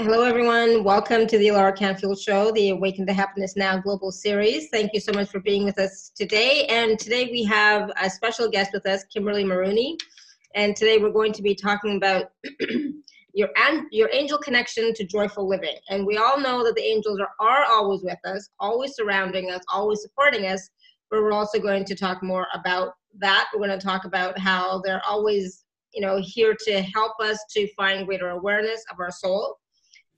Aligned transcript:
Hello, 0.00 0.22
everyone. 0.22 0.84
Welcome 0.84 1.26
to 1.26 1.36
the 1.38 1.48
Alara 1.48 1.76
Canfield 1.76 2.20
Show, 2.20 2.52
the 2.52 2.70
Awaken 2.70 3.04
to 3.08 3.12
Happiness 3.12 3.56
Now 3.56 3.78
Global 3.78 4.12
Series. 4.12 4.68
Thank 4.68 4.92
you 4.94 5.00
so 5.00 5.10
much 5.12 5.28
for 5.28 5.40
being 5.40 5.64
with 5.64 5.76
us 5.80 6.12
today. 6.14 6.66
And 6.66 7.00
today 7.00 7.24
we 7.32 7.42
have 7.42 7.90
a 8.00 8.08
special 8.08 8.48
guest 8.48 8.70
with 8.72 8.86
us, 8.86 9.02
Kimberly 9.12 9.42
Marooney. 9.42 9.96
And 10.54 10.76
today 10.76 10.98
we're 10.98 11.10
going 11.10 11.32
to 11.32 11.42
be 11.42 11.52
talking 11.52 11.96
about 11.96 12.30
your 13.34 13.48
and 13.56 13.86
your 13.90 14.08
angel 14.12 14.38
connection 14.38 14.94
to 14.94 15.04
joyful 15.04 15.48
living. 15.48 15.74
And 15.90 16.06
we 16.06 16.16
all 16.16 16.38
know 16.38 16.62
that 16.62 16.76
the 16.76 16.84
angels 16.84 17.18
are, 17.18 17.32
are 17.40 17.64
always 17.64 18.04
with 18.04 18.24
us, 18.24 18.50
always 18.60 18.94
surrounding 18.94 19.50
us, 19.50 19.62
always 19.74 20.00
supporting 20.02 20.46
us. 20.46 20.70
But 21.10 21.22
we're 21.22 21.32
also 21.32 21.58
going 21.58 21.84
to 21.86 21.96
talk 21.96 22.22
more 22.22 22.46
about 22.54 22.92
that. 23.18 23.48
We're 23.52 23.66
going 23.66 23.76
to 23.76 23.84
talk 23.84 24.04
about 24.04 24.38
how 24.38 24.80
they're 24.84 25.02
always, 25.04 25.64
you 25.92 26.02
know, 26.02 26.20
here 26.22 26.54
to 26.66 26.82
help 26.82 27.14
us 27.20 27.40
to 27.54 27.66
find 27.74 28.06
greater 28.06 28.28
awareness 28.28 28.84
of 28.92 29.00
our 29.00 29.10
soul 29.10 29.56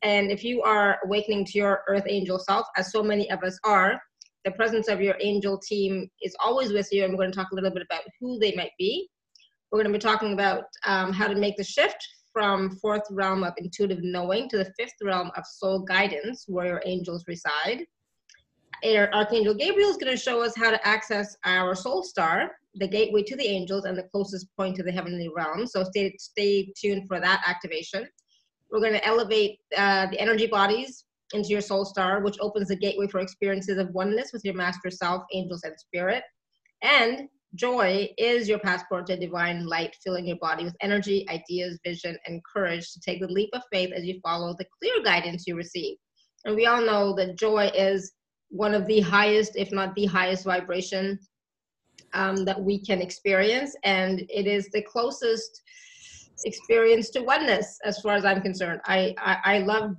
and 0.02 0.30
if 0.30 0.42
you 0.42 0.62
are 0.62 0.98
awakening 1.04 1.44
to 1.46 1.58
your 1.58 1.82
earth 1.88 2.04
angel 2.08 2.38
self, 2.38 2.66
as 2.76 2.90
so 2.90 3.02
many 3.02 3.30
of 3.30 3.42
us 3.42 3.58
are, 3.64 4.00
the 4.44 4.50
presence 4.52 4.88
of 4.88 5.00
your 5.00 5.16
angel 5.20 5.58
team 5.58 6.08
is 6.22 6.34
always 6.42 6.72
with 6.72 6.88
you. 6.90 7.04
And 7.04 7.12
we're 7.12 7.18
going 7.18 7.32
to 7.32 7.36
talk 7.36 7.50
a 7.52 7.54
little 7.54 7.70
bit 7.70 7.82
about 7.82 8.02
who 8.18 8.38
they 8.38 8.54
might 8.54 8.72
be. 8.78 9.08
We're 9.70 9.82
going 9.82 9.92
to 9.92 9.98
be 9.98 10.02
talking 10.02 10.32
about 10.32 10.64
um, 10.86 11.12
how 11.12 11.28
to 11.28 11.34
make 11.34 11.56
the 11.56 11.64
shift 11.64 12.06
from 12.32 12.76
fourth 12.76 13.02
realm 13.10 13.44
of 13.44 13.52
intuitive 13.58 14.02
knowing 14.02 14.48
to 14.48 14.58
the 14.58 14.72
fifth 14.78 14.94
realm 15.02 15.30
of 15.36 15.44
soul 15.46 15.80
guidance, 15.80 16.44
where 16.48 16.66
your 16.66 16.82
angels 16.86 17.24
reside. 17.26 17.84
Archangel 18.82 19.54
Gabriel 19.54 19.90
is 19.90 19.98
going 19.98 20.16
to 20.16 20.20
show 20.20 20.42
us 20.42 20.56
how 20.56 20.70
to 20.70 20.88
access 20.88 21.36
our 21.44 21.74
soul 21.74 22.02
star, 22.02 22.52
the 22.76 22.88
gateway 22.88 23.22
to 23.24 23.36
the 23.36 23.46
angels 23.46 23.84
and 23.84 23.98
the 23.98 24.04
closest 24.04 24.46
point 24.56 24.76
to 24.76 24.82
the 24.82 24.92
heavenly 24.92 25.28
realm. 25.36 25.66
So 25.66 25.84
stay, 25.84 26.16
stay 26.18 26.72
tuned 26.80 27.06
for 27.06 27.20
that 27.20 27.42
activation. 27.46 28.08
We're 28.70 28.80
going 28.80 28.92
to 28.92 29.06
elevate 29.06 29.58
uh, 29.76 30.06
the 30.06 30.20
energy 30.20 30.46
bodies 30.46 31.04
into 31.32 31.48
your 31.48 31.60
soul 31.60 31.84
star, 31.84 32.20
which 32.20 32.38
opens 32.40 32.68
the 32.68 32.76
gateway 32.76 33.06
for 33.06 33.20
experiences 33.20 33.78
of 33.78 33.90
oneness 33.90 34.32
with 34.32 34.44
your 34.44 34.54
master 34.54 34.90
self, 34.90 35.22
angels, 35.32 35.62
and 35.64 35.78
spirit. 35.78 36.22
And 36.82 37.28
joy 37.54 38.08
is 38.16 38.48
your 38.48 38.58
passport 38.58 39.06
to 39.06 39.16
divine 39.16 39.66
light, 39.66 39.96
filling 40.02 40.26
your 40.26 40.38
body 40.38 40.64
with 40.64 40.76
energy, 40.80 41.26
ideas, 41.28 41.78
vision, 41.84 42.16
and 42.26 42.42
courage 42.44 42.92
to 42.92 43.00
take 43.00 43.20
the 43.20 43.28
leap 43.28 43.50
of 43.52 43.62
faith 43.72 43.90
as 43.94 44.04
you 44.04 44.20
follow 44.22 44.54
the 44.58 44.66
clear 44.80 45.02
guidance 45.02 45.44
you 45.46 45.56
receive. 45.56 45.96
And 46.44 46.56
we 46.56 46.66
all 46.66 46.80
know 46.80 47.14
that 47.16 47.38
joy 47.38 47.70
is 47.74 48.12
one 48.48 48.74
of 48.74 48.86
the 48.86 49.00
highest, 49.00 49.52
if 49.56 49.72
not 49.72 49.94
the 49.94 50.06
highest 50.06 50.44
vibration 50.44 51.18
um, 52.14 52.44
that 52.44 52.60
we 52.60 52.84
can 52.84 53.00
experience. 53.00 53.76
And 53.84 54.20
it 54.28 54.46
is 54.46 54.68
the 54.70 54.82
closest 54.82 55.62
experience 56.44 57.10
to 57.10 57.20
oneness 57.20 57.78
as 57.84 58.00
far 58.00 58.14
as 58.14 58.24
i'm 58.24 58.40
concerned. 58.40 58.80
I 58.86 59.14
i, 59.18 59.36
I 59.44 59.58
love 59.58 59.94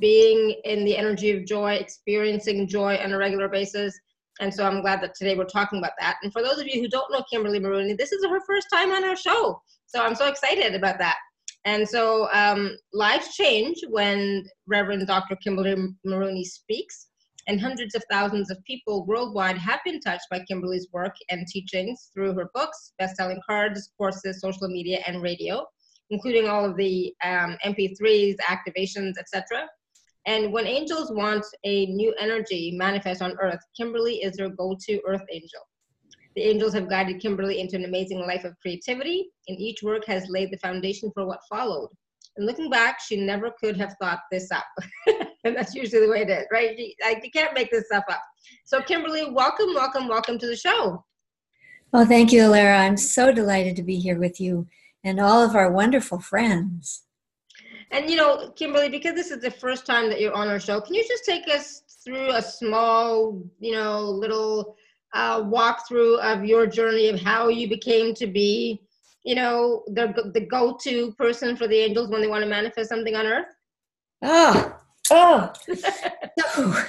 being 0.00 0.56
in 0.64 0.84
the 0.84 0.96
energy 0.96 1.30
of 1.30 1.46
joy 1.46 1.74
experiencing 1.74 2.66
joy 2.66 2.96
on 2.96 3.12
a 3.12 3.18
regular 3.18 3.48
basis. 3.48 3.98
And 4.40 4.52
so 4.52 4.66
i'm 4.66 4.80
glad 4.80 5.00
that 5.02 5.14
today 5.14 5.36
we're 5.36 5.44
talking 5.44 5.78
about 5.78 5.92
that. 6.00 6.16
And 6.22 6.32
for 6.32 6.42
those 6.42 6.58
of 6.58 6.66
you 6.66 6.80
who 6.80 6.88
don't 6.88 7.12
know 7.12 7.24
kimberly 7.30 7.60
Marooney 7.60 7.96
this 7.96 8.12
is 8.12 8.24
her 8.24 8.40
first 8.46 8.66
time 8.72 8.92
on 8.92 9.04
our 9.04 9.16
show. 9.16 9.60
So 9.86 10.02
i'm 10.02 10.14
so 10.14 10.28
excited 10.28 10.74
about 10.74 10.98
that. 10.98 11.16
And 11.64 11.88
so 11.88 12.28
um, 12.32 12.76
lives 12.92 13.34
change 13.34 13.76
when 13.88 14.44
reverend 14.66 15.06
dr 15.06 15.36
kimberly 15.36 15.76
Marooney 16.06 16.44
speaks 16.44 17.08
and 17.46 17.60
hundreds 17.60 17.94
of 17.94 18.02
thousands 18.10 18.50
of 18.50 18.62
people 18.64 19.06
worldwide 19.06 19.56
have 19.58 19.80
been 19.84 20.00
touched 20.00 20.26
by 20.30 20.44
Kimberly's 20.48 20.88
work 20.92 21.14
and 21.30 21.46
teachings 21.46 22.10
through 22.12 22.34
her 22.34 22.50
books, 22.54 22.92
best-selling 22.98 23.40
cards, 23.46 23.90
courses, 23.96 24.40
social 24.40 24.68
media, 24.68 25.00
and 25.06 25.22
radio, 25.22 25.64
including 26.10 26.48
all 26.48 26.64
of 26.64 26.76
the 26.76 27.14
um, 27.24 27.56
MP3s, 27.64 28.36
activations, 28.48 29.12
etc. 29.18 29.66
And 30.26 30.52
when 30.52 30.66
angels 30.66 31.12
want 31.12 31.46
a 31.64 31.86
new 31.86 32.12
energy 32.18 32.72
manifest 32.76 33.22
on 33.22 33.36
earth, 33.40 33.60
Kimberly 33.76 34.16
is 34.16 34.36
their 34.36 34.48
go-to 34.48 35.00
earth 35.06 35.24
angel. 35.30 35.60
The 36.34 36.42
angels 36.42 36.74
have 36.74 36.90
guided 36.90 37.22
Kimberly 37.22 37.60
into 37.60 37.76
an 37.76 37.84
amazing 37.84 38.20
life 38.20 38.44
of 38.44 38.58
creativity, 38.60 39.30
and 39.48 39.58
each 39.58 39.82
work 39.82 40.04
has 40.06 40.28
laid 40.28 40.50
the 40.50 40.58
foundation 40.58 41.10
for 41.14 41.26
what 41.26 41.40
followed. 41.48 41.90
And 42.36 42.44
looking 42.44 42.68
back, 42.68 43.00
she 43.00 43.16
never 43.16 43.52
could 43.58 43.76
have 43.76 43.94
thought 44.00 44.18
this 44.30 44.50
up. 44.50 44.66
and 45.46 45.56
that's 45.56 45.74
usually 45.74 46.04
the 46.04 46.10
way 46.10 46.22
it 46.22 46.30
is, 46.30 46.46
right? 46.50 46.78
You, 46.78 46.92
like, 47.02 47.24
you 47.24 47.30
can't 47.30 47.54
make 47.54 47.70
this 47.70 47.86
stuff 47.86 48.04
up. 48.10 48.22
So, 48.64 48.80
Kimberly, 48.80 49.30
welcome, 49.30 49.74
welcome, 49.74 50.08
welcome 50.08 50.38
to 50.38 50.46
the 50.46 50.56
show. 50.56 51.04
Well, 51.92 52.06
thank 52.06 52.32
you, 52.32 52.42
Alara. 52.42 52.80
I'm 52.80 52.96
so 52.96 53.32
delighted 53.32 53.76
to 53.76 53.82
be 53.82 53.96
here 53.96 54.18
with 54.18 54.40
you 54.40 54.66
and 55.04 55.20
all 55.20 55.42
of 55.42 55.54
our 55.54 55.70
wonderful 55.70 56.18
friends. 56.18 57.04
And 57.92 58.10
you 58.10 58.16
know, 58.16 58.50
Kimberly, 58.56 58.88
because 58.88 59.14
this 59.14 59.30
is 59.30 59.40
the 59.40 59.50
first 59.50 59.86
time 59.86 60.08
that 60.10 60.20
you're 60.20 60.34
on 60.34 60.48
our 60.48 60.58
show, 60.58 60.80
can 60.80 60.94
you 60.94 61.06
just 61.06 61.24
take 61.24 61.48
us 61.48 61.82
through 62.04 62.30
a 62.30 62.42
small, 62.42 63.40
you 63.60 63.72
know, 63.72 64.00
little 64.00 64.76
uh, 65.14 65.42
walkthrough 65.42 66.18
of 66.20 66.44
your 66.44 66.66
journey 66.66 67.08
of 67.08 67.20
how 67.20 67.48
you 67.48 67.68
became 67.68 68.12
to 68.14 68.26
be, 68.26 68.82
you 69.22 69.36
know, 69.36 69.84
the 69.88 70.30
the 70.34 70.40
go-to 70.40 71.12
person 71.12 71.56
for 71.56 71.68
the 71.68 71.76
angels 71.76 72.08
when 72.08 72.20
they 72.20 72.26
want 72.26 72.42
to 72.42 72.50
manifest 72.50 72.88
something 72.88 73.14
on 73.14 73.26
Earth? 73.26 73.54
Oh, 74.22 74.76
Oh, 75.10 75.52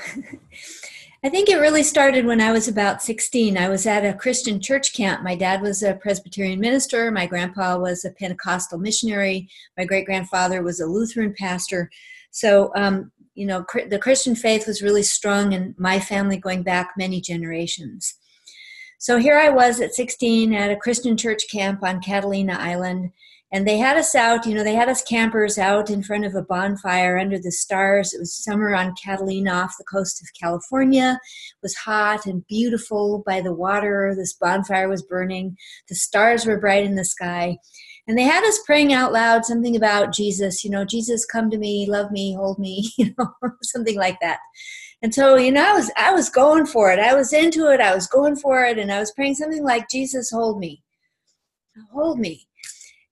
I 1.23 1.29
think 1.29 1.49
it 1.49 1.57
really 1.57 1.83
started 1.83 2.25
when 2.25 2.39
I 2.39 2.51
was 2.51 2.67
about 2.67 3.01
16. 3.01 3.57
I 3.57 3.69
was 3.69 3.85
at 3.87 4.05
a 4.05 4.13
Christian 4.13 4.61
church 4.61 4.93
camp. 4.93 5.23
My 5.23 5.35
dad 5.35 5.61
was 5.61 5.81
a 5.81 5.95
Presbyterian 5.95 6.59
minister. 6.59 7.11
My 7.11 7.25
grandpa 7.25 7.77
was 7.77 8.05
a 8.05 8.11
Pentecostal 8.11 8.77
missionary. 8.77 9.49
My 9.77 9.85
great 9.85 10.05
grandfather 10.05 10.61
was 10.61 10.79
a 10.79 10.85
Lutheran 10.85 11.33
pastor. 11.37 11.89
So, 12.31 12.71
um, 12.75 13.11
you 13.33 13.45
know, 13.45 13.65
the 13.89 13.99
Christian 13.99 14.35
faith 14.35 14.67
was 14.67 14.81
really 14.81 15.03
strong 15.03 15.53
in 15.53 15.75
my 15.77 15.99
family 15.99 16.37
going 16.37 16.63
back 16.63 16.93
many 16.97 17.19
generations. 17.19 18.15
So 18.99 19.17
here 19.17 19.37
I 19.37 19.49
was 19.49 19.79
at 19.79 19.93
16 19.93 20.53
at 20.53 20.71
a 20.71 20.75
Christian 20.75 21.17
church 21.17 21.43
camp 21.51 21.83
on 21.83 22.01
Catalina 22.01 22.53
Island 22.59 23.11
and 23.51 23.65
they 23.65 23.77
had 23.77 23.97
us 23.97 24.13
out 24.13 24.45
you 24.45 24.53
know 24.53 24.63
they 24.63 24.75
had 24.75 24.89
us 24.89 25.01
campers 25.01 25.57
out 25.57 25.89
in 25.89 26.03
front 26.03 26.25
of 26.25 26.35
a 26.35 26.41
bonfire 26.41 27.17
under 27.17 27.39
the 27.39 27.51
stars. 27.51 28.13
It 28.13 28.19
was 28.19 28.33
summer 28.33 28.75
on 28.75 28.95
catalina 29.01 29.51
off 29.51 29.75
the 29.77 29.85
coast 29.85 30.21
of 30.21 30.27
california. 30.39 31.19
It 31.23 31.63
was 31.63 31.75
hot 31.75 32.25
and 32.25 32.45
beautiful 32.47 33.23
by 33.25 33.41
the 33.41 33.53
water. 33.53 34.13
This 34.15 34.33
bonfire 34.33 34.89
was 34.89 35.03
burning. 35.03 35.55
The 35.89 35.95
stars 35.95 36.45
were 36.45 36.59
bright 36.59 36.85
in 36.85 36.95
the 36.95 37.05
sky. 37.05 37.57
And 38.07 38.17
they 38.17 38.23
had 38.23 38.43
us 38.45 38.59
praying 38.65 38.93
out 38.93 39.11
loud 39.13 39.45
something 39.45 39.75
about 39.75 40.13
jesus 40.13 40.63
you 40.63 40.69
know 40.69 40.85
jesus 40.85 41.25
come 41.25 41.49
to 41.49 41.57
me 41.57 41.87
love 41.89 42.11
me 42.11 42.35
hold 42.35 42.59
me 42.59 42.91
you 42.97 43.13
know 43.17 43.29
something 43.61 43.97
like 43.97 44.19
that. 44.21 44.39
And 45.01 45.13
so 45.13 45.35
you 45.35 45.51
know 45.51 45.69
i 45.69 45.73
was 45.73 45.91
i 45.95 46.11
was 46.11 46.29
going 46.29 46.65
for 46.65 46.91
it. 46.91 46.99
I 46.99 47.15
was 47.15 47.31
into 47.31 47.71
it. 47.71 47.79
I 47.79 47.95
was 47.95 48.07
going 48.07 48.35
for 48.35 48.65
it. 48.65 48.77
And 48.77 48.91
i 48.91 48.99
was 48.99 49.11
praying 49.11 49.35
something 49.35 49.63
like 49.63 49.89
jesus 49.89 50.31
hold 50.31 50.59
me. 50.59 50.83
Hold 51.93 52.19
me 52.19 52.46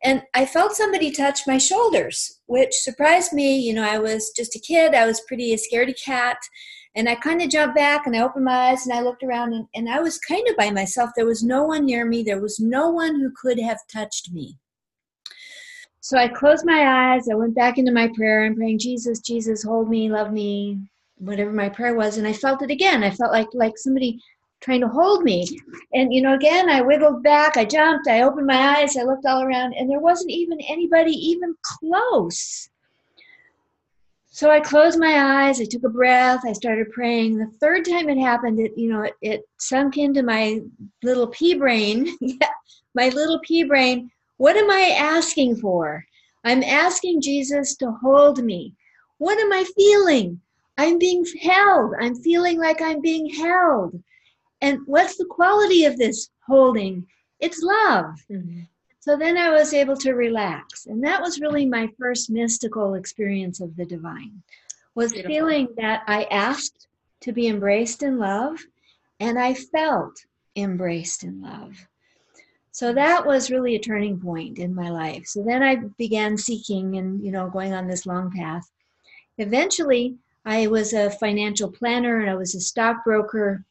and 0.06 0.22
I 0.36 0.46
felt 0.46 0.74
somebody 0.74 1.12
touch 1.12 1.48
my 1.48 1.58
shoulders, 1.58 2.40
which 2.46 2.74
surprised 2.74 3.34
me. 3.34 3.58
You 3.58 3.74
know, 3.74 3.84
I 3.84 3.98
was 3.98 4.32
just 4.38 4.56
a 4.56 4.60
kid, 4.60 4.94
I 4.94 5.08
was 5.08 5.20
pretty 5.22 5.52
a 5.52 5.58
scaredy 5.58 6.00
cat. 6.00 6.38
And 6.98 7.10
I 7.10 7.16
kind 7.16 7.42
of 7.42 7.50
jumped 7.50 7.76
back 7.76 8.06
and 8.06 8.16
I 8.16 8.22
opened 8.22 8.46
my 8.46 8.70
eyes 8.70 8.86
and 8.86 8.96
I 8.96 9.02
looked 9.02 9.24
around 9.24 9.54
and, 9.54 9.66
and 9.74 9.90
I 9.90 10.00
was 10.00 10.18
kind 10.20 10.48
of 10.48 10.56
by 10.56 10.70
myself. 10.70 11.10
There 11.16 11.26
was 11.26 11.44
no 11.44 11.64
one 11.64 11.86
near 11.86 12.06
me, 12.06 12.24
there 12.24 12.40
was 12.40 12.60
no 12.60 12.90
one 12.90 13.16
who 13.16 13.32
could 13.42 13.60
have 13.60 13.80
touched 13.92 14.32
me. 14.32 14.58
So 16.00 16.20
I 16.20 16.28
closed 16.28 16.66
my 16.68 17.16
eyes. 17.16 17.28
I 17.28 17.34
went 17.34 17.56
back 17.56 17.80
into 17.80 17.92
my 17.92 18.10
prayer. 18.16 18.46
I'm 18.46 18.56
praying, 18.56 18.78
Jesus, 18.78 19.20
Jesus, 19.22 19.64
hold 19.64 19.90
me, 19.90 20.08
love 20.08 20.32
me, 20.32 20.80
whatever 21.16 21.52
my 21.52 21.68
prayer 21.68 21.96
was. 21.96 22.18
And 22.18 22.28
I 22.28 22.34
felt 22.34 22.62
it 22.62 22.70
again. 22.70 23.04
I 23.04 23.10
felt 23.10 23.32
like 23.32 23.48
like 23.56 23.76
somebody 23.76 24.22
trying 24.66 24.82
to 24.82 24.88
hold 24.88 25.24
me. 25.24 25.48
And, 25.94 26.12
you 26.12 26.24
know, 26.24 26.34
again, 26.34 26.70
I 26.70 26.82
wiggled 26.82 27.22
back, 27.22 27.56
I 27.56 27.66
jumped, 27.66 28.08
I 28.08 28.24
opened 28.24 28.48
my 28.48 28.80
eyes, 28.80 28.98
I 28.98 29.04
looked 29.04 29.28
all 29.28 29.44
around, 29.44 29.74
and 29.74 29.88
there 29.88 30.00
wasn't 30.00 30.32
even 30.32 30.60
anybody 30.62 31.12
even 31.12 31.56
close. 31.62 32.68
So 34.32 34.50
I 34.50 34.60
closed 34.60 35.00
my 35.00 35.46
eyes, 35.46 35.62
I 35.62 35.66
took 35.66 35.84
a 35.84 35.90
breath, 35.90 36.42
I 36.46 36.54
started 36.54 36.92
praying. 36.92 37.38
The 37.38 37.46
third 37.62 37.86
time 37.86 38.10
it 38.10 38.18
happened, 38.18 38.60
it, 38.60 38.74
you 38.76 38.90
know, 38.90 39.04
it, 39.04 39.14
it 39.22 39.48
sunk 39.60 39.98
into 39.98 40.24
my 40.24 40.62
little 41.04 41.28
pea 41.28 41.54
brain. 41.54 42.18
my 42.96 43.10
little 43.10 43.40
pea 43.44 43.64
brain. 43.64 44.10
What 44.38 44.58
am 44.58 44.70
I 44.72 44.96
asking 44.98 45.58
for? 45.58 46.04
I'm 46.44 46.64
asking 46.64 47.22
Jesus 47.22 47.76
to 47.78 47.92
hold 48.02 48.44
me. 48.44 48.74
What 49.20 49.40
am 49.40 49.54
I 49.54 49.64
feeling? 49.78 50.42
I'm 50.78 50.98
being 50.98 51.26
held. 51.42 51.94
I'm 52.02 52.16
feeling 52.16 52.60
like 52.60 52.82
I'm 52.82 53.00
being 53.00 53.30
held. 53.30 54.02
And 54.62 54.80
what's 54.86 55.18
the 55.18 55.26
quality 55.26 55.86
of 55.86 55.98
this 55.98 56.30
holding? 56.46 57.06
It's 57.40 57.62
love. 57.62 58.16
Mm-hmm. 58.32 58.62
So 59.00 59.16
then 59.16 59.38
I 59.38 59.52
was 59.52 59.74
able 59.74 59.98
to 59.98 60.14
relax. 60.14 60.88
And 60.88 61.04
that 61.04 61.22
was 61.22 61.40
really 61.40 61.66
my 61.66 61.90
first 62.00 62.30
mystical 62.30 62.96
experience 62.96 63.62
of 63.62 63.76
the 63.76 63.86
divine. 63.86 64.42
Was 64.96 65.12
Beautiful. 65.12 65.36
feeling 65.36 65.68
that 65.78 66.04
I 66.08 66.24
asked 66.32 66.88
to 67.22 67.32
be 67.32 67.48
embraced 67.48 68.02
in 68.02 68.18
love 68.18 68.60
and 69.20 69.38
I 69.38 69.54
felt 69.54 70.26
embraced 70.56 71.24
in 71.24 71.42
love. 71.42 71.88
So 72.72 72.94
that 72.94 73.26
was 73.26 73.52
really 73.52 73.76
a 73.76 73.80
turning 73.80 74.20
point 74.20 74.60
in 74.60 74.76
my 74.76 74.90
life. 74.90 75.28
So 75.28 75.42
then 75.44 75.64
I 75.64 75.78
began 75.98 76.38
seeking 76.38 76.98
and 76.98 77.24
you 77.24 77.32
know 77.32 77.50
going 77.50 77.74
on 77.74 77.88
this 77.88 78.06
long 78.06 78.32
path. 78.32 78.70
eventually, 79.38 80.16
I 80.46 80.68
was 80.68 80.94
a 80.94 81.10
financial 81.10 81.72
planner 81.72 82.20
and 82.20 82.30
I 82.30 82.36
was 82.36 82.54
a 82.54 82.60
stockbroker, 82.60 83.64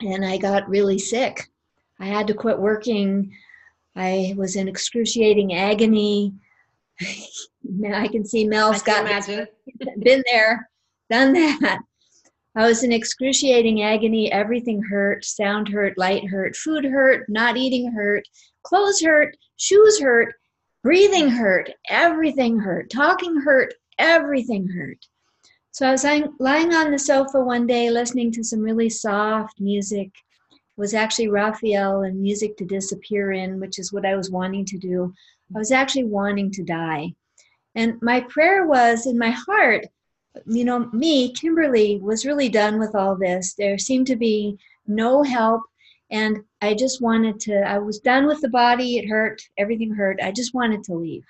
and 0.00 0.24
I 0.24 0.36
got 0.36 0.68
really 0.68 0.98
sick. 0.98 1.50
I 1.98 2.06
had 2.06 2.26
to 2.28 2.34
quit 2.34 2.58
working. 2.58 3.32
I 3.94 4.34
was 4.36 4.56
in 4.56 4.68
excruciating 4.68 5.54
agony. 5.54 6.34
Now 7.68 8.00
I 8.00 8.06
can 8.06 8.24
see 8.24 8.46
Mel's 8.46 8.80
got 8.80 9.26
been 9.98 10.22
there, 10.30 10.70
done 11.10 11.32
that. 11.32 11.80
I 12.54 12.66
was 12.68 12.84
in 12.84 12.92
excruciating 12.92 13.82
agony. 13.82 14.30
Everything 14.30 14.82
hurt. 14.82 15.24
Sound 15.24 15.68
hurt, 15.68 15.98
light 15.98 16.26
hurt, 16.28 16.54
food 16.54 16.84
hurt, 16.84 17.28
not 17.28 17.56
eating 17.56 17.92
hurt, 17.92 18.22
clothes 18.62 19.02
hurt, 19.02 19.36
shoes 19.56 20.00
hurt, 20.00 20.36
breathing 20.82 21.28
hurt, 21.28 21.70
everything 21.88 22.58
hurt, 22.58 22.88
talking 22.88 23.40
hurt, 23.40 23.74
everything 23.98 24.68
hurt. 24.68 25.04
So 25.76 25.86
I 25.86 25.92
was 25.92 26.04
lying 26.38 26.72
on 26.72 26.90
the 26.90 26.98
sofa 26.98 27.38
one 27.38 27.66
day 27.66 27.90
listening 27.90 28.32
to 28.32 28.42
some 28.42 28.60
really 28.60 28.88
soft 28.88 29.60
music. 29.60 30.10
It 30.50 30.58
was 30.78 30.94
actually 30.94 31.28
Raphael 31.28 32.04
and 32.04 32.18
Music 32.18 32.56
to 32.56 32.64
Disappear 32.64 33.32
in, 33.32 33.60
which 33.60 33.78
is 33.78 33.92
what 33.92 34.06
I 34.06 34.16
was 34.16 34.30
wanting 34.30 34.64
to 34.64 34.78
do. 34.78 35.12
I 35.54 35.58
was 35.58 35.72
actually 35.72 36.04
wanting 36.04 36.50
to 36.52 36.62
die. 36.62 37.12
And 37.74 38.00
my 38.00 38.20
prayer 38.20 38.66
was 38.66 39.06
in 39.06 39.18
my 39.18 39.28
heart, 39.28 39.84
you 40.46 40.64
know, 40.64 40.88
me, 40.94 41.34
Kimberly, 41.34 41.98
was 42.00 42.24
really 42.24 42.48
done 42.48 42.78
with 42.78 42.94
all 42.94 43.14
this. 43.14 43.52
There 43.52 43.76
seemed 43.76 44.06
to 44.06 44.16
be 44.16 44.56
no 44.86 45.22
help. 45.22 45.60
And 46.10 46.38
I 46.62 46.72
just 46.72 47.02
wanted 47.02 47.38
to, 47.40 47.60
I 47.68 47.76
was 47.76 47.98
done 47.98 48.26
with 48.26 48.40
the 48.40 48.48
body. 48.48 48.96
It 48.96 49.10
hurt. 49.10 49.42
Everything 49.58 49.92
hurt. 49.92 50.20
I 50.22 50.32
just 50.32 50.54
wanted 50.54 50.84
to 50.84 50.94
leave. 50.94 51.26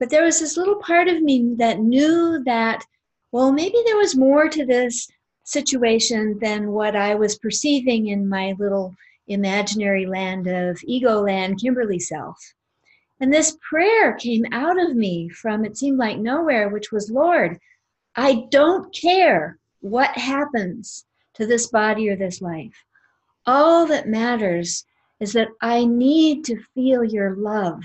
But 0.00 0.10
there 0.10 0.24
was 0.24 0.40
this 0.40 0.56
little 0.56 0.80
part 0.82 1.06
of 1.06 1.22
me 1.22 1.54
that 1.58 1.78
knew 1.78 2.42
that, 2.44 2.84
well, 3.34 3.50
maybe 3.50 3.76
there 3.84 3.96
was 3.96 4.14
more 4.14 4.48
to 4.48 4.64
this 4.64 5.08
situation 5.42 6.38
than 6.40 6.70
what 6.70 6.94
I 6.94 7.16
was 7.16 7.36
perceiving 7.36 8.06
in 8.06 8.28
my 8.28 8.54
little 8.60 8.94
imaginary 9.26 10.06
land 10.06 10.46
of 10.46 10.78
ego 10.84 11.20
land, 11.20 11.60
Kimberly 11.60 11.98
self. 11.98 12.38
And 13.18 13.34
this 13.34 13.58
prayer 13.68 14.12
came 14.12 14.44
out 14.52 14.80
of 14.80 14.94
me 14.94 15.30
from 15.30 15.64
it 15.64 15.76
seemed 15.76 15.98
like 15.98 16.18
nowhere, 16.18 16.68
which 16.68 16.92
was, 16.92 17.10
Lord, 17.10 17.58
I 18.14 18.46
don't 18.52 18.94
care 18.94 19.58
what 19.80 20.16
happens 20.16 21.04
to 21.34 21.44
this 21.44 21.66
body 21.66 22.08
or 22.08 22.14
this 22.14 22.40
life. 22.40 22.84
All 23.46 23.84
that 23.86 24.06
matters 24.06 24.84
is 25.18 25.32
that 25.32 25.48
I 25.60 25.86
need 25.86 26.44
to 26.44 26.62
feel 26.72 27.02
your 27.02 27.34
love 27.34 27.82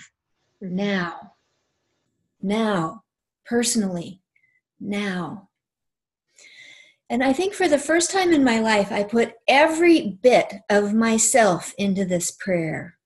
now. 0.62 1.34
Now, 2.40 3.02
personally, 3.48 4.22
now. 4.80 5.50
And 7.10 7.24
I 7.24 7.34
think 7.34 7.54
for 7.54 7.68
the 7.68 7.80
first 7.80 8.12
time 8.12 8.32
in 8.32 8.44
my 8.44 8.60
life, 8.60 8.92
I 8.92 9.04
put 9.04 9.34
every 9.48 10.20
bit 10.22 10.54
of 10.70 10.94
myself 10.94 11.74
into 11.78 12.06
this 12.06 12.30
prayer. 12.32 12.98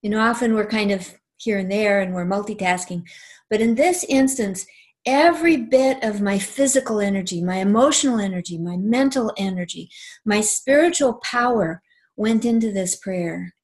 You 0.00 0.10
know, 0.10 0.20
often 0.20 0.54
we're 0.54 0.66
kind 0.66 0.90
of 0.90 1.14
here 1.36 1.58
and 1.58 1.70
there 1.70 2.00
and 2.00 2.14
we're 2.14 2.24
multitasking. 2.24 3.02
But 3.50 3.60
in 3.60 3.74
this 3.74 4.04
instance, 4.08 4.66
every 5.04 5.56
bit 5.56 6.02
of 6.02 6.20
my 6.20 6.38
physical 6.38 7.00
energy, 7.00 7.42
my 7.42 7.56
emotional 7.56 8.18
energy, 8.18 8.58
my 8.58 8.76
mental 8.76 9.32
energy, 9.36 9.90
my 10.24 10.40
spiritual 10.40 11.14
power 11.22 11.82
went 12.16 12.44
into 12.44 12.72
this 12.72 12.96
prayer. 12.96 13.54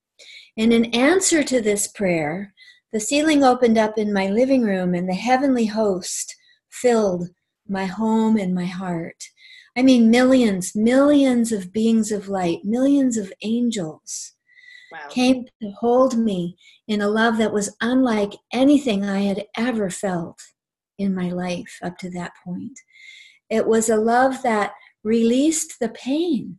And 0.57 0.73
in 0.73 0.95
answer 0.95 1.43
to 1.43 1.61
this 1.61 1.89
prayer, 1.89 2.55
the 2.93 3.01
ceiling 3.01 3.43
opened 3.43 3.77
up 3.77 3.99
in 3.99 4.13
my 4.13 4.29
living 4.29 4.63
room 4.63 4.95
and 4.95 5.09
the 5.09 5.15
heavenly 5.15 5.67
host 5.67 6.37
filled 6.75 7.29
my 7.69 7.87
home 7.87 8.37
and 8.37 8.55
my 8.55 8.67
heart. 8.67 9.25
I 9.77 9.83
mean, 9.83 10.11
millions, 10.11 10.75
millions 10.75 11.51
of 11.53 11.73
beings 11.73 12.13
of 12.13 12.29
light, 12.29 12.61
millions 12.65 13.17
of 13.17 13.33
angels 13.43 14.35
wow. 14.93 14.99
came 15.09 15.47
to 15.63 15.71
hold 15.71 16.17
me 16.17 16.57
in 16.87 17.01
a 17.01 17.09
love 17.09 17.39
that 17.39 17.53
was 17.53 17.77
unlike 17.81 18.35
anything 18.53 19.05
I 19.05 19.21
had 19.21 19.47
ever 19.57 19.91
felt 19.91 20.41
in 20.99 21.15
my 21.15 21.31
life 21.31 21.79
up 21.83 21.99
to 21.99 22.11
that 22.11 22.33
point. 22.45 22.79
It 23.51 23.67
was 23.67 23.89
a 23.89 23.97
love 23.97 24.43
that 24.43 24.73
released 25.03 25.81
the 25.81 25.89
pain. 25.89 26.59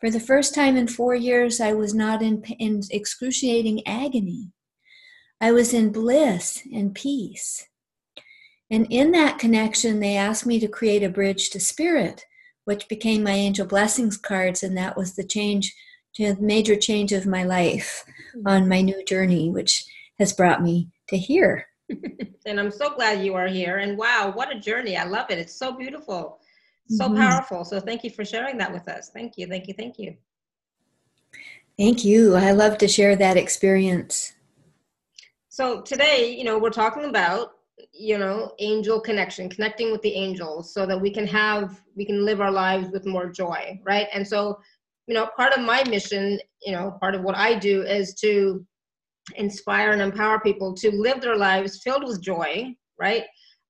For 0.00 0.10
the 0.10 0.20
first 0.20 0.54
time 0.54 0.76
in 0.76 0.88
four 0.88 1.14
years, 1.14 1.60
I 1.60 1.72
was 1.72 1.94
not 1.94 2.22
in, 2.22 2.42
in 2.58 2.80
excruciating 2.90 3.86
agony. 3.86 4.50
I 5.40 5.52
was 5.52 5.74
in 5.74 5.92
bliss 5.92 6.62
and 6.72 6.94
peace. 6.94 7.66
And 8.72 8.86
in 8.88 9.12
that 9.12 9.38
connection, 9.38 10.00
they 10.00 10.16
asked 10.16 10.46
me 10.46 10.58
to 10.58 10.66
create 10.66 11.02
a 11.02 11.10
bridge 11.10 11.50
to 11.50 11.60
spirit, 11.60 12.24
which 12.64 12.88
became 12.88 13.22
my 13.22 13.32
angel 13.32 13.66
blessings 13.66 14.16
cards, 14.16 14.62
and 14.62 14.74
that 14.78 14.96
was 14.96 15.14
the 15.14 15.24
change 15.24 15.74
to 16.14 16.34
the 16.34 16.40
major 16.40 16.74
change 16.74 17.12
of 17.12 17.26
my 17.26 17.44
life 17.44 18.02
mm-hmm. 18.34 18.48
on 18.48 18.68
my 18.68 18.80
new 18.80 19.04
journey, 19.04 19.50
which 19.50 19.84
has 20.18 20.32
brought 20.32 20.62
me 20.62 20.88
to 21.08 21.18
here. 21.18 21.66
and 22.46 22.58
I'm 22.58 22.70
so 22.70 22.94
glad 22.94 23.22
you 23.22 23.34
are 23.34 23.46
here. 23.46 23.76
And 23.76 23.98
wow, 23.98 24.32
what 24.34 24.54
a 24.54 24.58
journey. 24.58 24.96
I 24.96 25.04
love 25.04 25.26
it. 25.28 25.38
It's 25.38 25.54
so 25.54 25.76
beautiful, 25.76 26.40
so 26.88 27.08
mm-hmm. 27.08 27.18
powerful. 27.18 27.66
So 27.66 27.78
thank 27.78 28.04
you 28.04 28.10
for 28.10 28.24
sharing 28.24 28.56
that 28.56 28.72
with 28.72 28.88
us. 28.88 29.10
Thank 29.12 29.34
you, 29.36 29.46
thank 29.48 29.68
you, 29.68 29.74
thank 29.74 29.98
you. 29.98 30.16
Thank 31.78 32.06
you. 32.06 32.36
I 32.36 32.52
love 32.52 32.78
to 32.78 32.88
share 32.88 33.16
that 33.16 33.36
experience. 33.36 34.32
So 35.50 35.82
today, 35.82 36.34
you 36.34 36.44
know, 36.44 36.58
we're 36.58 36.70
talking 36.70 37.04
about 37.04 37.52
you 37.92 38.16
know 38.16 38.52
angel 38.58 39.00
connection 39.00 39.48
connecting 39.50 39.92
with 39.92 40.00
the 40.02 40.14
angels 40.14 40.72
so 40.72 40.86
that 40.86 41.00
we 41.00 41.12
can 41.12 41.26
have 41.26 41.82
we 41.94 42.04
can 42.04 42.24
live 42.24 42.40
our 42.40 42.50
lives 42.50 42.88
with 42.90 43.06
more 43.06 43.30
joy 43.30 43.78
right? 43.84 44.08
And 44.12 44.26
so 44.26 44.58
you 45.06 45.14
know 45.14 45.28
part 45.36 45.52
of 45.52 45.64
my 45.64 45.82
mission 45.88 46.40
you 46.62 46.72
know 46.72 46.96
part 47.00 47.14
of 47.14 47.22
what 47.22 47.36
i 47.36 47.54
do 47.54 47.82
is 47.82 48.14
to 48.14 48.64
inspire 49.36 49.90
and 49.90 50.00
empower 50.00 50.40
people 50.40 50.74
to 50.74 50.90
live 50.90 51.20
their 51.20 51.36
lives 51.36 51.80
filled 51.82 52.04
with 52.04 52.22
joy 52.22 52.74
right? 52.98 53.24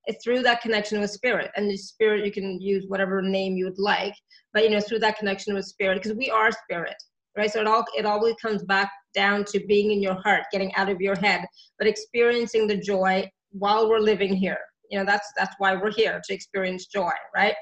It's 0.06 0.22
through 0.24 0.42
that 0.42 0.60
connection 0.60 1.00
with 1.00 1.10
spirit 1.10 1.50
and 1.56 1.70
the 1.70 1.76
spirit 1.76 2.26
you 2.26 2.32
can 2.32 2.60
use 2.60 2.84
whatever 2.88 3.22
name 3.22 3.56
you 3.56 3.64
would 3.64 3.78
like 3.78 4.14
but 4.52 4.62
you 4.62 4.70
know 4.70 4.80
through 4.80 5.00
that 5.00 5.18
connection 5.18 5.54
with 5.54 5.64
spirit 5.64 6.00
because 6.02 6.16
we 6.16 6.30
are 6.30 6.52
spirit 6.52 6.96
right? 7.36 7.50
So 7.50 7.60
it 7.60 7.66
all 7.66 7.84
it 7.96 8.06
always 8.06 8.34
comes 8.36 8.62
back 8.62 8.90
down 9.14 9.44
to 9.46 9.66
being 9.66 9.90
in 9.90 10.02
your 10.02 10.20
heart 10.22 10.44
getting 10.52 10.74
out 10.74 10.88
of 10.88 11.00
your 11.00 11.16
head 11.16 11.44
but 11.78 11.88
experiencing 11.88 12.66
the 12.66 12.76
joy 12.76 13.28
while 13.52 13.88
we're 13.88 13.98
living 14.00 14.34
here 14.34 14.58
you 14.90 14.98
know 14.98 15.04
that's 15.04 15.32
that's 15.36 15.54
why 15.58 15.74
we're 15.74 15.92
here 15.92 16.20
to 16.24 16.34
experience 16.34 16.86
joy 16.86 17.12
right 17.34 17.54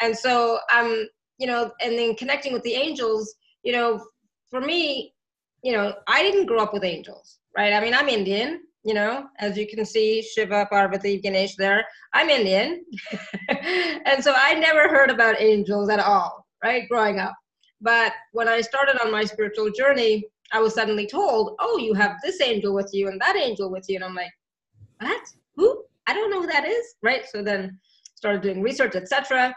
and 0.00 0.16
so 0.16 0.58
um 0.74 1.06
you 1.38 1.46
know, 1.46 1.70
and 1.82 1.98
then 1.98 2.14
connecting 2.14 2.52
with 2.52 2.62
the 2.62 2.74
angels, 2.74 3.34
you 3.62 3.72
know, 3.72 4.04
for 4.50 4.60
me, 4.60 5.12
you 5.62 5.72
know, 5.72 5.94
I 6.06 6.22
didn't 6.22 6.46
grow 6.46 6.60
up 6.60 6.72
with 6.72 6.84
angels, 6.84 7.38
right? 7.56 7.72
I 7.72 7.80
mean, 7.80 7.94
I'm 7.94 8.08
Indian, 8.08 8.60
you 8.84 8.94
know, 8.94 9.26
as 9.38 9.56
you 9.56 9.66
can 9.66 9.84
see, 9.84 10.22
Shiva, 10.22 10.66
Parvati, 10.70 11.20
Ganesh 11.20 11.56
there. 11.56 11.84
I'm 12.12 12.28
Indian. 12.28 12.84
and 14.06 14.22
so 14.22 14.34
I 14.36 14.54
never 14.54 14.88
heard 14.88 15.10
about 15.10 15.40
angels 15.40 15.88
at 15.88 16.00
all, 16.00 16.46
right, 16.62 16.88
growing 16.88 17.18
up. 17.18 17.34
But 17.80 18.12
when 18.32 18.48
I 18.48 18.60
started 18.60 19.02
on 19.02 19.10
my 19.10 19.24
spiritual 19.24 19.70
journey, 19.70 20.24
I 20.52 20.60
was 20.60 20.74
suddenly 20.74 21.06
told, 21.06 21.56
oh, 21.58 21.78
you 21.78 21.94
have 21.94 22.16
this 22.22 22.40
angel 22.40 22.74
with 22.74 22.90
you 22.92 23.08
and 23.08 23.20
that 23.20 23.36
angel 23.36 23.70
with 23.70 23.86
you. 23.88 23.96
And 23.96 24.04
I'm 24.04 24.14
like, 24.14 24.30
what? 25.04 25.22
Who? 25.56 25.84
I 26.06 26.14
don't 26.14 26.30
know 26.30 26.40
who 26.40 26.48
that 26.48 26.66
is, 26.66 26.94
right? 27.02 27.24
So 27.30 27.42
then 27.42 27.78
started 28.14 28.42
doing 28.42 28.62
research, 28.62 28.94
etc 28.94 29.54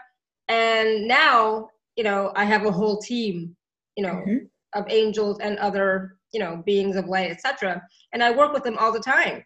and 0.48 1.06
now 1.06 1.68
you 1.96 2.04
know 2.04 2.32
i 2.34 2.44
have 2.44 2.66
a 2.66 2.72
whole 2.72 2.98
team 2.98 3.54
you 3.96 4.02
know 4.02 4.14
mm-hmm. 4.26 4.44
of 4.74 4.84
angels 4.88 5.38
and 5.40 5.58
other 5.58 6.16
you 6.32 6.40
know 6.40 6.62
beings 6.66 6.96
of 6.96 7.06
light 7.06 7.30
etc 7.30 7.80
and 8.12 8.22
i 8.22 8.30
work 8.30 8.52
with 8.52 8.64
them 8.64 8.78
all 8.78 8.92
the 8.92 9.00
time 9.00 9.42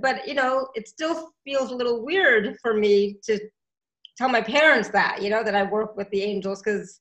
but 0.00 0.26
you 0.26 0.34
know 0.34 0.68
it 0.74 0.88
still 0.88 1.30
feels 1.44 1.70
a 1.70 1.74
little 1.74 2.04
weird 2.04 2.56
for 2.60 2.74
me 2.74 3.16
to 3.22 3.38
tell 4.16 4.28
my 4.28 4.40
parents 4.40 4.88
that 4.88 5.22
you 5.22 5.30
know 5.30 5.42
that 5.42 5.54
i 5.54 5.62
work 5.62 5.96
with 5.96 6.10
the 6.10 6.22
angels 6.22 6.62
because 6.62 7.00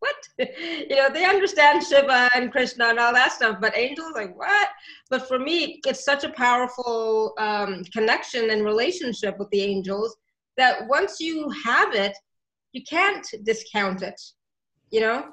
what 0.00 0.16
you 0.38 0.96
know 0.96 1.08
they 1.12 1.24
understand 1.24 1.82
shiva 1.82 2.28
and 2.34 2.50
krishna 2.50 2.86
and 2.86 2.98
all 2.98 3.12
that 3.12 3.32
stuff 3.32 3.58
but 3.60 3.76
angels 3.76 4.12
like 4.14 4.36
what 4.36 4.68
but 5.08 5.28
for 5.28 5.38
me 5.38 5.80
it's 5.86 6.04
such 6.04 6.24
a 6.24 6.30
powerful 6.30 7.34
um, 7.38 7.84
connection 7.92 8.50
and 8.50 8.64
relationship 8.64 9.38
with 9.38 9.48
the 9.50 9.62
angels 9.62 10.16
that 10.60 10.86
once 10.88 11.20
you 11.20 11.48
have 11.64 11.94
it, 11.94 12.16
you 12.72 12.82
can't 12.84 13.26
discount 13.44 14.02
it. 14.02 14.20
You 14.90 15.00
know, 15.00 15.24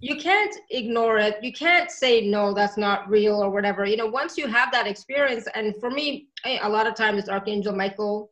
you 0.00 0.16
can't 0.16 0.54
ignore 0.70 1.18
it. 1.18 1.38
You 1.42 1.52
can't 1.52 1.90
say, 1.90 2.20
no, 2.28 2.52
that's 2.52 2.76
not 2.76 3.08
real 3.08 3.42
or 3.42 3.50
whatever. 3.50 3.86
You 3.86 3.96
know, 3.96 4.06
once 4.06 4.36
you 4.36 4.46
have 4.46 4.70
that 4.72 4.86
experience, 4.86 5.46
and 5.54 5.74
for 5.80 5.90
me, 5.90 6.28
a 6.44 6.68
lot 6.68 6.86
of 6.86 6.94
times 6.94 7.18
it's 7.18 7.28
Archangel 7.28 7.74
Michael, 7.74 8.30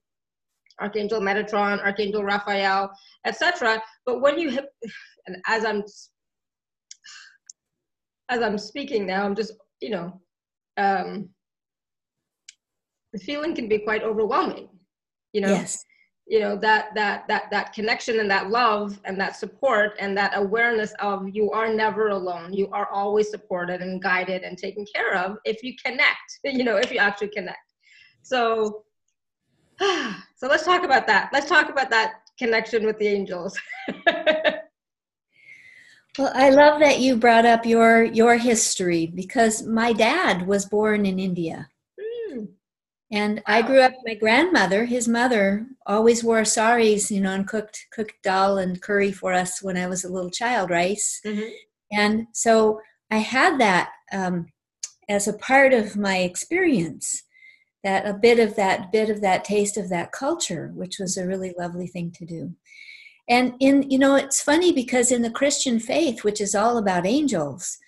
Archangel 0.80 1.20
Metatron, 1.20 1.82
Archangel 1.82 2.24
Raphael, 2.24 2.90
etc. 3.24 3.82
But 4.04 4.20
when 4.20 4.38
you 4.38 4.60
and 5.28 5.36
as 5.46 5.64
I'm 5.64 5.82
as 8.30 8.42
I'm 8.42 8.58
speaking 8.58 9.06
now, 9.06 9.24
I'm 9.24 9.34
just, 9.34 9.52
you 9.80 9.90
know, 9.90 10.20
um, 10.76 11.30
the 13.12 13.18
feeling 13.18 13.54
can 13.54 13.68
be 13.68 13.78
quite 13.78 14.02
overwhelming 14.02 14.68
you 15.32 15.40
know? 15.40 15.48
Yes. 15.48 15.84
You 16.26 16.40
know 16.40 16.56
that 16.56 16.94
that 16.94 17.26
that 17.28 17.44
that 17.50 17.72
connection 17.72 18.20
and 18.20 18.30
that 18.30 18.50
love 18.50 19.00
and 19.06 19.18
that 19.18 19.34
support 19.34 19.94
and 19.98 20.14
that 20.18 20.36
awareness 20.36 20.92
of 21.00 21.26
you 21.34 21.50
are 21.52 21.72
never 21.72 22.08
alone. 22.08 22.52
You 22.52 22.68
are 22.70 22.86
always 22.92 23.30
supported 23.30 23.80
and 23.80 24.02
guided 24.02 24.42
and 24.42 24.58
taken 24.58 24.84
care 24.94 25.14
of 25.14 25.38
if 25.46 25.62
you 25.62 25.72
connect 25.82 26.28
you 26.44 26.64
know 26.64 26.76
if 26.76 26.92
you 26.92 26.98
actually 26.98 27.28
connect. 27.28 27.72
So 28.22 28.84
so 29.80 30.48
let's 30.48 30.66
talk 30.66 30.84
about 30.84 31.06
that. 31.06 31.30
Let's 31.32 31.48
talk 31.48 31.70
about 31.70 31.88
that 31.88 32.16
connection 32.38 32.84
with 32.84 32.98
the 32.98 33.08
angels 33.08 33.58
well 36.18 36.32
i 36.34 36.50
love 36.50 36.80
that 36.80 36.98
you 36.98 37.16
brought 37.16 37.46
up 37.46 37.64
your 37.64 38.04
your 38.04 38.36
history 38.36 39.06
because 39.06 39.62
my 39.62 39.92
dad 39.92 40.46
was 40.46 40.66
born 40.66 41.06
in 41.06 41.18
india 41.18 41.68
and 43.10 43.42
I 43.46 43.62
grew 43.62 43.80
up, 43.80 43.94
my 44.04 44.14
grandmother, 44.14 44.84
his 44.84 45.08
mother, 45.08 45.66
always 45.86 46.22
wore 46.22 46.44
saris, 46.44 47.10
you 47.10 47.20
know, 47.20 47.32
and 47.32 47.48
cooked 47.48 47.86
cooked 47.90 48.22
dal 48.22 48.58
and 48.58 48.82
curry 48.82 49.12
for 49.12 49.32
us 49.32 49.62
when 49.62 49.78
I 49.78 49.86
was 49.86 50.04
a 50.04 50.12
little 50.12 50.30
child, 50.30 50.68
rice. 50.68 51.20
Mm-hmm. 51.24 51.48
And 51.92 52.26
so 52.32 52.80
I 53.10 53.18
had 53.18 53.58
that 53.60 53.90
um, 54.12 54.48
as 55.08 55.26
a 55.26 55.32
part 55.32 55.72
of 55.72 55.96
my 55.96 56.18
experience, 56.18 57.22
that 57.82 58.06
a 58.06 58.12
bit 58.12 58.38
of 58.38 58.56
that 58.56 58.92
bit 58.92 59.08
of 59.08 59.22
that 59.22 59.44
taste 59.44 59.78
of 59.78 59.88
that 59.88 60.12
culture, 60.12 60.70
which 60.74 60.98
was 60.98 61.16
a 61.16 61.26
really 61.26 61.54
lovely 61.58 61.86
thing 61.86 62.10
to 62.12 62.26
do. 62.26 62.54
And 63.28 63.54
in, 63.60 63.90
you 63.90 63.98
know, 63.98 64.14
it's 64.14 64.40
funny 64.40 64.72
because 64.72 65.12
in 65.12 65.22
the 65.22 65.30
Christian 65.30 65.78
faith, 65.78 66.24
which 66.24 66.40
is 66.40 66.54
all 66.54 66.78
about 66.78 67.06
angels, 67.06 67.78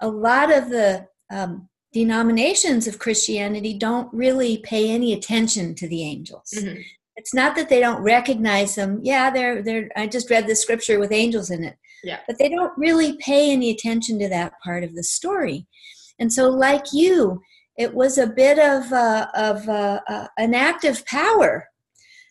a 0.00 0.08
lot 0.08 0.50
of 0.50 0.70
the 0.70 1.08
um, 1.30 1.68
denominations 1.92 2.86
of 2.86 2.98
Christianity 2.98 3.74
don't 3.74 4.12
really 4.12 4.58
pay 4.58 4.90
any 4.90 5.12
attention 5.12 5.74
to 5.74 5.88
the 5.88 6.02
angels. 6.02 6.52
Mm-hmm. 6.56 6.80
It's 7.16 7.34
not 7.34 7.56
that 7.56 7.68
they 7.68 7.80
don't 7.80 8.02
recognize 8.02 8.74
them. 8.74 9.00
Yeah, 9.02 9.30
they're 9.30 9.62
they're 9.62 9.88
I 9.96 10.06
just 10.06 10.30
read 10.30 10.46
the 10.46 10.54
scripture 10.54 10.98
with 10.98 11.12
angels 11.12 11.50
in 11.50 11.64
it. 11.64 11.76
Yeah. 12.04 12.18
But 12.26 12.38
they 12.38 12.50
don't 12.50 12.76
really 12.76 13.16
pay 13.18 13.50
any 13.50 13.70
attention 13.70 14.18
to 14.18 14.28
that 14.28 14.52
part 14.62 14.84
of 14.84 14.94
the 14.94 15.02
story. 15.02 15.66
And 16.18 16.30
so 16.30 16.48
like 16.48 16.84
you, 16.92 17.40
it 17.78 17.94
was 17.94 18.18
a 18.18 18.26
bit 18.26 18.58
of 18.58 18.92
uh, 18.92 19.28
of 19.34 19.66
an 20.38 20.54
act 20.54 20.84
of 20.84 21.04
power 21.06 21.68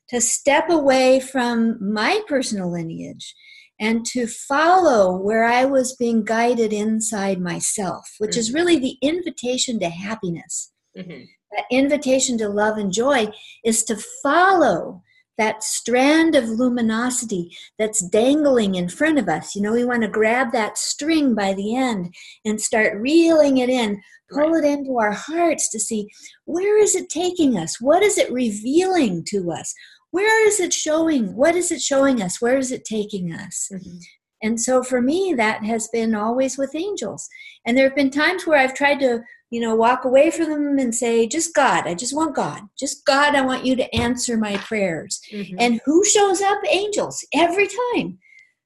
to 0.10 0.22
step 0.22 0.70
away 0.70 1.20
from 1.20 1.78
my 1.82 2.22
personal 2.28 2.72
lineage 2.72 3.36
and 3.80 4.06
to 4.06 4.28
follow 4.28 5.18
where 5.18 5.44
I 5.44 5.66
was 5.66 5.96
being 5.96 6.24
guided 6.24 6.72
inside 6.72 7.42
myself, 7.42 8.10
which 8.20 8.32
mm-hmm. 8.32 8.40
is 8.40 8.54
really 8.54 8.80
the 8.80 8.98
invitation 9.02 9.80
to 9.80 9.90
happiness. 9.90 10.72
Mm-hmm. 10.98 11.24
That 11.52 11.66
invitation 11.72 12.38
to 12.40 12.50
love 12.50 12.78
and 12.78 12.92
joy 12.92 13.28
is 13.64 13.84
to 13.86 13.98
follow 14.24 15.04
that 15.38 15.64
strand 15.64 16.36
of 16.36 16.48
luminosity 16.48 17.56
that's 17.78 18.08
dangling 18.08 18.76
in 18.76 18.88
front 18.88 19.20
of 19.20 19.28
us. 19.28 19.56
You 19.56 19.62
know, 19.62 19.74
we 19.74 19.84
want 19.84 20.04
to 20.04 20.08
grab 20.08 20.52
that 20.54 20.78
string 20.78 21.36
by 21.36 21.54
the 21.54 21.76
end 21.76 22.14
and 22.46 22.60
start 22.60 23.00
reeling 23.02 23.58
it 23.58 23.70
in, 23.70 24.02
pull 24.32 24.52
right. 24.52 24.64
it 24.64 24.68
into 24.68 24.98
our 24.98 25.12
hearts 25.12 25.70
to 25.70 25.80
see 25.80 26.08
where 26.46 26.80
is 26.80 26.96
it 26.96 27.10
taking 27.10 27.58
us? 27.58 27.82
What 27.82 28.02
is 28.02 28.18
it 28.18 28.32
revealing 28.32 29.24
to 29.28 29.52
us? 29.52 29.74
Where 30.16 30.48
is 30.48 30.62
it 30.62 30.72
showing? 30.72 31.36
What 31.36 31.56
is 31.56 31.74
it 31.74 31.82
showing 31.82 32.22
us? 32.22 32.42
Where 32.42 32.58
is 32.58 32.72
it 32.72 32.86
taking 32.86 33.34
us? 33.34 33.68
Mm-hmm. 33.70 33.98
And 34.44 34.62
so 34.62 34.82
for 34.82 35.02
me, 35.02 35.34
that 35.36 35.66
has 35.66 35.90
been 35.90 36.16
always 36.16 36.58
with 36.58 36.74
angels. 36.74 37.28
And 37.66 37.78
there 37.78 37.86
have 37.90 37.98
been 37.98 38.12
times 38.12 38.48
where 38.48 38.58
I've 38.58 38.74
tried 38.74 39.02
to, 39.02 39.20
you 39.50 39.60
know, 39.60 39.76
walk 39.76 40.06
away 40.06 40.32
from 40.32 40.50
them 40.52 40.80
and 40.80 40.96
say, 40.96 41.28
just 41.28 41.54
God, 41.54 41.86
I 41.86 41.96
just 41.96 42.16
want 42.16 42.34
God. 42.34 42.62
Just 42.80 43.06
God, 43.06 43.36
I 43.36 43.42
want 43.42 43.66
you 43.66 43.76
to 43.76 43.94
answer 43.94 44.38
my 44.38 44.56
prayers. 44.56 45.20
Mm-hmm. 45.34 45.58
And 45.60 45.82
who 45.84 46.06
shows 46.06 46.42
up? 46.42 46.60
Angels 46.70 47.26
every 47.34 47.68
time. 47.68 48.18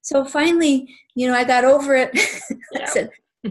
So 0.01 0.25
finally, 0.25 0.87
you 1.15 1.27
know, 1.27 1.33
I 1.33 1.45
got 1.45 1.65
over 1.65 1.95
it. 1.95 2.11
I 2.79 2.85
said, 2.85 3.09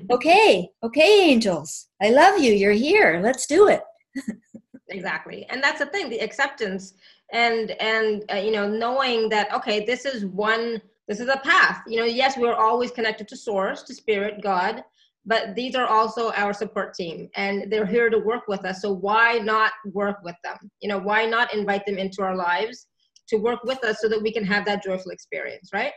okay, 0.09 0.69
okay, 0.85 1.31
angels, 1.31 1.89
I 2.01 2.11
love 2.11 2.39
you. 2.39 2.53
You're 2.53 2.71
here. 2.71 3.21
Let's 3.25 3.47
do 3.47 3.67
it. 3.67 3.83
exactly. 4.89 5.47
And 5.51 5.61
that's 5.61 5.81
the 5.81 5.87
thing 5.87 6.11
the 6.11 6.21
acceptance 6.21 6.95
and 7.33 7.71
and 7.81 8.25
uh, 8.33 8.37
you 8.37 8.53
know 8.53 8.69
knowing 8.69 9.29
that 9.29 9.53
okay 9.55 9.85
this 9.85 10.05
is 10.05 10.25
one 10.27 10.81
this 11.07 11.21
is 11.21 11.29
a 11.29 11.39
path. 11.39 11.83
You 11.87 11.99
know 11.99 12.05
yes 12.05 12.37
we're 12.37 12.55
always 12.55 12.91
connected 12.91 13.29
to 13.29 13.37
source 13.37 13.83
to 13.85 13.95
spirit 13.95 14.43
god 14.43 14.85
but 15.27 15.55
these 15.55 15.75
are 15.75 15.87
also 15.87 16.33
our 16.33 16.55
support 16.55 16.95
team 16.95 17.29
and 17.37 17.71
they're 17.71 17.87
here 17.87 18.09
to 18.09 18.19
work 18.19 18.49
with 18.49 18.65
us. 18.65 18.81
So 18.81 18.93
why 18.93 19.39
not 19.39 19.73
work 19.93 20.17
with 20.25 20.37
them? 20.43 20.57
You 20.81 20.89
know 20.89 20.99
why 20.99 21.27
not 21.27 21.53
invite 21.53 21.85
them 21.87 21.99
into 21.99 22.23
our 22.23 22.35
lives 22.35 22.87
to 23.29 23.37
work 23.37 23.63
with 23.65 23.85
us 23.85 23.99
so 24.01 24.09
that 24.09 24.23
we 24.23 24.33
can 24.33 24.45
have 24.45 24.65
that 24.65 24.83
joyful 24.83 25.13
experience 25.13 25.71
right? 25.73 25.93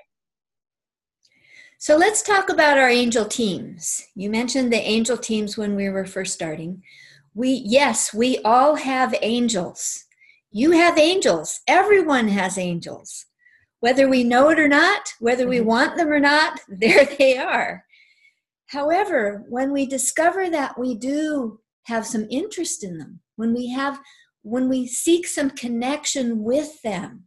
So 1.78 1.96
let's 1.98 2.22
talk 2.22 2.50
about 2.50 2.78
our 2.78 2.90
angel 2.90 3.26
teams. 3.26 4.06
You 4.16 4.30
mentioned 4.30 4.72
the 4.72 4.78
angel 4.78 5.18
teams 5.18 5.58
when 5.58 5.76
we 5.76 5.90
were 5.90 6.06
first 6.06 6.34
starting. 6.34 6.84
We 7.34 7.64
yes 7.66 8.14
we 8.14 8.40
all 8.40 8.76
have 8.76 9.16
angels 9.22 10.06
you 10.52 10.72
have 10.72 10.98
angels. 10.98 11.62
Everyone 11.68 12.28
has 12.28 12.58
angels. 12.58 13.26
Whether 13.80 14.08
we 14.08 14.24
know 14.24 14.50
it 14.50 14.60
or 14.60 14.68
not, 14.68 15.14
whether 15.20 15.48
we 15.48 15.58
mm-hmm. 15.58 15.68
want 15.68 15.98
them 15.98 16.10
or 16.10 16.20
not, 16.20 16.60
there 16.68 17.06
they 17.06 17.38
are. 17.38 17.86
However, 18.68 19.44
when 19.50 19.74
we 19.74 19.86
discover 19.86 20.50
that 20.50 20.80
we 20.80 20.96
do 20.96 21.60
have 21.86 22.06
some 22.06 22.28
interest 22.30 22.84
in 22.84 22.98
them, 22.98 23.22
when 23.36 23.54
we 23.54 23.70
have 23.70 24.00
when 24.44 24.68
we 24.70 24.88
seek 24.88 25.28
some 25.28 25.52
connection 25.52 26.44
with 26.44 26.82
them, 26.82 27.26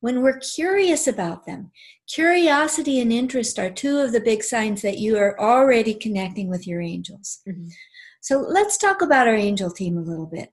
when 0.00 0.22
we're 0.22 0.38
curious 0.38 1.06
about 1.06 1.44
them, 1.44 1.70
curiosity 2.10 2.98
and 2.98 3.12
interest 3.12 3.58
are 3.58 3.68
two 3.68 3.98
of 3.98 4.12
the 4.12 4.20
big 4.20 4.42
signs 4.42 4.80
that 4.80 4.98
you 4.98 5.18
are 5.18 5.38
already 5.38 5.92
connecting 5.92 6.48
with 6.48 6.66
your 6.66 6.80
angels. 6.80 7.40
Mm-hmm. 7.46 7.68
So 8.22 8.38
let's 8.38 8.78
talk 8.78 9.02
about 9.02 9.28
our 9.28 9.34
angel 9.34 9.70
team 9.70 9.98
a 9.98 10.02
little 10.02 10.26
bit 10.26 10.50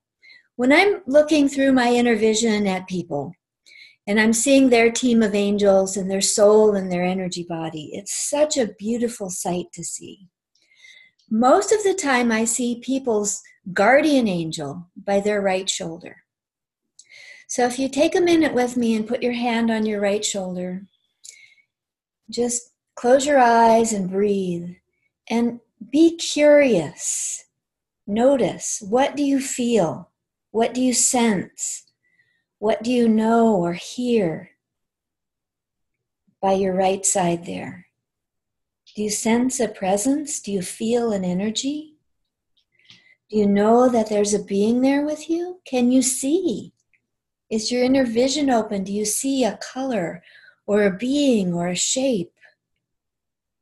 when 0.58 0.74
I'm 0.74 1.02
looking 1.06 1.48
through 1.48 1.72
my 1.72 1.94
inner 1.94 2.16
vision 2.16 2.66
at 2.66 2.88
people 2.88 3.32
and 4.08 4.20
I'm 4.20 4.34
seeing 4.34 4.70
their 4.70 4.92
team 4.92 5.22
of 5.22 5.36
angels 5.36 5.96
and 5.96 6.10
their 6.10 6.22
soul 6.22 6.76
and 6.76 6.92
their 6.92 7.04
energy 7.04 7.46
body, 7.48 7.92
it's 7.94 8.28
such 8.28 8.58
a 8.58 8.74
beautiful 8.80 9.30
sight 9.30 9.68
to 9.74 9.84
see. 9.84 10.28
Most 11.30 11.72
of 11.72 11.84
the 11.84 11.94
time, 11.94 12.32
I 12.32 12.46
see 12.46 12.82
people's 12.84 13.42
guardian 13.72 14.28
angel 14.28 14.90
by 14.96 15.20
their 15.20 15.42
right 15.42 15.70
shoulder. 15.70 16.24
So 17.48 17.66
if 17.66 17.78
you 17.78 17.88
take 17.88 18.16
a 18.16 18.22
minute 18.22 18.54
with 18.54 18.78
me 18.78 18.96
and 18.96 19.08
put 19.08 19.22
your 19.22 19.34
hand 19.34 19.70
on 19.70 19.86
your 19.86 20.02
right 20.02 20.26
shoulder, 20.26 20.88
just 22.32 22.72
close 22.96 23.28
your 23.28 23.40
eyes 23.40 23.94
and 23.94 24.10
breathe 24.10 24.70
and 25.30 25.60
be 25.92 26.18
curious. 26.18 27.46
Notice 28.08 28.82
what 28.82 29.16
do 29.16 29.24
you 29.24 29.40
feel? 29.40 30.10
What 30.52 30.74
do 30.74 30.82
you 30.82 30.94
sense? 30.94 31.86
What 32.60 32.84
do 32.84 32.92
you 32.92 33.08
know 33.08 33.56
or 33.56 33.74
hear 33.74 34.52
by 36.42 36.54
your 36.54 36.74
right 36.74 37.06
side 37.06 37.46
there? 37.46 37.88
Do 38.96 39.04
you 39.04 39.10
sense 39.10 39.60
a 39.60 39.68
presence? 39.68 40.40
Do 40.40 40.52
you 40.52 40.62
feel 40.62 41.12
an 41.12 41.24
energy? 41.24 41.98
Do 43.30 43.38
you 43.38 43.46
know 43.46 43.90
that 43.90 44.10
there's 44.10 44.34
a 44.34 44.44
being 44.44 44.82
there 44.82 45.06
with 45.06 45.30
you? 45.30 45.60
Can 45.66 45.92
you 45.92 46.02
see? 46.02 46.74
Is 47.50 47.72
your 47.72 47.84
inner 47.84 48.06
vision 48.06 48.50
open? 48.50 48.84
Do 48.84 48.94
you 48.94 49.06
see 49.06 49.44
a 49.44 49.58
color 49.58 50.24
or 50.66 50.84
a 50.84 50.96
being 50.96 51.54
or 51.54 51.68
a 51.68 51.76
shape 51.76 52.34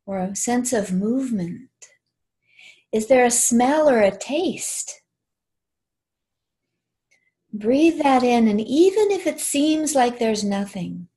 or 0.06 0.18
a 0.18 0.36
sense 0.36 0.72
of 0.72 0.92
movement? 0.92 1.68
Is 2.92 3.08
there 3.08 3.24
a 3.24 3.30
smell 3.30 3.90
or 3.90 4.00
a 4.00 4.16
taste? 4.16 5.02
Breathe 7.58 8.02
that 8.02 8.22
in, 8.22 8.48
and 8.48 8.60
even 8.60 9.10
if 9.10 9.26
it 9.26 9.40
seems 9.40 9.94
like 9.94 10.18
there's 10.18 10.44
nothing, 10.44 11.08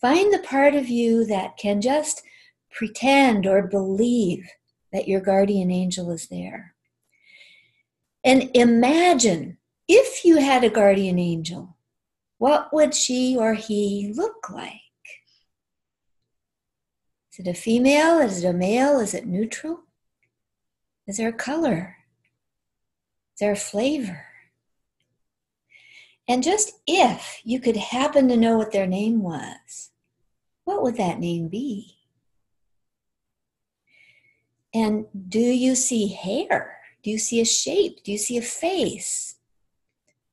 find 0.00 0.32
the 0.32 0.38
part 0.38 0.74
of 0.74 0.88
you 0.88 1.26
that 1.26 1.58
can 1.58 1.82
just 1.82 2.22
pretend 2.70 3.46
or 3.46 3.62
believe 3.62 4.48
that 4.92 5.08
your 5.08 5.20
guardian 5.20 5.70
angel 5.70 6.10
is 6.10 6.28
there. 6.28 6.74
And 8.24 8.50
imagine 8.54 9.58
if 9.86 10.24
you 10.24 10.38
had 10.38 10.64
a 10.64 10.70
guardian 10.70 11.18
angel, 11.18 11.76
what 12.38 12.72
would 12.72 12.94
she 12.94 13.36
or 13.36 13.52
he 13.52 14.10
look 14.16 14.48
like? 14.48 14.80
Is 17.30 17.40
it 17.40 17.50
a 17.50 17.54
female? 17.54 18.20
Is 18.20 18.42
it 18.42 18.48
a 18.48 18.54
male? 18.54 19.00
Is 19.00 19.12
it 19.12 19.26
neutral? 19.26 19.80
Is 21.06 21.18
there 21.18 21.28
a 21.28 21.32
color? 21.32 21.96
Is 23.34 23.40
there 23.40 23.52
a 23.52 23.56
flavor? 23.56 24.24
And 26.26 26.42
just 26.42 26.72
if 26.86 27.40
you 27.44 27.60
could 27.60 27.76
happen 27.76 28.28
to 28.28 28.36
know 28.36 28.56
what 28.56 28.72
their 28.72 28.86
name 28.86 29.22
was, 29.22 29.90
what 30.64 30.82
would 30.82 30.96
that 30.96 31.20
name 31.20 31.48
be? 31.48 31.98
And 34.72 35.06
do 35.28 35.38
you 35.38 35.74
see 35.74 36.08
hair? 36.08 36.78
Do 37.02 37.10
you 37.10 37.18
see 37.18 37.40
a 37.40 37.44
shape? 37.44 38.02
Do 38.02 38.10
you 38.10 38.18
see 38.18 38.38
a 38.38 38.42
face? 38.42 39.36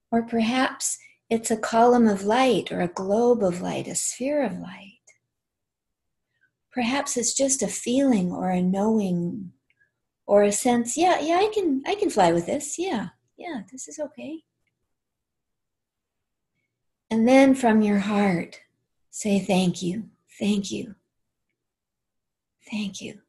Or 0.09 0.23
perhaps 0.23 0.97
it's 1.29 1.51
a 1.51 1.57
column 1.57 2.07
of 2.07 2.23
light 2.23 2.71
or 2.71 2.81
a 2.81 2.87
globe 2.87 3.43
of 3.43 3.61
light, 3.61 3.87
a 3.87 3.95
sphere 3.95 4.43
of 4.43 4.59
light. 4.59 4.97
Perhaps 6.73 7.17
it's 7.17 7.33
just 7.33 7.61
a 7.61 7.67
feeling 7.67 8.31
or 8.31 8.49
a 8.49 8.61
knowing 8.61 9.51
or 10.25 10.43
a 10.43 10.51
sense, 10.51 10.95
yeah, 10.95 11.19
yeah, 11.19 11.35
I 11.35 11.51
can 11.53 11.83
I 11.85 11.95
can 11.95 12.09
fly 12.09 12.31
with 12.31 12.45
this. 12.45 12.79
Yeah. 12.79 13.09
Yeah, 13.37 13.61
this 13.71 13.87
is 13.87 13.99
okay. 13.99 14.43
And 17.11 17.27
then 17.27 17.55
from 17.55 17.81
your 17.81 17.99
heart, 17.99 18.61
say 19.09 19.37
thank 19.37 19.81
you. 19.81 20.05
Thank 20.39 20.71
you. 20.71 20.95
Thank 22.71 23.01
you. 23.01 23.19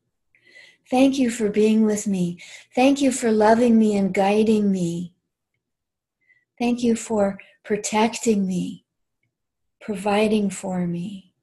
Thank 0.89 1.19
you 1.19 1.31
for 1.31 1.51
being 1.51 1.85
with 1.85 2.07
me. 2.07 2.39
Thank 2.77 3.01
you 3.01 3.11
for 3.11 3.33
loving 3.33 3.77
me 3.77 3.97
and 3.97 4.15
guiding 4.15 4.71
me. 4.71 5.15
Thank 6.61 6.85
you 6.85 6.95
for 6.95 7.39
protecting 7.65 8.47
me, 8.47 8.85
providing 9.81 10.49
for 10.49 10.87
me. 10.87 11.35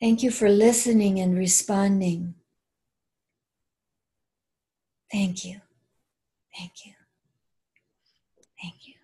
Thank 0.00 0.22
you 0.22 0.30
for 0.30 0.48
listening 0.48 1.20
and 1.20 1.36
responding. 1.36 2.34
Thank 5.12 5.44
you. 5.44 5.60
Thank 6.56 6.86
you. 6.86 6.92
Thank 8.62 8.86
you. 8.86 8.94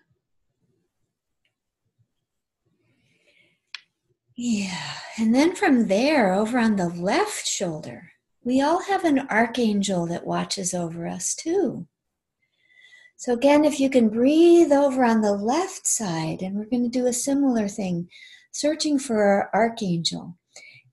Yeah, 4.37 4.93
and 5.17 5.33
then 5.33 5.55
from 5.55 5.87
there, 5.87 6.33
over 6.33 6.59
on 6.59 6.75
the 6.75 6.89
left 6.89 7.47
shoulder, 7.47 8.11
we 8.43 8.61
all 8.61 8.83
have 8.83 9.05
an 9.05 9.27
archangel 9.29 10.05
that 10.07 10.27
watches 10.27 10.73
over 10.73 11.07
us 11.07 11.33
too. 11.33 11.87
So, 13.15 13.33
again, 13.33 13.63
if 13.63 13.79
you 13.79 13.89
can 13.89 14.09
breathe 14.09 14.73
over 14.73 15.05
on 15.05 15.21
the 15.21 15.31
left 15.31 15.87
side, 15.87 16.41
and 16.41 16.55
we're 16.55 16.65
going 16.65 16.83
to 16.83 16.89
do 16.89 17.07
a 17.07 17.13
similar 17.13 17.69
thing, 17.69 18.09
searching 18.51 18.99
for 18.99 19.23
our 19.23 19.49
archangel. 19.53 20.37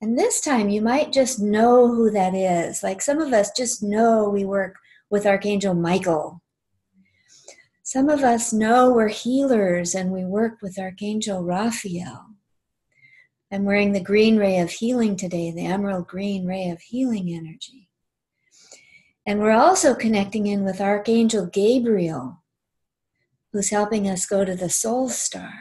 And 0.01 0.17
this 0.19 0.41
time 0.41 0.69
you 0.69 0.81
might 0.81 1.13
just 1.13 1.41
know 1.41 1.89
who 1.89 2.11
that 2.11 2.35
is. 2.35 2.83
Like 2.83 3.03
some 3.03 3.21
of 3.21 3.33
us 3.33 3.51
just 3.57 3.83
know 3.83 4.29
we 4.29 4.45
work 4.45 4.77
with 5.11 5.27
Archangel 5.27 5.75
Michael. 5.75 6.43
Some 7.83 8.09
of 8.09 8.23
us 8.23 8.53
know 8.53 8.93
we're 8.93 9.09
healers 9.09 9.95
and 9.95 10.11
we 10.11 10.25
work 10.25 10.59
with 10.63 10.79
Archangel 10.79 11.45
Raphael. 11.45 12.32
I'm 13.53 13.65
wearing 13.65 13.93
the 13.93 14.01
green 14.01 14.39
ray 14.39 14.61
of 14.61 14.71
healing 14.71 15.15
today, 15.15 15.51
the 15.51 15.67
emerald 15.67 16.09
green 16.09 16.47
ray 16.47 16.71
of 16.71 16.81
healing 16.81 17.29
energy. 17.29 17.91
And 19.27 19.41
we're 19.41 19.51
also 19.51 19.95
connecting 19.95 20.47
in 20.47 20.65
with 20.65 20.81
Archangel 20.81 21.47
Gabriel, 21.47 22.43
who's 23.53 23.69
helping 23.69 24.09
us 24.09 24.25
go 24.25 24.47
to 24.47 24.55
the 24.55 24.71
soul 24.71 25.11
star. 25.11 25.53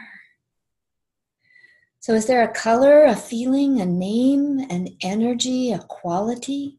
So, 2.00 2.14
is 2.14 2.26
there 2.26 2.42
a 2.42 2.52
color, 2.52 3.04
a 3.04 3.14
feeling, 3.14 3.78
a 3.78 3.86
name, 3.86 4.58
an 4.70 4.96
energy, 5.02 5.70
a 5.70 5.78
quality 5.78 6.78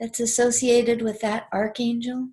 that's 0.00 0.20
associated 0.20 1.02
with 1.02 1.20
that 1.20 1.48
archangel? 1.52 2.30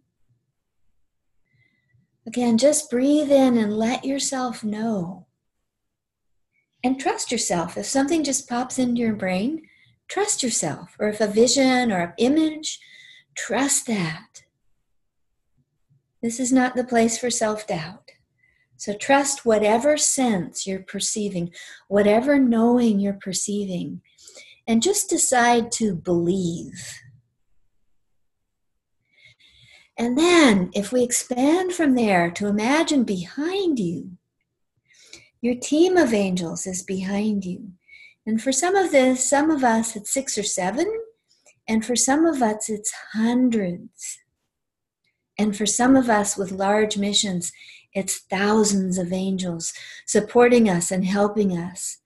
Again, 2.25 2.57
just 2.57 2.89
breathe 2.89 3.31
in 3.31 3.57
and 3.57 3.77
let 3.77 4.05
yourself 4.05 4.63
know. 4.63 5.27
And 6.83 6.99
trust 6.99 7.31
yourself. 7.31 7.77
If 7.77 7.85
something 7.85 8.23
just 8.23 8.49
pops 8.49 8.77
into 8.77 9.01
your 9.01 9.15
brain, 9.15 9.61
trust 10.07 10.43
yourself. 10.43 10.95
Or 10.99 11.07
if 11.07 11.21
a 11.21 11.27
vision 11.27 11.91
or 11.91 11.99
an 11.99 12.13
image, 12.17 12.79
Trust 13.35 13.87
that. 13.87 14.43
This 16.21 16.39
is 16.39 16.53
not 16.53 16.75
the 16.75 16.83
place 16.83 17.17
for 17.17 17.29
self 17.29 17.67
doubt. 17.67 18.11
So 18.77 18.93
trust 18.93 19.45
whatever 19.45 19.97
sense 19.97 20.67
you're 20.67 20.83
perceiving, 20.83 21.51
whatever 21.87 22.37
knowing 22.37 22.99
you're 22.99 23.13
perceiving, 23.13 24.01
and 24.67 24.81
just 24.81 25.09
decide 25.09 25.71
to 25.73 25.95
believe. 25.95 26.99
And 29.97 30.17
then, 30.17 30.71
if 30.73 30.91
we 30.91 31.03
expand 31.03 31.73
from 31.73 31.95
there 31.95 32.31
to 32.31 32.47
imagine 32.47 33.03
behind 33.03 33.79
you, 33.79 34.17
your 35.43 35.55
team 35.55 35.97
of 35.97 36.13
angels 36.13 36.65
is 36.65 36.83
behind 36.83 37.43
you. 37.43 37.73
And 38.25 38.41
for 38.41 38.53
some 38.53 38.77
of 38.77 38.93
this, 38.93 39.29
some 39.29 39.51
of 39.51 39.61
us, 39.61 39.93
it's 39.93 40.13
six 40.13 40.37
or 40.37 40.43
seven, 40.43 40.89
and 41.67 41.85
for 41.85 41.97
some 41.97 42.25
of 42.25 42.41
us, 42.41 42.69
it's 42.69 42.93
hundreds. 43.11 44.19
And 45.37 45.53
for 45.53 45.65
some 45.65 45.97
of 45.97 46.09
us 46.09 46.37
with 46.37 46.53
large 46.53 46.97
missions, 46.97 47.51
it's 47.93 48.21
thousands 48.29 48.97
of 48.97 49.11
angels 49.11 49.73
supporting 50.07 50.69
us 50.69 50.91
and 50.91 51.03
helping 51.03 51.57
us 51.57 51.97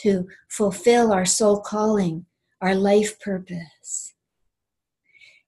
to 0.00 0.28
fulfill 0.50 1.14
our 1.14 1.24
soul 1.24 1.60
calling, 1.60 2.26
our 2.60 2.74
life 2.74 3.18
purpose. 3.20 4.12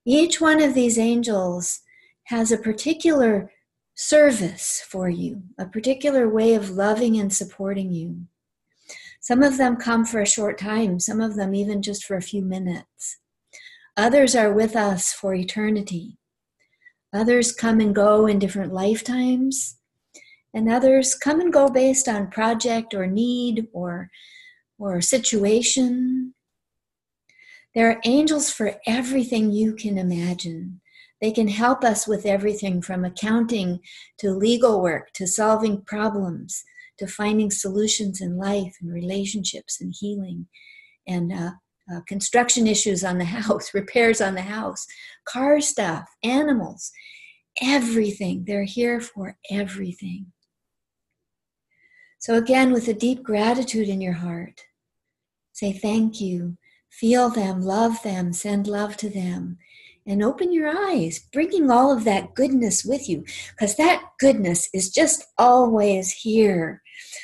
Each 0.03 0.41
one 0.41 0.63
of 0.63 0.73
these 0.73 0.97
angels 0.97 1.81
has 2.23 2.51
a 2.51 2.57
particular 2.57 3.51
service 3.95 4.85
for 4.87 5.09
you, 5.09 5.41
a 5.57 5.65
particular 5.65 6.29
way 6.29 6.53
of 6.53 6.69
loving 6.69 7.17
and 7.17 7.33
supporting 7.33 7.91
you. 7.91 8.27
Some 9.21 9.41
of 9.41 9.57
them 9.57 9.77
come 9.77 10.05
for 10.05 10.21
a 10.21 10.27
short 10.27 10.59
time, 10.59 10.99
some 10.99 11.19
of 11.19 11.35
them 11.35 11.55
even 11.55 11.81
just 11.81 12.03
for 12.05 12.15
a 12.15 12.21
few 12.21 12.43
minutes. 12.43 13.17
Others 13.97 14.35
are 14.35 14.53
with 14.53 14.75
us 14.75 15.13
for 15.13 15.33
eternity. 15.33 16.17
Others 17.13 17.53
come 17.53 17.79
and 17.79 17.95
go 17.95 18.27
in 18.27 18.37
different 18.37 18.73
lifetimes. 18.73 19.77
And 20.53 20.69
others 20.69 21.15
come 21.15 21.39
and 21.39 21.51
go 21.51 21.69
based 21.69 22.07
on 22.07 22.29
project 22.29 22.93
or 22.93 23.07
need 23.07 23.67
or, 23.73 24.09
or 24.77 25.01
situation. 25.01 26.33
There 27.73 27.89
are 27.89 28.01
angels 28.05 28.49
for 28.49 28.75
everything 28.85 29.51
you 29.51 29.75
can 29.75 29.97
imagine. 29.97 30.81
They 31.21 31.31
can 31.31 31.47
help 31.47 31.83
us 31.83 32.07
with 32.07 32.25
everything 32.25 32.81
from 32.81 33.05
accounting 33.05 33.79
to 34.19 34.31
legal 34.31 34.81
work 34.81 35.11
to 35.13 35.27
solving 35.27 35.81
problems 35.81 36.63
to 36.97 37.07
finding 37.07 37.51
solutions 37.51 38.21
in 38.21 38.37
life 38.37 38.77
and 38.81 38.91
relationships 38.93 39.81
and 39.81 39.93
healing 39.97 40.47
and 41.07 41.31
uh, 41.31 41.51
uh, 41.91 42.01
construction 42.07 42.67
issues 42.67 43.03
on 43.03 43.17
the 43.17 43.25
house, 43.39 43.73
repairs 43.73 44.21
on 44.21 44.35
the 44.35 44.41
house, 44.41 44.85
car 45.25 45.61
stuff, 45.61 46.09
animals, 46.23 46.91
everything. 47.61 48.43
They're 48.45 48.63
here 48.63 49.01
for 49.01 49.37
everything. 49.51 50.27
So, 52.19 52.35
again, 52.35 52.71
with 52.71 52.87
a 52.87 52.93
deep 52.93 53.21
gratitude 53.21 53.87
in 53.87 54.01
your 54.01 54.13
heart, 54.13 54.63
say 55.51 55.71
thank 55.73 56.19
you, 56.19 56.57
feel 56.89 57.29
them, 57.29 57.61
love 57.61 58.01
them, 58.01 58.33
send 58.33 58.65
love 58.65 58.97
to 58.97 59.09
them, 59.09 59.57
and 60.05 60.23
open 60.23 60.51
your 60.51 60.69
eyes, 60.69 61.19
bringing 61.33 61.71
all 61.71 61.91
of 61.91 62.03
that 62.03 62.35
goodness 62.35 62.85
with 62.85 63.09
you, 63.09 63.23
because 63.51 63.75
that 63.75 64.03
goodness 64.19 64.69
is 64.73 64.89
just 64.89 65.25
always 65.37 66.11
here 66.11 66.81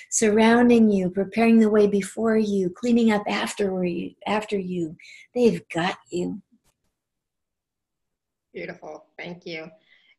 surrounding 0.10 0.92
you, 0.92 1.10
preparing 1.10 1.60
the 1.60 1.70
way 1.70 1.88
before 1.88 2.38
you, 2.38 2.70
cleaning 2.70 3.12
up 3.12 3.24
after 3.28 3.84
you, 3.86 4.12
after 4.28 4.58
you. 4.58 4.96
They've 5.34 5.62
got 5.70 5.98
you. 6.10 6.42
Beautiful. 8.54 9.06
Thank 9.18 9.46
you. 9.46 9.70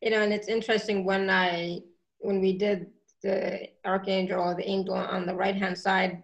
You 0.01 0.11
know, 0.11 0.21
and 0.21 0.33
it's 0.33 0.47
interesting 0.47 1.05
when 1.05 1.29
I 1.29 1.79
when 2.19 2.41
we 2.41 2.57
did 2.57 2.87
the 3.21 3.67
archangel 3.85 4.41
or 4.41 4.55
the 4.55 4.67
angel 4.67 4.95
on 4.95 5.25
the 5.25 5.35
right 5.35 5.55
hand 5.55 5.77
side, 5.77 6.23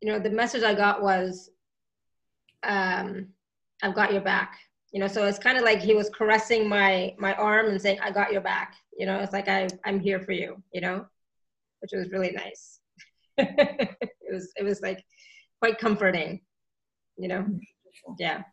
you 0.00 0.08
know, 0.10 0.18
the 0.18 0.30
message 0.30 0.62
I 0.62 0.74
got 0.74 1.02
was, 1.02 1.50
um, 2.62 3.28
"I've 3.82 3.94
got 3.94 4.12
your 4.12 4.22
back." 4.22 4.58
You 4.94 5.00
know, 5.00 5.08
so 5.08 5.26
it's 5.26 5.40
kind 5.40 5.58
of 5.58 5.64
like 5.64 5.80
he 5.80 5.92
was 5.94 6.08
caressing 6.08 6.68
my 6.68 7.14
my 7.18 7.34
arm 7.34 7.66
and 7.66 7.82
saying, 7.82 7.98
"I 8.00 8.12
got 8.12 8.32
your 8.32 8.40
back." 8.40 8.76
You 8.96 9.06
know, 9.06 9.18
it's 9.18 9.32
like 9.32 9.48
I 9.48 9.68
I'm 9.84 9.98
here 9.98 10.20
for 10.20 10.30
you. 10.30 10.62
You 10.72 10.82
know, 10.82 11.04
which 11.80 11.90
was 11.92 12.12
really 12.12 12.30
nice. 12.30 12.78
it 13.38 14.32
was 14.32 14.52
it 14.56 14.62
was 14.62 14.80
like 14.82 15.04
quite 15.60 15.78
comforting, 15.78 16.40
you 17.18 17.26
know. 17.26 17.44
Yeah. 18.20 18.44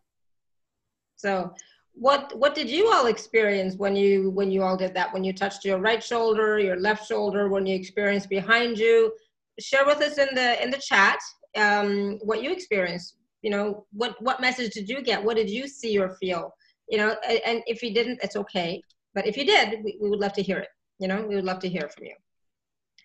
So 1.16 1.54
what 1.94 2.36
what 2.36 2.56
did 2.56 2.72
you 2.72 2.92
all 2.92 3.06
experience 3.06 3.76
when 3.76 3.96
you 3.96 4.32
when 4.32 4.50
you 4.50 4.64
all 4.64 4.76
did 4.76 4.96
that 4.96 5.14
when 5.14 5.24
you 5.24 5.34
touched 5.34 5.64
your 5.64 5.78
right 5.78 6.04
shoulder 6.04 6.58
your 6.58 6.80
left 6.80 7.06
shoulder 7.06 7.50
when 7.50 7.66
you 7.66 7.76
experienced 7.76 8.30
behind 8.30 8.78
you 8.78 9.12
share 9.60 9.86
with 9.86 10.02
us 10.02 10.18
in 10.18 10.30
the 10.34 10.64
in 10.64 10.72
the 10.72 10.78
chat 10.78 11.20
um, 11.58 12.18
what 12.24 12.42
you 12.42 12.52
experienced 12.52 13.18
you 13.42 13.50
know 13.50 13.86
what 13.94 14.16
what 14.22 14.42
message 14.42 14.74
did 14.74 14.90
you 14.90 15.02
get? 15.02 15.24
What 15.24 15.38
did 15.38 15.50
you 15.50 15.68
see 15.68 15.98
or 16.00 16.10
feel? 16.16 16.54
You 16.90 16.98
know 16.98 17.16
and, 17.46 17.64
if 17.68 17.82
you 17.82 17.94
didn't 17.94 18.20
it's 18.24 18.36
okay. 18.36 18.82
But 19.14 19.28
if 19.28 19.38
you 19.38 19.46
did 19.46 19.84
we, 19.84 19.98
we 20.02 20.10
would 20.10 20.20
love 20.20 20.34
to 20.34 20.42
hear 20.42 20.58
it. 20.58 20.70
You 21.00 21.08
know 21.08 21.26
we 21.28 21.36
would 21.36 21.46
love 21.46 21.60
to 21.60 21.70
hear 21.70 21.90
from 21.90 22.06
you 22.06 22.16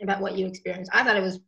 about 0.02 0.20
what 0.20 0.36
you 0.36 0.46
experienced. 0.46 0.90
I 0.94 1.02
thought 1.02 1.16
it 1.16 1.22
was 1.22 1.40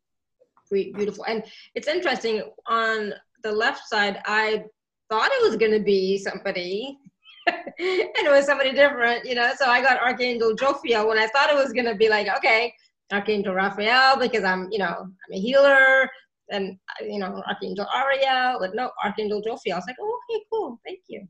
beautiful. 0.71 1.25
And 1.27 1.45
it's 1.75 1.89
interesting 1.89 2.43
on 2.67 3.15
the 3.43 3.53
left 3.53 3.89
side, 3.89 4.21
I 4.27 4.65
thought 5.09 5.31
it 5.33 5.49
was 5.49 5.57
going 5.57 5.73
to 5.73 5.81
be 5.81 6.19
somebody 6.19 6.99
and 7.47 7.67
it 7.79 8.31
was 8.31 8.45
somebody 8.45 8.73
different, 8.73 9.25
you 9.25 9.35
know. 9.35 9.53
So 9.57 9.67
I 9.67 9.81
got 9.81 10.01
Archangel 10.01 10.55
Jophiel 10.55 11.09
when 11.09 11.19
I 11.19 11.27
thought 11.29 11.51
it 11.51 11.57
was 11.57 11.73
going 11.73 11.87
to 11.87 11.95
be 11.95 12.09
like, 12.09 12.29
okay, 12.37 12.73
Archangel 13.13 13.55
Raphael 13.55 14.19
because 14.19 14.45
I'm, 14.45 14.69
you 14.71 14.79
know, 14.79 14.95
I'm 15.01 15.33
a 15.33 15.39
healer, 15.39 16.11
and 16.51 16.79
you 17.01 17.19
know, 17.19 17.43
Archangel 17.47 17.87
Ariel, 17.95 18.59
but 18.61 18.75
no, 18.75 18.91
Archangel 19.05 19.43
Jophiel. 19.43 19.73
I 19.73 19.77
was 19.77 19.85
like, 19.87 19.97
oh, 20.01 20.21
okay, 20.31 20.45
cool, 20.53 20.81
thank 20.85 21.01
you. 21.09 21.27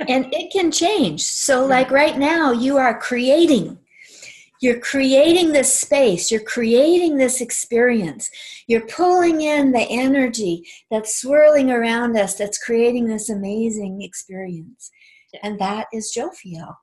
and 0.08 0.32
it 0.32 0.52
can 0.52 0.70
change. 0.70 1.22
So, 1.22 1.64
like 1.64 1.90
right 1.90 2.18
now, 2.18 2.52
you 2.52 2.76
are 2.76 2.98
creating. 2.98 3.78
You're 4.62 4.80
creating 4.80 5.52
this 5.52 5.72
space, 5.72 6.30
you're 6.30 6.40
creating 6.40 7.18
this 7.18 7.42
experience, 7.42 8.30
you're 8.66 8.86
pulling 8.86 9.42
in 9.42 9.72
the 9.72 9.86
energy 9.90 10.64
that's 10.90 11.20
swirling 11.20 11.70
around 11.70 12.16
us, 12.16 12.36
that's 12.36 12.56
creating 12.56 13.06
this 13.06 13.28
amazing 13.28 14.00
experience. 14.00 14.90
And 15.42 15.58
that 15.60 15.88
is 15.92 16.14
Jophiel. 16.16 16.74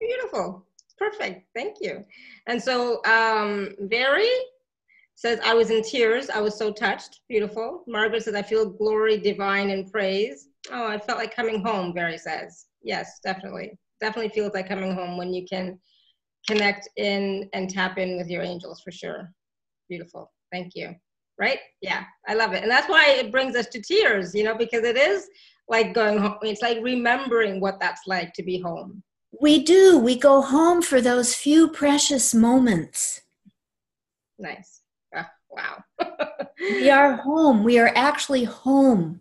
Beautiful. 0.00 0.64
Perfect. 0.96 1.46
Thank 1.54 1.78
you. 1.80 2.04
And 2.46 2.62
so, 2.62 3.04
um, 3.06 3.74
Very 3.80 4.30
says, 5.22 5.38
I 5.44 5.54
was 5.54 5.70
in 5.70 5.84
tears. 5.84 6.30
I 6.30 6.40
was 6.40 6.58
so 6.58 6.72
touched. 6.72 7.20
Beautiful. 7.28 7.84
Margaret 7.86 8.24
says, 8.24 8.34
I 8.34 8.42
feel 8.42 8.68
glory, 8.68 9.18
divine, 9.18 9.70
and 9.70 9.88
praise. 9.88 10.48
Oh, 10.72 10.84
I 10.84 10.98
felt 10.98 11.16
like 11.16 11.32
coming 11.32 11.62
home, 11.64 11.92
Barry 11.92 12.18
says. 12.18 12.66
Yes, 12.82 13.20
definitely. 13.22 13.78
Definitely 14.00 14.30
feels 14.30 14.52
like 14.52 14.66
coming 14.66 14.92
home 14.92 15.16
when 15.16 15.32
you 15.32 15.46
can 15.48 15.78
connect 16.48 16.88
in 16.96 17.48
and 17.52 17.70
tap 17.70 17.98
in 17.98 18.16
with 18.16 18.28
your 18.28 18.42
angels 18.42 18.80
for 18.80 18.90
sure. 18.90 19.32
Beautiful. 19.88 20.28
Thank 20.50 20.72
you. 20.74 20.92
Right? 21.38 21.60
Yeah, 21.82 22.02
I 22.26 22.34
love 22.34 22.52
it. 22.52 22.64
And 22.64 22.70
that's 22.70 22.88
why 22.88 23.10
it 23.10 23.30
brings 23.30 23.54
us 23.54 23.68
to 23.68 23.80
tears, 23.80 24.34
you 24.34 24.42
know, 24.42 24.56
because 24.56 24.82
it 24.82 24.96
is 24.96 25.28
like 25.68 25.94
going 25.94 26.18
home. 26.18 26.38
It's 26.42 26.62
like 26.62 26.78
remembering 26.82 27.60
what 27.60 27.78
that's 27.78 28.02
like 28.08 28.32
to 28.34 28.42
be 28.42 28.58
home. 28.58 29.04
We 29.40 29.62
do. 29.62 30.00
We 30.00 30.18
go 30.18 30.42
home 30.42 30.82
for 30.82 31.00
those 31.00 31.36
few 31.36 31.68
precious 31.68 32.34
moments. 32.34 33.20
Nice. 34.40 34.80
Oh, 35.14 35.26
wow. 35.50 35.84
we 36.60 36.90
are 36.90 37.16
home. 37.16 37.64
We 37.64 37.78
are 37.78 37.92
actually 37.94 38.44
home 38.44 39.20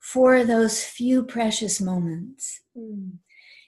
for 0.00 0.44
those 0.44 0.84
few 0.84 1.22
precious 1.22 1.80
moments. 1.80 2.60
Mm. 2.76 3.12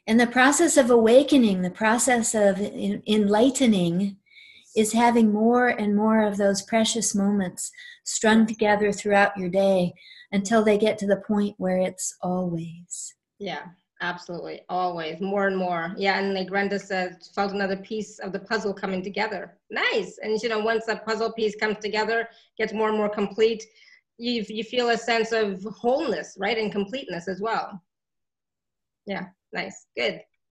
And 0.06 0.20
the 0.20 0.26
process 0.26 0.76
of 0.76 0.90
awakening, 0.90 1.62
the 1.62 1.70
process 1.70 2.34
of 2.34 2.60
enlightening, 2.60 4.16
is 4.76 4.92
having 4.92 5.32
more 5.32 5.68
and 5.68 5.96
more 5.96 6.24
of 6.24 6.36
those 6.36 6.62
precious 6.62 7.14
moments 7.14 7.70
strung 8.04 8.44
together 8.44 8.92
throughout 8.92 9.36
your 9.36 9.48
day 9.48 9.94
until 10.32 10.64
they 10.64 10.76
get 10.76 10.98
to 10.98 11.06
the 11.06 11.22
point 11.28 11.54
where 11.58 11.78
it's 11.78 12.16
always. 12.20 13.14
Yeah, 13.38 13.66
absolutely. 14.00 14.62
Always. 14.68 15.20
More 15.20 15.46
and 15.46 15.56
more. 15.56 15.94
Yeah, 15.96 16.18
and 16.18 16.34
like 16.34 16.48
Brenda 16.48 16.78
said, 16.78 17.18
felt 17.34 17.52
another 17.52 17.76
piece 17.76 18.18
of 18.18 18.32
the 18.32 18.40
puzzle 18.40 18.74
coming 18.74 19.02
together. 19.02 19.58
Nice. 19.70 20.18
And 20.22 20.40
you 20.42 20.48
know, 20.48 20.60
once 20.60 20.86
that 20.86 21.06
puzzle 21.06 21.32
piece 21.32 21.56
comes 21.56 21.78
together, 21.78 22.28
gets 22.58 22.72
more 22.72 22.88
and 22.88 22.98
more 22.98 23.08
complete, 23.08 23.64
you 24.18 24.44
you 24.48 24.64
feel 24.64 24.90
a 24.90 24.96
sense 24.96 25.32
of 25.32 25.62
wholeness, 25.64 26.36
right? 26.38 26.58
And 26.58 26.70
completeness 26.70 27.28
as 27.28 27.40
well. 27.40 27.82
Yeah 29.06 29.26
nice, 29.54 29.86
good. 29.96 30.20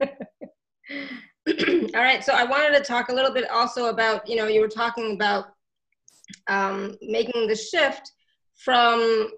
All 1.94 2.02
right, 2.02 2.24
so 2.24 2.32
I 2.32 2.44
wanted 2.44 2.76
to 2.78 2.82
talk 2.82 3.10
a 3.10 3.14
little 3.14 3.32
bit 3.32 3.48
also 3.50 3.86
about, 3.86 4.28
you 4.28 4.34
know, 4.34 4.46
you 4.46 4.60
were 4.60 4.68
talking 4.68 5.14
about 5.14 5.48
um, 6.48 6.96
making 7.02 7.46
the 7.46 7.54
shift 7.54 8.12
from 8.56 9.28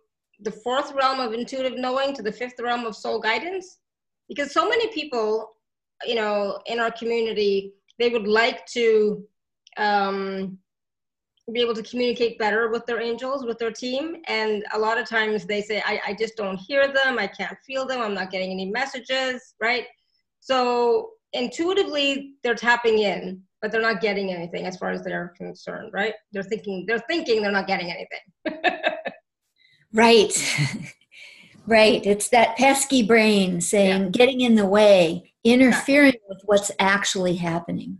the 0.41 0.51
fourth 0.51 0.93
realm 0.93 1.19
of 1.19 1.33
intuitive 1.33 1.79
knowing 1.79 2.15
to 2.15 2.23
the 2.23 2.33
fifth 2.33 2.61
realm 2.61 2.87
of 2.87 2.95
soul 2.95 3.21
guidance. 3.21 3.79
Because 4.29 4.53
so 4.53 4.69
many 4.69 4.89
people, 4.89 5.57
you 6.05 6.15
know, 6.15 6.59
in 6.67 6.81
our 6.81 6.91
community, 6.91 7.73
they 7.99 8.11
would 8.11 8.27
like 8.27 8.67
to 8.67 9.25
um, 9.77 10.59
be 11.53 11.61
able 11.61 11.75
to 11.75 11.83
communicate 11.83 12.39
better 12.39 12.69
with 12.71 12.85
their 12.87 13.01
angels, 13.01 13.45
with 13.45 13.59
their 13.59 13.71
team. 13.71 14.17
And 14.27 14.65
a 14.75 14.79
lot 14.79 14.99
of 14.99 15.09
times 15.09 15.47
they 15.47 15.63
say, 15.63 15.83
I, 15.87 16.01
I 16.09 16.15
just 16.15 16.37
don't 16.37 16.57
hear 16.57 16.89
them, 16.89 17.19
I 17.19 17.29
can't 17.29 17.57
feel 17.65 17.87
them, 17.87 18.01
I'm 18.01 18.15
not 18.15 18.31
getting 18.31 18.51
any 18.51 18.67
messages, 18.67 19.55
right? 19.61 19.85
So 20.41 21.11
intuitively 21.33 22.35
they're 22.43 22.57
tapping 22.57 22.99
in, 22.99 23.43
but 23.63 23.71
they're 23.71 23.81
not 23.83 24.01
getting 24.01 24.33
anything 24.33 24.67
as 24.67 24.77
far 24.77 24.91
as 24.91 25.05
they're 25.05 25.35
concerned, 25.37 25.91
right? 25.93 26.15
They're 26.33 26.43
thinking, 26.43 26.85
they're 26.87 27.03
thinking 27.09 27.43
they're 27.43 27.53
not 27.53 27.69
getting 27.69 27.93
anything. 27.93 28.61
right. 29.93 30.93
right. 31.67 32.05
It's 32.05 32.29
that 32.29 32.57
pesky 32.57 33.03
brain 33.03 33.61
saying, 33.61 34.03
yeah. 34.03 34.09
getting 34.11 34.41
in 34.41 34.55
the 34.55 34.67
way, 34.67 35.33
interfering 35.45 36.15
with 36.29 36.41
what's 36.45 36.71
actually 36.79 37.37
happening. 37.37 37.99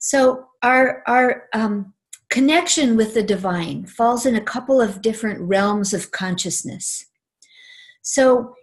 So 0.00 0.46
our 0.62 1.02
our 1.06 1.48
um, 1.52 1.94
connection 2.30 2.96
with 2.96 3.14
the 3.14 3.22
divine 3.22 3.86
falls 3.86 4.26
in 4.26 4.34
a 4.36 4.40
couple 4.40 4.80
of 4.80 5.02
different 5.02 5.40
realms 5.40 5.94
of 5.94 6.10
consciousness. 6.10 7.06
So, 8.02 8.54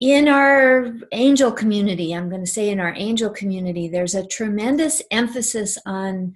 in 0.00 0.28
our 0.28 0.92
angel 1.12 1.50
community, 1.50 2.12
I'm 2.12 2.28
going 2.28 2.44
to 2.44 2.50
say 2.50 2.68
in 2.68 2.80
our 2.80 2.94
angel 2.96 3.30
community, 3.30 3.88
there's 3.88 4.14
a 4.14 4.26
tremendous 4.26 5.02
emphasis 5.10 5.78
on 5.86 6.34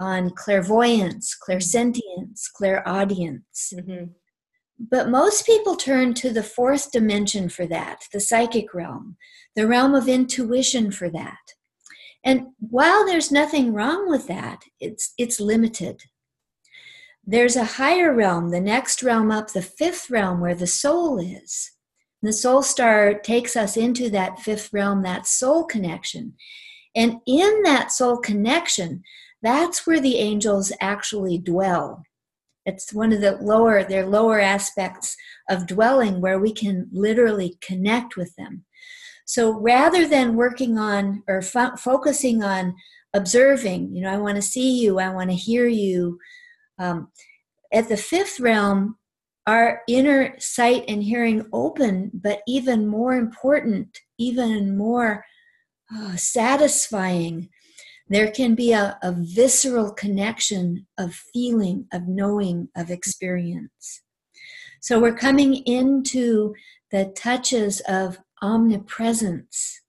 on 0.00 0.30
clairvoyance, 0.30 1.36
clairsentience, 1.48 2.50
clairaudience. 2.56 3.72
Mm-hmm. 3.76 4.04
But 4.90 5.08
most 5.08 5.46
people 5.46 5.76
turn 5.76 6.12
to 6.14 6.32
the 6.32 6.42
fourth 6.42 6.90
dimension 6.90 7.48
for 7.48 7.66
that, 7.66 8.04
the 8.12 8.18
psychic 8.18 8.74
realm, 8.74 9.16
the 9.54 9.68
realm 9.68 9.94
of 9.94 10.08
intuition 10.08 10.90
for 10.90 11.08
that. 11.10 11.38
And 12.24 12.48
while 12.58 13.06
there's 13.06 13.30
nothing 13.30 13.72
wrong 13.72 14.10
with 14.10 14.26
that, 14.26 14.62
it's 14.80 15.14
it's 15.18 15.40
limited. 15.40 16.02
There's 17.24 17.54
a 17.54 17.64
higher 17.64 18.12
realm, 18.12 18.50
the 18.50 18.60
next 18.60 19.04
realm 19.04 19.30
up, 19.30 19.52
the 19.52 19.62
fifth 19.62 20.10
realm 20.10 20.40
where 20.40 20.54
the 20.54 20.66
soul 20.66 21.20
is. 21.20 21.70
The 22.20 22.32
soul 22.32 22.62
star 22.62 23.14
takes 23.14 23.56
us 23.56 23.76
into 23.76 24.10
that 24.10 24.40
fifth 24.40 24.72
realm, 24.72 25.02
that 25.02 25.26
soul 25.28 25.64
connection. 25.64 26.34
And 26.96 27.20
in 27.26 27.62
that 27.62 27.92
soul 27.92 28.18
connection, 28.18 29.02
that's 29.42 29.86
where 29.86 30.00
the 30.00 30.18
angels 30.18 30.72
actually 30.80 31.38
dwell. 31.38 32.02
It's 32.64 32.92
one 32.92 33.12
of 33.12 33.20
the 33.20 33.36
lower, 33.36 33.84
their 33.84 34.06
lower 34.06 34.40
aspects 34.40 35.16
of 35.50 35.66
dwelling 35.66 36.20
where 36.20 36.38
we 36.38 36.52
can 36.52 36.88
literally 36.92 37.58
connect 37.60 38.16
with 38.16 38.34
them. 38.36 38.64
So 39.24 39.58
rather 39.60 40.06
than 40.06 40.36
working 40.36 40.78
on 40.78 41.22
or 41.28 41.42
fo- 41.42 41.76
focusing 41.76 42.42
on 42.42 42.74
observing, 43.14 43.94
you 43.94 44.02
know, 44.02 44.12
I 44.12 44.18
want 44.18 44.36
to 44.36 44.42
see 44.42 44.80
you, 44.80 44.98
I 44.98 45.10
want 45.10 45.30
to 45.30 45.36
hear 45.36 45.66
you, 45.66 46.18
um, 46.78 47.08
at 47.72 47.88
the 47.88 47.96
fifth 47.96 48.40
realm, 48.40 48.96
our 49.46 49.82
inner 49.88 50.38
sight 50.38 50.84
and 50.88 51.02
hearing 51.02 51.46
open, 51.52 52.10
but 52.14 52.40
even 52.46 52.86
more 52.86 53.14
important, 53.14 53.98
even 54.18 54.76
more 54.76 55.24
uh, 55.94 56.16
satisfying, 56.16 57.48
there 58.14 58.30
can 58.30 58.54
be 58.54 58.72
a, 58.72 58.98
a 59.02 59.12
visceral 59.12 59.92
connection 59.92 60.86
of 60.98 61.14
feeling, 61.14 61.86
of 61.92 62.08
knowing, 62.08 62.68
of 62.76 62.90
experience. 62.90 64.02
So 64.80 65.00
we're 65.00 65.14
coming 65.14 65.54
into 65.64 66.54
the 66.90 67.12
touches 67.16 67.80
of 67.88 68.18
omnipresence, 68.42 69.80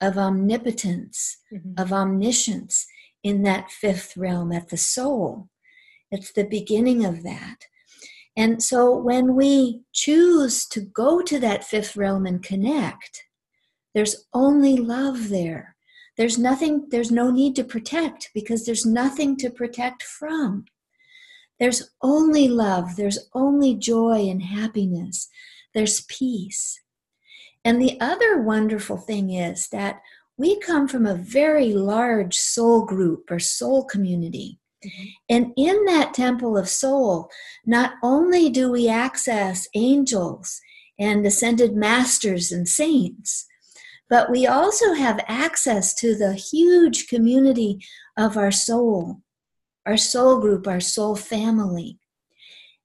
of 0.00 0.18
omnipotence, 0.18 1.38
mm-hmm. 1.52 1.80
of 1.80 1.92
omniscience 1.92 2.86
in 3.22 3.42
that 3.42 3.70
fifth 3.70 4.16
realm 4.16 4.50
at 4.52 4.68
the 4.68 4.76
soul. 4.76 5.48
It's 6.10 6.32
the 6.32 6.44
beginning 6.44 7.04
of 7.04 7.22
that. 7.22 7.66
And 8.36 8.62
so 8.62 8.96
when 8.96 9.34
we 9.34 9.82
choose 9.92 10.66
to 10.68 10.80
go 10.80 11.22
to 11.22 11.38
that 11.40 11.64
fifth 11.64 11.96
realm 11.96 12.26
and 12.26 12.42
connect, 12.42 13.24
there's 13.94 14.26
only 14.32 14.76
love 14.76 15.28
there. 15.28 15.76
There's 16.20 16.36
nothing, 16.36 16.84
there's 16.90 17.10
no 17.10 17.30
need 17.30 17.56
to 17.56 17.64
protect 17.64 18.28
because 18.34 18.66
there's 18.66 18.84
nothing 18.84 19.38
to 19.38 19.48
protect 19.48 20.02
from. 20.02 20.66
There's 21.58 21.92
only 22.02 22.46
love, 22.46 22.96
there's 22.96 23.30
only 23.32 23.74
joy 23.74 24.28
and 24.28 24.42
happiness, 24.42 25.30
there's 25.72 26.02
peace. 26.10 26.78
And 27.64 27.80
the 27.80 27.98
other 28.02 28.42
wonderful 28.42 28.98
thing 28.98 29.30
is 29.30 29.68
that 29.68 30.02
we 30.36 30.60
come 30.60 30.86
from 30.88 31.06
a 31.06 31.14
very 31.14 31.72
large 31.72 32.36
soul 32.36 32.84
group 32.84 33.30
or 33.30 33.38
soul 33.38 33.86
community. 33.86 34.58
Mm-hmm. 34.84 35.04
And 35.30 35.52
in 35.56 35.86
that 35.86 36.12
temple 36.12 36.58
of 36.58 36.68
soul, 36.68 37.30
not 37.64 37.94
only 38.02 38.50
do 38.50 38.70
we 38.70 38.90
access 38.90 39.66
angels 39.74 40.60
and 40.98 41.24
ascended 41.24 41.74
masters 41.74 42.52
and 42.52 42.68
saints, 42.68 43.46
but 44.10 44.30
we 44.30 44.46
also 44.46 44.92
have 44.92 45.24
access 45.28 45.94
to 45.94 46.14
the 46.14 46.34
huge 46.34 47.06
community 47.08 47.78
of 48.16 48.36
our 48.36 48.50
soul, 48.50 49.22
our 49.86 49.96
soul 49.96 50.40
group, 50.40 50.66
our 50.66 50.80
soul 50.80 51.16
family. 51.16 51.98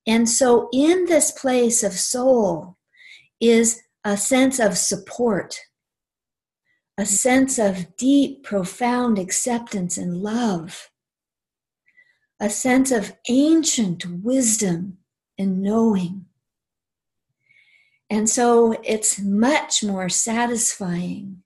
And 0.08 0.30
so, 0.30 0.70
in 0.72 1.06
this 1.06 1.32
place 1.32 1.84
of 1.84 1.94
soul 1.94 2.78
is 3.42 3.82
a 4.06 4.16
sense 4.16 4.60
of 4.60 4.78
support, 4.78 5.60
a 6.98 7.06
sense 7.06 7.58
of 7.58 7.98
deep, 7.98 8.44
profound 8.44 9.18
acceptance 9.18 9.98
and 9.98 10.16
love 10.16 10.90
a 12.40 12.50
sense 12.50 12.92
of 12.92 13.14
ancient 13.30 14.06
wisdom 14.06 14.98
and 15.38 15.62
knowing. 15.62 16.26
And 18.10 18.30
so 18.30 18.76
it's 18.84 19.20
much 19.20 19.84
more 19.84 20.10
satisfying 20.10 21.44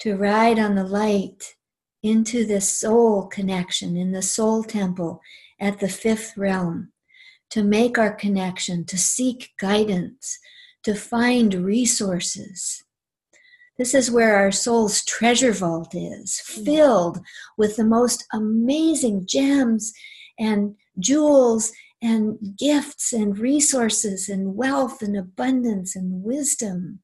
to 0.00 0.16
ride 0.16 0.58
on 0.58 0.74
the 0.74 0.84
light 0.84 1.54
into 2.02 2.44
this 2.44 2.68
soul 2.76 3.26
connection 3.26 3.96
in 3.96 4.12
the 4.12 4.22
soul 4.22 4.62
temple 4.64 5.20
at 5.60 5.80
the 5.80 5.88
fifth 5.88 6.36
realm, 6.36 6.92
to 7.50 7.62
make 7.62 7.96
our 7.96 8.12
connection, 8.12 8.84
to 8.84 8.98
seek 8.98 9.52
guidance, 9.58 10.38
to 10.82 10.94
find 10.94 11.54
resources. 11.54 12.84
This 13.78 13.94
is 13.94 14.10
where 14.10 14.36
our 14.36 14.52
soul's 14.52 15.04
treasure 15.04 15.52
vault 15.52 15.94
is, 15.94 16.42
mm. 16.44 16.64
filled 16.64 17.20
with 17.56 17.76
the 17.76 17.84
most 17.84 18.24
amazing 18.32 19.26
gems 19.26 19.92
and 20.38 20.76
jewels 20.98 21.72
and 22.04 22.38
gifts 22.58 23.14
and 23.14 23.38
resources 23.38 24.28
and 24.28 24.54
wealth 24.54 25.00
and 25.00 25.16
abundance 25.16 25.96
and 25.96 26.22
wisdom. 26.22 27.00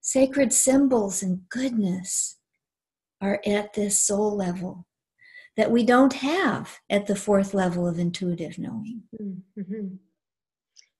Sacred 0.00 0.52
symbols 0.52 1.20
and 1.20 1.40
goodness 1.48 2.36
are 3.20 3.40
at 3.44 3.72
this 3.74 4.00
soul 4.00 4.36
level 4.36 4.86
that 5.56 5.70
we 5.70 5.82
don't 5.84 6.12
have 6.12 6.78
at 6.88 7.06
the 7.06 7.16
fourth 7.16 7.54
level 7.54 7.88
of 7.88 7.98
intuitive 7.98 8.56
knowing. 8.56 9.02
Mm-hmm. 9.20 9.96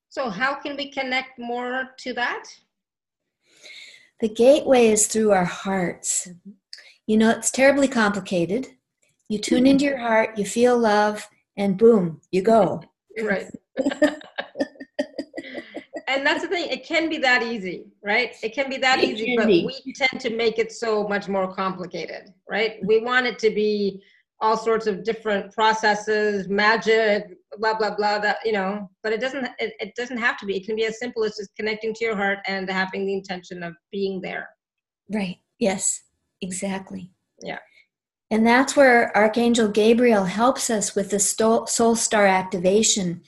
So, 0.08 0.28
how 0.28 0.54
can 0.54 0.76
we 0.76 0.90
connect 0.90 1.38
more 1.38 1.90
to 1.98 2.14
that? 2.14 2.44
The 4.20 4.28
gateway 4.28 4.88
is 4.88 5.06
through 5.06 5.32
our 5.32 5.44
hearts. 5.44 6.28
Mm-hmm. 6.28 6.50
You 7.06 7.16
know, 7.18 7.30
it's 7.30 7.50
terribly 7.50 7.88
complicated. 7.88 8.68
You 9.28 9.38
tune 9.38 9.66
into 9.66 9.84
your 9.84 9.98
heart, 9.98 10.38
you 10.38 10.44
feel 10.44 10.78
love, 10.78 11.28
and 11.56 11.78
boom, 11.78 12.20
you 12.30 12.42
go. 12.42 12.82
Right. 13.22 13.46
and 16.08 16.26
that's 16.26 16.42
the 16.42 16.48
thing, 16.48 16.68
it 16.70 16.86
can 16.86 17.08
be 17.08 17.18
that 17.18 17.42
easy, 17.42 17.86
right? 18.02 18.34
It 18.42 18.54
can 18.54 18.68
be 18.68 18.76
that 18.78 18.98
it 18.98 19.10
easy, 19.10 19.36
but 19.36 19.46
be. 19.46 19.64
we 19.64 19.92
tend 19.92 20.20
to 20.20 20.30
make 20.30 20.58
it 20.58 20.72
so 20.72 21.06
much 21.06 21.28
more 21.28 21.52
complicated, 21.52 22.32
right? 22.48 22.76
We 22.84 23.00
want 23.00 23.26
it 23.26 23.38
to 23.40 23.50
be 23.50 24.02
all 24.40 24.56
sorts 24.56 24.86
of 24.86 25.04
different 25.04 25.52
processes, 25.52 26.48
magic, 26.48 27.36
blah 27.58 27.74
blah 27.74 27.94
blah. 27.94 28.18
That 28.18 28.38
you 28.44 28.52
know, 28.52 28.90
but 29.02 29.12
it 29.12 29.20
doesn't. 29.20 29.44
It, 29.58 29.74
it 29.78 29.94
doesn't 29.96 30.18
have 30.18 30.36
to 30.38 30.46
be. 30.46 30.56
It 30.56 30.66
can 30.66 30.76
be 30.76 30.84
as 30.84 30.98
simple 30.98 31.24
as 31.24 31.36
just 31.36 31.54
connecting 31.56 31.94
to 31.94 32.04
your 32.04 32.16
heart 32.16 32.40
and 32.46 32.68
having 32.68 33.06
the 33.06 33.14
intention 33.14 33.62
of 33.62 33.74
being 33.92 34.20
there. 34.20 34.48
Right. 35.12 35.38
Yes. 35.58 36.02
Exactly. 36.40 37.10
Yeah. 37.42 37.58
And 38.34 38.44
that's 38.44 38.74
where 38.74 39.16
Archangel 39.16 39.68
Gabriel 39.68 40.24
helps 40.24 40.68
us 40.68 40.96
with 40.96 41.10
the 41.10 41.20
soul 41.20 41.94
star 41.94 42.26
activation 42.26 43.22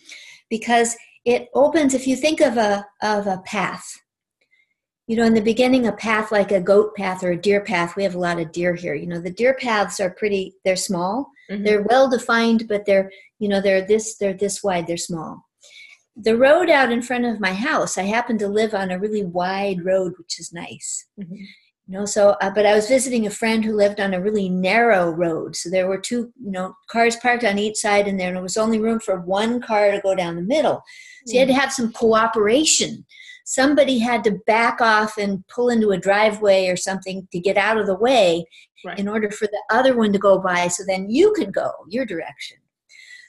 because 0.50 0.96
it 1.24 1.48
opens 1.54 1.94
if 1.94 2.08
you 2.08 2.16
think 2.16 2.40
of 2.40 2.56
a 2.56 2.84
of 3.02 3.28
a 3.28 3.38
path 3.46 4.00
you 5.06 5.16
know, 5.16 5.24
in 5.24 5.34
the 5.34 5.40
beginning, 5.40 5.86
a 5.86 5.92
path 5.92 6.32
like 6.32 6.50
a 6.50 6.60
goat 6.60 6.96
path 6.96 7.22
or 7.22 7.30
a 7.30 7.40
deer 7.40 7.60
path, 7.60 7.94
we 7.94 8.02
have 8.02 8.16
a 8.16 8.18
lot 8.18 8.40
of 8.40 8.50
deer 8.50 8.74
here. 8.74 8.94
You 8.94 9.06
know, 9.06 9.20
the 9.20 9.30
deer 9.30 9.54
paths 9.54 10.00
are 10.00 10.10
pretty, 10.10 10.54
they're 10.64 10.74
small. 10.74 11.30
Mm-hmm. 11.48 11.62
They're 11.62 11.82
well 11.82 12.10
defined, 12.10 12.66
but 12.68 12.86
they're, 12.86 13.12
you 13.38 13.48
know, 13.48 13.60
they're 13.60 13.86
this, 13.86 14.16
they're 14.16 14.34
this 14.34 14.64
wide, 14.64 14.88
they're 14.88 14.96
small. 14.96 15.46
The 16.16 16.36
road 16.36 16.70
out 16.70 16.90
in 16.90 17.02
front 17.02 17.24
of 17.24 17.38
my 17.38 17.52
house, 17.52 17.96
I 17.96 18.02
happen 18.02 18.36
to 18.38 18.48
live 18.48 18.74
on 18.74 18.90
a 18.90 18.98
really 18.98 19.24
wide 19.24 19.84
road, 19.84 20.14
which 20.18 20.40
is 20.40 20.52
nice. 20.52 21.06
Mm-hmm. 21.20 21.44
You 21.88 21.98
know, 21.98 22.04
so, 22.04 22.30
uh, 22.40 22.50
but 22.50 22.66
I 22.66 22.74
was 22.74 22.88
visiting 22.88 23.26
a 23.26 23.30
friend 23.30 23.64
who 23.64 23.76
lived 23.76 24.00
on 24.00 24.12
a 24.12 24.20
really 24.20 24.48
narrow 24.48 25.10
road. 25.10 25.54
So 25.54 25.70
there 25.70 25.86
were 25.86 25.98
two, 25.98 26.32
you 26.42 26.50
know, 26.50 26.74
cars 26.90 27.14
parked 27.16 27.44
on 27.44 27.58
each 27.58 27.76
side, 27.76 28.08
and 28.08 28.18
there 28.18 28.40
was 28.42 28.56
only 28.56 28.80
room 28.80 28.98
for 28.98 29.20
one 29.20 29.60
car 29.60 29.92
to 29.92 30.00
go 30.00 30.14
down 30.14 30.34
the 30.34 30.42
middle. 30.42 30.82
So 31.26 31.34
you 31.34 31.38
had 31.40 31.48
to 31.48 31.54
mm. 31.54 31.60
have 31.60 31.72
some 31.72 31.92
cooperation 31.92 33.04
somebody 33.46 33.98
had 33.98 34.24
to 34.24 34.32
back 34.46 34.80
off 34.80 35.16
and 35.16 35.46
pull 35.46 35.70
into 35.70 35.92
a 35.92 35.96
driveway 35.96 36.66
or 36.66 36.76
something 36.76 37.26
to 37.30 37.38
get 37.38 37.56
out 37.56 37.78
of 37.78 37.86
the 37.86 37.94
way 37.94 38.44
right. 38.84 38.98
in 38.98 39.08
order 39.08 39.30
for 39.30 39.46
the 39.46 39.62
other 39.70 39.96
one 39.96 40.12
to 40.12 40.18
go 40.18 40.38
by 40.38 40.66
so 40.66 40.82
then 40.86 41.08
you 41.08 41.32
could 41.34 41.54
go 41.54 41.70
your 41.88 42.04
direction. 42.04 42.58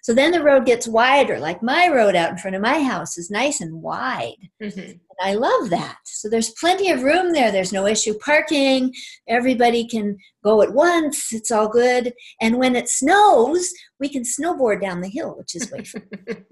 So 0.02 0.13
then 0.13 0.32
the 0.32 0.43
road 0.43 0.65
gets 0.65 0.88
wider, 0.88 1.39
like 1.39 1.62
my 1.62 1.89
road 1.89 2.15
out 2.15 2.32
in 2.32 2.38
front 2.38 2.56
of 2.56 2.62
my 2.62 2.82
house 2.82 3.17
is 3.17 3.30
nice 3.30 3.62
and 3.62 3.82
wide. 3.82 4.38
Mm-hmm. 4.62 4.93
And 5.19 5.30
I 5.30 5.34
love 5.34 5.69
that. 5.69 5.97
So 6.06 6.30
there's 6.30 6.53
plenty 6.60 6.91
of 6.91 7.03
room 7.03 7.34
there. 7.34 7.51
There's 7.51 7.73
no 7.73 7.86
issue 7.86 8.17
parking. 8.19 8.93
Everybody 9.27 9.88
can 9.88 10.17
go 10.43 10.62
at 10.62 10.73
once. 10.73 11.32
It's 11.32 11.51
all 11.51 11.69
good. 11.69 12.13
And 12.41 12.58
when 12.58 12.75
it 12.75 12.89
snows, 12.89 13.71
we 13.99 14.10
can 14.10 14.23
snowboard 14.23 14.82
down 14.82 15.01
the 15.01 15.10
hill, 15.10 15.36
which 15.38 15.56
is 15.56 15.71
way 15.71 15.84
fun. 15.84 16.03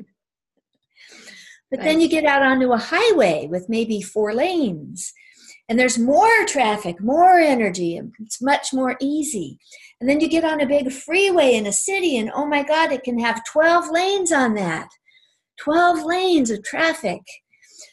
But 1.72 1.84
then 1.84 2.00
you 2.00 2.08
get 2.08 2.26
out 2.26 2.44
onto 2.44 2.72
a 2.72 2.78
highway 2.78 3.48
with 3.50 3.68
maybe 3.68 4.00
four 4.02 4.34
lanes, 4.34 5.12
and 5.68 5.78
there's 5.78 5.98
more 5.98 6.46
traffic, 6.48 7.02
more 7.02 7.40
energy, 7.40 7.98
and 7.98 8.14
it's 8.20 8.42
much 8.42 8.68
more 8.72 8.96
easy. 9.02 9.58
And 10.00 10.10
then 10.10 10.22
you 10.22 10.30
get 10.30 10.44
on 10.44 10.62
a 10.62 10.68
big 10.68 10.92
freeway 10.92 11.56
in 11.56 11.66
a 11.66 11.74
city, 11.74 12.18
and 12.18 12.32
oh 12.34 12.46
my 12.46 12.64
God, 12.64 12.92
it 12.92 13.04
can 13.04 13.20
have 13.20 13.44
12 13.52 13.90
lanes 13.90 14.32
on 14.32 14.54
that 14.54 14.88
12 15.60 16.04
lanes 16.04 16.52
of 16.52 16.64
traffic. 16.64 17.22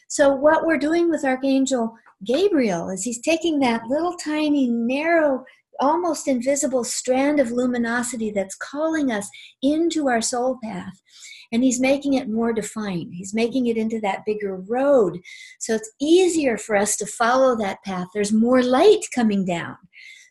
So, 0.09 0.33
what 0.33 0.65
we're 0.65 0.77
doing 0.77 1.09
with 1.09 1.25
Archangel 1.25 1.93
Gabriel 2.25 2.89
is 2.89 3.03
he's 3.03 3.21
taking 3.21 3.59
that 3.59 3.83
little 3.87 4.15
tiny, 4.15 4.67
narrow, 4.67 5.43
almost 5.79 6.27
invisible 6.27 6.83
strand 6.83 7.39
of 7.39 7.51
luminosity 7.51 8.31
that's 8.31 8.55
calling 8.55 9.11
us 9.11 9.29
into 9.61 10.07
our 10.07 10.21
soul 10.21 10.57
path 10.63 11.01
and 11.53 11.63
he's 11.63 11.79
making 11.79 12.13
it 12.13 12.27
more 12.27 12.51
defined. 12.51 13.13
He's 13.13 13.33
making 13.33 13.67
it 13.67 13.77
into 13.77 13.99
that 14.01 14.25
bigger 14.25 14.57
road. 14.67 15.19
So 15.59 15.75
it's 15.75 15.91
easier 16.01 16.57
for 16.57 16.75
us 16.75 16.97
to 16.97 17.05
follow 17.05 17.55
that 17.57 17.83
path. 17.83 18.07
There's 18.13 18.33
more 18.33 18.63
light 18.63 19.05
coming 19.13 19.45
down. 19.45 19.77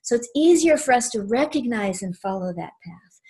So 0.03 0.17
it's 0.17 0.29
easier 0.35 0.77
for 0.77 0.93
us 0.93 1.11
to 1.11 1.23
recognize 1.23 2.03
and 2.03 2.19
follow 2.19 2.53
that 2.55 2.73
path. 2.85 3.21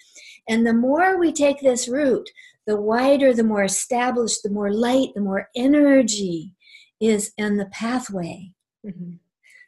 And 0.48 0.66
the 0.66 0.72
more 0.72 1.18
we 1.18 1.33
take 1.33 1.61
this 1.61 1.87
route, 1.87 2.28
the 2.66 2.81
wider, 2.81 3.35
the 3.35 3.44
more 3.44 3.64
established, 3.64 4.42
the 4.42 4.51
more 4.51 4.72
light, 4.72 5.11
the 5.14 5.20
more 5.20 5.48
energy 5.57 6.55
is 7.01 7.33
in 7.37 7.57
the 7.57 7.66
pathway. 7.66 8.53
Mm-hmm. 8.87 9.14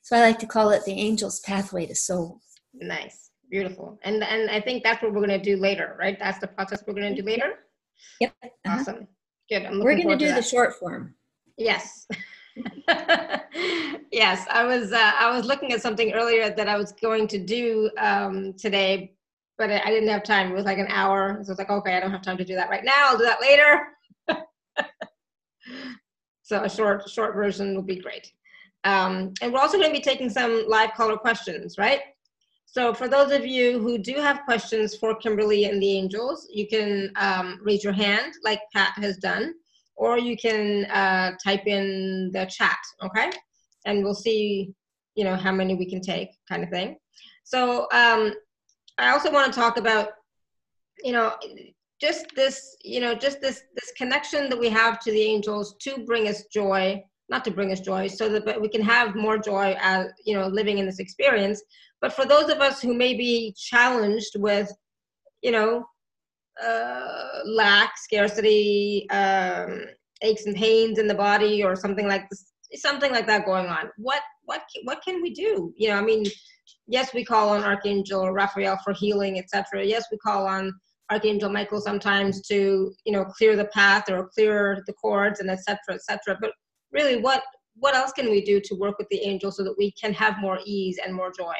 So 0.02 0.16
I 0.16 0.20
like 0.20 0.38
to 0.40 0.46
call 0.46 0.70
it 0.70 0.84
the 0.84 0.98
angel's 0.98 1.40
pathway 1.40 1.86
to 1.86 1.94
soul. 1.94 2.40
Nice, 2.74 3.30
beautiful, 3.50 3.98
and 4.04 4.22
and 4.22 4.50
I 4.50 4.60
think 4.60 4.82
that's 4.82 5.02
what 5.02 5.12
we're 5.12 5.26
going 5.26 5.40
to 5.40 5.42
do 5.42 5.56
later, 5.56 5.96
right? 5.98 6.18
That's 6.18 6.38
the 6.38 6.48
process 6.48 6.82
we're 6.86 6.94
going 6.94 7.14
to 7.14 7.22
do 7.22 7.26
later. 7.26 7.54
Yep. 8.20 8.34
Uh-huh. 8.44 8.80
Awesome. 8.80 9.08
Good. 9.48 9.66
I'm 9.66 9.80
We're 9.80 9.96
going 9.96 10.08
to 10.08 10.16
do 10.16 10.34
the 10.34 10.42
short 10.42 10.74
form. 10.78 11.14
Yes. 11.56 12.06
yes, 14.12 14.46
I 14.50 14.64
was 14.64 14.92
uh, 14.92 15.12
I 15.18 15.34
was 15.36 15.44
looking 15.44 15.72
at 15.72 15.82
something 15.82 16.12
earlier 16.12 16.50
that 16.50 16.68
I 16.68 16.76
was 16.76 16.92
going 16.92 17.28
to 17.28 17.38
do 17.38 17.90
um, 17.98 18.54
today, 18.54 19.14
but 19.58 19.70
I, 19.70 19.90
didn't 19.90 20.08
have 20.08 20.24
time. 20.24 20.50
It 20.50 20.54
was 20.54 20.64
like 20.64 20.78
an 20.78 20.88
hour, 20.88 21.38
so 21.42 21.48
I 21.48 21.52
was 21.52 21.58
like, 21.58 21.70
okay, 21.70 21.96
I 21.96 22.00
don't 22.00 22.10
have 22.10 22.22
time 22.22 22.36
to 22.38 22.44
do 22.44 22.54
that 22.54 22.70
right 22.70 22.84
now. 22.84 23.08
I'll 23.08 23.18
do 23.18 23.24
that 23.24 23.40
later. 23.40 23.88
so 26.42 26.62
a 26.62 26.68
short 26.68 27.08
short 27.08 27.34
version 27.34 27.74
will 27.74 27.82
be 27.82 28.00
great. 28.00 28.32
Um, 28.84 29.32
and 29.40 29.52
we're 29.52 29.60
also 29.60 29.78
going 29.78 29.88
to 29.88 29.96
be 29.96 30.02
taking 30.02 30.28
some 30.28 30.64
live 30.68 30.92
caller 30.94 31.16
questions, 31.16 31.78
right? 31.78 32.00
So 32.66 32.92
for 32.92 33.08
those 33.08 33.30
of 33.30 33.46
you 33.46 33.78
who 33.78 33.98
do 33.98 34.14
have 34.14 34.42
questions 34.44 34.96
for 34.96 35.14
Kimberly 35.14 35.64
and 35.66 35.80
the 35.80 35.92
Angels, 35.92 36.48
you 36.52 36.66
can 36.66 37.12
um, 37.16 37.60
raise 37.62 37.84
your 37.84 37.92
hand 37.92 38.34
like 38.42 38.60
Pat 38.74 38.92
has 38.96 39.16
done, 39.18 39.54
or 39.96 40.18
you 40.18 40.36
can 40.36 40.84
uh, 40.86 41.32
type 41.42 41.66
in 41.66 42.30
the 42.32 42.46
chat, 42.46 42.76
okay? 43.02 43.30
And 43.86 44.02
we'll 44.02 44.14
see, 44.14 44.72
you 45.14 45.24
know, 45.24 45.36
how 45.36 45.52
many 45.52 45.76
we 45.76 45.88
can 45.88 46.00
take 46.00 46.30
kind 46.48 46.64
of 46.64 46.70
thing. 46.70 46.96
So 47.44 47.86
um, 47.92 48.34
I 48.98 49.10
also 49.10 49.30
want 49.32 49.52
to 49.52 49.58
talk 49.58 49.76
about, 49.76 50.10
you 51.02 51.12
know, 51.12 51.34
just 52.00 52.26
this, 52.36 52.76
you 52.82 53.00
know, 53.00 53.14
just 53.14 53.40
this, 53.40 53.62
this 53.74 53.92
connection 53.96 54.48
that 54.50 54.58
we 54.58 54.68
have 54.68 55.00
to 55.00 55.10
the 55.10 55.22
angels 55.22 55.76
to 55.80 56.04
bring 56.04 56.28
us 56.28 56.44
joy, 56.46 57.02
not 57.28 57.44
to 57.44 57.50
bring 57.50 57.72
us 57.72 57.80
joy, 57.80 58.06
so 58.06 58.28
that 58.28 58.60
we 58.60 58.68
can 58.68 58.82
have 58.82 59.14
more 59.14 59.38
joy 59.38 59.76
as, 59.80 60.08
you 60.24 60.34
know, 60.34 60.46
living 60.46 60.78
in 60.78 60.86
this 60.86 60.98
experience 60.98 61.62
but 62.04 62.12
for 62.12 62.26
those 62.26 62.50
of 62.50 62.60
us 62.60 62.82
who 62.82 62.92
may 62.92 63.14
be 63.14 63.54
challenged 63.56 64.36
with, 64.36 64.70
you 65.40 65.52
know, 65.52 65.86
uh, 66.62 67.40
lack, 67.46 67.96
scarcity, 67.96 69.08
um, 69.08 69.86
aches 70.20 70.44
and 70.44 70.54
pains 70.54 70.98
in 70.98 71.08
the 71.08 71.14
body, 71.14 71.64
or 71.64 71.74
something 71.74 72.06
like 72.06 72.28
this, 72.28 72.52
something 72.74 73.10
like 73.10 73.26
that 73.26 73.46
going 73.46 73.68
on, 73.68 73.88
what 73.96 74.20
what 74.44 74.60
what 74.82 75.02
can 75.02 75.22
we 75.22 75.30
do? 75.30 75.72
You 75.78 75.88
know, 75.88 75.96
I 75.96 76.02
mean, 76.02 76.26
yes, 76.86 77.12
we 77.14 77.24
call 77.24 77.50
on 77.50 77.64
Archangel 77.64 78.30
Raphael 78.30 78.78
for 78.84 78.92
healing, 78.92 79.38
etc. 79.38 79.84
Yes, 79.84 80.04
we 80.10 80.18
call 80.18 80.46
on 80.46 80.72
Archangel 81.10 81.50
Michael 81.50 81.80
sometimes 81.80 82.40
to 82.48 82.92
you 83.04 83.12
know 83.12 83.24
clear 83.24 83.56
the 83.56 83.66
path 83.66 84.10
or 84.10 84.28
clear 84.34 84.82
the 84.86 84.92
cords 84.94 85.40
and 85.40 85.50
etc. 85.50 85.78
etc. 85.90 86.36
But 86.40 86.52
really, 86.92 87.20
what 87.20 87.42
what 87.76 87.94
else 87.94 88.12
can 88.12 88.30
we 88.30 88.44
do 88.44 88.60
to 88.60 88.74
work 88.76 88.98
with 88.98 89.08
the 89.10 89.20
angels 89.20 89.56
so 89.56 89.64
that 89.64 89.74
we 89.76 89.92
can 89.92 90.12
have 90.14 90.38
more 90.40 90.60
ease 90.64 90.98
and 91.04 91.14
more 91.14 91.32
joy? 91.36 91.54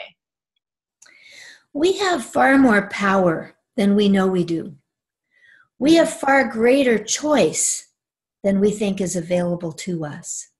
we 1.74 1.98
have 1.98 2.24
far 2.24 2.56
more 2.56 2.88
power 2.88 3.56
than 3.76 3.96
we 3.96 4.08
know 4.08 4.26
we 4.26 4.44
do. 4.44 4.76
we 5.76 5.94
have 5.96 6.08
far 6.08 6.48
greater 6.48 6.96
choice 7.02 7.88
than 8.44 8.60
we 8.60 8.70
think 8.70 9.00
is 9.00 9.16
available 9.16 9.72
to 9.72 10.04
us. 10.04 10.50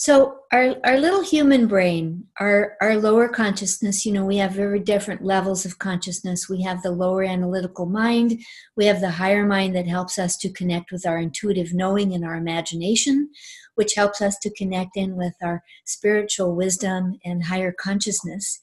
So 0.00 0.38
our, 0.50 0.76
our 0.82 0.98
little 0.98 1.22
human 1.22 1.66
brain, 1.66 2.24
our, 2.38 2.78
our 2.80 2.96
lower 2.96 3.28
consciousness, 3.28 4.06
you 4.06 4.12
know, 4.12 4.24
we 4.24 4.38
have 4.38 4.52
very 4.52 4.80
different 4.80 5.22
levels 5.22 5.66
of 5.66 5.78
consciousness. 5.78 6.48
We 6.48 6.62
have 6.62 6.80
the 6.80 6.90
lower 6.90 7.22
analytical 7.22 7.84
mind. 7.84 8.40
We 8.78 8.86
have 8.86 9.02
the 9.02 9.10
higher 9.10 9.44
mind 9.44 9.76
that 9.76 9.86
helps 9.86 10.18
us 10.18 10.38
to 10.38 10.50
connect 10.50 10.90
with 10.90 11.06
our 11.06 11.18
intuitive 11.18 11.74
knowing 11.74 12.14
and 12.14 12.24
our 12.24 12.36
imagination, 12.36 13.28
which 13.74 13.92
helps 13.94 14.22
us 14.22 14.38
to 14.38 14.54
connect 14.54 14.96
in 14.96 15.16
with 15.16 15.34
our 15.42 15.62
spiritual 15.84 16.56
wisdom 16.56 17.18
and 17.22 17.44
higher 17.44 17.70
consciousness. 17.70 18.62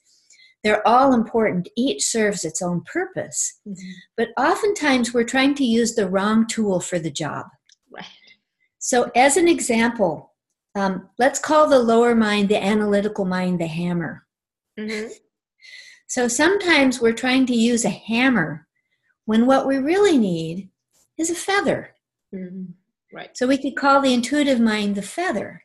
They're 0.64 0.86
all 0.88 1.14
important. 1.14 1.68
Each 1.76 2.02
serves 2.04 2.44
its 2.44 2.60
own 2.60 2.82
purpose. 2.92 3.60
Mm-hmm. 3.64 3.90
But 4.16 4.30
oftentimes 4.36 5.14
we're 5.14 5.22
trying 5.22 5.54
to 5.54 5.64
use 5.64 5.94
the 5.94 6.08
wrong 6.08 6.48
tool 6.48 6.80
for 6.80 6.98
the 6.98 7.12
job. 7.12 7.46
Right. 7.92 8.06
So, 8.80 9.12
as 9.14 9.36
an 9.36 9.46
example, 9.46 10.28
um, 10.74 11.08
let's 11.18 11.38
call 11.38 11.68
the 11.68 11.78
lower 11.78 12.14
mind, 12.14 12.48
the 12.48 12.62
analytical 12.62 13.24
mind, 13.24 13.60
the 13.60 13.66
hammer. 13.66 14.24
Mm-hmm. 14.78 15.12
So 16.06 16.28
sometimes 16.28 17.00
we're 17.00 17.12
trying 17.12 17.46
to 17.46 17.54
use 17.54 17.84
a 17.84 17.90
hammer 17.90 18.66
when 19.26 19.46
what 19.46 19.66
we 19.66 19.76
really 19.76 20.16
need 20.16 20.70
is 21.18 21.30
a 21.30 21.34
feather. 21.34 21.90
Mm-hmm. 22.34 22.72
Right. 23.12 23.36
So 23.36 23.46
we 23.46 23.58
could 23.58 23.76
call 23.76 24.00
the 24.00 24.14
intuitive 24.14 24.60
mind 24.60 24.94
the 24.94 25.02
feather. 25.02 25.64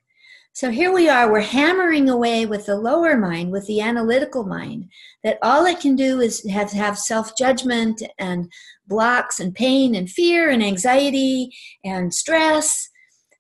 So 0.56 0.70
here 0.70 0.94
we 0.94 1.10
are, 1.10 1.32
we're 1.32 1.42
hammering 1.42 2.10
away 2.10 2.46
with 2.46 2.68
the 2.68 2.76
lower 2.76 3.18
mind, 3.18 3.52
with 3.52 3.66
the 3.66 3.82
analytical 3.82 4.46
mind, 4.46 4.88
that 5.24 5.40
all 5.42 5.66
it 5.66 5.80
can 5.80 5.96
do 5.96 6.22
is 6.22 6.48
have, 6.48 6.72
have 6.72 7.00
self 7.00 7.36
judgment 7.36 8.04
and 8.20 8.52
blocks 8.86 9.40
and 9.40 9.56
pain 9.56 9.96
and 9.96 10.10
fear 10.10 10.50
and 10.50 10.64
anxiety 10.64 11.50
and 11.84 12.14
stress 12.14 12.90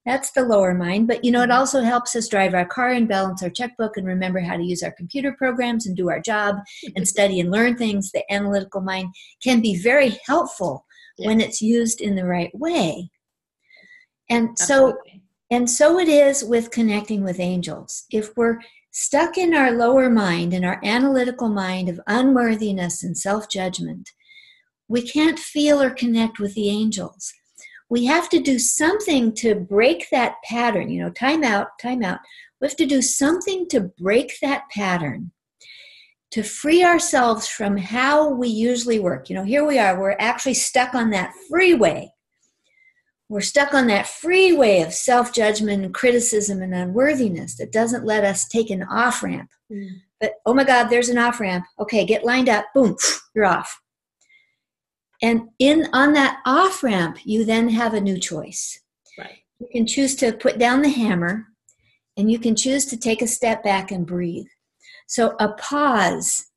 that's 0.05 0.31
the 0.31 0.43
lower 0.43 0.73
mind. 0.73 1.07
But 1.07 1.23
you 1.23 1.31
know, 1.31 1.41
it 1.41 1.47
mm-hmm. 1.47 1.59
also 1.59 1.81
helps 1.81 2.15
us 2.15 2.27
drive 2.27 2.53
our 2.53 2.65
car 2.65 2.89
and 2.89 3.07
balance 3.07 3.41
our 3.41 3.49
checkbook 3.49 3.97
and 3.97 4.05
remember 4.05 4.39
how 4.39 4.57
to 4.57 4.63
use 4.63 4.83
our 4.83 4.91
computer 4.91 5.33
programs 5.37 5.85
and 5.85 5.95
do 5.95 6.09
our 6.09 6.19
job 6.19 6.57
and 6.95 7.07
study 7.13 7.39
and 7.39 7.51
learn 7.51 7.77
things. 7.77 8.11
The 8.11 8.23
analytical 8.31 8.81
mind 8.81 9.13
can 9.41 9.61
be 9.61 9.77
very 9.77 10.19
helpful 10.25 10.85
yeah. 11.17 11.27
when 11.27 11.41
it's 11.41 11.61
used 11.61 12.01
in 12.01 12.15
the 12.15 12.25
right 12.25 12.51
way. 12.53 13.09
And 14.29 14.49
Absolutely. 14.49 15.11
so 15.13 15.19
and 15.51 15.69
so 15.69 15.99
it 15.99 16.07
is 16.07 16.43
with 16.43 16.71
connecting 16.71 17.23
with 17.23 17.39
angels. 17.39 18.05
If 18.09 18.35
we're 18.35 18.59
stuck 18.91 19.37
in 19.37 19.53
our 19.53 19.71
lower 19.71 20.09
mind, 20.09 20.53
in 20.53 20.65
our 20.65 20.79
analytical 20.83 21.49
mind 21.49 21.89
of 21.89 21.99
unworthiness 22.07 23.03
and 23.03 23.17
self 23.17 23.49
judgment, 23.49 24.09
we 24.87 25.01
can't 25.01 25.39
feel 25.39 25.81
or 25.81 25.91
connect 25.91 26.39
with 26.39 26.55
the 26.55 26.69
angels 26.69 27.33
we 27.93 28.05
have 28.05 28.27
to 28.27 28.39
do 28.39 28.57
something 28.57 29.31
to 29.35 29.53
break 29.53 30.07
that 30.09 30.37
pattern. 30.43 30.89
You 30.89 31.03
know, 31.03 31.11
time 31.11 31.43
out, 31.43 31.67
time 31.79 32.01
out. 32.01 32.17
We 32.59 32.67
have 32.67 32.75
to 32.77 32.87
do 32.87 33.03
something 33.03 33.67
to 33.69 33.81
break 33.81 34.33
that 34.41 34.63
pattern, 34.71 35.31
to 36.31 36.41
free 36.41 36.83
ourselves 36.83 37.47
from 37.47 37.77
how 37.77 38.29
we 38.29 38.47
usually 38.47 38.99
work. 38.99 39.29
You 39.29 39.35
know, 39.35 39.43
here 39.43 39.63
we 39.63 39.77
are, 39.77 39.99
we're 39.99 40.15
actually 40.17 40.55
stuck 40.55 40.95
on 40.95 41.11
that 41.11 41.33
freeway. 41.47 42.11
We're 43.29 43.41
stuck 43.41 43.75
on 43.75 43.85
that 43.87 44.07
freeway 44.07 44.81
of 44.81 44.91
self 44.91 45.31
judgment 45.31 45.85
and 45.85 45.93
criticism 45.93 46.63
and 46.63 46.73
unworthiness 46.73 47.57
that 47.57 47.71
doesn't 47.71 48.05
let 48.05 48.23
us 48.23 48.47
take 48.47 48.71
an 48.71 48.81
off 48.81 49.21
ramp. 49.21 49.51
Mm. 49.71 50.01
But 50.19 50.33
oh 50.47 50.55
my 50.55 50.63
God, 50.63 50.85
there's 50.85 51.09
an 51.09 51.19
off 51.19 51.39
ramp. 51.39 51.65
Okay, 51.79 52.07
get 52.07 52.25
lined 52.25 52.49
up. 52.49 52.65
Boom, 52.73 52.95
you're 53.35 53.45
off. 53.45 53.79
And 55.23 55.49
in 55.57 55.87
on 55.93 56.11
that 56.13 56.41
off 56.45 56.83
ramp, 56.83 57.17
you 57.23 57.45
then 57.45 57.69
have 57.69 57.93
a 57.93 58.01
new 58.01 58.19
choice. 58.19 58.79
Right. 59.17 59.39
You 59.59 59.67
can 59.71 59.87
choose 59.87 60.15
to 60.17 60.33
put 60.33 60.59
down 60.59 60.81
the 60.81 60.89
hammer 60.89 61.47
and 62.17 62.29
you 62.29 62.37
can 62.37 62.57
choose 62.57 62.85
to 62.87 62.97
take 62.97 63.21
a 63.21 63.27
step 63.27 63.63
back 63.63 63.89
and 63.89 64.05
breathe. 64.05 64.45
So 65.07 65.35
a 65.39 65.53
pause 65.53 66.47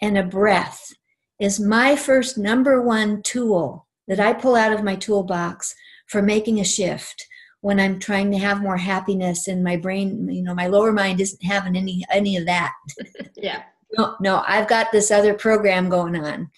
and 0.00 0.16
a 0.16 0.22
breath 0.22 0.92
is 1.38 1.60
my 1.60 1.96
first 1.96 2.38
number 2.38 2.80
one 2.80 3.22
tool 3.22 3.86
that 4.08 4.20
I 4.20 4.32
pull 4.32 4.56
out 4.56 4.72
of 4.72 4.82
my 4.82 4.96
toolbox 4.96 5.74
for 6.08 6.22
making 6.22 6.60
a 6.60 6.64
shift 6.64 7.26
when 7.60 7.78
I'm 7.78 7.98
trying 7.98 8.30
to 8.32 8.38
have 8.38 8.62
more 8.62 8.76
happiness 8.76 9.48
and 9.48 9.64
my 9.64 9.76
brain, 9.76 10.28
you 10.30 10.42
know, 10.42 10.54
my 10.54 10.66
lower 10.66 10.92
mind 10.92 11.20
isn't 11.20 11.42
having 11.44 11.76
any 11.76 12.04
any 12.10 12.36
of 12.36 12.46
that. 12.46 12.72
yeah. 13.36 13.62
No, 13.96 14.16
no, 14.20 14.42
I've 14.46 14.68
got 14.68 14.92
this 14.92 15.10
other 15.10 15.34
program 15.34 15.88
going 15.88 16.16
on. 16.16 16.50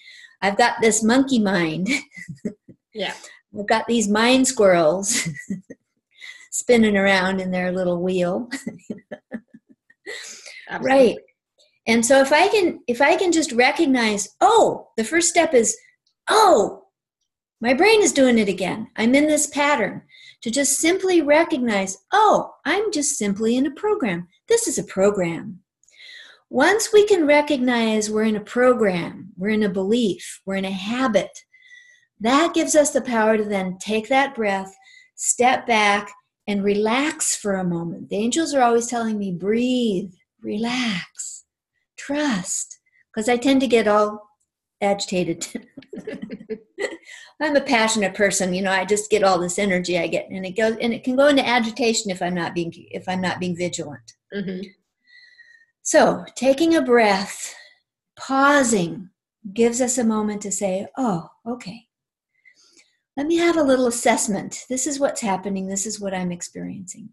I've 0.43 0.57
got 0.57 0.81
this 0.81 1.03
monkey 1.03 1.39
mind. 1.39 1.89
yeah. 2.95 3.15
I've 3.59 3.67
got 3.67 3.87
these 3.87 4.09
mind 4.09 4.47
squirrels 4.47 5.29
spinning 6.51 6.97
around 6.97 7.41
in 7.41 7.51
their 7.51 7.73
little 7.73 8.03
wheel. 8.03 8.49
right. 10.81 11.17
And 11.87 12.05
so 12.05 12.21
if 12.21 12.33
I 12.33 12.49
can 12.49 12.81
if 12.87 13.01
I 13.01 13.17
can 13.17 13.33
just 13.33 13.53
recognize, 13.53 14.29
oh, 14.41 14.89
the 14.97 15.05
first 15.05 15.29
step 15.29 15.55
is, 15.55 15.77
oh, 16.29 16.87
my 17.61 17.73
brain 17.73 18.03
is 18.03 18.13
doing 18.13 18.39
it 18.39 18.49
again. 18.49 18.89
I'm 18.97 19.15
in 19.15 19.27
this 19.27 19.47
pattern. 19.47 20.03
To 20.43 20.51
just 20.51 20.79
simply 20.79 21.23
recognize, 21.23 21.97
oh, 22.13 22.53
I'm 22.65 22.93
just 22.93 23.17
simply 23.17 23.57
in 23.57 23.67
a 23.67 23.71
program. 23.71 24.29
This 24.49 24.69
is 24.69 24.79
a 24.79 24.85
program. 24.85 25.61
Once 26.49 26.93
we 26.93 27.05
can 27.07 27.27
recognize 27.27 28.11
we're 28.11 28.23
in 28.23 28.37
a 28.37 28.41
program, 28.41 29.33
we're 29.37 29.49
in 29.49 29.65
a 29.65 29.69
belief, 29.69 30.41
we're 30.47 30.57
in 30.57 30.65
a 30.65 30.71
habit, 30.71 31.41
that 32.21 32.55
gives 32.55 32.75
us 32.75 32.93
the 32.93 33.01
power 33.01 33.37
to 33.37 33.45
then 33.45 33.77
take 33.79 34.09
that 34.09 34.35
breath, 34.35 34.75
step 35.17 35.67
back, 35.67 36.11
and 36.47 36.63
relax 36.63 37.37
for 37.37 37.57
a 37.57 37.65
moment. 37.65 38.09
The 38.09 38.17
angels 38.17 38.55
are 38.55 38.63
always 38.63 38.87
telling 38.87 39.19
me 39.19 39.33
breathe, 39.33 40.13
relax, 40.41 41.45
trust, 41.97 42.79
because 43.13 43.29
I 43.29 43.37
tend 43.37 43.61
to 43.63 43.67
get 43.67 43.89
all 43.89 44.31
agitated. 44.81 45.47
I'm 47.41 47.57
a 47.57 47.61
passionate 47.61 48.15
person, 48.15 48.55
you 48.55 48.63
know. 48.63 48.71
I 48.71 48.87
just 48.87 49.11
get 49.11 49.23
all 49.23 49.39
this 49.39 49.59
energy 49.59 49.99
I 49.99 50.07
get, 50.07 50.29
and 50.31 50.47
it 50.47 50.57
goes, 50.57 50.77
and 50.81 50.95
it 50.95 51.05
can 51.05 51.17
go 51.17 51.27
into 51.27 51.47
agitation 51.47 52.11
if 52.11 52.23
I'm 52.23 52.35
not 52.35 52.55
being 52.55 52.73
if 52.75 53.07
I'm 53.09 53.21
not 53.21 53.41
being 53.41 53.55
vigilant. 53.55 54.15
Mm-hmm. 54.35 54.69
So, 55.87 56.25
taking 56.35 56.75
a 56.75 56.83
breath, 56.83 57.55
pausing, 58.19 59.11
gives 59.55 59.81
us 59.81 59.99
a 59.99 60.05
moment 60.05 60.43
to 60.43 60.51
say, 60.51 60.89
oh, 60.99 61.29
okay. 61.47 61.87
Let 63.17 63.29
me 63.29 63.37
have 63.37 63.57
a 63.57 63.63
little 63.63 63.87
assessment. 63.87 64.65
This 64.69 64.89
is 64.89 64.99
what's 64.99 65.21
happening. 65.21 65.69
This 65.69 65.87
is 65.87 66.01
what 66.01 66.13
I'm 66.13 66.33
experiencing. 66.33 67.11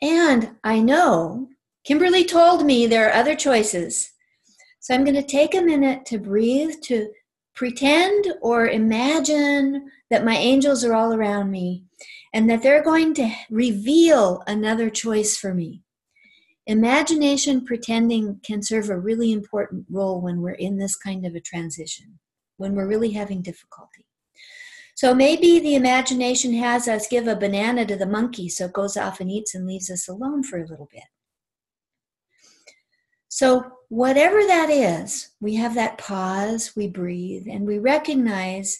And 0.00 0.52
I 0.62 0.78
know 0.78 1.48
Kimberly 1.82 2.24
told 2.24 2.64
me 2.64 2.86
there 2.86 3.08
are 3.08 3.14
other 3.14 3.34
choices. 3.34 4.08
So 4.78 4.94
I'm 4.94 5.02
going 5.02 5.16
to 5.16 5.22
take 5.24 5.56
a 5.56 5.60
minute 5.60 6.06
to 6.06 6.18
breathe, 6.18 6.76
to 6.84 7.10
pretend 7.56 8.34
or 8.40 8.68
imagine 8.68 9.90
that 10.10 10.24
my 10.24 10.36
angels 10.36 10.84
are 10.84 10.94
all 10.94 11.12
around 11.12 11.50
me 11.50 11.86
and 12.32 12.48
that 12.48 12.62
they're 12.62 12.84
going 12.84 13.14
to 13.14 13.34
reveal 13.50 14.44
another 14.46 14.90
choice 14.90 15.36
for 15.36 15.52
me. 15.52 15.82
Imagination 16.68 17.64
pretending 17.64 18.40
can 18.44 18.62
serve 18.62 18.90
a 18.90 18.98
really 18.98 19.32
important 19.32 19.86
role 19.90 20.20
when 20.20 20.42
we're 20.42 20.50
in 20.50 20.76
this 20.76 20.96
kind 20.96 21.24
of 21.24 21.34
a 21.34 21.40
transition, 21.40 22.18
when 22.58 22.74
we're 22.74 22.86
really 22.86 23.12
having 23.12 23.40
difficulty. 23.40 24.04
So 24.94 25.14
maybe 25.14 25.58
the 25.60 25.76
imagination 25.76 26.52
has 26.52 26.86
us 26.86 27.08
give 27.08 27.26
a 27.26 27.34
banana 27.34 27.86
to 27.86 27.96
the 27.96 28.04
monkey 28.04 28.50
so 28.50 28.66
it 28.66 28.74
goes 28.74 28.98
off 28.98 29.18
and 29.18 29.30
eats 29.30 29.54
and 29.54 29.66
leaves 29.66 29.90
us 29.90 30.08
alone 30.08 30.42
for 30.42 30.58
a 30.58 30.66
little 30.66 30.90
bit. 30.92 31.04
So, 33.28 33.72
whatever 33.88 34.44
that 34.44 34.68
is, 34.68 35.30
we 35.40 35.54
have 35.54 35.74
that 35.74 35.96
pause, 35.96 36.72
we 36.76 36.88
breathe, 36.88 37.46
and 37.48 37.66
we 37.66 37.78
recognize 37.78 38.78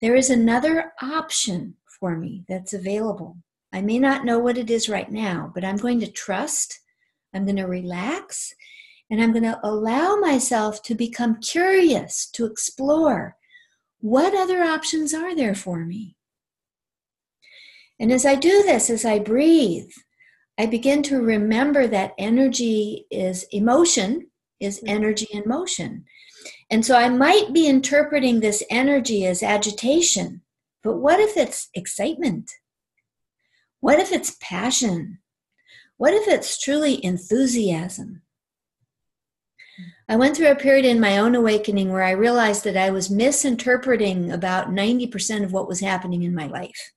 there 0.00 0.16
is 0.16 0.30
another 0.30 0.92
option 1.00 1.74
for 2.00 2.16
me 2.16 2.44
that's 2.48 2.72
available. 2.72 3.36
I 3.72 3.82
may 3.82 3.98
not 4.00 4.24
know 4.24 4.38
what 4.38 4.58
it 4.58 4.70
is 4.70 4.88
right 4.88 5.10
now, 5.10 5.52
but 5.54 5.64
I'm 5.64 5.76
going 5.76 6.00
to 6.00 6.10
trust 6.10 6.80
I'm 7.34 7.44
going 7.44 7.56
to 7.56 7.64
relax 7.64 8.54
and 9.10 9.20
I'm 9.20 9.32
going 9.32 9.44
to 9.44 9.60
allow 9.62 10.16
myself 10.16 10.82
to 10.84 10.94
become 10.94 11.40
curious, 11.40 12.26
to 12.32 12.46
explore 12.46 13.36
what 14.00 14.34
other 14.34 14.62
options 14.62 15.12
are 15.12 15.34
there 15.34 15.54
for 15.54 15.84
me. 15.84 16.16
And 17.98 18.10
as 18.10 18.24
I 18.24 18.34
do 18.34 18.62
this, 18.62 18.88
as 18.88 19.04
I 19.04 19.18
breathe, 19.18 19.90
I 20.58 20.66
begin 20.66 21.02
to 21.04 21.20
remember 21.20 21.86
that 21.86 22.14
energy 22.18 23.06
is 23.10 23.46
emotion, 23.50 24.28
is 24.60 24.78
mm-hmm. 24.78 24.88
energy 24.88 25.28
in 25.32 25.42
motion. 25.46 26.04
And 26.70 26.86
so 26.86 26.96
I 26.96 27.08
might 27.08 27.52
be 27.52 27.66
interpreting 27.66 28.40
this 28.40 28.62
energy 28.70 29.26
as 29.26 29.42
agitation, 29.42 30.42
but 30.82 30.96
what 30.96 31.20
if 31.20 31.36
it's 31.36 31.68
excitement? 31.74 32.50
What 33.80 33.98
if 33.98 34.12
it's 34.12 34.36
passion? 34.40 35.18
What 36.00 36.14
if 36.14 36.26
it's 36.28 36.58
truly 36.58 37.04
enthusiasm? 37.04 38.22
I 40.08 40.16
went 40.16 40.34
through 40.34 40.50
a 40.50 40.54
period 40.54 40.86
in 40.86 40.98
my 40.98 41.18
own 41.18 41.34
awakening 41.34 41.92
where 41.92 42.02
I 42.02 42.12
realized 42.12 42.64
that 42.64 42.74
I 42.74 42.88
was 42.88 43.10
misinterpreting 43.10 44.32
about 44.32 44.70
90% 44.70 45.44
of 45.44 45.52
what 45.52 45.68
was 45.68 45.80
happening 45.80 46.22
in 46.22 46.34
my 46.34 46.46
life. 46.46 46.92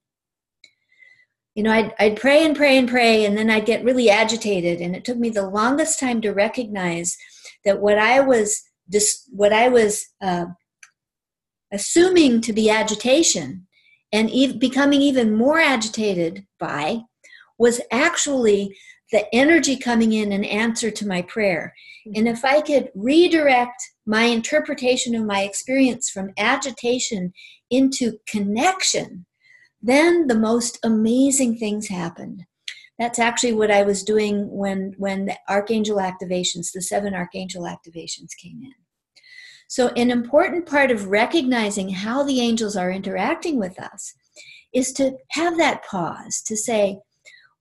You 1.54 1.64
know, 1.64 1.72
I'd, 1.72 1.94
I'd 2.00 2.16
pray 2.16 2.46
and 2.46 2.56
pray 2.56 2.78
and 2.78 2.88
pray, 2.88 3.26
and 3.26 3.38
then 3.38 3.50
I'd 3.50 3.66
get 3.66 3.84
really 3.84 4.10
agitated. 4.10 4.80
And 4.80 4.96
it 4.96 5.04
took 5.04 5.18
me 5.18 5.30
the 5.30 5.50
longest 5.50 6.00
time 6.00 6.22
to 6.22 6.32
recognize 6.32 7.18
that 7.66 7.82
what 7.82 7.98
I 7.98 8.22
was, 8.22 8.64
dis- 8.90 9.28
what 9.34 9.52
I 9.52 9.68
was 9.68 10.06
uh, 10.22 10.46
assuming 11.74 12.40
to 12.40 12.54
be 12.54 12.70
agitation 12.70 13.68
and 14.14 14.30
e- 14.30 14.58
becoming 14.58 15.02
even 15.02 15.36
more 15.36 15.60
agitated 15.60 16.46
by 16.58 17.02
was 17.58 17.82
actually 17.92 18.76
the 19.14 19.34
energy 19.34 19.78
coming 19.78 20.12
in 20.12 20.32
in 20.32 20.44
answer 20.44 20.90
to 20.90 21.08
my 21.08 21.22
prayer. 21.22 21.74
And 22.16 22.28
if 22.28 22.44
I 22.44 22.62
could 22.62 22.90
redirect 22.96 23.80
my 24.08 24.24
interpretation 24.24 25.14
of 25.14 25.24
my 25.24 25.44
experience 25.44 26.10
from 26.10 26.34
agitation 26.38 27.32
into 27.70 28.18
connection, 28.28 29.28
then 29.84 30.26
the 30.28 30.38
most 30.38 30.80
amazing 30.84 31.58
things 31.58 31.88
happened. 31.88 32.44
That's 32.98 33.20
actually 33.20 33.54
what 33.54 33.70
I 33.70 33.84
was 33.84 34.04
doing 34.04 34.50
when 34.50 34.96
when 34.98 35.26
the 35.26 35.38
archangel 35.48 35.98
activations, 35.98 36.72
the 36.74 36.82
seven 36.82 37.14
archangel 37.14 37.64
activations 37.64 38.30
came 38.42 38.62
in. 38.64 38.74
So 39.68 39.90
an 39.90 40.10
important 40.10 40.66
part 40.66 40.90
of 40.90 41.08
recognizing 41.08 41.90
how 41.90 42.24
the 42.24 42.42
angels 42.42 42.76
are 42.76 42.92
interacting 42.92 43.60
with 43.60 43.80
us 43.80 44.14
is 44.74 44.92
to 44.94 45.18
have 45.32 45.58
that 45.58 45.86
pause 45.86 46.42
to 46.48 46.58
say, 46.58 47.00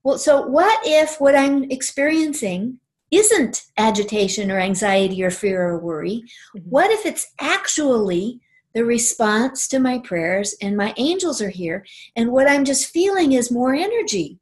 well, 0.03 0.17
so 0.17 0.41
what 0.41 0.79
if 0.85 1.19
what 1.19 1.35
I'm 1.35 1.63
experiencing 1.71 2.79
isn't 3.09 3.63
agitation 3.77 4.51
or 4.51 4.59
anxiety 4.59 5.23
or 5.23 5.31
fear 5.31 5.61
or 5.61 5.79
worry? 5.79 6.23
Mm-hmm. 6.55 6.69
What 6.69 6.91
if 6.91 7.05
it's 7.05 7.27
actually 7.39 8.41
the 8.73 8.83
response 8.83 9.67
to 9.67 9.79
my 9.79 9.99
prayers 9.99 10.55
and 10.61 10.75
my 10.75 10.93
angels 10.97 11.41
are 11.41 11.49
here 11.49 11.85
and 12.15 12.31
what 12.31 12.49
I'm 12.49 12.65
just 12.65 12.87
feeling 12.89 13.33
is 13.33 13.51
more 13.51 13.73
energy? 13.73 14.39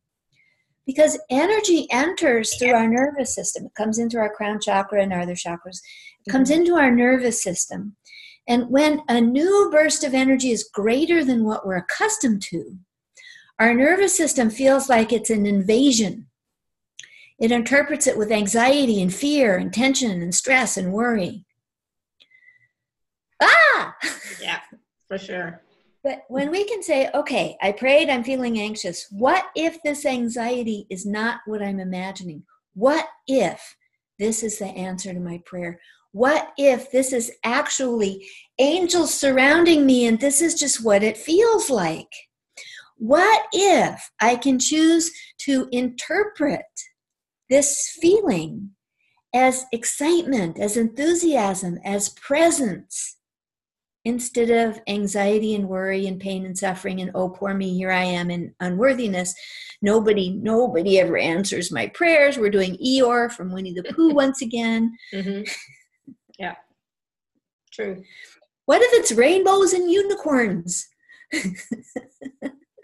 Because 0.88 1.20
energy 1.30 1.88
enters 1.92 2.58
through 2.58 2.74
our 2.74 2.88
nervous 2.88 3.36
system. 3.36 3.66
It 3.66 3.76
comes 3.76 4.00
into 4.00 4.18
our 4.18 4.34
crown 4.34 4.60
chakra 4.60 5.04
and 5.04 5.14
our 5.14 5.22
other 5.22 5.36
chakras. 5.36 5.80
It 6.26 6.32
comes 6.32 6.50
mm-hmm. 6.50 6.62
into 6.62 6.76
our 6.76 6.92
nervous 6.92 7.44
system. 7.44 7.96
And 8.48 8.70
when 8.70 9.04
a 9.08 9.22
new 9.22 9.70
burst 9.72 10.04
of 10.04 10.16
energy 10.16 10.52
is 10.52 10.70
greater 10.74 11.24
than 11.24 11.44
what 11.44 11.66
we're 11.66 11.76
accustomed 11.76 12.42
to, 12.50 12.78
our 13.62 13.74
nervous 13.74 14.16
system 14.18 14.50
feels 14.50 14.90
like 14.90 15.14
it's 15.14 15.30
an 15.30 15.46
invasion 15.46 16.28
it 17.42 17.52
interprets 17.52 18.06
it 18.06 18.20
with 18.20 18.32
anxiety 18.32 19.02
and 19.02 19.12
fear 19.12 19.58
and 19.58 19.74
tension 19.74 20.22
and 20.22 20.34
stress 20.34 20.78
and 20.78 20.94
worry. 20.94 21.44
Ah! 23.42 23.96
Yeah, 24.40 24.60
for 25.08 25.18
sure. 25.18 25.62
But 26.04 26.24
when 26.30 26.50
we 26.50 26.64
can 26.66 26.82
say, 26.82 27.10
okay, 27.14 27.58
I 27.62 27.74
prayed, 27.74 28.10
I'm 28.10 28.24
feeling 28.24 28.60
anxious. 28.60 29.08
What 29.12 29.46
if 29.56 29.82
this 29.84 30.06
anxiety 30.06 30.88
is 30.90 31.06
not 31.06 31.42
what 31.46 31.62
I'm 31.62 31.80
imagining? 31.80 32.44
What 32.74 33.08
if 33.28 33.76
this 34.18 34.42
is 34.42 34.58
the 34.60 34.68
answer 34.68 35.14
to 35.14 35.20
my 35.20 35.42
prayer? 35.46 35.80
What 36.12 36.54
if 36.58 36.92
this 36.92 37.14
is 37.14 37.32
actually 37.44 38.28
angels 38.60 39.14
surrounding 39.14 39.86
me 39.86 40.08
and 40.08 40.20
this 40.20 40.42
is 40.42 40.56
just 40.56 40.84
what 40.84 41.04
it 41.04 41.18
feels 41.18 41.70
like? 41.70 42.12
What 43.02 43.48
if 43.52 44.12
I 44.20 44.36
can 44.36 44.60
choose 44.60 45.12
to 45.40 45.68
interpret 45.72 46.68
this 47.50 47.98
feeling 48.00 48.76
as 49.34 49.66
excitement, 49.74 50.60
as 50.60 50.78
enthusiasm, 50.78 51.80
as 51.84 52.10
presence, 52.10 53.18
instead 54.06 54.52
of 54.52 54.80
anxiety 54.88 55.56
and 55.56 55.68
worry 55.68 56.06
and 56.06 56.22
pain 56.22 56.46
and 56.46 56.56
suffering 56.56 57.02
and 57.02 57.10
oh 57.16 57.30
poor 57.30 57.54
me 57.54 57.76
here 57.76 57.90
i 57.92 58.04
am 58.04 58.30
in 58.30 58.54
unworthiness? 58.60 59.34
Nobody 59.82 60.30
nobody 60.40 61.00
ever 61.00 61.18
answers 61.18 61.72
my 61.72 61.88
prayers. 61.88 62.38
We're 62.38 62.52
doing 62.52 62.78
eeyore 62.78 63.32
from 63.32 63.52
winnie 63.52 63.74
the 63.74 63.82
pooh 63.82 64.14
once 64.14 64.44
again. 64.44 64.96
Mm-hmm. 65.12 65.42
yeah. 66.38 66.54
True. 67.74 68.04
What 68.68 68.84
if 68.84 68.94
it's 68.94 69.12
rainbows 69.12 69.74
and 69.74 69.90
unicorns 69.90 70.88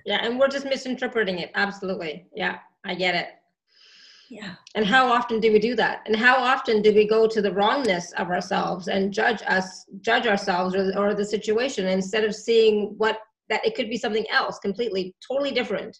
yeah 0.08 0.20
and 0.24 0.39
we're 0.39 0.47
just 0.47 0.66
misinterpreting 0.66 1.38
it 1.39 1.51
absolutely 1.53 2.26
yeah 2.34 2.58
i 2.86 2.95
get 2.95 3.14
it 3.14 3.28
yeah. 4.30 4.55
And 4.76 4.86
how 4.86 5.12
often 5.12 5.39
do 5.39 5.51
we 5.51 5.60
do 5.60 5.76
that? 5.76 6.01
And 6.05 6.16
how 6.16 6.38
often 6.38 6.82
do 6.82 6.93
we 6.93 7.08
go 7.08 7.28
to 7.28 7.41
the 7.41 7.53
wrongness 7.53 8.12
of 8.14 8.30
ourselves 8.30 8.88
and 8.88 9.14
judge 9.14 9.41
us, 9.47 9.86
judge 10.01 10.28
ourselves 10.28 10.76
or, 10.76 10.91
or 10.97 11.14
the 11.14 11.26
situation 11.26 11.88
instead 11.88 12.24
of 12.24 12.36
seeing 12.36 12.93
what 12.97 13.20
that 13.49 13.66
it 13.66 13.76
could 13.76 13.89
be 13.89 13.97
something 13.97 14.26
else 14.30 14.60
completely, 14.60 15.16
totally 15.26 15.51
different. 15.51 15.97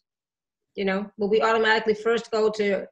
You 0.76 0.86
know, 0.86 1.10
but 1.18 1.28
we 1.28 1.42
automatically 1.42 1.94
first 1.94 2.30
go 2.30 2.52
to, 2.52 2.86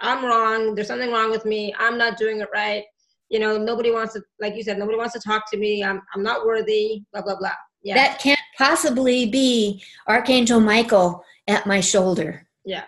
I'm 0.00 0.24
wrong. 0.24 0.74
There's 0.74 0.88
something 0.88 1.12
wrong 1.12 1.30
with 1.30 1.44
me. 1.44 1.72
I'm 1.78 1.96
not 1.96 2.18
doing 2.18 2.40
it 2.40 2.48
right. 2.52 2.84
You 3.30 3.38
know, 3.38 3.56
nobody 3.56 3.90
wants 3.90 4.14
to, 4.14 4.22
like 4.40 4.54
you 4.56 4.62
said, 4.62 4.78
nobody 4.78 4.98
wants 4.98 5.14
to 5.14 5.20
talk 5.20 5.50
to 5.52 5.56
me. 5.56 5.82
I'm, 5.82 6.02
I'm 6.14 6.22
not 6.22 6.44
worthy. 6.44 7.04
Blah 7.12 7.22
blah 7.22 7.36
blah. 7.38 7.54
Yeah. 7.84 7.94
That 7.94 8.20
can't 8.20 8.40
possibly 8.56 9.26
be 9.26 9.82
Archangel 10.06 10.60
Michael 10.60 11.24
at 11.48 11.66
my 11.66 11.80
shoulder. 11.80 12.46
Yeah 12.64 12.84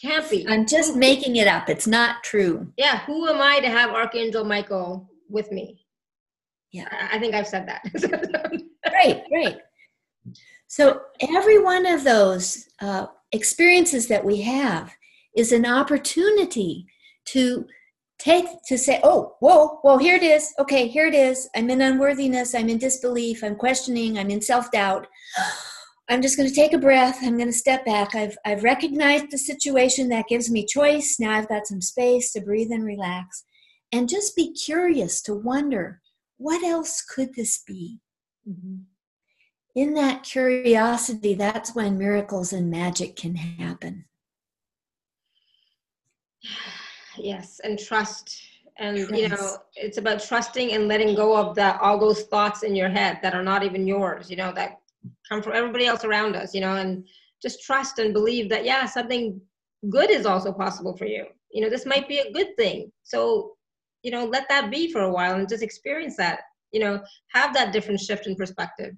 can't 0.00 0.28
be. 0.30 0.46
I'm 0.48 0.66
just 0.66 0.96
making 0.96 1.36
it 1.36 1.46
up. 1.46 1.68
It's 1.68 1.86
not 1.86 2.22
true. 2.22 2.72
Yeah. 2.76 3.00
Who 3.00 3.28
am 3.28 3.40
I 3.40 3.60
to 3.60 3.68
have 3.68 3.90
Archangel 3.90 4.44
Michael 4.44 5.08
with 5.28 5.52
me? 5.52 5.86
Yeah. 6.72 6.88
I 7.12 7.18
think 7.18 7.34
I've 7.34 7.48
said 7.48 7.68
that. 7.68 7.82
right, 8.92 9.22
right. 9.32 9.58
So 10.68 11.02
every 11.36 11.62
one 11.62 11.84
of 11.86 12.04
those 12.04 12.68
uh, 12.80 13.06
experiences 13.32 14.08
that 14.08 14.24
we 14.24 14.40
have 14.42 14.94
is 15.36 15.52
an 15.52 15.66
opportunity 15.66 16.86
to 17.26 17.66
take 18.20 18.46
to 18.66 18.76
say 18.76 19.00
oh 19.02 19.34
whoa 19.40 19.78
whoa 19.82 19.96
here 19.96 20.14
it 20.14 20.22
is 20.22 20.52
okay 20.58 20.86
here 20.86 21.06
it 21.06 21.14
is 21.14 21.48
i'm 21.56 21.70
in 21.70 21.80
unworthiness 21.80 22.54
i'm 22.54 22.68
in 22.68 22.78
disbelief 22.78 23.42
i'm 23.42 23.56
questioning 23.56 24.18
i'm 24.18 24.30
in 24.30 24.40
self-doubt 24.40 25.06
I'm 26.10 26.22
just 26.22 26.36
going 26.36 26.48
to 26.48 26.54
take 26.54 26.72
a 26.72 26.78
breath. 26.78 27.18
I'm 27.22 27.36
going 27.36 27.48
to 27.48 27.56
step 27.56 27.84
back. 27.84 28.16
I've, 28.16 28.36
I've 28.44 28.64
recognized 28.64 29.30
the 29.30 29.38
situation 29.38 30.08
that 30.08 30.26
gives 30.28 30.50
me 30.50 30.66
choice. 30.66 31.18
Now 31.20 31.30
I've 31.30 31.48
got 31.48 31.68
some 31.68 31.80
space 31.80 32.32
to 32.32 32.40
breathe 32.40 32.72
and 32.72 32.84
relax. 32.84 33.44
And 33.92 34.08
just 34.08 34.34
be 34.34 34.52
curious 34.52 35.22
to 35.22 35.34
wonder 35.34 36.00
what 36.36 36.64
else 36.64 37.00
could 37.02 37.34
this 37.36 37.62
be? 37.64 38.00
Mm-hmm. 38.48 38.78
In 39.76 39.94
that 39.94 40.24
curiosity, 40.24 41.34
that's 41.34 41.76
when 41.76 41.96
miracles 41.96 42.52
and 42.52 42.68
magic 42.68 43.14
can 43.14 43.36
happen. 43.36 44.06
Yes, 47.22 47.60
and 47.64 47.78
trust. 47.78 48.40
And 48.78 48.96
trust. 48.96 49.14
you 49.14 49.28
know, 49.28 49.56
it's 49.74 49.98
about 49.98 50.22
trusting 50.22 50.72
and 50.72 50.88
letting 50.88 51.14
go 51.14 51.36
of 51.36 51.54
that 51.56 51.80
all 51.80 51.98
those 51.98 52.22
thoughts 52.24 52.62
in 52.62 52.74
your 52.74 52.88
head 52.88 53.18
that 53.22 53.34
are 53.34 53.42
not 53.42 53.62
even 53.62 53.86
yours, 53.86 54.30
you 54.30 54.36
know, 54.36 54.52
that 54.54 54.80
come 55.28 55.42
from 55.42 55.54
everybody 55.54 55.86
else 55.86 56.04
around 56.04 56.34
us, 56.34 56.54
you 56.54 56.60
know, 56.60 56.76
and 56.76 57.06
just 57.42 57.62
trust 57.62 57.98
and 57.98 58.14
believe 58.14 58.48
that, 58.48 58.64
yeah, 58.64 58.86
something 58.86 59.40
good 59.90 60.10
is 60.10 60.26
also 60.26 60.52
possible 60.52 60.96
for 60.96 61.06
you. 61.06 61.26
You 61.52 61.62
know, 61.62 61.70
this 61.70 61.86
might 61.86 62.08
be 62.08 62.18
a 62.18 62.32
good 62.32 62.56
thing. 62.56 62.90
So, 63.02 63.52
you 64.02 64.10
know, 64.10 64.24
let 64.24 64.48
that 64.48 64.70
be 64.70 64.92
for 64.92 65.02
a 65.02 65.12
while 65.12 65.34
and 65.34 65.48
just 65.48 65.62
experience 65.62 66.16
that, 66.16 66.40
you 66.72 66.80
know, 66.80 67.02
have 67.32 67.52
that 67.54 67.72
different 67.72 68.00
shift 68.00 68.26
in 68.26 68.34
perspective. 68.34 68.94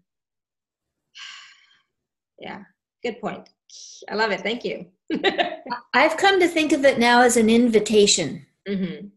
yeah, 2.38 2.62
good 3.02 3.20
point. 3.20 3.48
I 4.08 4.14
love 4.14 4.30
it. 4.30 4.40
Thank 4.40 4.64
you. 4.64 4.86
I've 5.94 6.16
come 6.16 6.40
to 6.40 6.48
think 6.48 6.72
of 6.72 6.84
it 6.84 6.98
now 6.98 7.22
as 7.22 7.36
an 7.36 7.50
invitation. 7.50 8.46
Mm-hmm. 8.68 9.08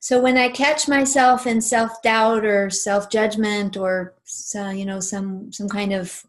So 0.00 0.20
when 0.20 0.36
I 0.36 0.48
catch 0.48 0.86
myself 0.86 1.46
in 1.46 1.60
self 1.60 2.02
doubt 2.02 2.44
or 2.44 2.68
self 2.68 3.10
judgment 3.10 3.76
or 3.76 4.14
uh, 4.54 4.68
you 4.68 4.84
know 4.84 5.00
some 5.00 5.50
some 5.52 5.68
kind 5.68 5.92
of 5.92 6.24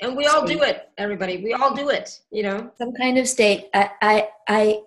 and 0.00 0.16
we 0.16 0.26
all 0.26 0.46
do 0.46 0.62
it, 0.62 0.88
everybody. 0.96 1.42
We 1.42 1.52
all 1.52 1.74
do 1.74 1.90
it. 1.90 2.20
You 2.30 2.42
know, 2.44 2.70
some 2.78 2.92
kind 2.94 3.18
of 3.18 3.28
state. 3.28 3.68
I 3.74 3.90
I 4.00 4.28
I. 4.48 4.80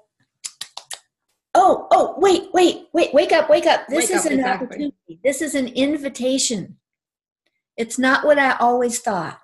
Oh 1.55 1.87
oh 1.91 2.15
wait 2.17 2.49
wait 2.51 2.87
wait 2.93 3.13
wake 3.13 3.31
up 3.31 3.47
wake 3.47 3.67
up! 3.67 3.87
This 3.87 4.09
wake 4.09 4.17
is 4.17 4.25
up, 4.25 4.31
an 4.31 4.39
exactly. 4.39 4.65
opportunity. 4.65 5.19
This 5.23 5.41
is 5.41 5.53
an 5.53 5.67
invitation. 5.67 6.77
It's 7.77 7.99
not 7.99 8.25
what 8.25 8.39
I 8.39 8.57
always 8.57 8.99
thought. 8.99 9.42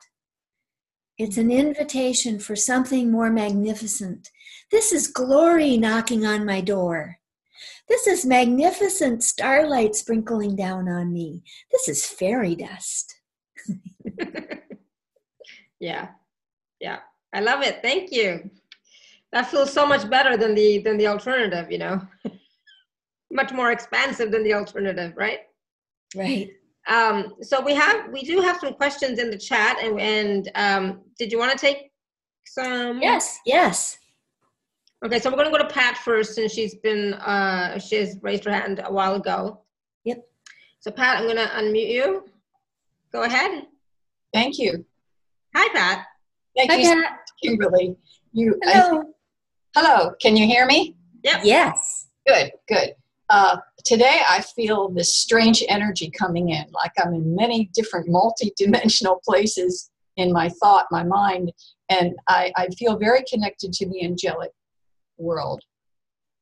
It's 1.20 1.38
an 1.38 1.52
invitation 1.52 2.40
for 2.40 2.56
something 2.56 3.12
more 3.12 3.30
magnificent. 3.30 4.32
This 4.72 4.94
is 4.94 5.08
glory 5.08 5.76
knocking 5.76 6.26
on 6.26 6.46
my 6.46 6.62
door. 6.62 7.18
This 7.90 8.08
is 8.08 8.26
magnificent 8.26 9.22
starlight 9.26 9.96
sprinkling 9.96 10.56
down 10.56 10.88
on 10.88 11.12
me. 11.12 11.44
This 11.74 11.90
is 11.90 12.06
fairy 12.06 12.56
dust. 12.56 13.20
yeah. 15.82 16.08
Yeah. 16.80 17.00
I 17.34 17.42
love 17.42 17.64
it. 17.64 17.82
Thank 17.82 18.14
you. 18.14 18.50
That 19.34 19.52
feels 19.52 19.74
so 19.74 19.86
much 19.86 20.10
better 20.10 20.38
than 20.38 20.56
the 20.56 20.80
than 20.80 20.98
the 20.98 21.08
alternative, 21.08 21.70
you 21.70 21.80
know. 21.80 22.02
much 23.32 23.52
more 23.52 23.74
expansive 23.74 24.32
than 24.32 24.44
the 24.44 24.54
alternative, 24.54 25.14
right? 25.18 25.40
Right. 26.16 26.52
Um, 26.88 27.36
so 27.42 27.62
we 27.62 27.76
have 27.76 28.12
we 28.12 28.24
do 28.24 28.42
have 28.42 28.58
some 28.60 28.74
questions 28.74 29.20
in 29.20 29.30
the 29.30 29.38
chat, 29.38 29.78
and, 29.84 30.00
and 30.00 30.52
um, 30.56 31.02
did 31.18 31.32
you 31.32 31.38
want 31.38 31.52
to 31.52 31.58
take 31.58 31.92
some? 32.46 33.02
Yes. 33.02 33.40
Yes. 33.46 33.98
Okay, 35.06 35.20
so 35.20 35.30
we're 35.30 35.38
going 35.38 35.52
to 35.52 35.58
go 35.58 35.64
to 35.66 35.74
Pat 35.74 35.98
first, 35.98 36.36
since 36.36 36.52
she's 36.52 36.76
been 36.76 37.14
uh, 37.14 37.80
she 37.80 37.96
has 37.98 38.18
raised 38.22 38.44
her 38.46 38.52
hand 38.52 38.82
a 38.84 38.92
while 38.92 39.16
ago. 39.16 39.62
Yep. 40.04 40.24
So 40.80 40.92
Pat, 40.92 41.18
I'm 41.18 41.24
going 41.24 41.38
to 41.38 41.46
unmute 41.46 41.90
you. 41.90 42.26
Go 43.12 43.24
ahead. 43.24 43.66
Thank 44.34 44.58
you. 44.58 44.86
Hi, 45.56 45.70
Pat. 45.74 46.06
Thank 46.56 46.72
Hi, 46.72 46.78
you, 46.78 47.02
Pat. 47.02 47.20
Kimberly. 47.42 47.96
You. 48.34 48.60
I- 48.66 48.72
Hello. 48.72 49.04
hello. 49.76 50.12
Can 50.22 50.36
you 50.36 50.46
hear 50.46 50.66
me? 50.66 50.96
Yep. 51.24 51.42
Yes. 51.44 52.08
Good. 52.28 52.52
Good. 52.68 52.94
Uh, 53.30 53.58
today 53.90 54.22
I 54.30 54.42
feel 54.42 54.90
this 54.90 55.18
strange 55.18 55.64
energy 55.68 56.12
coming 56.12 56.50
in, 56.50 56.66
like 56.72 56.92
I'm 57.04 57.16
in 57.16 57.36
many 57.36 57.72
different 57.74 58.08
multi-dimensional 58.08 59.20
places 59.28 59.90
in 60.16 60.32
my 60.32 60.50
thought, 60.62 60.86
my 60.92 61.04
mind, 61.04 61.52
and 61.90 62.14
I, 62.28 62.52
I 62.56 62.68
feel 62.78 63.00
very 63.00 63.24
connected 63.28 63.74
to 63.74 63.90
the 63.90 64.04
angelic 64.06 64.52
world. 65.18 65.64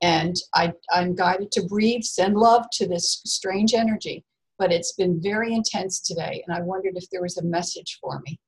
And 0.01 0.35
I, 0.55 0.73
I'm 0.91 1.15
guided 1.15 1.51
to 1.53 1.63
breathe, 1.63 2.03
send 2.03 2.35
love 2.35 2.65
to 2.73 2.85
this 2.85 3.21
strange 3.25 3.73
energy. 3.73 4.25
But 4.59 4.73
it's 4.73 4.93
been 4.93 5.21
very 5.21 5.53
intense 5.53 6.01
today, 6.01 6.43
and 6.45 6.57
I 6.57 6.61
wondered 6.61 6.97
if 6.97 7.09
there 7.11 7.21
was 7.21 7.37
a 7.37 7.43
message 7.43 7.99
for 8.01 8.21
me. 8.25 8.39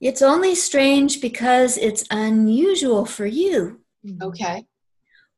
It's 0.00 0.22
only 0.22 0.54
strange 0.54 1.20
because 1.20 1.76
it's 1.76 2.04
unusual 2.10 3.04
for 3.04 3.26
you. 3.26 3.80
Mm-hmm. 4.06 4.22
Okay. 4.22 4.64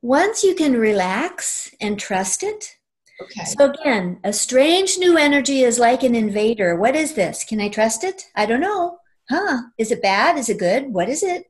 Once 0.03 0.43
you 0.43 0.55
can 0.55 0.77
relax 0.77 1.71
and 1.81 1.99
trust 1.99 2.43
it. 2.43 2.77
Okay. 3.23 3.45
So, 3.45 3.71
again, 3.71 4.19
a 4.25 4.33
strange 4.33 4.99
new 4.99 5.17
energy 5.17 5.63
is 5.63 5.79
like 5.79 6.03
an 6.03 6.17
invader. 6.17 6.75
What 6.77 6.97
is 6.97 7.15
this? 7.15 7.45
Can 7.45 7.61
I 7.61 7.69
trust 7.69 8.03
it? 8.03 8.25
I 8.35 8.47
don't 8.47 8.61
know. 8.61 8.99
Huh? 9.31 9.63
Is 9.79 9.93
it 9.93 10.03
bad? 10.03 10.37
Is 10.39 10.49
it 10.49 10.59
good? 10.59 10.93
What 10.93 11.09
is 11.09 11.23
it? 11.23 11.45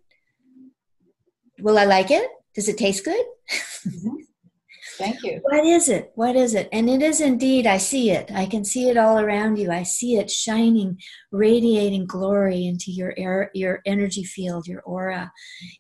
Will 1.60 1.78
I 1.78 1.84
like 1.86 2.10
it? 2.10 2.28
Does 2.54 2.68
it 2.68 2.78
taste 2.78 3.04
good? 3.04 3.24
Mhm. 3.82 4.11
Thank 5.02 5.24
you. 5.24 5.40
What 5.42 5.64
is 5.64 5.88
it? 5.88 6.12
What 6.14 6.36
is 6.36 6.54
it? 6.54 6.68
And 6.70 6.88
it 6.88 7.02
is 7.02 7.20
indeed, 7.20 7.66
I 7.66 7.78
see 7.78 8.12
it. 8.12 8.30
I 8.32 8.46
can 8.46 8.64
see 8.64 8.88
it 8.88 8.96
all 8.96 9.18
around 9.18 9.58
you. 9.58 9.70
I 9.72 9.82
see 9.82 10.16
it 10.16 10.30
shining, 10.30 11.00
radiating 11.32 12.06
glory 12.06 12.66
into 12.66 12.92
your 12.92 13.12
air, 13.16 13.50
your 13.52 13.80
energy 13.84 14.22
field, 14.22 14.68
your 14.68 14.80
aura. 14.82 15.32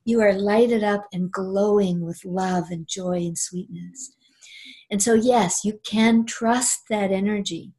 You 0.04 0.20
are 0.22 0.32
lighted 0.32 0.82
up 0.82 1.06
and 1.12 1.30
glowing 1.30 2.00
with 2.00 2.24
love 2.24 2.64
and 2.70 2.88
joy 2.88 3.18
and 3.18 3.38
sweetness. 3.38 4.12
And 4.90 5.00
so, 5.00 5.14
yes, 5.14 5.64
you 5.64 5.78
can 5.84 6.26
trust 6.26 6.80
that 6.90 7.12
energy. 7.12 7.72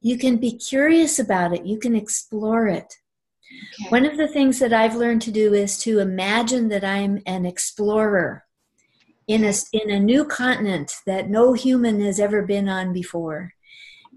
You 0.00 0.18
can 0.18 0.38
be 0.38 0.58
curious 0.58 1.20
about 1.20 1.54
it. 1.54 1.64
You 1.64 1.78
can 1.78 1.94
explore 1.94 2.66
it. 2.66 2.92
Okay. 3.80 3.90
One 3.90 4.04
of 4.04 4.16
the 4.16 4.28
things 4.28 4.58
that 4.58 4.72
I've 4.72 4.96
learned 4.96 5.22
to 5.22 5.30
do 5.30 5.54
is 5.54 5.78
to 5.78 6.00
imagine 6.00 6.68
that 6.70 6.82
I'm 6.82 7.22
an 7.26 7.46
explorer 7.46 8.43
in 9.26 9.44
a, 9.44 9.52
in 9.72 9.90
a 9.90 10.00
new 10.00 10.24
continent 10.24 10.92
that 11.06 11.30
no 11.30 11.52
human 11.52 12.00
has 12.02 12.20
ever 12.20 12.42
been 12.42 12.68
on 12.68 12.92
before. 12.92 13.52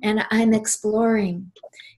And 0.03 0.25
I'm 0.29 0.53
exploring. 0.53 1.51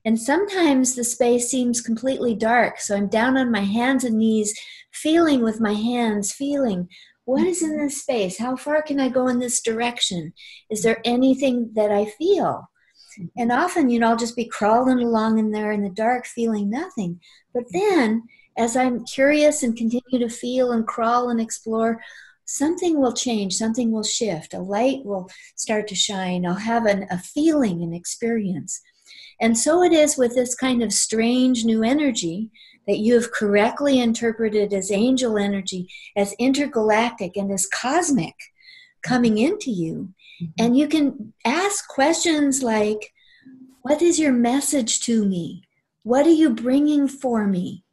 And 0.05 0.19
sometimes 0.19 0.95
the 0.95 1.03
space 1.03 1.49
seems 1.49 1.81
completely 1.81 2.35
dark. 2.35 2.79
So 2.79 2.95
I'm 2.95 3.07
down 3.07 3.37
on 3.37 3.51
my 3.51 3.61
hands 3.61 4.03
and 4.03 4.17
knees, 4.17 4.57
feeling 4.91 5.43
with 5.43 5.59
my 5.59 5.73
hands, 5.73 6.31
feeling 6.31 6.87
what 7.29 7.45
is 7.45 7.61
in 7.61 7.77
this 7.77 8.01
space? 8.01 8.39
How 8.39 8.55
far 8.55 8.81
can 8.81 8.99
I 8.99 9.07
go 9.07 9.27
in 9.27 9.37
this 9.37 9.61
direction? 9.61 10.33
Is 10.71 10.81
there 10.81 10.99
anything 11.05 11.69
that 11.75 11.91
I 11.91 12.05
feel? 12.05 12.71
And 13.37 13.51
often, 13.51 13.91
you 13.91 13.99
know, 13.99 14.09
I'll 14.09 14.17
just 14.17 14.35
be 14.35 14.45
crawling 14.45 14.99
along 14.99 15.37
in 15.37 15.51
there 15.51 15.71
in 15.71 15.83
the 15.83 15.91
dark, 15.91 16.25
feeling 16.25 16.71
nothing. 16.71 17.19
But 17.53 17.65
then, 17.71 18.23
as 18.57 18.75
I'm 18.75 19.05
curious 19.05 19.61
and 19.61 19.77
continue 19.77 20.27
to 20.27 20.33
feel 20.33 20.71
and 20.71 20.87
crawl 20.87 21.29
and 21.29 21.39
explore, 21.39 22.01
something 22.49 22.99
will 22.99 23.13
change, 23.13 23.53
something 23.53 23.91
will 23.91 24.03
shift, 24.03 24.53
a 24.53 24.59
light 24.59 25.05
will 25.05 25.29
start 25.55 25.87
to 25.87 25.95
shine. 25.95 26.45
I'll 26.45 26.55
have 26.55 26.85
an, 26.85 27.05
a 27.11 27.19
feeling, 27.19 27.83
an 27.83 27.93
experience. 27.93 28.81
And 29.39 29.57
so 29.57 29.83
it 29.83 29.93
is 29.93 30.17
with 30.17 30.33
this 30.35 30.55
kind 30.55 30.81
of 30.81 30.91
strange 30.91 31.63
new 31.63 31.83
energy 31.83 32.49
that 32.87 32.97
you 32.97 33.13
have 33.13 33.31
correctly 33.31 33.99
interpreted 33.99 34.73
as 34.73 34.91
angel 34.91 35.37
energy, 35.37 35.87
as 36.17 36.33
intergalactic, 36.39 37.37
and 37.37 37.51
as 37.51 37.67
cosmic 37.67 38.33
coming 39.03 39.37
into 39.37 39.69
you. 39.69 40.13
Mm-hmm. 40.41 40.65
And 40.65 40.77
you 40.77 40.87
can 40.87 41.33
ask 41.45 41.87
questions 41.87 42.63
like, 42.63 43.13
What 43.83 44.01
is 44.01 44.19
your 44.19 44.33
message 44.33 45.01
to 45.01 45.23
me? 45.23 45.63
What 46.03 46.25
are 46.25 46.31
you 46.31 46.49
bringing 46.49 47.07
for 47.07 47.45
me? 47.45 47.83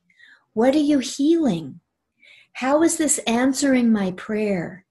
What 0.54 0.74
are 0.74 0.78
you 0.78 1.00
healing? 1.00 1.80
How 2.56 2.82
is 2.82 2.96
this 2.96 3.18
answering 3.26 3.92
my 3.92 4.12
prayer? 4.12 4.86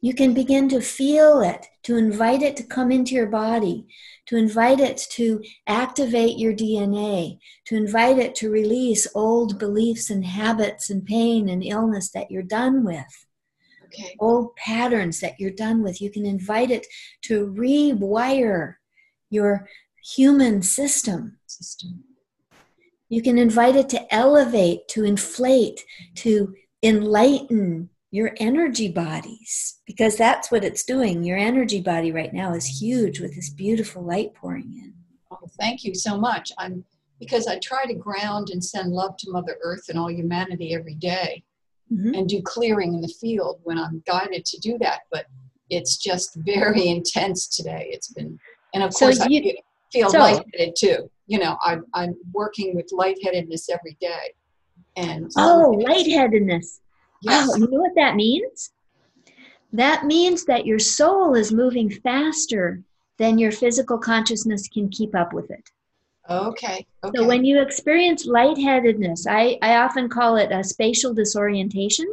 You 0.00 0.12
can 0.12 0.34
begin 0.34 0.68
to 0.70 0.80
feel 0.80 1.40
it, 1.40 1.68
to 1.84 1.96
invite 1.96 2.42
it 2.42 2.56
to 2.56 2.64
come 2.64 2.90
into 2.90 3.14
your 3.14 3.28
body, 3.28 3.86
to 4.26 4.36
invite 4.36 4.80
it 4.80 5.06
to 5.12 5.40
activate 5.68 6.36
your 6.36 6.52
DNA, 6.52 7.38
to 7.66 7.76
invite 7.76 8.18
it 8.18 8.34
to 8.36 8.50
release 8.50 9.06
old 9.14 9.56
beliefs 9.60 10.10
and 10.10 10.24
habits 10.24 10.90
and 10.90 11.06
pain 11.06 11.48
and 11.48 11.62
illness 11.62 12.10
that 12.10 12.28
you're 12.28 12.42
done 12.42 12.84
with 12.84 13.26
Okay. 13.84 14.16
old 14.18 14.56
patterns 14.56 15.20
that 15.20 15.38
you're 15.38 15.52
done 15.52 15.80
with. 15.80 16.00
You 16.00 16.10
can 16.10 16.26
invite 16.26 16.72
it 16.72 16.88
to 17.22 17.46
rewire 17.56 18.74
your 19.30 19.68
human 20.02 20.60
system. 20.62 21.38
System. 21.46 22.02
You 23.08 23.22
can 23.22 23.38
invite 23.38 23.76
it 23.76 23.88
to 23.90 24.14
elevate, 24.14 24.88
to 24.88 25.04
inflate, 25.04 25.84
to 26.16 26.54
enlighten 26.82 27.90
your 28.10 28.32
energy 28.38 28.88
bodies 28.88 29.80
because 29.86 30.16
that's 30.16 30.50
what 30.50 30.64
it's 30.64 30.84
doing. 30.84 31.24
Your 31.24 31.36
energy 31.38 31.80
body 31.80 32.12
right 32.12 32.32
now 32.32 32.54
is 32.54 32.80
huge 32.80 33.20
with 33.20 33.34
this 33.34 33.50
beautiful 33.50 34.02
light 34.02 34.34
pouring 34.34 34.72
in. 34.72 34.94
Oh, 35.30 35.38
thank 35.58 35.84
you 35.84 35.94
so 35.94 36.16
much. 36.18 36.52
I'm 36.58 36.84
because 37.20 37.46
I 37.46 37.58
try 37.60 37.86
to 37.86 37.94
ground 37.94 38.50
and 38.50 38.62
send 38.62 38.92
love 38.92 39.16
to 39.18 39.30
Mother 39.30 39.56
Earth 39.62 39.84
and 39.88 39.98
all 39.98 40.10
humanity 40.10 40.74
every 40.74 40.94
day 40.94 41.42
Mhm. 41.92 42.16
and 42.18 42.28
do 42.28 42.42
clearing 42.42 42.92
in 42.94 43.00
the 43.00 43.08
field 43.20 43.60
when 43.62 43.78
I'm 43.78 44.02
guided 44.06 44.44
to 44.46 44.58
do 44.60 44.76
that. 44.78 45.02
But 45.10 45.26
it's 45.70 45.96
just 45.96 46.34
very 46.36 46.86
intense 46.88 47.48
today. 47.48 47.88
It's 47.90 48.12
been, 48.12 48.38
and 48.74 48.82
of 48.82 48.92
So 48.92 49.06
course, 49.06 49.20
I 49.20 49.26
you- 49.28 49.42
feel, 49.42 49.54
feel 49.92 50.10
so- 50.10 50.18
lightheaded 50.18 50.74
too. 50.76 51.10
You 51.26 51.38
know, 51.38 51.56
I'm, 51.62 51.84
I'm 51.94 52.14
working 52.32 52.74
with 52.74 52.90
lightheadedness 52.92 53.68
every 53.70 53.96
day. 54.00 54.34
And 54.96 55.30
Oh, 55.36 55.80
lightheadedness. 55.84 56.80
yes, 57.22 57.48
Oh, 57.48 57.56
you 57.56 57.70
know 57.70 57.80
what 57.80 57.94
that 57.96 58.14
means? 58.14 58.72
That 59.72 60.04
means 60.04 60.44
that 60.44 60.66
your 60.66 60.78
soul 60.78 61.34
is 61.34 61.52
moving 61.52 61.90
faster 61.90 62.82
than 63.18 63.38
your 63.38 63.50
physical 63.50 63.98
consciousness 63.98 64.68
can 64.68 64.88
keep 64.88 65.14
up 65.14 65.32
with 65.32 65.50
it. 65.50 65.68
okay, 66.30 66.86
okay. 67.02 67.16
So 67.16 67.26
when 67.26 67.44
you 67.44 67.60
experience 67.60 68.26
lightheadedness, 68.26 69.26
I, 69.26 69.58
I 69.62 69.76
often 69.76 70.08
call 70.08 70.36
it 70.36 70.52
a 70.52 70.62
spatial 70.62 71.14
disorientation. 71.14 72.06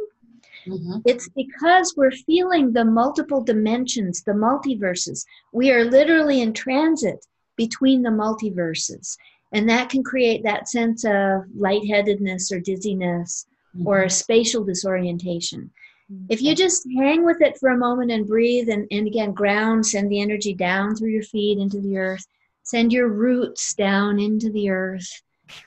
Mhm. 0.66 1.02
It's 1.04 1.28
because 1.30 1.94
we're 1.96 2.12
feeling 2.12 2.72
the 2.72 2.84
multiple 2.84 3.42
dimensions, 3.42 4.22
the 4.22 4.32
multiverses. 4.32 5.24
We 5.52 5.70
are 5.72 5.84
literally 5.84 6.40
in 6.40 6.52
transit 6.52 7.26
between 7.64 8.02
the 8.02 8.10
multiverses. 8.10 9.16
And 9.52 9.68
that 9.68 9.88
can 9.88 10.02
create 10.02 10.42
that 10.42 10.68
sense 10.68 11.04
of 11.04 11.42
lightheadedness 11.56 12.50
or 12.50 12.58
dizziness 12.58 13.46
or 13.84 14.00
mm-hmm. 14.00 14.08
spatial 14.08 14.64
disorientation. 14.64 15.70
Mm-hmm. 16.10 16.26
If 16.28 16.42
you 16.42 16.56
just 16.56 16.86
hang 16.98 17.24
with 17.24 17.40
it 17.40 17.56
for 17.58 17.68
a 17.68 17.76
moment 17.76 18.10
and 18.10 18.26
breathe 18.26 18.68
and, 18.68 18.88
and 18.90 19.06
again 19.06 19.32
ground, 19.32 19.86
send 19.86 20.10
the 20.10 20.20
energy 20.20 20.54
down 20.54 20.96
through 20.96 21.10
your 21.10 21.22
feet 21.22 21.58
into 21.58 21.80
the 21.80 21.96
earth, 21.98 22.26
send 22.64 22.92
your 22.92 23.08
roots 23.08 23.74
down 23.74 24.18
into 24.18 24.50
the 24.50 24.68
earth, 24.70 25.08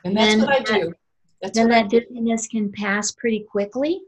and 0.04 0.18
that's 0.18 0.36
then 0.36 0.42
what 0.42 0.72
I 0.72 0.80
do. 0.80 0.94
That's 1.42 1.58
then 1.58 1.70
what 1.70 1.78
I 1.78 1.82
that 1.84 1.92
dizziness 1.92 2.48
can 2.48 2.72
pass 2.72 3.12
pretty 3.12 3.46
quickly. 3.50 4.02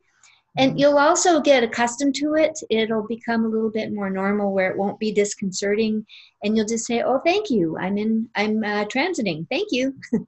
And 0.57 0.79
you'll 0.79 0.97
also 0.97 1.39
get 1.39 1.63
accustomed 1.63 2.15
to 2.15 2.33
it. 2.33 2.57
It'll 2.69 3.07
become 3.07 3.45
a 3.45 3.47
little 3.47 3.69
bit 3.69 3.93
more 3.93 4.09
normal 4.09 4.53
where 4.53 4.71
it 4.71 4.77
won't 4.77 4.99
be 4.99 5.11
disconcerting. 5.11 6.05
And 6.43 6.57
you'll 6.57 6.65
just 6.65 6.85
say, 6.85 7.01
"Oh, 7.03 7.19
thank 7.25 7.49
you. 7.49 7.77
I'm 7.77 7.97
in. 7.97 8.29
I'm 8.35 8.63
uh, 8.63 8.85
transiting. 8.85 9.47
Thank 9.49 9.69
you. 9.71 9.95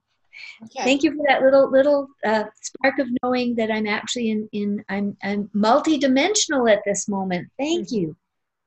Okay. 0.62 0.84
Thank 0.84 1.02
you 1.02 1.14
for 1.14 1.24
that 1.28 1.42
little 1.42 1.70
little 1.70 2.08
uh, 2.24 2.44
spark 2.60 2.98
of 2.98 3.08
knowing 3.22 3.54
that 3.56 3.70
I'm 3.70 3.86
actually 3.86 4.30
in. 4.30 4.48
In 4.52 4.84
I'm 4.88 5.16
I'm 5.22 5.48
multidimensional 5.54 6.70
at 6.70 6.82
this 6.84 7.08
moment. 7.08 7.48
Thank 7.58 7.90
you. 7.90 8.16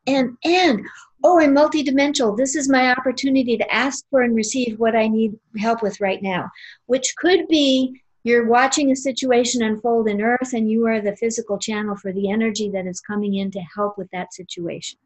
And 0.07 0.38
and 0.43 0.82
oh, 1.24 1.39
I'm 1.39 1.55
multidimensional. 1.55 2.38
This 2.38 2.55
is 2.55 2.70
my 2.70 2.91
opportunity 2.91 3.57
to 3.57 3.74
ask 3.74 4.05
for 4.09 4.22
and 4.22 4.36
receive 4.36 4.80
what 4.80 4.95
I 4.95 5.07
need 5.07 5.38
help 5.57 5.82
with 5.82 6.01
right 6.01 6.22
now, 6.22 6.49
which 6.88 7.16
could 7.18 7.47
be 7.47 8.01
you're 8.24 8.47
watching 8.47 8.91
a 8.91 8.95
situation 8.95 9.63
unfold 9.63 10.07
in 10.07 10.21
earth 10.21 10.53
and 10.53 10.69
you 10.69 10.88
are 10.88 11.01
the 11.01 11.15
physical 11.17 11.57
channel 11.57 11.95
for 11.95 12.13
the 12.13 12.32
energy 12.32 12.69
that 12.69 12.88
is 12.88 13.01
coming 13.01 13.36
in 13.36 13.51
to 13.51 13.61
help 13.76 13.97
with 13.97 14.09
that 14.11 14.34
situation. 14.34 14.97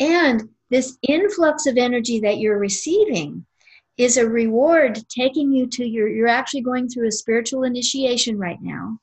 And 0.00 0.48
this 0.70 0.96
influx 1.06 1.66
of 1.66 1.76
energy 1.76 2.20
that 2.20 2.38
you're 2.38 2.58
receiving 2.58 3.44
is 3.98 4.16
a 4.16 4.28
reward 4.28 4.98
taking 5.10 5.52
you 5.52 5.66
to 5.66 5.86
your 5.86 6.08
you're 6.08 6.26
actually 6.26 6.62
going 6.62 6.88
through 6.88 7.06
a 7.06 7.12
spiritual 7.12 7.64
initiation 7.64 8.38
right 8.38 8.60
now 8.62 8.98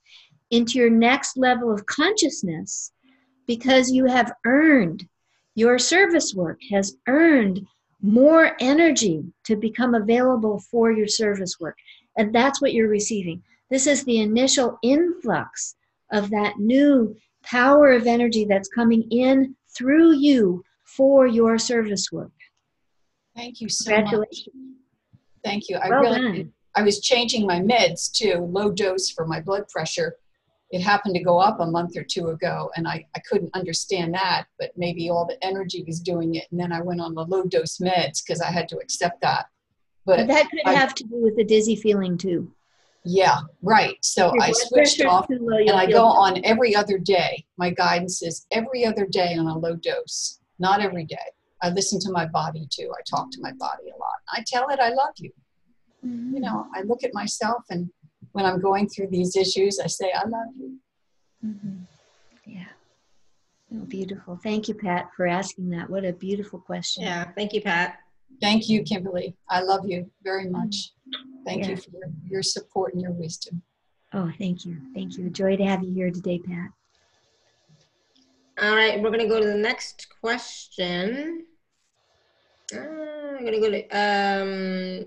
into 0.49 0.79
your 0.79 0.89
next 0.89 1.37
level 1.37 1.71
of 1.71 1.85
consciousness 1.85 2.91
because 3.45 3.91
you 3.91 4.05
have 4.05 4.33
earned 4.45 5.07
your 5.53 5.77
service 5.77 6.33
work 6.33 6.59
has 6.71 6.97
earned 7.07 7.61
more 8.01 8.55
energy 8.59 9.23
to 9.43 9.55
become 9.55 9.93
available 9.93 10.59
for 10.71 10.91
your 10.91 11.07
service 11.07 11.59
work 11.59 11.77
and 12.17 12.33
that's 12.33 12.61
what 12.61 12.73
you're 12.73 12.89
receiving 12.89 13.41
this 13.69 13.87
is 13.87 14.03
the 14.03 14.19
initial 14.19 14.77
influx 14.81 15.75
of 16.11 16.29
that 16.29 16.57
new 16.57 17.15
power 17.43 17.91
of 17.91 18.07
energy 18.07 18.45
that's 18.45 18.69
coming 18.69 19.03
in 19.11 19.55
through 19.77 20.13
you 20.13 20.63
for 20.85 21.27
your 21.27 21.57
service 21.57 22.11
work 22.11 22.31
Thank 23.35 23.61
you 23.61 23.69
so 23.69 23.91
much. 23.91 23.99
congratulations 24.01 24.55
Thank 25.41 25.69
you. 25.69 25.77
I 25.77 25.89
well 25.89 26.01
really 26.01 26.21
done 26.21 26.53
I 26.75 26.81
was 26.83 27.01
changing 27.01 27.45
my 27.45 27.59
meds 27.59 28.11
too, 28.11 28.47
low 28.49 28.71
dose 28.71 29.09
for 29.09 29.25
my 29.25 29.41
blood 29.41 29.67
pressure. 29.67 30.15
It 30.71 30.81
happened 30.81 31.15
to 31.15 31.23
go 31.23 31.39
up 31.39 31.59
a 31.59 31.65
month 31.65 31.97
or 31.97 32.03
two 32.03 32.29
ago, 32.29 32.69
and 32.75 32.87
I, 32.87 33.05
I 33.15 33.19
couldn't 33.27 33.55
understand 33.55 34.13
that, 34.13 34.45
but 34.59 34.71
maybe 34.77 35.09
all 35.09 35.25
the 35.25 35.43
energy 35.43 35.83
was 35.85 35.99
doing 35.99 36.35
it. 36.35 36.45
And 36.51 36.59
then 36.59 36.71
I 36.71 36.81
went 36.81 37.01
on 37.01 37.15
the 37.15 37.25
low 37.25 37.43
dose 37.43 37.79
meds 37.79 38.23
because 38.23 38.39
I 38.39 38.51
had 38.51 38.69
to 38.69 38.77
accept 38.77 39.21
that. 39.21 39.47
But 40.09 40.17
But 40.17 40.27
that 40.27 40.49
could 40.49 40.61
I- 40.65 40.73
have 40.73 40.95
to 40.95 41.03
do 41.03 41.17
with 41.21 41.35
the 41.35 41.43
dizzy 41.43 41.75
feeling 41.75 42.17
too 42.17 42.51
yeah, 43.05 43.39
right. 43.61 43.95
So 44.01 44.33
I 44.41 44.51
switched 44.51 45.03
off 45.05 45.27
low, 45.29 45.57
and 45.57 45.71
I 45.71 45.85
go 45.85 45.91
better. 45.91 46.01
on 46.03 46.41
every 46.43 46.75
other 46.75 46.97
day. 46.97 47.45
My 47.57 47.69
guidance 47.69 48.21
is 48.21 48.45
every 48.51 48.85
other 48.85 49.05
day 49.05 49.35
on 49.35 49.47
a 49.47 49.57
low 49.57 49.75
dose, 49.77 50.39
not 50.59 50.81
every 50.81 51.05
day. 51.05 51.17
I 51.61 51.69
listen 51.69 51.99
to 52.01 52.11
my 52.11 52.25
body 52.25 52.67
too. 52.69 52.91
I 52.97 53.01
talk 53.09 53.31
to 53.31 53.41
my 53.41 53.53
body 53.53 53.89
a 53.89 53.97
lot. 53.97 54.19
I 54.33 54.43
tell 54.45 54.67
it 54.69 54.79
I 54.79 54.89
love 54.89 55.13
you. 55.17 55.31
Mm-hmm. 56.05 56.35
You 56.35 56.41
know, 56.41 56.67
I 56.75 56.81
look 56.81 57.03
at 57.03 57.13
myself 57.13 57.63
and 57.69 57.89
when 58.33 58.45
I'm 58.45 58.59
going 58.61 58.87
through 58.87 59.07
these 59.07 59.35
issues, 59.35 59.79
I 59.79 59.87
say, 59.87 60.11
I 60.11 60.27
love 60.27 60.49
you. 60.57 60.77
Mm-hmm. 61.45 61.77
Yeah. 62.45 62.65
Oh, 63.73 63.85
beautiful. 63.85 64.39
Thank 64.41 64.67
you, 64.67 64.73
Pat, 64.73 65.09
for 65.15 65.27
asking 65.27 65.69
that. 65.71 65.89
What 65.89 66.05
a 66.05 66.13
beautiful 66.13 66.59
question. 66.59 67.03
Yeah, 67.03 67.25
thank 67.35 67.53
you, 67.53 67.61
Pat. 67.61 67.97
Thank 68.41 68.69
you, 68.69 68.83
Kimberly. 68.83 69.35
I 69.49 69.61
love 69.61 69.85
you 69.87 70.09
very 70.23 70.49
much. 70.49 70.93
Thank 71.45 71.63
Yeah. 71.63 71.71
you 71.71 71.77
for 71.77 71.89
your, 71.91 72.09
your 72.29 72.43
support 72.43 72.93
and 72.93 73.01
your 73.01 73.11
wisdom. 73.11 73.61
Oh, 74.13 74.31
thank 74.37 74.65
you. 74.65 74.77
Thank 74.93 75.17
you. 75.17 75.29
Joy 75.29 75.55
to 75.57 75.63
have 75.65 75.83
you 75.83 75.93
here 75.93 76.11
today, 76.11 76.39
Pat. 76.39 76.71
All 78.61 78.75
right, 78.75 79.01
we're 79.01 79.11
gonna 79.11 79.27
go 79.27 79.39
to 79.39 79.47
the 79.47 79.55
next 79.55 80.07
question. 80.21 81.45
Uh, 82.73 82.79
I'm 82.79 83.45
gonna 83.45 83.59
go 83.59 83.69
to, 83.71 83.83
um, 83.87 85.05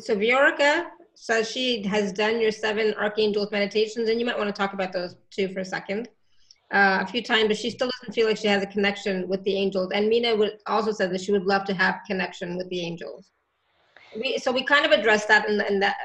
so 0.00 0.16
Viorica 0.16 0.86
says 1.14 1.50
she 1.50 1.82
has 1.82 2.12
done 2.12 2.40
your 2.40 2.52
seven 2.52 2.94
archangels 2.94 3.50
meditations, 3.50 4.08
and 4.08 4.20
you 4.20 4.26
might 4.26 4.38
want 4.38 4.48
to 4.48 4.58
talk 4.58 4.74
about 4.74 4.92
those 4.92 5.16
too 5.30 5.48
for 5.48 5.60
a 5.60 5.64
second. 5.64 6.08
Uh, 6.70 6.98
a 7.00 7.06
few 7.06 7.22
times, 7.22 7.48
but 7.48 7.56
she 7.56 7.70
still 7.70 7.88
doesn't 7.88 8.12
feel 8.12 8.28
like 8.28 8.36
she 8.36 8.46
has 8.46 8.62
a 8.62 8.66
connection 8.66 9.26
with 9.26 9.42
the 9.44 9.56
angels. 9.56 9.90
And 9.94 10.06
Mina 10.06 10.36
would 10.36 10.58
also 10.66 10.92
said 10.92 11.10
that 11.12 11.22
she 11.22 11.32
would 11.32 11.46
love 11.46 11.64
to 11.64 11.72
have 11.72 12.00
connection 12.06 12.58
with 12.58 12.68
the 12.68 12.80
angels. 12.80 13.30
We, 14.14 14.36
so 14.36 14.52
we 14.52 14.64
kind 14.64 14.84
of 14.84 14.92
addressed 14.92 15.28
that 15.28 15.48
in, 15.48 15.62
in 15.62 15.80
that 15.80 15.96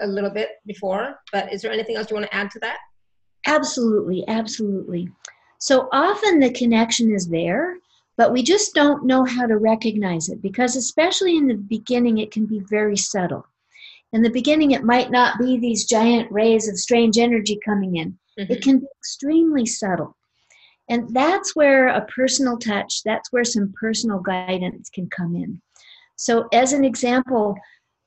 a 0.00 0.06
little 0.06 0.30
bit 0.30 0.50
before, 0.66 1.18
but 1.30 1.52
is 1.52 1.60
there 1.60 1.72
anything 1.72 1.96
else 1.96 2.10
you 2.10 2.16
want 2.16 2.26
to 2.26 2.34
add 2.34 2.50
to 2.52 2.58
that? 2.60 2.78
Absolutely. 3.46 4.26
Absolutely. 4.28 5.10
So 5.58 5.88
often 5.92 6.40
the 6.40 6.52
connection 6.52 7.12
is 7.12 7.28
there, 7.28 7.76
but 8.16 8.32
we 8.32 8.42
just 8.42 8.74
don't 8.74 9.04
know 9.04 9.24
how 9.24 9.46
to 9.46 9.58
recognize 9.58 10.28
it 10.28 10.40
because, 10.40 10.76
especially 10.76 11.36
in 11.36 11.48
the 11.48 11.54
beginning, 11.54 12.18
it 12.18 12.30
can 12.30 12.46
be 12.46 12.60
very 12.60 12.96
subtle. 12.96 13.46
In 14.12 14.22
the 14.22 14.30
beginning, 14.30 14.70
it 14.70 14.84
might 14.84 15.10
not 15.10 15.38
be 15.38 15.58
these 15.58 15.84
giant 15.84 16.30
rays 16.32 16.68
of 16.68 16.78
strange 16.78 17.18
energy 17.18 17.58
coming 17.64 17.96
in. 17.96 18.18
It 18.38 18.62
can 18.62 18.78
be 18.78 18.86
extremely 18.98 19.66
subtle. 19.66 20.16
And 20.88 21.12
that's 21.14 21.54
where 21.54 21.88
a 21.88 22.06
personal 22.06 22.56
touch 22.56 23.02
that's 23.04 23.30
where 23.32 23.44
some 23.44 23.74
personal 23.78 24.20
guidance 24.20 24.88
can 24.90 25.08
come 25.10 25.34
in. 25.34 25.60
So 26.16 26.48
as 26.52 26.72
an 26.72 26.84
example 26.84 27.56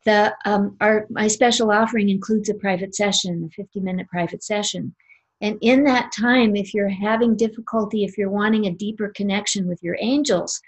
the 0.06 0.36
um, 0.46 0.76
our 0.82 1.06
my 1.10 1.28
special 1.28 1.72
offering 1.72 2.10
includes 2.10 2.50
a 2.50 2.56
private 2.56 2.96
session 2.96 3.48
a 3.48 3.50
50 3.62 3.80
minute 3.82 4.08
private 4.10 4.44
session. 4.44 4.96
And 5.42 5.58
in 5.62 5.84
that 5.84 6.12
time 6.12 6.56
if 6.56 6.74
you're 6.74 6.90
having 6.90 7.36
difficulty 7.36 8.04
if 8.04 8.18
you're 8.18 8.30
wanting 8.30 8.66
a 8.66 8.72
deeper 8.74 9.10
connection 9.10 9.68
with 9.68 9.82
your 9.84 9.98
angels 10.00 10.60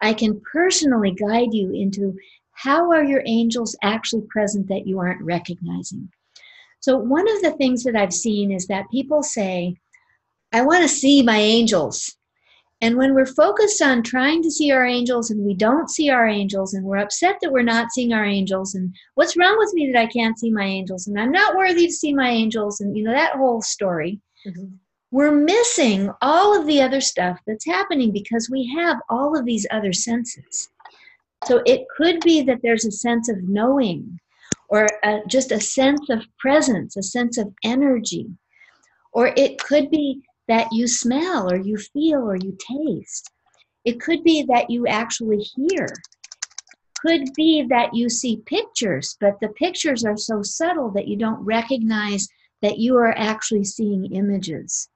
i 0.00 0.12
can 0.12 0.40
personally 0.52 1.12
guide 1.12 1.52
you 1.52 1.72
into 1.72 2.14
how 2.52 2.90
are 2.90 3.04
your 3.04 3.22
angels 3.24 3.76
actually 3.82 4.22
present 4.28 4.68
that 4.68 4.86
you 4.86 4.98
aren't 4.98 5.22
recognizing 5.22 6.10
so, 6.80 6.96
one 6.96 7.28
of 7.28 7.42
the 7.42 7.52
things 7.52 7.82
that 7.84 7.96
I've 7.96 8.12
seen 8.12 8.52
is 8.52 8.66
that 8.68 8.90
people 8.90 9.22
say, 9.22 9.76
I 10.52 10.62
want 10.62 10.82
to 10.82 10.88
see 10.88 11.22
my 11.22 11.36
angels. 11.36 12.14
And 12.80 12.96
when 12.96 13.12
we're 13.14 13.26
focused 13.26 13.82
on 13.82 14.04
trying 14.04 14.40
to 14.42 14.50
see 14.50 14.70
our 14.70 14.86
angels 14.86 15.30
and 15.30 15.44
we 15.44 15.54
don't 15.54 15.90
see 15.90 16.10
our 16.10 16.28
angels 16.28 16.74
and 16.74 16.84
we're 16.84 16.98
upset 16.98 17.36
that 17.42 17.50
we're 17.50 17.62
not 17.62 17.90
seeing 17.90 18.12
our 18.12 18.24
angels 18.24 18.76
and 18.76 18.94
what's 19.16 19.36
wrong 19.36 19.56
with 19.58 19.72
me 19.74 19.90
that 19.90 19.98
I 19.98 20.06
can't 20.06 20.38
see 20.38 20.52
my 20.52 20.64
angels 20.64 21.08
and 21.08 21.18
I'm 21.18 21.32
not 21.32 21.56
worthy 21.56 21.88
to 21.88 21.92
see 21.92 22.14
my 22.14 22.28
angels 22.28 22.80
and 22.80 22.96
you 22.96 23.02
know 23.02 23.10
that 23.10 23.34
whole 23.34 23.60
story, 23.60 24.20
mm-hmm. 24.46 24.76
we're 25.10 25.32
missing 25.32 26.12
all 26.22 26.58
of 26.58 26.68
the 26.68 26.80
other 26.80 27.00
stuff 27.00 27.40
that's 27.48 27.66
happening 27.66 28.12
because 28.12 28.48
we 28.48 28.72
have 28.76 28.98
all 29.10 29.36
of 29.36 29.44
these 29.44 29.66
other 29.72 29.92
senses. 29.92 30.68
So 31.46 31.62
it 31.66 31.84
could 31.96 32.20
be 32.20 32.42
that 32.42 32.60
there's 32.62 32.84
a 32.84 32.92
sense 32.92 33.28
of 33.28 33.42
knowing 33.42 34.20
or 34.68 34.86
a, 35.02 35.20
just 35.26 35.52
a 35.52 35.60
sense 35.60 36.08
of 36.10 36.24
presence, 36.38 36.96
a 36.96 37.02
sense 37.02 37.38
of 37.38 37.52
energy. 37.64 38.26
Or 39.12 39.32
it 39.36 39.58
could 39.58 39.90
be 39.90 40.22
that 40.46 40.68
you 40.72 40.86
smell 40.86 41.50
or 41.50 41.56
you 41.56 41.76
feel 41.76 42.20
or 42.20 42.36
you 42.36 42.56
taste. 42.58 43.30
It 43.84 44.00
could 44.00 44.22
be 44.22 44.44
that 44.48 44.70
you 44.70 44.86
actually 44.86 45.46
hear. 45.56 45.86
Could 47.06 47.32
be 47.36 47.64
that 47.68 47.94
you 47.94 48.08
see 48.08 48.42
pictures, 48.44 49.16
but 49.20 49.38
the 49.40 49.48
pictures 49.50 50.04
are 50.04 50.16
so 50.16 50.42
subtle 50.42 50.90
that 50.90 51.06
you 51.08 51.16
don't 51.16 51.42
recognize 51.44 52.28
that 52.60 52.78
you 52.78 52.96
are 52.96 53.16
actually 53.16 53.64
seeing 53.64 54.12
images. 54.12 54.88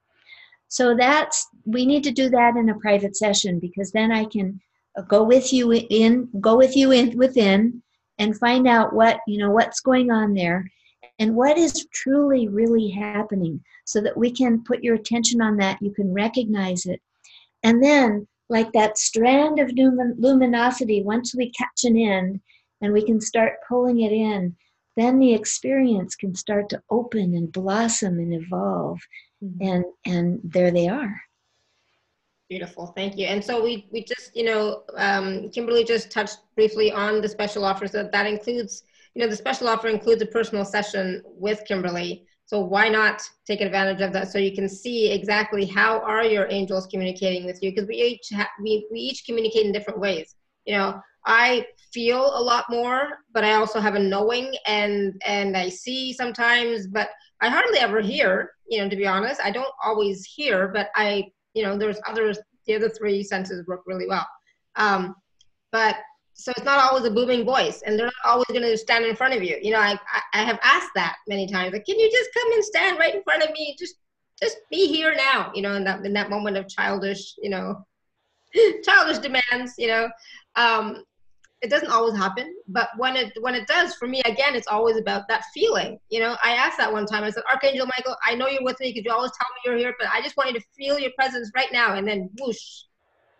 So 0.67 0.95
that's 0.95 1.47
we 1.65 1.85
need 1.85 2.03
to 2.03 2.11
do 2.11 2.29
that 2.29 2.55
in 2.55 2.69
a 2.69 2.79
private 2.79 3.15
session 3.15 3.59
because 3.59 3.91
then 3.91 4.11
I 4.11 4.25
can 4.25 4.59
go 5.07 5.23
with 5.23 5.53
you 5.53 5.71
in 5.71 6.29
go 6.41 6.57
with 6.57 6.75
you 6.75 6.91
in 6.91 7.17
within 7.17 7.81
and 8.23 8.37
find 8.39 8.67
out 8.67 8.93
what 8.93 9.19
you 9.27 9.37
know 9.37 9.51
what's 9.51 9.81
going 9.81 10.09
on 10.09 10.33
there 10.33 10.65
and 11.19 11.35
what 11.35 11.57
is 11.57 11.85
truly 11.93 12.47
really 12.47 12.89
happening 12.89 13.61
so 13.85 14.01
that 14.01 14.17
we 14.17 14.31
can 14.31 14.63
put 14.63 14.83
your 14.83 14.95
attention 14.95 15.41
on 15.41 15.57
that 15.57 15.81
you 15.81 15.93
can 15.93 16.11
recognize 16.13 16.85
it. 16.85 17.01
And 17.63 17.83
then 17.83 18.27
like 18.49 18.71
that 18.71 18.97
strand 18.97 19.59
of 19.59 19.69
lumin- 19.69 20.15
luminosity 20.17 21.03
once 21.03 21.35
we 21.35 21.51
catch 21.51 21.83
an 21.83 21.97
end 21.97 22.39
and 22.81 22.93
we 22.93 23.05
can 23.05 23.19
start 23.19 23.59
pulling 23.67 24.01
it 24.01 24.11
in 24.11 24.55
then 24.95 25.19
the 25.19 25.33
experience 25.33 26.15
can 26.15 26.35
start 26.35 26.69
to 26.69 26.81
open 26.89 27.35
and 27.35 27.51
blossom 27.51 28.19
and 28.19 28.33
evolve. 28.33 28.99
Mm-hmm. 29.43 29.67
And 29.67 29.85
and 30.05 30.39
there 30.43 30.71
they 30.71 30.87
are 30.87 31.19
Beautiful, 32.49 32.87
thank 32.87 33.17
you. 33.17 33.25
And 33.25 33.43
so 33.43 33.63
we, 33.63 33.87
we 33.91 34.03
just, 34.03 34.35
you 34.35 34.43
know, 34.43 34.83
um, 34.97 35.49
Kimberly 35.49 35.83
just 35.83 36.11
touched 36.11 36.39
briefly 36.55 36.91
on 36.91 37.21
the 37.21 37.29
special 37.29 37.65
offers. 37.65 37.91
That 37.91 38.11
that 38.11 38.27
includes, 38.27 38.83
you 39.15 39.21
know, 39.23 39.29
the 39.29 39.35
special 39.35 39.67
offer 39.67 39.87
includes 39.87 40.21
a 40.21 40.25
personal 40.27 40.65
session 40.65 41.21
with 41.25 41.63
Kimberly. 41.67 42.25
So 42.45 42.59
why 42.59 42.89
not 42.89 43.21
take 43.47 43.61
advantage 43.61 44.01
of 44.01 44.11
that 44.13 44.31
so 44.31 44.37
you 44.37 44.53
can 44.53 44.67
see 44.69 45.11
exactly 45.11 45.65
how 45.65 46.01
are 46.01 46.23
your 46.25 46.47
angels 46.51 46.85
communicating 46.85 47.45
with 47.45 47.63
you? 47.63 47.71
Because 47.71 47.87
we 47.87 47.95
each 47.95 48.29
we 48.61 48.85
we 48.91 48.99
each 48.99 49.25
communicate 49.25 49.65
in 49.65 49.71
different 49.71 49.99
ways. 49.99 50.35
You 50.65 50.77
know, 50.77 51.01
I 51.25 51.65
feel 51.93 52.37
a 52.37 52.43
lot 52.43 52.65
more, 52.69 53.19
but 53.33 53.43
I 53.45 53.53
also 53.53 53.79
have 53.79 53.95
a 53.95 53.99
knowing, 53.99 54.53
and 54.67 55.19
and 55.25 55.55
I 55.57 55.69
see 55.69 56.13
sometimes, 56.13 56.87
but 56.87 57.09
I 57.41 57.49
hardly 57.49 57.79
ever 57.79 58.01
hear. 58.01 58.51
You 58.67 58.81
know, 58.83 58.89
to 58.89 58.95
be 58.95 59.07
honest, 59.07 59.41
I 59.41 59.49
don't 59.51 59.73
always 59.83 60.25
hear, 60.25 60.67
but 60.67 60.89
I 60.95 61.31
you 61.53 61.63
know 61.63 61.77
there's 61.77 61.99
others 62.07 62.39
the 62.65 62.75
other 62.75 62.89
three 62.89 63.23
senses 63.23 63.65
work 63.67 63.81
really 63.85 64.07
well. 64.07 64.25
Um, 64.75 65.15
but 65.71 65.97
so 66.33 66.51
it's 66.55 66.65
not 66.65 66.79
always 66.79 67.05
a 67.05 67.11
booming 67.11 67.45
voice 67.45 67.83
and 67.85 67.97
they're 67.97 68.07
not 68.07 68.13
always 68.25 68.47
going 68.47 68.63
to 68.63 68.77
stand 68.77 69.05
in 69.05 69.15
front 69.15 69.33
of 69.33 69.43
you. 69.43 69.57
You 69.61 69.71
know 69.71 69.79
I, 69.79 69.93
I 69.93 70.21
i 70.41 70.43
have 70.43 70.59
asked 70.63 70.91
that 70.95 71.15
many 71.27 71.47
times 71.47 71.73
like 71.73 71.85
can 71.85 71.99
you 71.99 72.09
just 72.11 72.29
come 72.33 72.53
and 72.53 72.63
stand 72.63 72.99
right 72.99 73.15
in 73.15 73.23
front 73.23 73.43
of 73.43 73.51
me? 73.51 73.75
Just 73.77 73.95
just 74.41 74.57
be 74.71 74.87
here 74.87 75.13
now 75.15 75.51
you 75.53 75.61
know 75.61 75.73
in 75.73 75.83
that 75.83 76.05
in 76.05 76.13
that 76.13 76.29
moment 76.29 76.57
of 76.57 76.67
childish 76.67 77.35
you 77.41 77.49
know 77.49 77.85
childish 78.83 79.19
demands 79.19 79.75
you 79.77 79.87
know? 79.87 80.09
Um 80.55 81.03
it 81.63 81.69
doesn't 81.69 81.89
always 81.89 82.17
happen, 82.17 82.53
but 82.67 82.89
when 82.97 83.15
it 83.15 83.31
when 83.39 83.55
it 83.55 83.65
does, 83.67 83.95
for 83.95 84.05
me, 84.05 84.21
again, 84.25 84.53
it's 84.53 84.67
always 84.67 84.97
about 84.97 85.29
that 85.29 85.45
feeling. 85.53 85.97
You 86.09 86.19
know, 86.19 86.35
I 86.43 86.51
asked 86.51 86.77
that 86.77 86.91
one 86.91 87.05
time. 87.05 87.23
I 87.23 87.29
said, 87.29 87.43
Archangel 87.49 87.87
Michael, 87.87 88.17
I 88.25 88.35
know 88.35 88.49
you're 88.49 88.63
with 88.63 88.79
me 88.81 88.91
because 88.91 89.05
you 89.05 89.11
always 89.11 89.31
tell 89.31 89.47
me 89.55 89.61
you're 89.65 89.77
here, 89.77 89.95
but 89.97 90.09
I 90.11 90.21
just 90.21 90.35
want 90.35 90.51
you 90.51 90.59
to 90.59 90.65
feel 90.77 90.99
your 90.99 91.11
presence 91.17 91.49
right 91.55 91.71
now. 91.71 91.95
And 91.95 92.05
then 92.05 92.29
whoosh, 92.37 92.83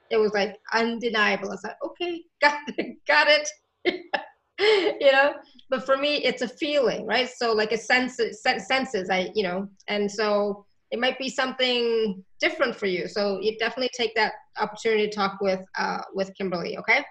it 0.09 0.15
was 0.15 0.31
like 0.33 0.55
undeniable. 0.73 1.51
I 1.51 1.67
like, 1.67 1.75
okay, 1.83 2.21
got 2.41 2.59
it, 2.77 2.97
got 3.05 3.27
it. 3.27 3.49
you 5.01 5.11
know, 5.11 5.33
but 5.69 5.85
for 5.85 5.97
me, 5.97 6.23
it's 6.23 6.41
a 6.41 6.47
feeling, 6.47 7.05
right? 7.05 7.29
So 7.29 7.51
like 7.51 7.73
a 7.73 7.77
sense, 7.77 8.21
senses, 8.31 9.09
I, 9.09 9.31
you 9.35 9.43
know, 9.43 9.67
and 9.89 10.09
so 10.09 10.65
it 10.91 10.99
might 10.99 11.19
be 11.19 11.27
something 11.27 12.23
different 12.39 12.73
for 12.73 12.85
you. 12.85 13.09
So 13.09 13.41
you 13.41 13.57
definitely 13.57 13.91
take 13.97 14.15
that 14.15 14.33
opportunity 14.57 15.09
to 15.09 15.13
talk 15.13 15.41
with 15.41 15.65
uh, 15.77 16.03
with 16.13 16.31
Kimberly. 16.37 16.77
Okay. 16.77 17.03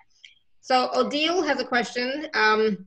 So 0.62 0.90
Odile 0.94 1.42
has 1.42 1.60
a 1.60 1.64
question. 1.64 2.28
Um, 2.34 2.86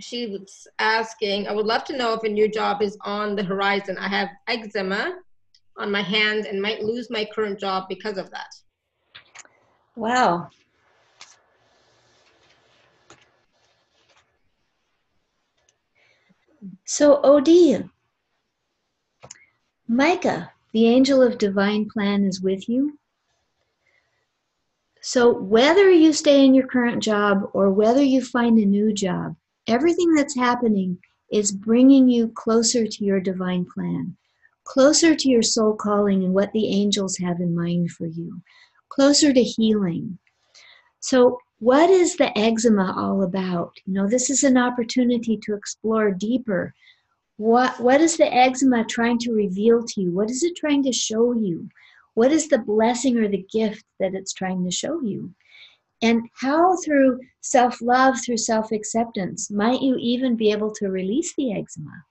she 0.00 0.26
was 0.26 0.66
asking, 0.78 1.46
I 1.46 1.52
would 1.52 1.66
love 1.66 1.84
to 1.84 1.96
know 1.96 2.14
if 2.14 2.24
a 2.24 2.28
new 2.28 2.48
job 2.48 2.80
is 2.80 2.96
on 3.02 3.36
the 3.36 3.44
horizon. 3.44 3.98
I 3.98 4.08
have 4.08 4.30
eczema 4.48 5.18
on 5.76 5.92
my 5.92 6.00
hands 6.00 6.46
and 6.46 6.62
might 6.62 6.82
lose 6.82 7.10
my 7.10 7.28
current 7.34 7.60
job 7.60 7.84
because 7.90 8.16
of 8.16 8.30
that. 8.30 8.50
Wow. 9.96 10.48
So, 16.86 17.20
Odile, 17.22 17.90
Micah, 19.86 20.50
the 20.72 20.86
angel 20.86 21.20
of 21.20 21.36
divine 21.36 21.86
plan, 21.90 22.24
is 22.24 22.40
with 22.40 22.66
you. 22.66 22.98
So, 25.06 25.30
whether 25.30 25.90
you 25.90 26.14
stay 26.14 26.46
in 26.46 26.54
your 26.54 26.66
current 26.66 27.02
job 27.02 27.50
or 27.52 27.68
whether 27.68 28.02
you 28.02 28.24
find 28.24 28.58
a 28.58 28.64
new 28.64 28.90
job, 28.90 29.36
everything 29.66 30.14
that's 30.14 30.34
happening 30.34 30.96
is 31.30 31.52
bringing 31.52 32.08
you 32.08 32.28
closer 32.28 32.86
to 32.86 33.04
your 33.04 33.20
divine 33.20 33.66
plan, 33.66 34.16
closer 34.64 35.14
to 35.14 35.28
your 35.28 35.42
soul 35.42 35.74
calling 35.74 36.24
and 36.24 36.32
what 36.32 36.50
the 36.52 36.68
angels 36.68 37.18
have 37.18 37.40
in 37.40 37.54
mind 37.54 37.90
for 37.90 38.06
you, 38.06 38.40
closer 38.88 39.30
to 39.30 39.42
healing. 39.42 40.18
So, 41.00 41.38
what 41.58 41.90
is 41.90 42.16
the 42.16 42.36
eczema 42.38 42.94
all 42.96 43.24
about? 43.24 43.72
You 43.84 43.92
know, 43.92 44.08
this 44.08 44.30
is 44.30 44.42
an 44.42 44.56
opportunity 44.56 45.38
to 45.42 45.54
explore 45.54 46.12
deeper. 46.12 46.72
What, 47.36 47.78
what 47.78 48.00
is 48.00 48.16
the 48.16 48.32
eczema 48.34 48.86
trying 48.86 49.18
to 49.18 49.32
reveal 49.32 49.84
to 49.84 50.00
you? 50.00 50.12
What 50.14 50.30
is 50.30 50.42
it 50.42 50.56
trying 50.56 50.82
to 50.84 50.92
show 50.92 51.34
you? 51.34 51.68
What 52.14 52.32
is 52.32 52.48
the 52.48 52.58
blessing 52.58 53.18
or 53.18 53.28
the 53.28 53.46
gift 53.52 53.84
that 54.00 54.14
it's 54.14 54.32
trying 54.32 54.64
to 54.64 54.70
show 54.70 55.02
you? 55.02 55.34
And 56.02 56.28
how, 56.40 56.76
through 56.84 57.20
self 57.40 57.80
love, 57.80 58.16
through 58.24 58.38
self 58.38 58.72
acceptance, 58.72 59.50
might 59.50 59.80
you 59.80 59.96
even 59.98 60.36
be 60.36 60.52
able 60.52 60.72
to 60.74 60.88
release 60.88 61.34
the 61.36 61.52
eczema? 61.52 62.04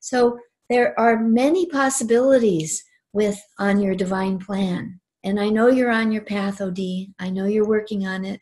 So, 0.00 0.38
there 0.70 0.98
are 0.98 1.18
many 1.18 1.66
possibilities 1.66 2.82
with 3.12 3.40
on 3.58 3.80
your 3.80 3.94
divine 3.94 4.38
plan. 4.38 5.00
And 5.24 5.40
I 5.40 5.48
know 5.48 5.68
you're 5.68 5.90
on 5.90 6.12
your 6.12 6.22
path, 6.22 6.60
OD. 6.60 6.78
I 7.18 7.30
know 7.30 7.46
you're 7.46 7.66
working 7.66 8.06
on 8.06 8.24
it. 8.24 8.40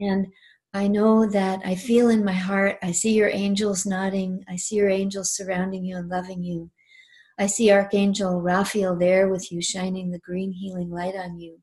And 0.00 0.26
I 0.72 0.86
know 0.86 1.26
that 1.26 1.60
I 1.64 1.74
feel 1.74 2.10
in 2.10 2.24
my 2.24 2.32
heart, 2.32 2.78
I 2.82 2.92
see 2.92 3.12
your 3.14 3.30
angels 3.32 3.86
nodding, 3.86 4.44
I 4.48 4.56
see 4.56 4.76
your 4.76 4.88
angels 4.88 5.34
surrounding 5.34 5.84
you 5.84 5.96
and 5.96 6.08
loving 6.08 6.42
you. 6.44 6.70
I 7.40 7.46
see 7.46 7.70
Archangel 7.70 8.42
Raphael 8.42 8.94
there 8.94 9.30
with 9.30 9.50
you, 9.50 9.62
shining 9.62 10.10
the 10.10 10.18
green 10.18 10.52
healing 10.52 10.90
light 10.90 11.16
on 11.16 11.40
you. 11.40 11.60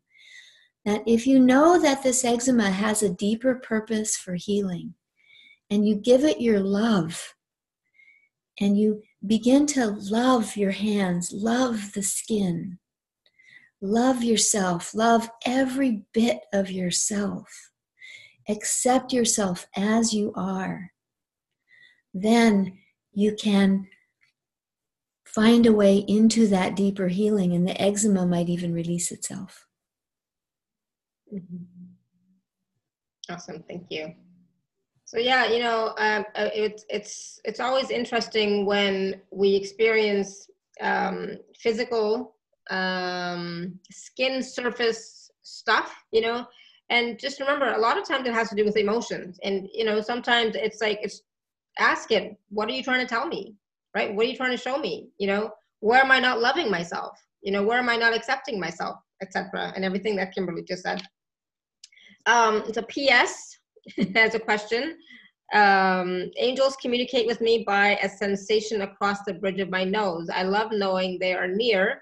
That 0.86 1.03
if 1.05 1.28
you 1.28 1.38
know 1.38 1.80
that 1.80 2.01
this 2.01 2.25
eczema 2.25 2.71
has 2.71 3.03
a 3.03 3.13
deeper 3.13 3.53
purpose 3.53 4.17
for 4.17 4.34
healing, 4.34 4.95
and 5.69 5.88
you 5.88 5.95
give 5.95 6.23
it 6.23 6.41
your 6.41 6.59
love, 6.59 7.36
and 8.59 8.75
you 8.75 9.03
begin 9.28 9.67
to 9.67 9.86
love 9.86 10.57
your 10.57 10.71
hands, 10.71 11.32
love 11.32 11.93
the 11.93 12.01
skin, 12.01 12.80
love 13.80 14.23
yourself, 14.23 14.95
love 14.95 15.30
every 15.45 16.05
bit 16.11 16.39
of 16.51 16.71
yourself, 16.71 17.69
accept 18.49 19.13
yourself 19.13 19.67
as 19.75 20.11
you 20.11 20.34
are, 20.36 20.91
then 22.15 22.80
you 23.13 23.36
can 23.36 23.88
find 25.28 25.65
a 25.65 25.73
way 25.73 25.97
into 26.07 26.47
that 26.47 26.75
deeper 26.75 27.07
healing, 27.09 27.53
and 27.53 27.67
the 27.67 27.80
eczema 27.82 28.25
might 28.25 28.49
even 28.49 28.73
release 28.73 29.11
itself. 29.11 29.67
Mm-hmm. 31.34 31.63
Awesome, 33.30 33.63
thank 33.67 33.88
you. 33.89 34.13
So 35.05 35.17
yeah, 35.19 35.47
you 35.47 35.59
know, 35.59 35.93
um, 35.97 36.25
uh, 36.36 36.49
it's 36.53 36.86
it's 36.89 37.39
it's 37.45 37.59
always 37.59 37.91
interesting 37.91 38.65
when 38.65 39.21
we 39.32 39.55
experience 39.55 40.49
um, 40.82 41.38
physical 41.57 42.36
um, 42.69 43.80
skin 43.91 44.43
surface 44.43 45.32
stuff, 45.43 46.03
you 46.11 46.21
know, 46.21 46.45
and 46.89 47.19
just 47.19 47.39
remember, 47.39 47.73
a 47.73 47.80
lot 47.80 47.97
of 47.97 48.07
times 48.07 48.28
it 48.28 48.34
has 48.34 48.49
to 48.49 48.55
do 48.55 48.65
with 48.65 48.78
emotions, 48.78 49.39
and 49.43 49.67
you 49.73 49.86
know, 49.86 50.01
sometimes 50.01 50.55
it's 50.55 50.82
like 50.82 50.99
it's 51.01 51.21
ask 51.80 52.11
it, 52.11 52.36
what 52.49 52.69
are 52.69 52.73
you 52.73 52.84
trying 52.84 53.01
to 53.01 53.07
tell 53.07 53.28
me? 53.28 53.55
Right? 53.98 54.14
What 54.14 54.28
are 54.28 54.30
you 54.30 54.38
trying 54.38 54.52
to 54.52 54.64
show 54.68 54.78
me? 54.78 55.10
You 55.18 55.28
know, 55.28 55.50
where 55.80 56.00
am 56.00 56.12
I 56.12 56.20
not 56.20 56.39
loving 56.39 56.70
myself? 56.70 57.18
You 57.41 57.52
know, 57.52 57.64
where 57.64 57.80
am 57.80 57.89
I 57.89 57.95
not 57.95 58.16
accepting 58.16 58.60
myself, 58.60 58.98
etc. 59.24 59.74
And 59.76 59.84
everything 59.84 60.16
that 60.18 60.34
Kimberly 60.36 60.64
just 60.64 60.84
said. 60.84 61.02
Um, 62.28 62.64
it's 62.68 62.78
a 62.78 62.84
PS 62.84 63.34
as 64.16 64.36
a 64.36 64.39
question. 64.39 64.98
Um, 65.52 66.30
angels 66.38 66.76
communicate 66.80 67.26
with 67.26 67.41
me 67.41 67.64
by 67.66 67.98
a 68.04 68.10
sensation 68.10 68.82
across 68.84 69.20
the 69.26 69.34
bridge 69.34 69.60
of 69.60 69.72
my 69.72 69.84
nose. 69.84 70.30
I 70.32 70.43
love 70.43 70.70
knowing 70.72 71.18
they 71.20 71.34
are 71.34 71.48
near. 71.48 72.00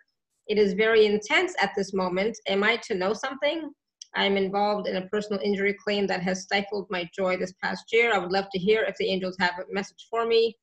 It 0.47 0.57
is 0.57 0.73
very 0.73 1.05
intense 1.05 1.53
at 1.61 1.71
this 1.77 1.93
moment. 1.93 2.35
Am 2.47 2.61
I 2.61 2.75
to 2.87 2.95
know 2.95 3.13
something? 3.13 3.71
I'm 4.15 4.35
involved 4.35 4.87
in 4.87 4.97
a 4.97 5.07
personal 5.07 5.39
injury 5.41 5.75
claim 5.81 6.07
that 6.07 6.23
has 6.23 6.43
stifled 6.43 6.87
my 6.89 7.09
joy 7.17 7.37
this 7.37 7.53
past 7.63 7.85
year. 7.93 8.13
I 8.13 8.17
would 8.17 8.31
love 8.33 8.47
to 8.51 8.59
hear 8.59 8.83
if 8.83 8.95
the 8.97 9.07
angels 9.07 9.37
have 9.39 9.55
a 9.59 9.73
message 9.73 10.07
for 10.09 10.25
me 10.25 10.55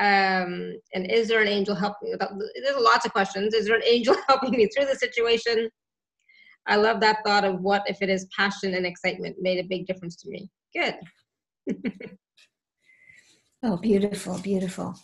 um, 0.00 0.76
and 0.92 1.08
is 1.08 1.28
there 1.28 1.40
an 1.40 1.48
angel 1.48 1.74
helping 1.74 2.10
me? 2.10 2.16
There's 2.18 2.76
lots 2.76 3.06
of 3.06 3.12
questions. 3.12 3.54
Is 3.54 3.66
there 3.66 3.76
an 3.76 3.84
angel 3.86 4.16
helping 4.28 4.50
me 4.50 4.68
through 4.68 4.86
the 4.86 4.96
situation? 4.96 5.68
I 6.66 6.76
love 6.76 7.00
that 7.00 7.18
thought 7.24 7.44
of 7.44 7.60
what 7.60 7.82
if 7.86 8.00
it 8.00 8.08
is 8.08 8.26
passion 8.36 8.74
and 8.74 8.86
excitement 8.86 9.36
made 9.40 9.58
a 9.58 9.68
big 9.68 9.86
difference 9.86 10.16
to 10.16 10.30
me. 10.30 10.50
Good. 10.74 10.96
oh, 13.62 13.76
beautiful, 13.76 14.38
beautiful. 14.38 14.96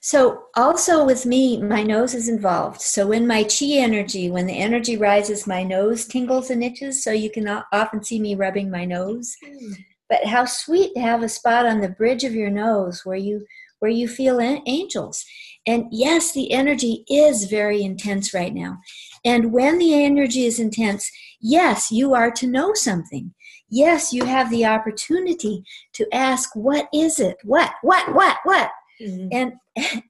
So, 0.00 0.44
also 0.54 1.04
with 1.04 1.26
me, 1.26 1.60
my 1.60 1.82
nose 1.82 2.14
is 2.14 2.28
involved. 2.28 2.80
So, 2.82 3.08
when 3.08 3.26
my 3.26 3.42
chi 3.42 3.78
energy, 3.78 4.30
when 4.30 4.46
the 4.46 4.58
energy 4.58 4.96
rises, 4.96 5.46
my 5.46 5.64
nose 5.64 6.06
tingles 6.06 6.50
and 6.50 6.62
itches. 6.62 7.02
So, 7.02 7.10
you 7.10 7.30
can 7.30 7.48
often 7.72 8.04
see 8.04 8.20
me 8.20 8.36
rubbing 8.36 8.70
my 8.70 8.84
nose. 8.84 9.34
Mm. 9.44 9.76
But 10.08 10.24
how 10.24 10.44
sweet 10.44 10.94
to 10.94 11.00
have 11.00 11.22
a 11.24 11.28
spot 11.28 11.66
on 11.66 11.80
the 11.80 11.88
bridge 11.88 12.22
of 12.22 12.34
your 12.34 12.50
nose 12.50 13.00
where 13.04 13.16
you 13.16 13.44
where 13.78 13.90
you 13.90 14.08
feel 14.08 14.40
angels. 14.40 15.24
And 15.66 15.86
yes, 15.90 16.32
the 16.32 16.52
energy 16.52 17.04
is 17.08 17.44
very 17.44 17.82
intense 17.82 18.32
right 18.32 18.54
now. 18.54 18.78
And 19.24 19.52
when 19.52 19.78
the 19.78 20.04
energy 20.04 20.46
is 20.46 20.60
intense, 20.60 21.10
yes, 21.40 21.90
you 21.90 22.14
are 22.14 22.30
to 22.32 22.46
know 22.46 22.72
something. 22.74 23.34
Yes, 23.68 24.12
you 24.12 24.24
have 24.24 24.50
the 24.50 24.64
opportunity 24.64 25.64
to 25.94 26.06
ask, 26.14 26.54
what 26.54 26.88
is 26.94 27.18
it? 27.18 27.36
What, 27.42 27.72
what, 27.82 28.14
what, 28.14 28.36
what? 28.44 28.70
Mm-hmm. 29.00 29.28
And 29.32 30.02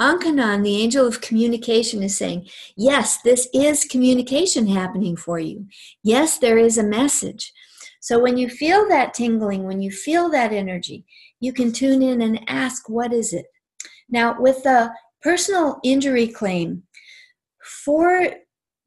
Ankanan, 0.00 0.62
the 0.62 0.76
angel 0.76 1.06
of 1.06 1.20
communication, 1.20 2.02
is 2.02 2.16
saying, 2.16 2.48
Yes, 2.76 3.22
this 3.22 3.48
is 3.54 3.84
communication 3.84 4.66
happening 4.66 5.16
for 5.16 5.38
you. 5.38 5.66
Yes, 6.02 6.38
there 6.38 6.58
is 6.58 6.76
a 6.76 6.82
message. 6.82 7.52
So 8.00 8.18
when 8.18 8.36
you 8.36 8.48
feel 8.48 8.86
that 8.88 9.14
tingling, 9.14 9.64
when 9.64 9.80
you 9.80 9.90
feel 9.90 10.28
that 10.30 10.52
energy, 10.52 11.04
you 11.40 11.52
can 11.52 11.72
tune 11.72 12.02
in 12.02 12.22
and 12.22 12.40
ask, 12.48 12.88
what 12.88 13.12
is 13.12 13.32
it? 13.32 13.46
Now, 14.08 14.40
with 14.40 14.62
the 14.62 14.92
personal 15.22 15.78
injury 15.84 16.28
claim, 16.28 16.82
for 17.84 18.30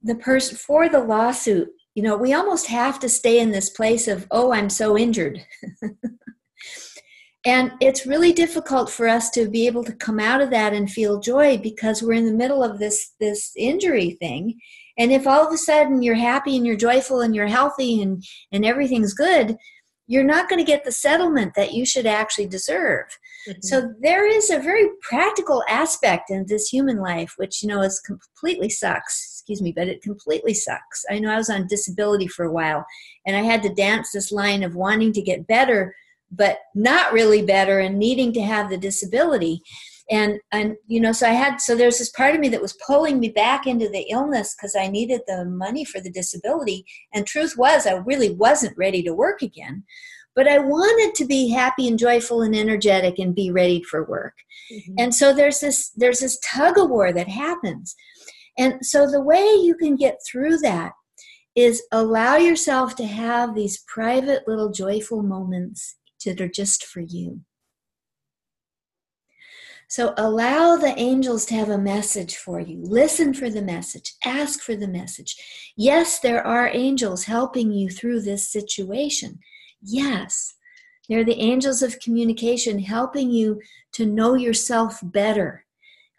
the 0.02 0.16
person 0.16 0.58
for 0.58 0.88
the 0.88 1.00
lawsuit, 1.04 1.70
you 1.96 2.04
know, 2.04 2.16
we 2.16 2.34
almost 2.34 2.68
have 2.68 3.00
to 3.00 3.10
stay 3.10 3.40
in 3.40 3.52
this 3.52 3.70
place 3.70 4.08
of, 4.08 4.26
oh, 4.32 4.54
I'm 4.54 4.70
so 4.70 4.98
injured. 4.98 5.46
and 7.46 7.72
it's 7.80 8.06
really 8.06 8.34
difficult 8.34 8.90
for 8.90 9.08
us 9.08 9.30
to 9.32 9.48
be 9.48 9.66
able 9.66 9.84
to 9.84 9.94
come 9.94 10.20
out 10.20 10.42
of 10.42 10.50
that 10.50 10.74
and 10.74 10.92
feel 10.92 11.20
joy 11.20 11.58
because 11.58 12.04
we're 12.04 12.14
in 12.14 12.26
the 12.26 12.34
middle 12.34 12.64
of 12.64 12.80
this 12.80 13.14
this 13.20 13.52
injury 13.56 14.12
thing 14.20 14.60
and 14.98 15.12
if 15.12 15.26
all 15.26 15.48
of 15.48 15.54
a 15.54 15.58
sudden 15.58 16.02
you're 16.02 16.16
happy 16.16 16.58
and 16.58 16.68
you're 16.68 16.76
joyful 16.76 17.22
and 17.22 17.34
you're 17.34 17.48
healthy 17.48 18.02
and 18.02 18.24
and 18.52 18.66
everything's 18.66 19.14
good 19.14 19.56
you're 20.10 20.24
not 20.24 20.50
going 20.50 20.58
to 20.58 20.66
get 20.66 20.84
the 20.84 20.92
settlement 20.92 21.54
that 21.54 21.72
you 21.72 21.86
should 21.86 22.08
actually 22.08 22.48
deserve. 22.48 23.06
Mm-hmm. 23.48 23.62
So 23.62 23.94
there 24.02 24.28
is 24.28 24.50
a 24.50 24.60
very 24.60 24.90
practical 25.04 25.64
aspect 25.70 26.32
in 26.32 26.48
this 26.48 26.68
human 26.68 26.98
life, 26.98 27.36
which 27.38 27.62
you 27.62 27.70
know 27.70 27.82
is 27.82 28.00
completely 28.00 28.70
sucks. 28.70 29.36
excuse 29.36 29.62
me, 29.62 29.72
but 29.72 29.88
it 29.88 30.02
completely 30.02 30.56
sucks. 30.56 31.06
I 31.12 31.20
know 31.20 31.32
I 31.32 31.38
was 31.38 31.52
on 31.52 31.68
disability 31.68 32.28
for 32.28 32.44
a 32.46 32.52
while 32.52 32.84
and 33.28 33.38
I 33.38 33.42
had 33.44 33.62
to 33.64 33.74
dance 33.74 34.12
this 34.12 34.32
line 34.32 34.64
of 34.64 34.76
wanting 34.76 35.14
to 35.14 35.22
get 35.22 35.46
better, 35.46 35.96
but 36.32 36.58
not 36.74 37.14
really 37.14 37.44
better 37.44 37.80
and 37.80 38.00
needing 38.00 38.34
to 38.34 38.42
have 38.42 38.72
the 38.72 38.78
disability. 38.80 39.62
And, 40.12 40.40
and 40.52 40.76
you 40.88 41.00
know, 41.00 41.12
so 41.12 41.28
I 41.28 41.32
had, 41.32 41.62
so 41.62 41.76
there's 41.76 42.00
this 42.00 42.10
part 42.10 42.34
of 42.34 42.42
me 42.42 42.50
that 42.50 42.62
was 42.62 42.78
pulling 42.86 43.20
me 43.20 43.30
back 43.30 43.68
into 43.68 43.88
the 43.90 44.08
illness 44.10 44.56
because 44.56 44.76
I 44.76 44.88
needed 44.88 45.22
the 45.28 45.46
money 45.46 45.86
for 45.86 46.00
the 46.02 46.10
disability. 46.10 46.86
And 47.14 47.28
truth 47.28 47.56
was, 47.58 47.86
I 47.86 47.94
really 47.94 48.32
wasn't 48.32 48.78
ready 48.78 49.04
to 49.04 49.14
work 49.14 49.42
again 49.42 49.84
but 50.36 50.48
I 50.48 50.60
wanted 50.60 51.16
to 51.16 51.26
be 51.26 51.50
happy 51.50 51.86
and 51.88 52.00
joyful 52.00 52.44
and 52.44 52.56
energetic 52.56 53.20
and 53.20 53.36
be 53.36 53.52
ready 53.52 53.84
for 53.84 54.06
work. 54.06 54.36
Mm-hmm. 54.72 54.94
And 54.98 55.14
so 55.14 55.34
there's 55.34 55.60
this 55.60 55.90
there's 55.98 56.20
this 56.20 56.40
tug 56.40 56.78
of 56.78 56.90
war 56.90 57.12
that 57.12 57.28
happens. 57.28 57.94
And 58.58 58.86
so 58.86 59.06
the 59.06 59.22
way 59.22 59.44
you 59.44 59.76
can 59.76 59.98
get 59.98 60.20
through 60.26 60.60
that 60.60 60.94
is 61.56 61.84
allow 61.92 62.38
yourself 62.38 62.96
to 62.96 63.06
have 63.06 63.54
these 63.54 63.84
private 63.88 64.48
little 64.48 64.72
joyful 64.72 65.24
moments 65.24 65.98
that 66.26 66.40
are 66.40 66.48
just 66.48 66.86
for 66.86 67.02
you. 67.02 67.42
So 69.90 70.14
allow 70.18 70.76
the 70.76 70.94
angels 71.00 71.46
to 71.48 71.56
have 71.56 71.70
a 71.70 71.78
message 71.80 72.38
for 72.38 72.60
you. 72.60 72.80
Listen 72.84 73.34
for 73.34 73.50
the 73.50 73.64
message. 73.64 74.14
Ask 74.24 74.62
for 74.62 74.76
the 74.76 74.88
message. 74.88 75.36
Yes, 75.76 76.20
there 76.20 76.46
are 76.46 76.70
angels 76.72 77.24
helping 77.24 77.72
you 77.72 77.90
through 77.90 78.22
this 78.22 78.48
situation. 78.48 79.40
Yes, 79.82 80.54
they're 81.10 81.26
the 81.26 81.42
angels 81.42 81.82
of 81.82 82.00
communication 82.00 82.78
helping 82.78 83.32
you 83.32 83.60
to 83.94 84.06
know 84.06 84.36
yourself 84.36 85.00
better, 85.02 85.66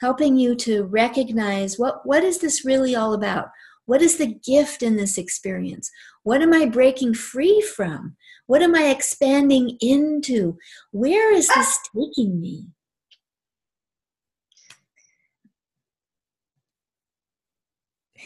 helping 0.00 0.36
you 0.36 0.56
to 0.56 0.82
recognize 0.82 1.78
what, 1.78 2.04
what 2.04 2.24
is 2.24 2.38
this 2.38 2.64
really 2.64 2.96
all 2.96 3.14
about? 3.14 3.50
What 3.86 4.02
is 4.02 4.18
the 4.18 4.34
gift 4.44 4.82
in 4.82 4.96
this 4.96 5.16
experience? 5.16 5.92
What 6.24 6.42
am 6.42 6.52
I 6.52 6.66
breaking 6.66 7.14
free 7.14 7.60
from? 7.60 8.16
What 8.46 8.62
am 8.62 8.74
I 8.74 8.88
expanding 8.88 9.78
into? 9.80 10.58
Where 10.90 11.32
is 11.32 11.46
this 11.46 11.78
ah! 11.80 11.90
taking 11.96 12.40
me? 12.40 12.66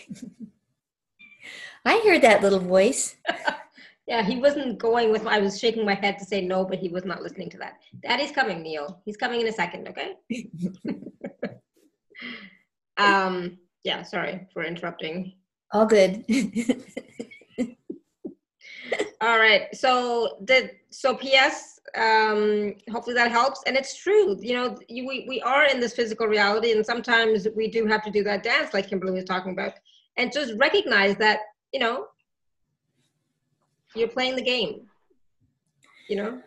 I 1.85 2.03
heard 2.07 2.23
that 2.23 2.43
little 2.43 2.61
voice. 2.61 3.17
Yeah, 4.07 4.23
he 4.23 4.37
wasn't 4.37 4.79
going 4.79 5.11
with. 5.11 5.27
I 5.27 5.39
was 5.39 5.59
shaking 5.59 5.87
my 5.87 5.95
head 5.95 6.19
to 6.19 6.27
say 6.27 6.43
no, 6.43 6.65
but 6.65 6.79
he 6.79 6.89
was 6.89 7.07
not 7.07 7.23
listening 7.23 7.49
to 7.51 7.59
that. 7.59 7.81
Daddy's 8.03 8.33
coming, 8.33 8.63
Neil. 8.63 9.01
He's 9.07 9.17
coming 9.17 9.41
in 9.41 9.49
a 9.49 9.53
second. 9.53 9.89
Okay. 9.89 10.17
um. 12.99 13.57
Yeah. 13.83 14.03
Sorry 14.03 14.47
for 14.53 14.63
interrupting. 14.63 15.33
All 15.73 15.87
good. 15.87 16.23
All 19.23 19.39
right. 19.39 19.75
So 19.75 20.37
the 20.43 20.71
so 20.91 21.15
P.S. 21.15 21.81
Um, 21.97 22.75
hopefully 22.91 23.15
that 23.15 23.31
helps, 23.31 23.63
and 23.67 23.75
it's 23.75 23.97
true. 23.97 24.37
You 24.41 24.55
know, 24.55 24.79
you, 24.89 25.07
we 25.07 25.25
we 25.29 25.41
are 25.41 25.65
in 25.65 25.81
this 25.81 25.95
physical 25.95 26.27
reality, 26.27 26.73
and 26.73 26.85
sometimes 26.85 27.49
we 27.57 27.71
do 27.71 27.87
have 27.87 28.03
to 28.05 28.11
do 28.11 28.23
that 28.25 28.43
dance, 28.43 28.75
like 28.75 28.89
Kimberly 28.89 29.13
was 29.13 29.25
talking 29.25 29.53
about, 29.53 29.75
and 30.17 30.33
just 30.33 30.55
recognize 30.59 31.17
that 31.17 31.41
you 31.73 31.81
know 31.81 32.07
you're 33.95 34.09
playing 34.09 34.37
the 34.37 34.43
game 34.43 34.89
you 36.09 36.17
know? 36.17 36.41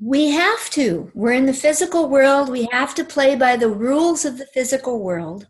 We 0.00 0.30
have 0.30 0.70
to. 0.70 1.10
We're 1.14 1.32
in 1.32 1.46
the 1.46 1.52
physical 1.52 2.08
world. 2.08 2.48
We 2.48 2.68
have 2.72 2.94
to 2.96 3.04
play 3.04 3.36
by 3.36 3.56
the 3.56 3.68
rules 3.68 4.24
of 4.24 4.38
the 4.38 4.46
physical 4.46 5.00
world. 5.00 5.46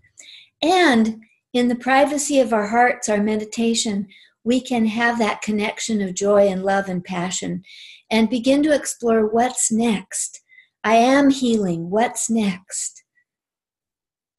And 0.61 1.23
in 1.53 1.69
the 1.69 1.77
privacy 1.77 2.41
of 2.41 2.53
our 2.53 2.67
hearts 2.67 3.09
our 3.09 3.23
meditation 3.23 4.09
we 4.47 4.61
can 4.61 4.85
have 4.85 5.19
that 5.19 5.41
connection 5.41 6.03
of 6.03 6.13
joy 6.13 6.49
and 6.49 6.63
love 6.65 6.87
and 6.89 7.03
passion 7.03 7.63
and 8.11 8.29
begin 8.29 8.63
to 8.63 8.75
explore 8.75 9.27
what's 9.27 9.73
next. 9.73 10.43
I 10.83 10.97
am 10.97 11.31
healing. 11.31 11.89
What's 11.89 12.29
next? 12.29 13.05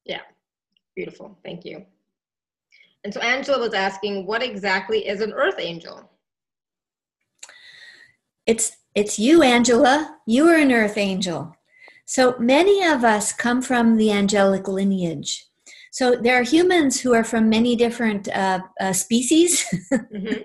Yeah. 0.04 0.20
Beautiful. 0.94 1.36
Thank 1.42 1.64
you 1.64 1.86
and 3.06 3.14
so 3.14 3.20
angela 3.20 3.58
was 3.58 3.74
asking 3.74 4.26
what 4.26 4.42
exactly 4.42 5.06
is 5.06 5.20
an 5.20 5.32
earth 5.32 5.58
angel 5.58 6.10
it's 8.46 8.76
it's 8.96 9.18
you, 9.18 9.42
Angela. 9.42 10.16
You 10.26 10.48
are 10.48 10.56
an 10.56 10.72
earth 10.72 10.96
angel. 10.96 11.54
So 12.06 12.34
many 12.38 12.82
of 12.82 13.04
us 13.04 13.32
come 13.32 13.60
from 13.60 13.96
the 13.96 14.10
angelic 14.10 14.68
lineage. 14.68 15.44
So 15.92 16.16
there 16.16 16.40
are 16.40 16.42
humans 16.42 17.00
who 17.00 17.12
are 17.12 17.24
from 17.24 17.50
many 17.50 17.76
different 17.76 18.28
uh, 18.28 18.60
uh, 18.80 18.94
species 18.94 19.66
mm-hmm. 19.92 20.40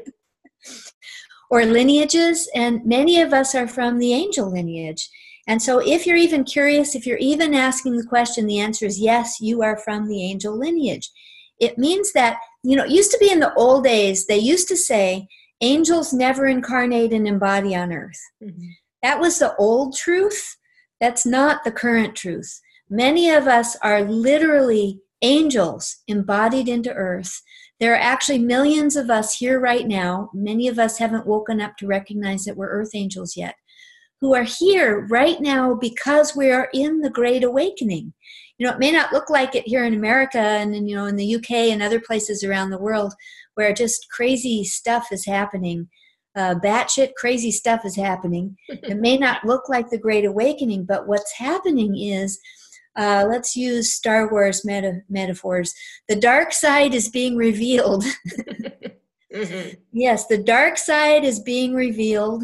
or 1.51 1.66
lineages, 1.66 2.49
and 2.53 2.86
many 2.86 3.22
of 3.22 3.34
us 3.34 3.55
are 3.55 3.68
from 3.68 3.99
the 3.99 4.14
angel 4.14 4.51
lineage. 4.51 5.09
And 5.47 5.62
so, 5.62 5.80
if 5.80 6.05
you're 6.05 6.18
even 6.18 6.43
curious, 6.43 6.93
if 6.93 7.05
you're 7.05 7.18
even 7.18 7.53
asking 7.53 7.97
the 7.97 8.05
question, 8.05 8.47
the 8.47 8.59
answer 8.59 8.86
is 8.86 8.99
yes, 8.99 9.39
you 9.39 9.62
are 9.62 9.78
from 9.78 10.07
the 10.07 10.24
angel 10.24 10.57
lineage. 10.57 11.09
It 11.59 11.78
means 11.78 12.12
that, 12.14 12.38
you 12.64 12.76
know, 12.76 12.86
it 12.86 12.91
used 12.91 13.12
to 13.12 13.18
be 13.18 13.32
in 13.32 13.39
the 13.39 13.53
old 13.55 13.84
days, 13.84 14.28
they 14.28 14.38
used 14.38 14.68
to 14.68 14.78
say 14.78 15.28
angels 15.62 16.14
never 16.14 16.47
incarnate 16.47 17.14
and 17.14 17.28
embody 17.28 17.76
on 17.76 17.93
earth. 17.93 18.20
Mm-hmm. 18.43 18.68
That 19.03 19.20
was 19.20 19.39
the 19.39 19.55
old 19.55 19.95
truth. 19.95 20.57
That's 20.99 21.26
not 21.26 21.64
the 21.64 21.72
current 21.72 22.16
truth. 22.16 22.62
Many 22.89 23.30
of 23.30 23.47
us 23.47 23.76
are 23.78 24.03
literally 24.03 24.99
angels 25.22 25.97
embodied 26.07 26.68
into 26.68 26.93
earth. 26.93 27.41
There 27.80 27.93
are 27.93 27.99
actually 27.99 28.39
millions 28.39 28.95
of 28.95 29.09
us 29.09 29.38
here 29.38 29.59
right 29.59 29.88
now. 29.88 30.30
Many 30.34 30.68
of 30.68 30.78
us 30.78 30.99
haven't 30.99 31.26
woken 31.26 31.59
up 31.59 31.78
to 31.78 31.88
recognize 31.88 32.43
that 32.45 32.57
we're 32.57 32.70
earth 32.70 32.91
angels 32.93 33.36
yet, 33.36 33.55
who 34.20 34.36
are 34.36 34.43
here 34.43 35.07
right 35.09 35.41
now 35.41 35.74
because 35.74 36.36
we 36.36 36.51
are 36.51 36.70
in 36.74 36.99
the 36.99 37.09
Great 37.09 37.43
Awakening. 37.43 38.14
You 38.62 38.68
know, 38.68 38.74
it 38.74 38.80
may 38.80 38.91
not 38.91 39.12
look 39.12 39.32
like 39.32 39.55
it 39.55 39.68
here 39.68 39.86
in 39.86 39.95
America 39.95 40.38
and, 40.38 40.88
you 40.88 40.95
know, 40.95 41.07
in 41.07 41.16
the 41.16 41.36
UK 41.36 41.49
and 41.72 41.82
other 41.82 41.99
places 41.99 42.43
around 42.43 42.70
the 42.70 42.78
world, 42.78 43.12
where 43.55 43.74
just 43.74 44.05
crazy 44.12 44.64
stuff 44.64 45.07
is 45.12 45.26
happening. 45.26 45.89
Uh, 46.36 46.53
batshit 46.64 47.16
crazy 47.16 47.49
stuff 47.49 47.84
is 47.86 47.95
happening. 47.95 48.55
it 48.70 48.99
may 48.99 49.18
not 49.18 49.43
look 49.45 49.68
like 49.68 49.89
the 49.89 49.97
Great 49.97 50.26
Awakening, 50.26 50.86
but 50.86 51.07
what's 51.07 51.36
happening 51.39 51.97
is 51.97 52.39
uh, 52.95 53.26
let's 53.28 53.55
use 53.55 53.95
Star 53.95 54.30
Wars 54.30 54.64
meta- 54.64 55.01
metaphors. 55.09 55.74
The 56.07 56.18
dark 56.18 56.53
side 56.53 56.93
is 56.93 57.09
being 57.09 57.38
revealed. 57.38 58.05
mm-hmm. 59.34 59.70
Yes, 59.91 60.28
the 60.28 60.38
dark 60.38 60.78
side 60.78 61.24
is 61.24 61.39
being 61.39 61.74
revealed, 61.74 62.43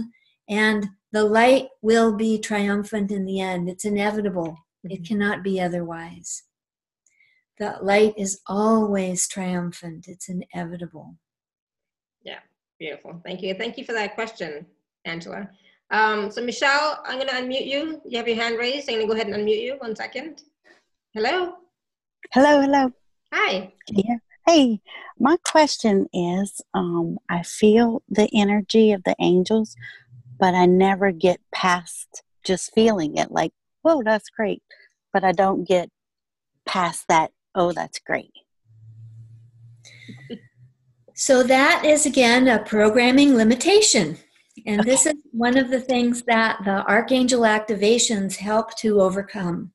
and 0.50 0.88
the 1.12 1.26
light 1.26 1.68
will 1.84 2.16
be 2.16 2.40
triumphant 2.40 3.12
in 3.12 3.24
the 3.24 3.40
end. 3.40 3.70
It's 3.70 3.86
inevitable, 3.86 4.58
mm-hmm. 4.86 4.92
it 4.92 5.08
cannot 5.08 5.44
be 5.44 5.60
otherwise. 5.60 6.44
The 7.60 7.78
light 7.82 8.14
is 8.18 8.42
always 8.46 9.28
triumphant, 9.28 10.08
it's 10.08 10.30
inevitable. 10.30 11.16
Yeah, 12.24 12.40
beautiful. 12.80 13.22
Thank 13.26 13.42
you. 13.42 13.54
Thank 13.56 13.78
you 13.78 13.86
for 13.86 13.94
that 13.94 14.16
question, 14.16 14.66
Angela. 15.06 15.50
Um, 15.90 16.30
so, 16.30 16.44
Michelle, 16.44 17.02
I'm 17.06 17.18
going 17.18 17.30
to 17.30 17.36
unmute 17.36 17.66
you. 17.66 18.02
You 18.06 18.18
have 18.18 18.28
your 18.28 18.36
hand 18.36 18.58
raised. 18.58 18.90
I'm 18.90 18.96
going 18.96 19.08
to 19.08 19.14
go 19.14 19.20
ahead 19.20 19.34
and 19.34 19.42
unmute 19.42 19.62
you. 19.62 19.76
One 19.80 19.96
second. 19.96 20.44
Hello. 21.14 21.54
Hello, 22.34 22.62
hello. 22.62 22.92
Hi. 23.34 23.74
Yeah. 23.90 24.18
Hey, 24.46 24.82
my 25.18 25.38
question 25.46 26.08
is 26.14 26.62
um, 26.74 27.18
I 27.30 27.44
feel 27.44 28.04
the 28.10 28.30
energy 28.34 28.92
of 28.92 29.04
the 29.04 29.16
angels, 29.20 29.76
but 30.40 30.54
I 30.54 30.66
never 30.66 31.12
get 31.12 31.40
past 31.54 32.24
just 32.44 32.74
feeling 32.74 33.18
it 33.18 33.32
like, 33.32 33.54
whoa, 33.88 34.04
that's 34.04 34.30
great. 34.30 34.62
But 35.14 35.24
I 35.24 35.32
don't 35.32 35.68
get 35.68 35.90
past 36.66 37.06
that 37.10 37.32
Oh, 37.58 37.72
that's 37.72 37.98
great. 37.98 38.32
So 41.16 41.42
that 41.42 41.84
is 41.84 42.06
again 42.06 42.48
a 42.48 42.64
programming 42.64 43.36
limitation. 43.36 44.18
And 44.68 44.82
okay. 44.82 44.92
this 44.92 45.08
is 45.08 45.16
one 45.32 45.58
of 45.58 45.72
the 45.72 45.80
things 45.80 46.22
that 46.28 46.60
the 46.64 46.86
archangel 46.86 47.42
activations 47.42 48.36
help 48.36 48.78
to 48.78 49.02
overcome. 49.02 49.72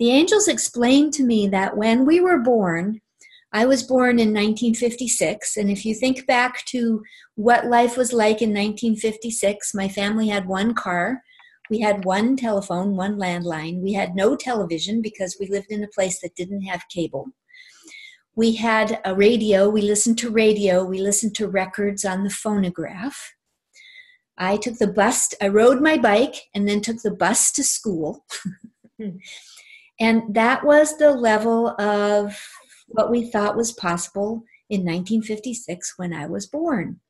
The 0.00 0.10
angels 0.10 0.48
explained 0.48 1.12
to 1.14 1.22
me 1.22 1.46
that 1.48 1.76
when 1.76 2.04
we 2.04 2.20
were 2.20 2.38
born, 2.38 3.00
I 3.52 3.66
was 3.66 3.84
born 3.84 4.18
in 4.18 4.34
1956, 4.34 5.56
and 5.56 5.70
if 5.70 5.86
you 5.86 5.94
think 5.94 6.26
back 6.26 6.64
to 6.66 7.02
what 7.36 7.66
life 7.66 7.96
was 7.96 8.12
like 8.12 8.42
in 8.42 8.50
1956, 8.50 9.72
my 9.74 9.88
family 9.88 10.28
had 10.28 10.46
one 10.46 10.74
car, 10.74 11.22
we 11.70 11.80
had 11.80 12.04
one 12.04 12.36
telephone, 12.36 12.96
one 12.96 13.16
landline. 13.16 13.80
We 13.82 13.92
had 13.92 14.14
no 14.14 14.36
television 14.36 15.02
because 15.02 15.36
we 15.38 15.48
lived 15.48 15.70
in 15.70 15.82
a 15.82 15.88
place 15.88 16.20
that 16.20 16.36
didn't 16.36 16.62
have 16.62 16.88
cable. 16.88 17.28
We 18.34 18.56
had 18.56 19.00
a 19.04 19.14
radio. 19.14 19.68
We 19.68 19.82
listened 19.82 20.18
to 20.18 20.30
radio. 20.30 20.84
We 20.84 20.98
listened 20.98 21.34
to 21.36 21.48
records 21.48 22.04
on 22.04 22.24
the 22.24 22.30
phonograph. 22.30 23.32
I 24.38 24.58
took 24.58 24.78
the 24.78 24.86
bus, 24.86 25.32
I 25.40 25.48
rode 25.48 25.80
my 25.80 25.96
bike 25.96 26.34
and 26.54 26.68
then 26.68 26.82
took 26.82 27.00
the 27.02 27.14
bus 27.14 27.50
to 27.52 27.64
school. 27.64 28.26
and 30.00 30.34
that 30.34 30.64
was 30.64 30.98
the 30.98 31.12
level 31.12 31.68
of 31.80 32.38
what 32.88 33.10
we 33.10 33.30
thought 33.30 33.56
was 33.56 33.72
possible 33.72 34.44
in 34.68 34.80
1956 34.80 35.94
when 35.96 36.12
I 36.12 36.26
was 36.26 36.46
born. 36.46 37.00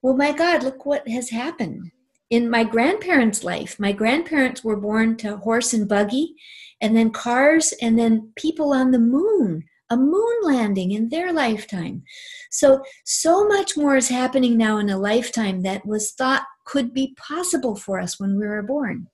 Well, 0.00 0.16
my 0.16 0.32
God, 0.32 0.62
look 0.62 0.86
what 0.86 1.06
has 1.08 1.30
happened. 1.30 1.90
In 2.30 2.50
my 2.50 2.64
grandparents' 2.64 3.44
life, 3.44 3.78
my 3.78 3.92
grandparents 3.92 4.64
were 4.64 4.76
born 4.76 5.16
to 5.18 5.36
horse 5.36 5.72
and 5.74 5.88
buggy, 5.88 6.34
and 6.80 6.96
then 6.96 7.10
cars, 7.10 7.72
and 7.80 7.98
then 7.98 8.32
people 8.36 8.72
on 8.72 8.90
the 8.90 8.98
moon, 8.98 9.64
a 9.90 9.96
moon 9.96 10.36
landing 10.42 10.92
in 10.92 11.10
their 11.10 11.32
lifetime. 11.32 12.02
So, 12.50 12.82
so 13.04 13.46
much 13.46 13.76
more 13.76 13.96
is 13.96 14.08
happening 14.08 14.56
now 14.56 14.78
in 14.78 14.88
a 14.88 14.98
lifetime 14.98 15.62
that 15.62 15.86
was 15.86 16.12
thought 16.12 16.44
could 16.64 16.94
be 16.94 17.14
possible 17.16 17.76
for 17.76 18.00
us 18.00 18.18
when 18.18 18.38
we 18.38 18.46
were 18.46 18.62
born. 18.62 19.08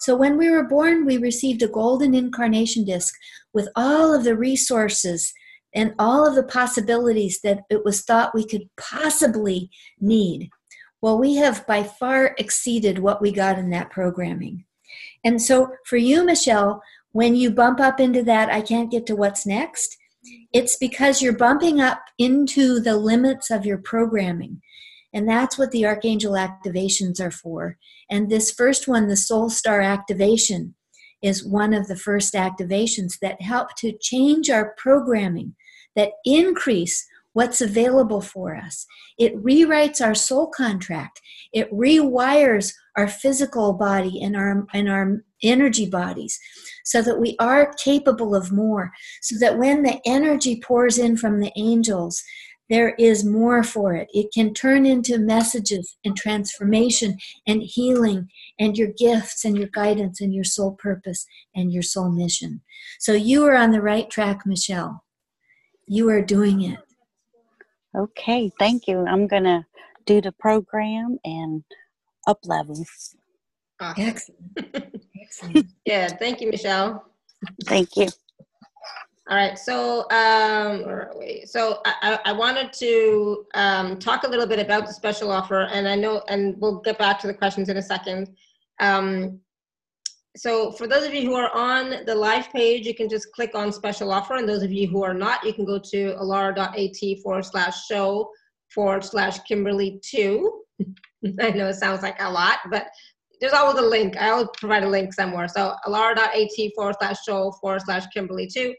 So, 0.00 0.16
when 0.16 0.38
we 0.38 0.48
were 0.48 0.64
born, 0.64 1.04
we 1.04 1.16
received 1.16 1.62
a 1.62 1.68
golden 1.68 2.14
incarnation 2.14 2.84
disc 2.84 3.14
with 3.52 3.68
all 3.74 4.14
of 4.14 4.24
the 4.24 4.36
resources 4.36 5.32
and 5.74 5.94
all 5.98 6.26
of 6.26 6.36
the 6.36 6.44
possibilities 6.44 7.40
that 7.42 7.60
it 7.68 7.84
was 7.84 8.02
thought 8.02 8.34
we 8.34 8.46
could 8.46 8.68
possibly 8.76 9.70
need. 10.00 10.48
Well, 11.04 11.18
we 11.18 11.34
have 11.34 11.66
by 11.66 11.82
far 11.82 12.34
exceeded 12.38 12.98
what 12.98 13.20
we 13.20 13.30
got 13.30 13.58
in 13.58 13.68
that 13.68 13.90
programming. 13.90 14.64
And 15.22 15.42
so, 15.42 15.72
for 15.84 15.98
you, 15.98 16.24
Michelle, 16.24 16.82
when 17.12 17.36
you 17.36 17.50
bump 17.50 17.78
up 17.78 18.00
into 18.00 18.22
that, 18.22 18.48
I 18.48 18.62
can't 18.62 18.90
get 18.90 19.04
to 19.08 19.14
what's 19.14 19.44
next, 19.44 19.98
it's 20.54 20.78
because 20.78 21.20
you're 21.20 21.36
bumping 21.36 21.78
up 21.78 22.00
into 22.18 22.80
the 22.80 22.96
limits 22.96 23.50
of 23.50 23.66
your 23.66 23.76
programming. 23.76 24.62
And 25.12 25.28
that's 25.28 25.58
what 25.58 25.72
the 25.72 25.84
Archangel 25.84 26.32
activations 26.32 27.20
are 27.20 27.30
for. 27.30 27.76
And 28.10 28.30
this 28.30 28.50
first 28.50 28.88
one, 28.88 29.06
the 29.06 29.14
Soul 29.14 29.50
Star 29.50 29.82
activation, 29.82 30.74
is 31.20 31.44
one 31.44 31.74
of 31.74 31.86
the 31.86 31.96
first 31.96 32.32
activations 32.32 33.18
that 33.20 33.42
help 33.42 33.76
to 33.76 33.92
change 34.00 34.48
our 34.48 34.72
programming, 34.78 35.54
that 35.96 36.12
increase 36.24 37.06
what's 37.34 37.60
available 37.60 38.22
for 38.22 38.56
us. 38.56 38.86
It 39.18 39.36
rewrites 39.44 40.04
our 40.04 40.14
soul 40.14 40.48
contract. 40.48 41.20
It 41.52 41.70
rewires 41.70 42.72
our 42.96 43.08
physical 43.08 43.74
body 43.74 44.22
and 44.22 44.36
our 44.36 44.66
and 44.72 44.88
our 44.88 45.22
energy 45.42 45.88
bodies 45.88 46.38
so 46.84 47.02
that 47.02 47.20
we 47.20 47.36
are 47.38 47.74
capable 47.84 48.34
of 48.34 48.50
more 48.50 48.90
so 49.20 49.36
that 49.38 49.58
when 49.58 49.82
the 49.82 50.00
energy 50.06 50.60
pours 50.64 50.96
in 50.96 51.16
from 51.16 51.40
the 51.40 51.52
angels 51.56 52.22
there 52.70 52.94
is 52.98 53.24
more 53.24 53.62
for 53.62 53.94
it. 53.94 54.08
It 54.12 54.32
can 54.32 54.54
turn 54.54 54.86
into 54.86 55.18
messages 55.18 55.96
and 56.04 56.16
transformation 56.16 57.18
and 57.46 57.62
healing 57.62 58.28
and 58.58 58.76
your 58.76 58.88
gifts 58.96 59.44
and 59.44 59.56
your 59.56 59.68
guidance 59.68 60.20
and 60.20 60.34
your 60.34 60.44
soul 60.44 60.72
purpose 60.72 61.26
and 61.54 61.72
your 61.72 61.82
soul 61.82 62.10
mission. 62.10 62.62
So 62.98 63.12
you 63.12 63.44
are 63.44 63.54
on 63.54 63.72
the 63.72 63.82
right 63.82 64.08
track, 64.08 64.46
Michelle. 64.46 65.04
You 65.86 66.08
are 66.08 66.22
doing 66.22 66.62
it. 66.62 66.78
Okay, 67.96 68.50
thank 68.58 68.86
you. 68.88 69.06
I'm 69.06 69.26
going 69.26 69.44
to 69.44 69.64
do 70.06 70.20
the 70.20 70.32
program 70.32 71.18
and 71.24 71.62
up 72.26 72.38
level. 72.44 72.84
Awesome. 73.80 74.04
Excellent. 74.04 75.00
Excellent. 75.22 75.66
yeah, 75.84 76.08
thank 76.08 76.40
you, 76.40 76.50
Michelle. 76.50 77.04
Thank 77.66 77.96
you. 77.96 78.08
All 79.30 79.38
right, 79.38 79.58
so 79.58 80.00
um, 80.10 80.84
so 81.46 81.80
I, 81.86 82.18
I 82.26 82.32
wanted 82.32 82.74
to 82.74 83.46
um, 83.54 83.98
talk 83.98 84.24
a 84.24 84.28
little 84.28 84.46
bit 84.46 84.58
about 84.58 84.86
the 84.86 84.92
special 84.92 85.30
offer, 85.30 85.62
and 85.72 85.88
I 85.88 85.94
know, 85.94 86.22
and 86.28 86.60
we'll 86.60 86.80
get 86.80 86.98
back 86.98 87.20
to 87.20 87.26
the 87.26 87.32
questions 87.32 87.70
in 87.70 87.78
a 87.78 87.82
second. 87.82 88.36
Um, 88.80 89.40
so 90.36 90.72
for 90.72 90.86
those 90.88 91.06
of 91.06 91.14
you 91.14 91.22
who 91.22 91.34
are 91.34 91.54
on 91.54 92.04
the 92.06 92.14
live 92.14 92.50
page, 92.50 92.86
you 92.86 92.94
can 92.94 93.08
just 93.08 93.32
click 93.32 93.54
on 93.54 93.72
special 93.72 94.12
offer, 94.12 94.34
and 94.34 94.48
those 94.48 94.62
of 94.62 94.72
you 94.72 94.88
who 94.88 95.04
are 95.04 95.14
not, 95.14 95.44
you 95.44 95.52
can 95.52 95.64
go 95.64 95.78
to 95.78 96.14
alara.at 96.20 97.20
forward 97.22 97.44
slash 97.44 97.86
show 97.86 98.28
forward 98.74 99.04
slash 99.04 99.38
Kimberly 99.40 100.00
two. 100.02 100.62
I 101.40 101.50
know 101.50 101.68
it 101.68 101.74
sounds 101.74 102.02
like 102.02 102.20
a 102.20 102.30
lot, 102.30 102.58
but 102.68 102.86
there's 103.40 103.52
always 103.52 103.78
a 103.78 103.86
link. 103.86 104.16
I 104.16 104.30
always 104.30 104.48
provide 104.58 104.82
a 104.82 104.88
link 104.88 105.12
somewhere. 105.12 105.46
So 105.46 105.74
alara.at 105.86 106.72
forward 106.74 106.96
slash 106.98 107.22
show 107.24 107.52
forward 107.60 107.82
slash 107.82 108.06
Kimberly 108.08 108.48
two. 108.48 108.74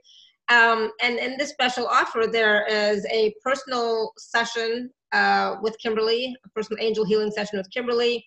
Um, 0.49 0.91
and 1.01 1.17
in 1.17 1.37
this 1.37 1.49
special 1.49 1.87
offer, 1.87 2.25
there 2.31 2.65
is 2.67 3.05
a 3.11 3.33
personal 3.43 4.11
session 4.17 4.91
uh, 5.13 5.55
with 5.61 5.77
Kimberly, 5.79 6.35
a 6.45 6.49
personal 6.49 6.83
angel 6.83 7.05
healing 7.05 7.31
session 7.31 7.57
with 7.57 7.71
Kimberly. 7.71 8.25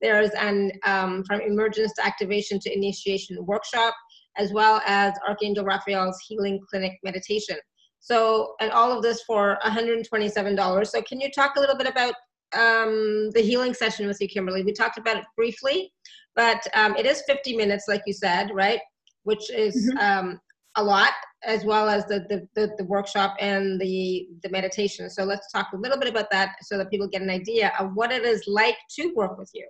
There's 0.00 0.30
an 0.30 0.72
um, 0.84 1.24
from 1.24 1.40
emergence 1.40 1.92
to 1.94 2.06
activation 2.06 2.58
to 2.60 2.74
initiation 2.74 3.36
workshop, 3.44 3.94
as 4.38 4.52
well 4.52 4.80
as 4.86 5.12
Archangel 5.28 5.64
Raphael's 5.64 6.18
healing 6.26 6.60
clinic 6.70 6.92
meditation. 7.02 7.56
So, 8.00 8.54
and 8.60 8.72
all 8.72 8.92
of 8.92 9.02
this 9.02 9.22
for 9.22 9.58
$127. 9.64 10.86
So, 10.86 11.02
can 11.02 11.20
you 11.20 11.30
talk 11.30 11.56
a 11.56 11.60
little 11.60 11.76
bit 11.76 11.86
about 11.86 12.14
um, 12.54 13.30
the 13.34 13.42
healing 13.42 13.74
session 13.74 14.06
with 14.06 14.20
you, 14.20 14.28
Kimberly? 14.28 14.64
We 14.64 14.72
talked 14.72 14.98
about 14.98 15.18
it 15.18 15.24
briefly, 15.36 15.92
but 16.34 16.66
um, 16.74 16.96
it 16.96 17.04
is 17.04 17.22
50 17.26 17.56
minutes, 17.56 17.84
like 17.88 18.02
you 18.06 18.14
said, 18.14 18.50
right? 18.54 18.80
Which 19.24 19.50
is 19.50 19.92
mm-hmm. 19.92 19.98
um, 19.98 20.40
a 20.76 20.82
lot 20.82 21.12
as 21.44 21.64
well 21.64 21.88
as 21.88 22.06
the, 22.06 22.20
the, 22.28 22.46
the, 22.54 22.72
the, 22.78 22.84
workshop 22.84 23.34
and 23.40 23.80
the, 23.80 24.28
the 24.42 24.50
meditation. 24.50 25.08
So 25.08 25.24
let's 25.24 25.50
talk 25.50 25.68
a 25.72 25.76
little 25.76 25.98
bit 25.98 26.08
about 26.08 26.30
that 26.30 26.56
so 26.62 26.76
that 26.78 26.90
people 26.90 27.08
get 27.08 27.22
an 27.22 27.30
idea 27.30 27.72
of 27.78 27.92
what 27.94 28.12
it 28.12 28.24
is 28.24 28.44
like 28.46 28.76
to 28.96 29.12
work 29.14 29.38
with 29.38 29.50
you. 29.54 29.66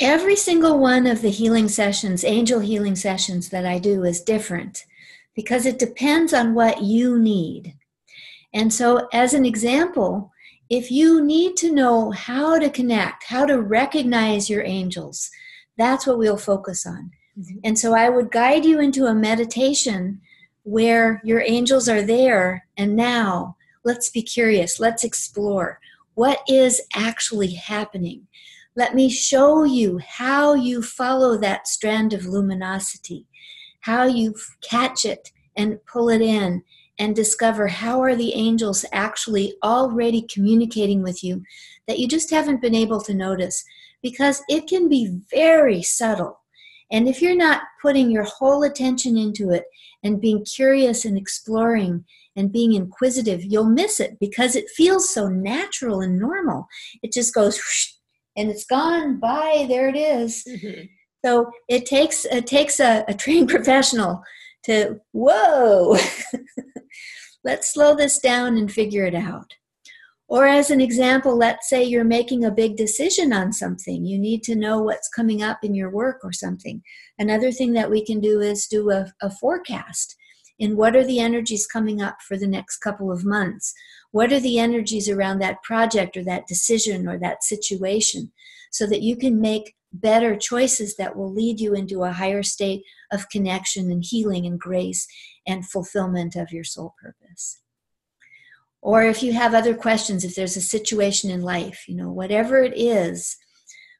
Every 0.00 0.36
single 0.36 0.78
one 0.78 1.06
of 1.06 1.22
the 1.22 1.30
healing 1.30 1.68
sessions, 1.68 2.24
angel 2.24 2.60
healing 2.60 2.96
sessions 2.96 3.50
that 3.50 3.64
I 3.64 3.78
do 3.78 4.04
is 4.04 4.20
different 4.20 4.84
because 5.34 5.66
it 5.66 5.78
depends 5.78 6.32
on 6.32 6.54
what 6.54 6.82
you 6.82 7.18
need. 7.18 7.74
And 8.52 8.72
so, 8.72 9.08
as 9.12 9.34
an 9.34 9.44
example, 9.44 10.32
if 10.70 10.90
you 10.90 11.24
need 11.24 11.56
to 11.58 11.72
know 11.72 12.10
how 12.10 12.58
to 12.58 12.70
connect, 12.70 13.24
how 13.24 13.46
to 13.46 13.60
recognize 13.60 14.50
your 14.50 14.62
angels, 14.64 15.30
that's 15.76 16.06
what 16.06 16.18
we'll 16.18 16.36
focus 16.36 16.86
on. 16.86 17.10
Mm-hmm. 17.38 17.58
And 17.64 17.78
so 17.78 17.94
I 17.94 18.08
would 18.08 18.30
guide 18.30 18.64
you 18.64 18.80
into 18.80 19.06
a 19.06 19.14
meditation 19.14 20.20
where 20.62 21.20
your 21.24 21.42
angels 21.46 21.88
are 21.88 22.02
there 22.02 22.66
and 22.76 22.96
now. 22.96 23.56
Let's 23.84 24.08
be 24.08 24.22
curious. 24.22 24.80
Let's 24.80 25.04
explore. 25.04 25.78
What 26.14 26.40
is 26.48 26.80
actually 26.94 27.52
happening? 27.52 28.26
Let 28.76 28.94
me 28.94 29.08
show 29.08 29.64
you 29.64 29.98
how 29.98 30.54
you 30.54 30.82
follow 30.82 31.38
that 31.38 31.68
strand 31.68 32.12
of 32.12 32.26
luminosity, 32.26 33.26
how 33.80 34.04
you 34.04 34.34
catch 34.62 35.04
it 35.04 35.30
and 35.56 35.78
pull 35.86 36.08
it 36.08 36.20
in 36.20 36.62
and 36.98 37.14
discover 37.14 37.68
how 37.68 38.00
are 38.02 38.16
the 38.16 38.34
angels 38.34 38.84
actually 38.92 39.54
already 39.62 40.22
communicating 40.22 41.02
with 41.02 41.22
you 41.22 41.42
that 41.86 41.98
you 41.98 42.08
just 42.08 42.30
haven't 42.30 42.62
been 42.62 42.74
able 42.74 43.00
to 43.00 43.14
notice 43.14 43.64
because 44.02 44.42
it 44.48 44.66
can 44.66 44.88
be 44.88 45.20
very 45.30 45.82
subtle 45.82 46.40
and 46.90 47.08
if 47.08 47.20
you're 47.22 47.36
not 47.36 47.62
putting 47.80 48.10
your 48.10 48.24
whole 48.24 48.62
attention 48.62 49.16
into 49.16 49.50
it 49.50 49.64
and 50.02 50.20
being 50.20 50.44
curious 50.44 51.04
and 51.04 51.16
exploring 51.16 52.04
and 52.36 52.52
being 52.52 52.72
inquisitive, 52.72 53.42
you'll 53.42 53.64
miss 53.64 54.00
it 54.00 54.18
because 54.20 54.54
it 54.54 54.70
feels 54.70 55.12
so 55.12 55.28
natural 55.28 56.00
and 56.00 56.18
normal. 56.18 56.66
It 57.02 57.12
just 57.12 57.34
goes 57.34 57.58
and 58.36 58.50
it's 58.50 58.64
gone. 58.64 59.18
by 59.18 59.66
There 59.68 59.88
it 59.88 59.96
is. 59.96 60.44
Mm-hmm. 60.48 60.86
So 61.24 61.50
it 61.68 61.86
takes 61.86 62.24
it 62.26 62.46
takes 62.46 62.80
a, 62.80 63.04
a 63.08 63.14
trained 63.14 63.48
professional 63.56 64.22
to 64.64 65.00
whoa. 65.12 65.96
Let's 67.44 67.72
slow 67.72 67.94
this 67.94 68.18
down 68.18 68.56
and 68.56 68.72
figure 68.72 69.04
it 69.04 69.14
out. 69.14 69.52
Or, 70.26 70.46
as 70.46 70.70
an 70.70 70.80
example, 70.80 71.36
let's 71.36 71.68
say 71.68 71.84
you're 71.84 72.02
making 72.02 72.44
a 72.44 72.50
big 72.50 72.76
decision 72.76 73.32
on 73.32 73.52
something. 73.52 74.06
You 74.06 74.18
need 74.18 74.42
to 74.44 74.56
know 74.56 74.80
what's 74.80 75.08
coming 75.08 75.42
up 75.42 75.58
in 75.62 75.74
your 75.74 75.90
work 75.90 76.20
or 76.24 76.32
something. 76.32 76.82
Another 77.18 77.52
thing 77.52 77.74
that 77.74 77.90
we 77.90 78.04
can 78.04 78.20
do 78.20 78.40
is 78.40 78.66
do 78.66 78.90
a, 78.90 79.12
a 79.20 79.30
forecast. 79.30 80.16
In 80.58 80.76
what 80.76 80.96
are 80.96 81.04
the 81.04 81.20
energies 81.20 81.66
coming 81.66 82.00
up 82.00 82.16
for 82.26 82.38
the 82.38 82.46
next 82.46 82.78
couple 82.78 83.12
of 83.12 83.24
months? 83.24 83.74
What 84.14 84.32
are 84.32 84.38
the 84.38 84.60
energies 84.60 85.08
around 85.08 85.40
that 85.40 85.64
project 85.64 86.16
or 86.16 86.22
that 86.22 86.46
decision 86.46 87.08
or 87.08 87.18
that 87.18 87.42
situation? 87.42 88.30
So 88.70 88.86
that 88.86 89.02
you 89.02 89.16
can 89.16 89.40
make 89.40 89.74
better 89.92 90.36
choices 90.36 90.94
that 90.94 91.16
will 91.16 91.34
lead 91.34 91.58
you 91.58 91.74
into 91.74 92.04
a 92.04 92.12
higher 92.12 92.44
state 92.44 92.84
of 93.10 93.28
connection 93.28 93.90
and 93.90 94.04
healing 94.04 94.46
and 94.46 94.60
grace 94.60 95.08
and 95.48 95.68
fulfillment 95.68 96.36
of 96.36 96.52
your 96.52 96.62
soul 96.62 96.94
purpose 97.02 97.58
or 98.82 99.02
if 99.02 99.20
you 99.22 99.32
have 99.32 99.54
other 99.54 99.74
questions 99.74 100.24
if 100.24 100.34
there's 100.34 100.56
a 100.56 100.60
situation 100.60 101.30
in 101.30 101.42
life 101.42 101.84
you 101.86 101.94
know 101.94 102.10
whatever 102.10 102.58
it 102.58 102.72
is 102.76 103.36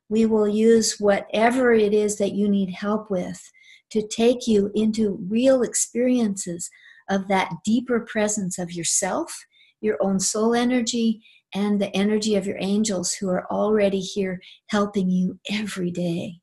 we 0.09 0.27
will 0.27 0.49
use 0.49 0.99
whatever 0.99 1.73
it 1.73 1.95
is 1.95 2.19
that 2.19 2.33
you 2.33 2.49
need 2.49 2.71
help 2.71 3.09
with 3.09 3.53
to 3.91 4.05
take 4.07 4.49
you 4.49 4.73
into 4.75 5.25
real 5.31 5.63
experiences 5.63 6.69
of 7.09 7.29
that 7.29 7.53
deeper 7.65 8.01
presence 8.01 8.59
of 8.59 8.73
yourself 8.73 9.45
your 9.85 9.97
own 10.01 10.19
soul 10.19 10.55
energy 10.55 11.23
and 11.55 11.81
the 11.81 11.95
energy 11.95 12.35
of 12.35 12.47
your 12.47 12.57
angels 12.59 13.13
who 13.13 13.29
are 13.29 13.47
already 13.51 14.01
here 14.01 14.41
helping 14.69 15.09
you 15.09 15.39
every 15.51 15.91
day 15.91 16.41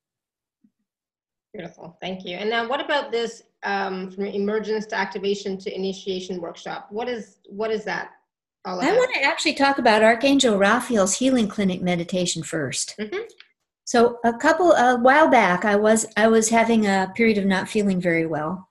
Beautiful, 1.54 1.98
thank 2.00 2.24
you. 2.24 2.38
And 2.38 2.50
now, 2.50 2.66
what 2.66 2.80
about 2.80 3.12
this 3.12 3.44
um, 3.64 4.12
from 4.12 4.26
emergence 4.26 4.86
to 4.88 4.98
activation 4.98 5.58
to 5.60 5.76
initiation 5.76 6.42
workshop. 6.42 6.88
What 6.90 7.08
is 7.08 7.38
what 7.46 7.72
is 7.72 7.84
that 7.86 8.12
all 8.66 8.80
about? 8.80 8.92
I 8.92 8.96
want 8.96 9.14
to 9.16 9.24
actually 9.24 9.54
talk 9.54 9.78
about 9.78 10.04
Archangel 10.04 10.58
Raphael's 10.58 11.16
healing 11.16 11.48
clinic 11.48 11.82
meditation 11.82 12.44
1st 12.44 12.96
Mhm. 13.00 13.24
So 13.86 14.20
a 14.24 14.34
couple 14.34 14.72
a 14.74 14.98
while 14.98 15.28
back, 15.28 15.66
I 15.66 15.76
was 15.76 16.06
I 16.18 16.28
was 16.28 16.50
having 16.50 16.86
a 16.86 17.12
period 17.16 17.38
of 17.38 17.46
not 17.46 17.70
feeling 17.70 18.00
very 18.00 18.26
well, 18.26 18.70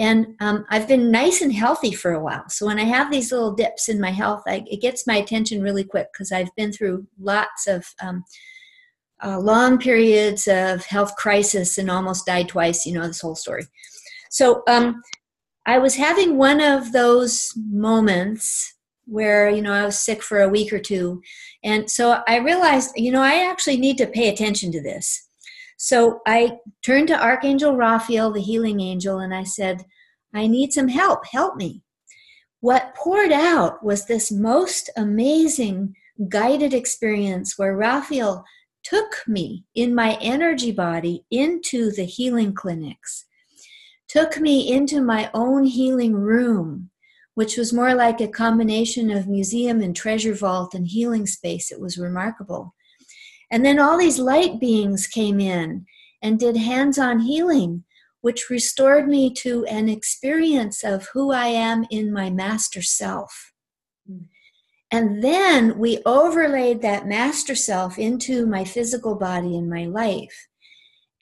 and 0.00 0.34
um, 0.40 0.64
I've 0.70 0.88
been 0.88 1.10
nice 1.10 1.42
and 1.42 1.52
healthy 1.52 1.92
for 1.92 2.12
a 2.12 2.24
while. 2.24 2.48
So 2.48 2.64
when 2.64 2.78
I 2.78 2.84
have 2.84 3.10
these 3.10 3.30
little 3.30 3.52
dips 3.52 3.90
in 3.90 4.00
my 4.00 4.10
health, 4.10 4.42
I, 4.46 4.64
it 4.66 4.80
gets 4.80 5.06
my 5.06 5.16
attention 5.16 5.60
really 5.60 5.84
quick 5.84 6.08
because 6.10 6.32
I've 6.32 6.54
been 6.56 6.72
through 6.72 7.06
lots 7.20 7.66
of 7.66 7.86
um, 8.02 8.24
uh, 9.22 9.38
long 9.38 9.76
periods 9.76 10.48
of 10.48 10.86
health 10.86 11.14
crisis 11.16 11.76
and 11.76 11.90
almost 11.90 12.24
died 12.24 12.48
twice. 12.48 12.86
You 12.86 12.94
know 12.94 13.06
this 13.06 13.20
whole 13.20 13.34
story. 13.34 13.66
So 14.30 14.62
um, 14.66 15.02
I 15.66 15.76
was 15.76 15.96
having 15.96 16.38
one 16.38 16.62
of 16.62 16.92
those 16.92 17.52
moments 17.56 18.74
where 19.04 19.50
you 19.50 19.60
know 19.60 19.74
I 19.74 19.84
was 19.84 20.00
sick 20.00 20.22
for 20.22 20.40
a 20.40 20.48
week 20.48 20.72
or 20.72 20.78
two, 20.78 21.20
and 21.62 21.90
so 21.90 22.22
I 22.26 22.38
realized 22.38 22.92
you 22.96 23.12
know 23.12 23.22
I 23.22 23.50
actually 23.50 23.76
need 23.76 23.98
to 23.98 24.06
pay 24.06 24.30
attention 24.30 24.72
to 24.72 24.80
this. 24.80 25.28
So 25.82 26.20
I 26.26 26.58
turned 26.82 27.08
to 27.08 27.18
Archangel 27.18 27.74
Raphael, 27.74 28.30
the 28.30 28.42
healing 28.42 28.80
angel, 28.80 29.20
and 29.20 29.34
I 29.34 29.44
said, 29.44 29.86
I 30.34 30.46
need 30.46 30.74
some 30.74 30.88
help. 30.88 31.24
Help 31.24 31.56
me. 31.56 31.82
What 32.60 32.94
poured 32.94 33.32
out 33.32 33.82
was 33.82 34.04
this 34.04 34.30
most 34.30 34.90
amazing 34.98 35.94
guided 36.28 36.74
experience 36.74 37.56
where 37.56 37.74
Raphael 37.74 38.44
took 38.84 39.22
me 39.26 39.64
in 39.74 39.94
my 39.94 40.18
energy 40.20 40.70
body 40.70 41.24
into 41.30 41.90
the 41.90 42.04
healing 42.04 42.52
clinics, 42.52 43.24
took 44.06 44.38
me 44.38 44.70
into 44.70 45.00
my 45.00 45.30
own 45.32 45.64
healing 45.64 46.12
room, 46.12 46.90
which 47.36 47.56
was 47.56 47.72
more 47.72 47.94
like 47.94 48.20
a 48.20 48.28
combination 48.28 49.10
of 49.10 49.28
museum 49.28 49.80
and 49.80 49.96
treasure 49.96 50.34
vault 50.34 50.74
and 50.74 50.88
healing 50.88 51.26
space. 51.26 51.72
It 51.72 51.80
was 51.80 51.96
remarkable. 51.96 52.74
And 53.50 53.64
then 53.64 53.78
all 53.78 53.98
these 53.98 54.18
light 54.18 54.60
beings 54.60 55.06
came 55.06 55.40
in 55.40 55.86
and 56.22 56.38
did 56.38 56.56
hands 56.56 56.98
on 56.98 57.20
healing, 57.20 57.84
which 58.20 58.50
restored 58.50 59.08
me 59.08 59.32
to 59.34 59.64
an 59.64 59.88
experience 59.88 60.84
of 60.84 61.08
who 61.12 61.32
I 61.32 61.46
am 61.46 61.86
in 61.90 62.12
my 62.12 62.30
master 62.30 62.82
self. 62.82 63.52
Hmm. 64.06 64.24
And 64.92 65.22
then 65.22 65.78
we 65.78 66.02
overlaid 66.04 66.82
that 66.82 67.06
master 67.06 67.54
self 67.54 67.98
into 67.98 68.44
my 68.44 68.64
physical 68.64 69.14
body 69.14 69.56
and 69.56 69.70
my 69.70 69.86
life 69.86 70.48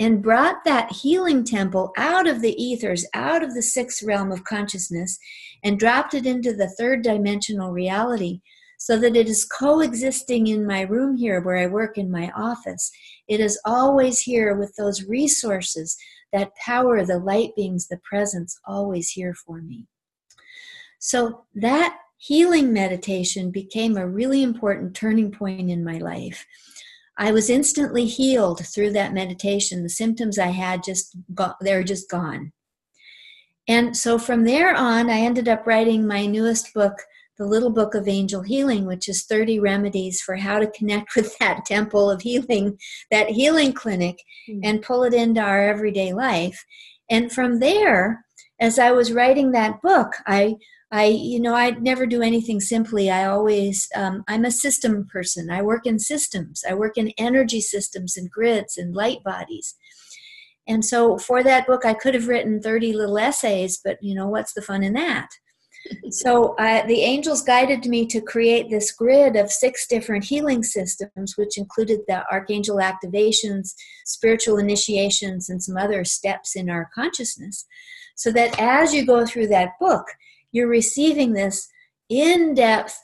and 0.01 0.23
brought 0.23 0.65
that 0.65 0.93
healing 0.93 1.45
temple 1.45 1.93
out 1.97 2.27
of 2.27 2.41
the 2.41 2.55
ethers, 2.63 3.05
out 3.15 3.43
of 3.43 3.55
the 3.55 3.63
sixth 3.63 4.03
realm 4.03 4.31
of 4.31 4.45
consciousness, 4.45 5.19
and 5.65 5.79
dropped 5.79 6.15
it 6.15 6.25
into 6.25 6.55
the 6.55 6.69
third 6.69 7.03
dimensional 7.03 7.73
reality 7.73 8.41
so 8.79 8.97
that 8.99 9.17
it 9.17 9.29
is 9.29 9.45
coexisting 9.45 10.47
in 10.47 10.65
my 10.65 10.83
room 10.83 11.17
here 11.17 11.41
where 11.41 11.57
I 11.57 11.67
work 11.67 11.99
in 11.99 12.11
my 12.11 12.31
office. 12.35 12.91
It 13.27 13.41
is 13.41 13.61
always 13.65 14.21
here 14.21 14.55
with 14.57 14.75
those 14.77 15.05
resources, 15.05 15.97
that 16.33 16.55
power, 16.57 17.05
the 17.05 17.19
light 17.19 17.51
beings, 17.57 17.89
the 17.89 17.99
presence, 18.09 18.59
always 18.65 19.11
here 19.11 19.35
for 19.35 19.61
me. 19.61 19.87
So 21.01 21.45
that 21.57 21.99
healing 22.19 22.73
meditation 22.73 23.51
became 23.51 23.97
a 23.97 24.09
really 24.09 24.43
important 24.43 24.95
turning 24.95 25.33
point 25.33 25.71
in 25.71 25.85
my 25.85 25.99
life. 25.99 26.47
I 27.17 27.33
was 27.33 27.51
instantly 27.51 28.07
healed 28.07 28.65
through 28.65 28.93
that 28.93 29.13
meditation. 29.13 29.83
The 29.83 29.89
symptoms 29.89 30.39
I 30.39 30.49
had 30.49 30.85
just 30.85 31.17
got, 31.35 31.57
they're 31.61 31.83
just 31.83 32.09
gone. 32.09 32.53
And 33.67 33.97
so 33.97 34.19
from 34.19 34.45
there 34.45 34.75
on, 34.75 35.11
I 35.11 35.19
ended 35.19 35.49
up 35.49 35.67
writing 35.67 36.07
my 36.07 36.27
newest 36.27 36.73
book, 36.73 37.03
The 37.39 37.47
Little 37.47 37.71
Book 37.71 37.95
of 37.95 38.09
Angel 38.09 38.43
Healing, 38.43 38.85
which 38.87 39.09
is 39.09 39.25
30 39.25 39.61
remedies 39.61 40.21
for 40.21 40.37
how 40.37 40.59
to 40.59 40.71
connect 40.71 41.15
with 41.17 41.37
that 41.39 41.65
temple 41.65 42.11
of 42.11 42.23
healing, 42.23 42.79
that 43.11 43.31
healing 43.31 43.73
clinic, 43.73 44.23
Mm. 44.49 44.61
and 44.65 44.83
pull 44.83 45.05
it 45.05 45.15
into 45.15 45.41
our 45.41 45.63
everyday 45.69 46.13
life. 46.13 46.65
And 47.11 47.31
from 47.33 47.61
there, 47.61 48.25
as 48.61 48.79
I 48.79 48.91
was 48.93 49.13
writing 49.13 49.53
that 49.53 49.81
book, 49.83 50.13
I 50.27 50.57
I, 50.91 51.05
you 51.05 51.39
know, 51.39 51.55
I 51.55 51.71
never 51.73 52.07
do 52.07 52.23
anything 52.23 52.61
simply. 52.61 53.11
I 53.11 53.27
always, 53.27 53.89
um, 53.95 54.25
I'm 54.27 54.47
a 54.47 54.51
system 54.51 55.07
person. 55.13 55.51
I 55.51 55.61
work 55.61 55.85
in 55.85 55.99
systems. 55.99 56.65
I 56.67 56.73
work 56.73 56.97
in 56.97 57.13
energy 57.19 57.61
systems 57.61 58.17
and 58.17 58.31
grids 58.31 58.79
and 58.79 58.95
light 58.95 59.23
bodies. 59.23 59.75
And 60.67 60.83
so 60.83 61.19
for 61.19 61.43
that 61.43 61.67
book, 61.67 61.85
I 61.85 61.93
could 61.93 62.15
have 62.15 62.27
written 62.27 62.63
30 62.63 62.95
little 62.95 63.19
essays, 63.19 63.79
but 63.85 63.99
you 64.01 64.15
know, 64.15 64.29
what's 64.29 64.55
the 64.55 64.63
fun 64.63 64.83
in 64.83 64.95
that? 64.95 65.29
So 66.11 66.55
I, 66.59 66.87
the 66.87 67.01
angels 67.03 67.43
guided 67.43 67.87
me 67.87 68.07
to 68.07 68.21
create 68.21 68.71
this 68.71 68.93
grid 68.93 69.37
of 69.37 69.51
six 69.51 69.87
different 69.87 70.25
healing 70.25 70.63
systems, 70.63 71.37
which 71.37 71.59
included 71.59 72.01
the 72.07 72.25
archangel 72.31 72.77
activations, 72.77 73.75
spiritual 74.05 74.59
initiations, 74.59 75.49
and 75.49 75.63
some 75.63 75.77
other 75.77 76.05
steps 76.05 76.57
in 76.57 76.71
our 76.71 76.89
consciousness. 76.95 77.67
So 78.17 78.33
that 78.33 78.59
as 78.59 78.93
you 78.93 79.07
go 79.07 79.25
through 79.25 79.49
that 79.49 79.79
book, 79.79 80.07
you're 80.53 80.69
receiving 80.69 81.33
this 81.33 81.69
in 82.09 82.55
depth 82.55 82.99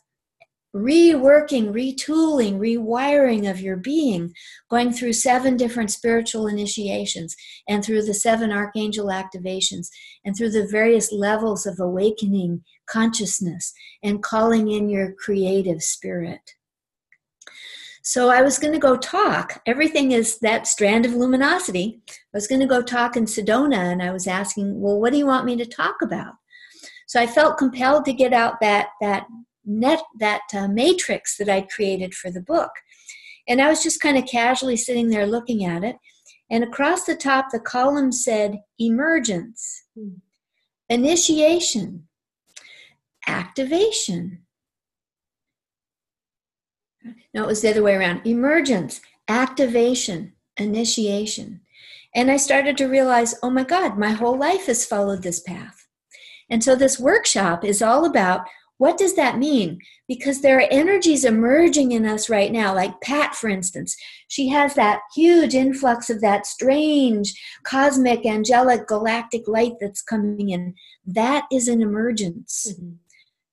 reworking, 0.74 1.72
retooling, 1.72 2.58
rewiring 2.58 3.48
of 3.48 3.60
your 3.60 3.76
being, 3.76 4.34
going 4.68 4.92
through 4.92 5.12
seven 5.12 5.56
different 5.56 5.90
spiritual 5.90 6.48
initiations 6.48 7.36
and 7.68 7.84
through 7.84 8.02
the 8.02 8.14
seven 8.14 8.50
archangel 8.50 9.06
activations 9.06 9.86
and 10.24 10.36
through 10.36 10.50
the 10.50 10.66
various 10.66 11.12
levels 11.12 11.64
of 11.64 11.78
awakening 11.78 12.64
consciousness 12.86 13.72
and 14.02 14.22
calling 14.22 14.70
in 14.70 14.88
your 14.88 15.12
creative 15.12 15.82
spirit. 15.82 16.54
So 18.02 18.28
I 18.28 18.42
was 18.42 18.58
going 18.58 18.74
to 18.74 18.78
go 18.78 18.96
talk. 18.96 19.62
Everything 19.66 20.12
is 20.12 20.38
that 20.40 20.66
strand 20.66 21.06
of 21.06 21.14
luminosity. 21.14 22.02
I 22.10 22.14
was 22.34 22.46
going 22.46 22.60
to 22.60 22.66
go 22.66 22.82
talk 22.82 23.16
in 23.16 23.24
Sedona 23.24 23.90
and 23.92 24.02
I 24.02 24.12
was 24.12 24.26
asking, 24.26 24.78
well, 24.78 25.00
what 25.00 25.12
do 25.12 25.18
you 25.18 25.26
want 25.26 25.46
me 25.46 25.56
to 25.56 25.64
talk 25.64 25.96
about? 26.02 26.34
So 27.06 27.20
I 27.20 27.26
felt 27.26 27.58
compelled 27.58 28.04
to 28.06 28.12
get 28.12 28.32
out 28.32 28.60
that 28.60 28.88
that 29.00 29.26
net 29.64 30.02
that 30.20 30.42
uh, 30.54 30.68
matrix 30.68 31.36
that 31.38 31.48
I'd 31.48 31.68
created 31.70 32.14
for 32.14 32.30
the 32.30 32.40
book, 32.40 32.70
and 33.46 33.60
I 33.60 33.68
was 33.68 33.82
just 33.82 34.00
kind 34.00 34.18
of 34.18 34.26
casually 34.26 34.76
sitting 34.76 35.08
there 35.08 35.26
looking 35.26 35.64
at 35.64 35.84
it. 35.84 35.96
And 36.50 36.62
across 36.62 37.04
the 37.04 37.16
top, 37.16 37.46
the 37.50 37.60
column 37.60 38.12
said 38.12 38.60
emergence, 38.78 39.84
Hmm. 39.96 40.16
initiation, 40.88 42.08
activation. 43.26 44.40
No, 47.32 47.44
it 47.44 47.46
was 47.46 47.62
the 47.62 47.70
other 47.70 47.82
way 47.82 47.94
around 47.94 48.26
emergence, 48.26 49.00
activation, 49.28 50.32
initiation. 50.56 51.60
And 52.14 52.30
I 52.30 52.36
started 52.36 52.76
to 52.78 52.86
realize, 52.86 53.34
oh 53.42 53.50
my 53.50 53.64
God, 53.64 53.98
my 53.98 54.10
whole 54.10 54.38
life 54.38 54.66
has 54.66 54.86
followed 54.86 55.22
this 55.22 55.40
path. 55.40 55.86
And 56.48 56.62
so 56.62 56.76
this 56.76 57.00
workshop 57.00 57.64
is 57.64 57.82
all 57.82 58.04
about 58.04 58.46
what 58.78 58.98
does 58.98 59.14
that 59.14 59.38
mean? 59.38 59.78
Because 60.08 60.40
there 60.40 60.58
are 60.58 60.68
energies 60.70 61.24
emerging 61.24 61.92
in 61.92 62.04
us 62.04 62.28
right 62.28 62.50
now, 62.50 62.74
like 62.74 63.00
Pat, 63.00 63.34
for 63.34 63.48
instance. 63.48 63.96
She 64.26 64.48
has 64.48 64.74
that 64.74 65.00
huge 65.14 65.54
influx 65.54 66.10
of 66.10 66.20
that 66.22 66.44
strange 66.44 67.40
cosmic, 67.62 68.26
angelic, 68.26 68.88
galactic 68.88 69.46
light 69.46 69.74
that's 69.80 70.02
coming 70.02 70.50
in. 70.50 70.74
That 71.06 71.44
is 71.52 71.68
an 71.68 71.82
emergence. 71.82 72.74
Mhm. 72.78 72.96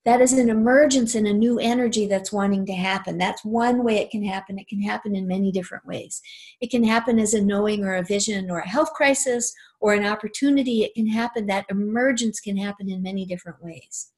That 0.03 0.19
is 0.19 0.33
an 0.33 0.49
emergence 0.49 1.13
and 1.13 1.27
a 1.27 1.33
new 1.33 1.59
energy 1.59 2.07
that's 2.07 2.31
wanting 2.31 2.65
to 2.65 2.73
happen. 2.73 3.19
That's 3.19 3.45
one 3.45 3.83
way 3.83 3.97
it 3.97 4.09
can 4.09 4.23
happen. 4.23 4.57
It 4.57 4.67
can 4.67 4.81
happen 4.81 5.15
in 5.15 5.27
many 5.27 5.51
different 5.51 5.85
ways. 5.85 6.21
It 6.59 6.71
can 6.71 6.83
happen 6.83 7.19
as 7.19 7.35
a 7.35 7.41
knowing 7.41 7.83
or 7.83 7.95
a 7.95 8.03
vision 8.03 8.49
or 8.49 8.59
a 8.59 8.67
health 8.67 8.93
crisis 8.93 9.53
or 9.79 9.93
an 9.93 10.05
opportunity. 10.05 10.83
It 10.83 10.95
can 10.95 11.07
happen, 11.07 11.45
that 11.47 11.65
emergence 11.69 12.39
can 12.39 12.57
happen 12.57 12.89
in 12.89 13.03
many 13.03 13.25
different 13.25 13.63
ways. 13.63 14.11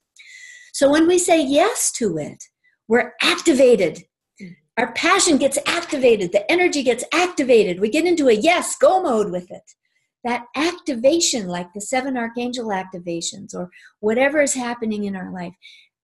So 0.72 0.90
when 0.90 1.06
we 1.06 1.20
say 1.20 1.46
yes 1.46 1.92
to 1.94 2.18
it, 2.18 2.46
we're 2.88 3.14
activated. 3.22 4.04
Our 4.78 4.92
passion 4.94 5.38
gets 5.38 5.60
activated, 5.68 6.32
the 6.32 6.50
energy 6.52 6.82
gets 6.82 7.04
activated. 7.14 7.80
We 7.80 7.90
get 7.90 8.06
into 8.06 8.28
a 8.30 8.34
yes, 8.34 8.76
go 8.76 9.04
mode 9.04 9.32
with 9.32 9.52
it. 9.52 9.72
That 10.24 10.46
activation, 10.56 11.48
like 11.48 11.74
the 11.74 11.82
seven 11.82 12.16
archangel 12.16 12.68
activations 12.68 13.54
or 13.54 13.70
whatever 14.00 14.42
is 14.42 14.54
happening 14.54 15.04
in 15.04 15.16
our 15.16 15.32
life, 15.32 15.54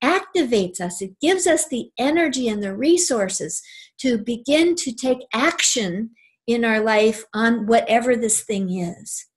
activates 0.04 0.80
us. 0.82 1.02
It 1.02 1.20
gives 1.20 1.48
us 1.48 1.68
the 1.68 1.90
energy 1.98 2.48
and 2.48 2.62
the 2.62 2.76
resources 2.76 3.62
to 4.00 4.18
begin 4.18 4.76
to 4.76 4.94
take 4.94 5.20
action 5.34 6.12
in 6.48 6.66
our 6.66 6.80
life 6.80 7.24
on 7.34 7.68
whatever 7.68 8.16
this 8.16 8.41
thing 8.41 8.72
is 8.72 9.30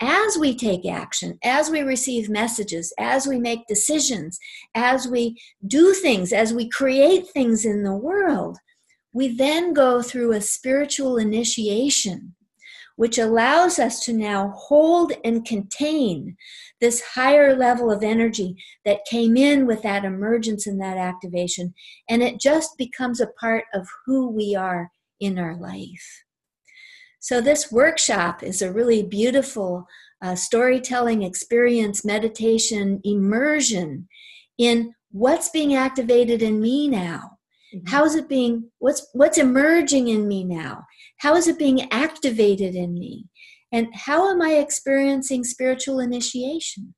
as 0.00 0.38
we 0.38 0.54
take 0.54 0.86
action, 0.86 1.38
as 1.42 1.70
we 1.70 1.80
receive 1.80 2.28
messages, 2.28 2.92
as 2.98 3.26
we 3.26 3.38
make 3.38 3.66
decisions, 3.66 4.38
as 4.74 5.08
we 5.08 5.40
do 5.66 5.92
things, 5.92 6.32
as 6.32 6.52
we 6.52 6.68
create 6.68 7.26
things 7.28 7.64
in 7.64 7.82
the 7.82 7.96
world, 7.96 8.58
we 9.12 9.28
then 9.28 9.72
go 9.72 10.00
through 10.00 10.32
a 10.32 10.40
spiritual 10.40 11.16
initiation 11.16 12.34
which 12.98 13.16
allows 13.16 13.78
us 13.78 14.04
to 14.04 14.12
now 14.12 14.52
hold 14.56 15.12
and 15.24 15.44
contain 15.44 16.36
this 16.80 17.00
higher 17.00 17.54
level 17.54 17.92
of 17.92 18.02
energy 18.02 18.56
that 18.84 19.04
came 19.08 19.36
in 19.36 19.68
with 19.68 19.82
that 19.82 20.04
emergence 20.04 20.66
and 20.66 20.80
that 20.80 20.96
activation. 20.96 21.72
And 22.08 22.24
it 22.24 22.40
just 22.40 22.76
becomes 22.76 23.20
a 23.20 23.28
part 23.40 23.66
of 23.72 23.86
who 24.04 24.28
we 24.28 24.56
are 24.56 24.90
in 25.20 25.38
our 25.38 25.56
life. 25.56 26.24
So, 27.20 27.40
this 27.40 27.70
workshop 27.70 28.42
is 28.42 28.62
a 28.62 28.72
really 28.72 29.04
beautiful 29.04 29.86
uh, 30.20 30.34
storytelling 30.34 31.22
experience, 31.22 32.04
meditation, 32.04 33.00
immersion 33.04 34.08
in 34.58 34.92
what's 35.12 35.50
being 35.50 35.72
activated 35.72 36.42
in 36.42 36.60
me 36.60 36.88
now. 36.88 37.38
Mm-hmm. 37.72 37.90
How 37.90 38.04
is 38.04 38.16
it 38.16 38.28
being, 38.28 38.72
what's, 38.78 39.06
what's 39.12 39.38
emerging 39.38 40.08
in 40.08 40.26
me 40.26 40.42
now? 40.42 40.84
How 41.18 41.34
is 41.34 41.48
it 41.48 41.58
being 41.58 41.90
activated 41.92 42.74
in 42.74 42.94
me? 42.94 43.26
And 43.72 43.88
how 43.92 44.30
am 44.30 44.40
I 44.40 44.52
experiencing 44.54 45.44
spiritual 45.44 46.00
initiation? 46.00 46.94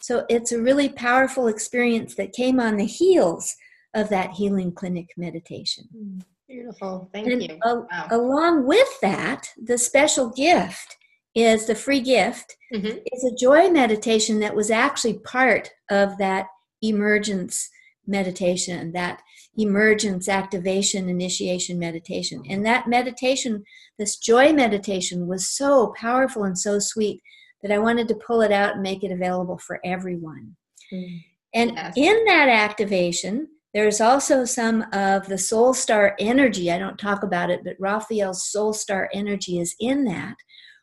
So 0.00 0.24
it's 0.28 0.52
a 0.52 0.60
really 0.60 0.88
powerful 0.88 1.48
experience 1.48 2.14
that 2.14 2.32
came 2.32 2.60
on 2.60 2.76
the 2.76 2.86
heels 2.86 3.54
of 3.94 4.08
that 4.10 4.32
healing 4.32 4.72
clinic 4.72 5.08
meditation. 5.16 5.84
Mm, 5.96 6.22
beautiful. 6.48 7.08
Thank 7.12 7.28
and 7.28 7.42
you. 7.42 7.58
Wow. 7.64 8.06
Along 8.10 8.66
with 8.66 8.88
that, 9.00 9.48
the 9.62 9.78
special 9.78 10.30
gift 10.30 10.96
is 11.34 11.66
the 11.66 11.74
free 11.74 12.00
gift 12.00 12.56
mm-hmm. 12.72 12.98
is 13.12 13.24
a 13.24 13.36
joy 13.36 13.68
meditation 13.70 14.40
that 14.40 14.54
was 14.54 14.70
actually 14.70 15.18
part 15.20 15.70
of 15.90 16.16
that 16.18 16.46
emergence 16.82 17.68
meditation, 18.06 18.92
that 18.92 19.22
emergence 19.56 20.28
activation 20.28 21.08
initiation 21.08 21.78
meditation. 21.78 22.42
And 22.48 22.64
that 22.66 22.88
meditation, 22.88 23.64
this 23.98 24.16
joy 24.16 24.52
meditation, 24.52 25.26
was 25.26 25.48
so 25.48 25.94
powerful 25.96 26.44
and 26.44 26.58
so 26.58 26.78
sweet 26.78 27.22
that 27.62 27.72
I 27.72 27.78
wanted 27.78 28.08
to 28.08 28.14
pull 28.26 28.42
it 28.42 28.52
out 28.52 28.74
and 28.74 28.82
make 28.82 29.02
it 29.02 29.10
available 29.10 29.58
for 29.58 29.80
everyone. 29.84 30.56
Mm. 30.92 31.22
And 31.54 31.72
yes. 31.74 31.94
in 31.96 32.24
that 32.26 32.48
activation, 32.48 33.48
there's 33.72 34.00
also 34.00 34.44
some 34.44 34.86
of 34.92 35.26
the 35.26 35.38
soul 35.38 35.74
star 35.74 36.14
energy. 36.18 36.70
I 36.70 36.78
don't 36.78 36.98
talk 36.98 37.22
about 37.22 37.50
it, 37.50 37.60
but 37.64 37.76
Raphael's 37.78 38.46
soul 38.50 38.72
star 38.72 39.10
energy 39.12 39.58
is 39.58 39.74
in 39.80 40.04
that. 40.04 40.36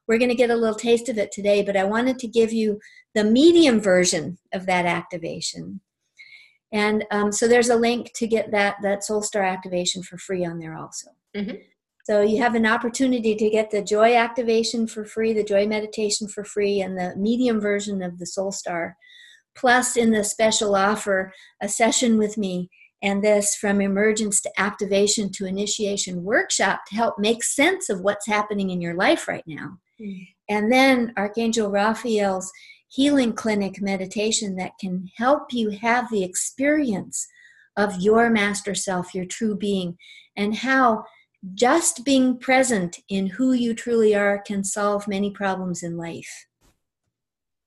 We're 0.07 0.17
going 0.17 0.29
to 0.29 0.35
get 0.35 0.49
a 0.49 0.55
little 0.55 0.75
taste 0.75 1.09
of 1.09 1.17
it 1.17 1.31
today, 1.31 1.63
but 1.63 1.77
I 1.77 1.85
wanted 1.85 2.19
to 2.19 2.27
give 2.27 2.51
you 2.51 2.79
the 3.15 3.23
medium 3.23 3.79
version 3.79 4.37
of 4.53 4.65
that 4.65 4.85
activation. 4.85 5.79
And 6.73 7.05
um, 7.11 7.31
so 7.31 7.47
there's 7.47 7.69
a 7.69 7.75
link 7.75 8.11
to 8.15 8.27
get 8.27 8.51
that 8.51 8.77
that 8.81 9.03
Soul 9.03 9.21
Star 9.21 9.43
activation 9.43 10.03
for 10.03 10.17
free 10.17 10.43
on 10.43 10.59
there 10.59 10.75
also. 10.75 11.11
Mm-hmm. 11.35 11.57
So 12.05 12.21
you 12.21 12.41
have 12.41 12.55
an 12.55 12.65
opportunity 12.65 13.33
to 13.35 13.49
get 13.49 13.71
the 13.71 13.81
joy 13.81 14.15
activation 14.15 14.87
for 14.87 15.05
free, 15.05 15.31
the 15.31 15.43
joy 15.43 15.65
meditation 15.65 16.27
for 16.27 16.43
free, 16.43 16.81
and 16.81 16.97
the 16.97 17.15
medium 17.15 17.61
version 17.61 18.01
of 18.01 18.19
the 18.19 18.25
Soul 18.25 18.51
Star. 18.51 18.97
Plus, 19.55 19.95
in 19.95 20.11
the 20.11 20.23
special 20.23 20.75
offer, 20.75 21.31
a 21.61 21.69
session 21.69 22.17
with 22.17 22.37
me 22.37 22.69
and 23.03 23.23
this 23.23 23.55
from 23.55 23.81
emergence 23.81 24.41
to 24.41 24.51
activation 24.57 25.29
to 25.33 25.45
initiation 25.45 26.23
workshop 26.23 26.81
to 26.87 26.95
help 26.95 27.19
make 27.19 27.43
sense 27.43 27.89
of 27.89 28.01
what's 28.01 28.25
happening 28.25 28.69
in 28.69 28.81
your 28.81 28.95
life 28.95 29.27
right 29.27 29.43
now. 29.45 29.77
Mm. 30.01 30.27
And 30.49 30.71
then 30.71 31.13
Archangel 31.17 31.69
Raphael's 31.69 32.51
healing 32.93 33.33
clinic 33.33 33.81
meditation 33.81 34.55
that 34.55 34.77
can 34.79 35.09
help 35.17 35.51
you 35.51 35.71
have 35.71 36.09
the 36.11 36.23
experience 36.23 37.27
of 37.75 37.99
your 37.99 38.29
master 38.29 38.75
self, 38.75 39.15
your 39.15 39.25
true 39.25 39.55
being, 39.55 39.97
and 40.37 40.55
how 40.55 41.03
just 41.55 42.05
being 42.05 42.37
present 42.37 42.99
in 43.09 43.25
who 43.25 43.51
you 43.51 43.73
truly 43.73 44.15
are 44.15 44.39
can 44.45 44.63
solve 44.63 45.07
many 45.07 45.31
problems 45.31 45.81
in 45.81 45.97
life. 45.97 46.45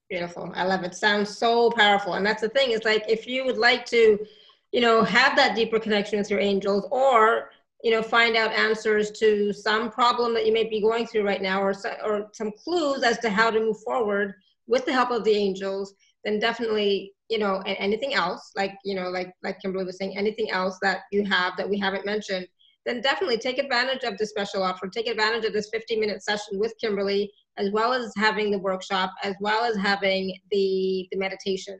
Beautiful. 0.09 0.53
I 0.55 0.63
love 0.63 0.85
it. 0.85 0.95
Sounds 0.95 1.37
so 1.37 1.71
powerful. 1.73 2.15
And 2.15 2.25
that's 2.25 2.43
the 2.43 2.49
thing, 2.49 2.71
is 2.71 2.85
like 2.85 3.05
if 3.09 3.27
you 3.27 3.45
would 3.45 3.59
like 3.59 3.85
to, 3.87 4.25
you 4.71 4.81
know, 4.81 5.03
have 5.03 5.35
that 5.37 5.57
deeper 5.57 5.81
connection 5.81 6.19
with 6.19 6.31
your 6.31 6.39
angels 6.39 6.87
or 6.93 7.51
you 7.83 7.91
know 7.91 8.03
find 8.03 8.37
out 8.37 8.53
answers 8.53 9.11
to 9.11 9.53
some 9.53 9.91
problem 9.91 10.33
that 10.35 10.47
you 10.47 10.53
may 10.53 10.65
be 10.65 10.81
going 10.81 11.07
through 11.07 11.25
right 11.25 11.43
now 11.43 11.61
or 11.61 11.75
or 12.05 12.29
some 12.33 12.51
clues 12.53 13.03
as 13.03 13.19
to 13.19 13.29
how 13.29 13.51
to 13.51 13.61
move 13.61 13.79
forward 13.83 14.35
with 14.67 14.85
the 14.85 14.93
help 14.93 15.11
of 15.11 15.25
the 15.25 15.33
angels, 15.33 15.95
then 16.25 16.39
definitely, 16.39 17.13
you 17.29 17.39
know, 17.39 17.63
and 17.67 17.77
anything 17.79 18.15
else, 18.15 18.51
like, 18.57 18.77
you 18.85 18.95
know, 18.95 19.09
like, 19.09 19.33
like 19.43 19.61
Kimberly 19.61 19.85
was 19.85 19.97
saying, 19.97 20.17
anything 20.17 20.51
else 20.51 20.79
that 20.83 21.03
you 21.13 21.25
have 21.25 21.57
that 21.57 21.69
we 21.69 21.79
haven't 21.79 22.05
mentioned, 22.05 22.47
then 22.85 23.01
definitely 23.01 23.39
take 23.39 23.59
advantage 23.59 24.05
of 24.05 24.17
the 24.19 24.27
special 24.27 24.63
offer. 24.63 24.89
Take 24.89 25.09
advantage 25.09 25.45
of 25.45 25.53
this 25.53 25.69
50 25.73 25.97
minute 25.97 26.23
session 26.23 26.59
with 26.59 26.75
Kimberly, 26.81 27.33
as 27.59 27.71
well 27.71 27.93
as 27.93 28.13
having 28.17 28.51
the 28.51 28.59
workshop, 28.59 29.13
as 29.23 29.35
well 29.41 29.65
as 29.65 29.77
having 29.77 30.37
the, 30.51 31.09
the 31.11 31.19
meditation. 31.19 31.79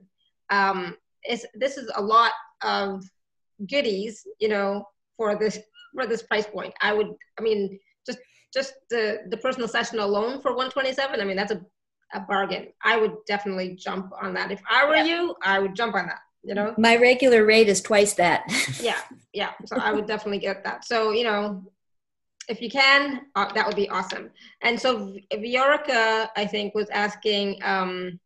Um, 0.51 0.97
it's, 1.23 1.47
this 1.55 1.77
is 1.77 1.91
a 1.97 2.03
lot 2.03 2.33
of 2.63 3.05
goodies, 3.69 4.27
you 4.41 4.49
know, 4.49 4.85
for 5.17 5.37
this, 5.37 5.59
for 5.95 6.07
this 6.07 6.23
price 6.23 6.47
point. 6.47 6.75
I 6.81 6.93
would, 6.93 7.09
I 7.39 7.43
mean, 7.43 7.79
just, 8.05 8.19
just 8.53 8.75
the, 8.91 9.21
the 9.31 9.37
personal 9.39 9.69
session 9.69 9.99
alone 9.99 10.41
for 10.41 10.51
127. 10.51 11.21
I 11.21 11.25
mean, 11.25 11.37
that's 11.37 11.53
a 11.53 11.63
a 12.13 12.21
bargain. 12.21 12.69
I 12.83 12.97
would 12.99 13.17
definitely 13.27 13.75
jump 13.77 14.13
on 14.21 14.35
that. 14.35 14.51
If 14.51 14.61
I 14.69 14.87
were 14.87 14.97
you, 14.97 15.35
I 15.43 15.59
would 15.59 15.75
jump 15.75 15.95
on 15.95 16.07
that. 16.07 16.21
You 16.43 16.55
know, 16.55 16.75
my 16.79 16.97
regular 16.97 17.45
rate 17.45 17.69
is 17.69 17.81
twice 17.81 18.15
that. 18.15 18.45
yeah, 18.81 19.01
yeah. 19.33 19.51
So 19.65 19.77
I 19.77 19.93
would 19.93 20.07
definitely 20.07 20.39
get 20.39 20.63
that. 20.63 20.85
So 20.85 21.11
you 21.11 21.25
know, 21.25 21.65
if 22.49 22.61
you 22.63 22.71
can, 22.71 23.23
uh, 23.35 23.53
that 23.53 23.67
would 23.67 23.75
be 23.75 23.89
awesome. 23.89 24.31
And 24.63 24.81
so 24.81 25.17
Viorica, 25.35 26.29
I 26.37 26.47
think, 26.47 26.75
was 26.75 26.89
asking 26.91 27.61
um, 27.65 28.21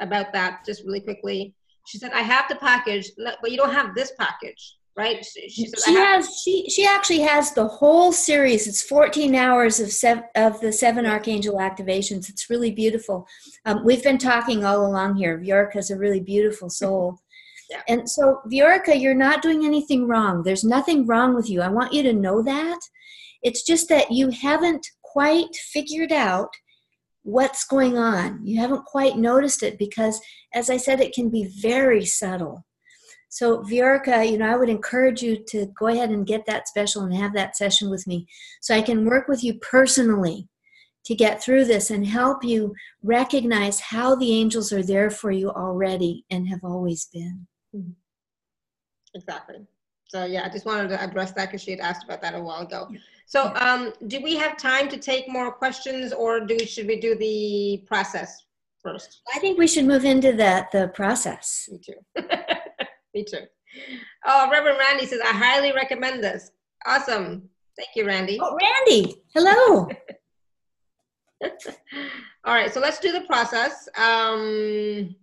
about 0.00 0.32
that 0.32 0.64
just 0.64 0.84
really 0.84 1.00
quickly. 1.00 1.54
She 1.86 1.98
said, 1.98 2.12
"I 2.12 2.22
have 2.22 2.48
the 2.48 2.56
package, 2.56 3.10
but 3.18 3.50
you 3.50 3.58
don't 3.58 3.74
have 3.74 3.94
this 3.94 4.12
package." 4.18 4.76
Right? 4.96 5.24
She, 5.24 5.48
she, 5.48 5.70
she 5.84 5.94
has 5.94 6.42
she 6.42 6.68
she 6.68 6.86
actually 6.86 7.20
has 7.20 7.52
the 7.52 7.66
whole 7.66 8.12
series. 8.12 8.66
It's 8.66 8.82
14 8.82 9.34
hours 9.34 9.80
of 9.80 9.90
seven, 9.92 10.24
of 10.34 10.60
the 10.60 10.72
seven 10.72 11.06
archangel 11.06 11.56
activations. 11.56 12.28
It's 12.28 12.50
really 12.50 12.70
beautiful. 12.70 13.26
Um, 13.64 13.84
we've 13.84 14.02
been 14.02 14.18
talking 14.18 14.64
all 14.64 14.86
along 14.86 15.16
here. 15.16 15.38
Viorica's 15.38 15.90
a 15.90 15.98
really 15.98 16.20
beautiful 16.20 16.68
soul. 16.82 17.18
Yeah. 17.70 17.82
And 17.88 18.10
so, 18.10 18.40
Viorica, 18.50 19.00
you're 19.00 19.14
not 19.14 19.42
doing 19.42 19.64
anything 19.64 20.08
wrong. 20.08 20.42
There's 20.42 20.64
nothing 20.64 21.06
wrong 21.06 21.34
with 21.34 21.48
you. 21.48 21.62
I 21.62 21.68
want 21.68 21.92
you 21.92 22.02
to 22.02 22.12
know 22.12 22.42
that. 22.42 22.80
It's 23.42 23.62
just 23.62 23.88
that 23.88 24.10
you 24.10 24.30
haven't 24.30 24.86
quite 25.02 25.54
figured 25.54 26.12
out 26.12 26.50
what's 27.22 27.64
going 27.64 27.96
on. 27.96 28.40
You 28.44 28.60
haven't 28.60 28.84
quite 28.84 29.16
noticed 29.16 29.62
it 29.62 29.78
because, 29.78 30.20
as 30.52 30.68
I 30.68 30.76
said, 30.76 31.00
it 31.00 31.14
can 31.14 31.30
be 31.30 31.44
very 31.60 32.04
subtle. 32.04 32.64
So, 33.30 33.62
Viorica, 33.62 34.28
you 34.28 34.38
know, 34.38 34.52
I 34.52 34.56
would 34.56 34.68
encourage 34.68 35.22
you 35.22 35.36
to 35.48 35.66
go 35.78 35.86
ahead 35.86 36.10
and 36.10 36.26
get 36.26 36.46
that 36.46 36.66
special 36.66 37.02
and 37.02 37.14
have 37.14 37.32
that 37.34 37.56
session 37.56 37.88
with 37.88 38.04
me 38.06 38.26
so 38.60 38.74
I 38.74 38.82
can 38.82 39.06
work 39.06 39.28
with 39.28 39.44
you 39.44 39.54
personally 39.54 40.48
to 41.04 41.14
get 41.14 41.40
through 41.40 41.64
this 41.64 41.90
and 41.90 42.04
help 42.04 42.42
you 42.44 42.74
recognize 43.04 43.78
how 43.78 44.16
the 44.16 44.32
angels 44.32 44.72
are 44.72 44.82
there 44.82 45.10
for 45.10 45.30
you 45.30 45.48
already 45.48 46.24
and 46.30 46.48
have 46.48 46.64
always 46.64 47.06
been. 47.06 47.46
Mm-hmm. 47.74 47.92
Exactly. 49.14 49.64
So, 50.08 50.24
yeah, 50.24 50.44
I 50.44 50.48
just 50.48 50.66
wanted 50.66 50.88
to 50.88 51.00
address 51.00 51.30
that 51.32 51.46
because 51.46 51.62
she 51.62 51.70
had 51.70 51.80
asked 51.80 52.02
about 52.02 52.20
that 52.22 52.34
a 52.34 52.40
while 52.40 52.62
ago. 52.62 52.88
So, 53.26 53.54
um, 53.54 53.92
do 54.08 54.20
we 54.20 54.34
have 54.36 54.56
time 54.56 54.88
to 54.88 54.96
take 54.96 55.28
more 55.28 55.52
questions 55.52 56.12
or 56.12 56.40
do 56.40 56.58
should 56.66 56.88
we 56.88 56.98
do 56.98 57.14
the 57.14 57.84
process 57.86 58.44
first? 58.82 59.20
I 59.32 59.38
think 59.38 59.56
we 59.56 59.68
should 59.68 59.84
move 59.84 60.04
into 60.04 60.32
the, 60.32 60.66
the 60.72 60.88
process. 60.88 61.68
Me 61.70 61.78
too. 61.78 62.24
Me 63.14 63.24
too. 63.24 63.38
Oh, 64.26 64.48
Reverend 64.50 64.78
Randy 64.78 65.06
says, 65.06 65.20
I 65.24 65.32
highly 65.32 65.72
recommend 65.72 66.22
this. 66.22 66.50
Awesome. 66.86 67.48
Thank 67.76 67.90
you, 67.94 68.06
Randy. 68.06 68.38
Oh, 68.40 68.56
Randy. 68.60 69.22
Hello. 69.34 69.88
All 72.44 72.54
right, 72.54 72.72
so 72.72 72.80
let's 72.80 72.98
do 72.98 73.12
the 73.12 73.22
process. 73.22 73.88
Um, 73.96 75.14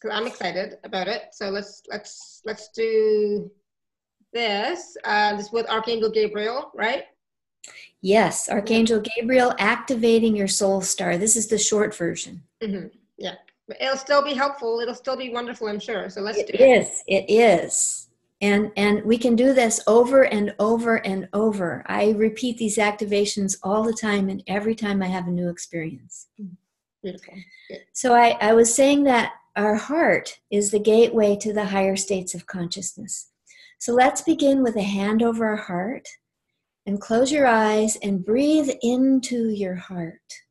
cause 0.00 0.10
I'm 0.12 0.26
excited 0.26 0.74
about 0.84 1.08
it. 1.08 1.22
So 1.32 1.48
let's 1.50 1.82
let's 1.88 2.42
let's 2.44 2.68
do 2.70 3.50
this. 4.32 4.96
Uh, 5.04 5.36
this 5.36 5.50
with 5.50 5.68
Archangel 5.68 6.10
Gabriel, 6.10 6.70
right? 6.74 7.04
Yes, 8.00 8.48
Archangel 8.48 9.00
Gabriel 9.16 9.54
activating 9.58 10.36
your 10.36 10.48
soul 10.48 10.80
star. 10.80 11.16
This 11.16 11.36
is 11.36 11.48
the 11.48 11.58
short 11.58 11.94
version. 11.96 12.42
Mm-hmm. 12.62 12.88
Yeah 13.18 13.34
it'll 13.80 13.96
still 13.96 14.22
be 14.22 14.34
helpful. 14.34 14.80
It'll 14.80 14.94
still 14.94 15.16
be 15.16 15.30
wonderful, 15.30 15.68
I'm 15.68 15.80
sure. 15.80 16.08
So 16.10 16.20
let's 16.20 16.38
it 16.38 16.46
do 16.46 16.52
it. 16.54 16.60
It 16.60 16.80
is. 16.82 17.02
It 17.06 17.24
is. 17.30 18.08
And 18.42 18.70
and 18.76 19.02
we 19.04 19.18
can 19.18 19.34
do 19.34 19.54
this 19.54 19.80
over 19.86 20.24
and 20.24 20.54
over 20.58 20.96
and 20.96 21.28
over. 21.32 21.82
I 21.86 22.10
repeat 22.10 22.58
these 22.58 22.76
activations 22.76 23.56
all 23.62 23.82
the 23.82 23.94
time 23.94 24.28
and 24.28 24.42
every 24.46 24.74
time 24.74 25.02
I 25.02 25.06
have 25.06 25.26
a 25.26 25.30
new 25.30 25.48
experience. 25.48 26.26
Mm-hmm. 26.40 26.54
Beautiful. 27.02 27.34
Good. 27.68 27.84
So 27.92 28.14
I, 28.14 28.36
I 28.40 28.52
was 28.52 28.74
saying 28.74 29.04
that 29.04 29.32
our 29.56 29.76
heart 29.76 30.38
is 30.50 30.70
the 30.70 30.78
gateway 30.78 31.36
to 31.36 31.52
the 31.52 31.66
higher 31.66 31.96
states 31.96 32.34
of 32.34 32.46
consciousness. 32.46 33.30
So 33.78 33.92
let's 33.94 34.20
begin 34.22 34.62
with 34.62 34.76
a 34.76 34.82
hand 34.82 35.22
over 35.22 35.46
our 35.46 35.56
heart 35.56 36.08
And 36.86 37.00
close 37.00 37.32
your 37.32 37.46
eyes 37.48 37.96
and 37.96 38.24
breathe 38.24 38.70
into 38.80 39.48
your 39.48 39.74
heart. 39.74 40.42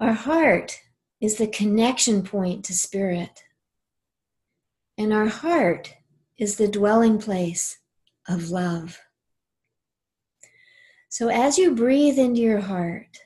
Our 0.00 0.12
heart 0.12 0.80
is 1.20 1.36
the 1.36 1.46
connection 1.46 2.22
point 2.22 2.64
to 2.64 2.74
spirit. 2.74 3.44
And 4.98 5.12
our 5.12 5.26
heart 5.26 5.94
is 6.38 6.56
the 6.56 6.68
dwelling 6.68 7.18
place 7.18 7.78
of 8.28 8.50
love. 8.50 9.00
So 11.08 11.28
as 11.28 11.56
you 11.56 11.74
breathe 11.74 12.18
into 12.18 12.40
your 12.40 12.60
heart, 12.60 13.18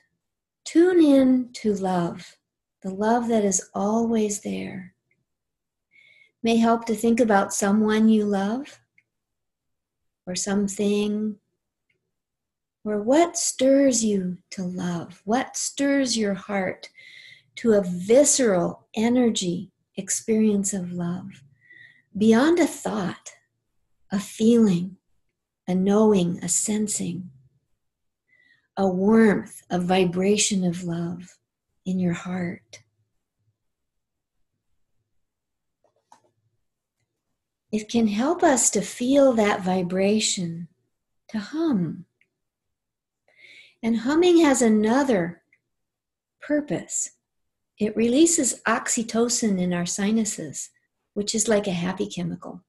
tune 0.63 1.03
in 1.03 1.49
to 1.53 1.73
love, 1.73 2.37
the 2.83 2.89
love 2.89 3.27
that 3.27 3.43
is 3.43 3.69
always 3.73 4.41
there. 4.41 4.93
May 6.43 6.57
help 6.57 6.85
to 6.85 6.95
think 6.95 7.19
about 7.19 7.53
someone 7.53 8.09
you 8.09 8.25
love 8.25 8.79
or 10.25 10.35
something 10.35 11.35
or 12.83 13.01
what 13.01 13.37
stirs 13.37 14.03
you 14.03 14.37
to 14.51 14.63
love? 14.63 15.21
What 15.25 15.55
stirs 15.55 16.17
your 16.17 16.33
heart 16.33 16.89
to 17.55 17.73
a 17.73 17.81
visceral 17.81 18.87
energy 18.95 19.71
experience 19.95 20.73
of 20.73 20.91
love? 20.91 21.43
Beyond 22.17 22.59
a 22.59 22.67
thought, 22.67 23.33
a 24.11 24.19
feeling, 24.19 24.97
a 25.67 25.75
knowing, 25.75 26.39
a 26.43 26.49
sensing, 26.49 27.29
a 28.75 28.87
warmth, 28.87 29.63
a 29.69 29.79
vibration 29.79 30.65
of 30.65 30.83
love 30.83 31.37
in 31.85 31.99
your 31.99 32.13
heart. 32.13 32.83
It 37.71 37.89
can 37.89 38.07
help 38.07 38.43
us 38.43 38.69
to 38.71 38.81
feel 38.81 39.31
that 39.33 39.61
vibration, 39.61 40.67
to 41.29 41.39
hum. 41.39 42.05
And 43.81 43.99
humming 43.99 44.41
has 44.41 44.61
another 44.61 45.41
purpose. 46.41 47.11
It 47.81 47.97
releases 47.97 48.61
oxytocin 48.67 49.59
in 49.59 49.73
our 49.73 49.87
sinuses, 49.87 50.69
which 51.15 51.33
is 51.33 51.47
like 51.47 51.65
a 51.65 51.71
happy 51.71 52.05
chemical. 52.05 52.63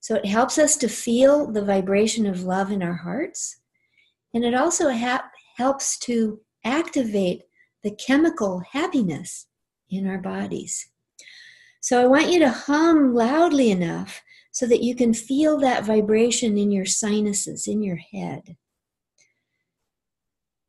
So 0.00 0.16
it 0.16 0.26
helps 0.26 0.58
us 0.58 0.76
to 0.76 0.88
feel 0.88 1.50
the 1.50 1.64
vibration 1.64 2.26
of 2.26 2.42
love 2.42 2.70
in 2.70 2.82
our 2.82 2.96
hearts. 2.96 3.62
And 4.34 4.44
it 4.44 4.52
also 4.52 4.90
ha- 4.90 5.30
helps 5.56 5.98
to 6.00 6.42
activate 6.62 7.44
the 7.82 7.92
chemical 7.92 8.62
happiness 8.70 9.46
in 9.88 10.06
our 10.06 10.18
bodies. 10.18 10.90
So 11.80 12.02
I 12.02 12.06
want 12.06 12.30
you 12.30 12.38
to 12.40 12.50
hum 12.50 13.14
loudly 13.14 13.70
enough 13.70 14.20
so 14.52 14.66
that 14.66 14.82
you 14.82 14.94
can 14.94 15.14
feel 15.14 15.58
that 15.60 15.86
vibration 15.86 16.58
in 16.58 16.70
your 16.70 16.84
sinuses, 16.84 17.66
in 17.66 17.82
your 17.82 17.96
head. 17.96 18.58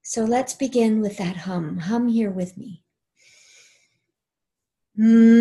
So 0.02 0.24
let's 0.24 0.54
begin 0.54 1.02
with 1.02 1.18
that 1.18 1.36
hum. 1.36 1.78
Hum 1.80 2.08
here 2.08 2.32
with 2.32 2.58
me. 2.58 2.86
Mm. 5.00 5.32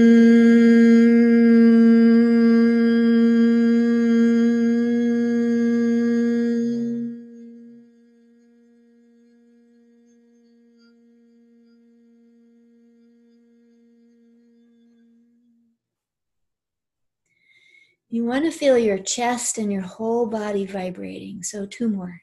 You 18.13 18.25
want 18.25 18.45
to 18.45 18.51
feel 18.51 18.77
your 18.77 18.99
chest 18.99 19.57
and 19.57 19.73
your 19.73 19.83
whole 19.83 20.27
body 20.27 20.67
vibrating. 20.67 21.43
So, 21.45 21.67
two 21.67 21.89
more. 21.89 22.23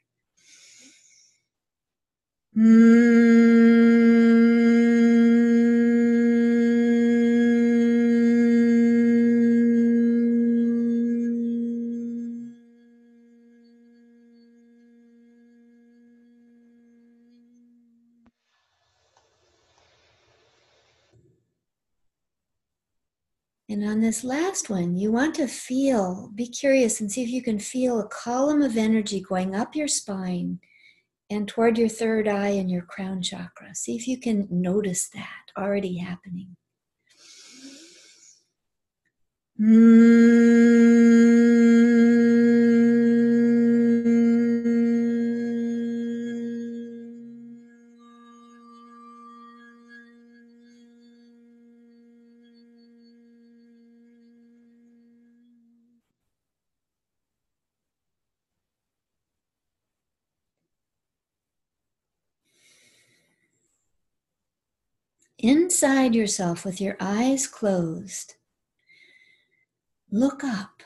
And 2.55 3.36
this 24.07 24.23
last 24.23 24.69
one, 24.69 24.95
you 24.95 25.11
want 25.11 25.35
to 25.35 25.47
feel, 25.49 26.31
be 26.33 26.47
curious 26.47 27.01
and 27.01 27.11
see 27.11 27.21
if 27.23 27.29
you 27.29 27.41
can 27.43 27.59
feel 27.59 27.99
a 27.99 28.07
column 28.07 28.61
of 28.61 28.77
energy 28.77 29.19
going 29.19 29.53
up 29.53 29.75
your 29.75 29.89
spine 29.89 30.61
and 31.29 31.45
toward 31.45 31.77
your 31.77 31.89
third 31.89 32.25
eye 32.25 32.47
and 32.47 32.71
your 32.71 32.83
crown 32.83 33.21
chakra. 33.21 33.75
See 33.75 33.97
if 33.97 34.07
you 34.07 34.17
can 34.17 34.47
notice 34.49 35.09
that 35.09 35.51
already 35.57 35.97
happening. 35.97 36.55
Hmm. 39.57 40.26
Inside 65.77 66.15
yourself, 66.15 66.65
with 66.65 66.81
your 66.81 66.97
eyes 66.99 67.45
closed, 67.45 68.33
look 70.09 70.43
up. 70.43 70.81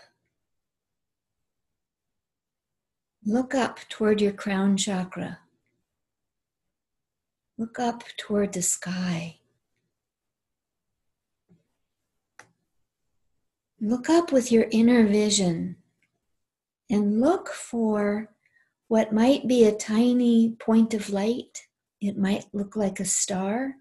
Look 3.26 3.56
up 3.56 3.80
toward 3.88 4.20
your 4.20 4.34
crown 4.34 4.76
chakra. 4.76 5.40
Look 7.58 7.80
up 7.80 8.04
toward 8.18 8.52
the 8.52 8.62
sky. 8.62 9.38
Look 13.80 14.10
up 14.10 14.34
with 14.34 14.52
your 14.52 14.68
inner 14.72 15.08
vision 15.08 15.78
and 16.90 17.22
look 17.22 17.48
for 17.48 18.34
what 18.90 19.14
might 19.14 19.48
be 19.48 19.64
a 19.64 19.72
tiny 19.72 20.58
point 20.60 20.94
of 20.94 21.10
light. 21.10 21.66
It 22.02 22.18
might 22.18 22.48
look 22.52 22.76
like 22.76 23.00
a 23.00 23.06
star, 23.06 23.76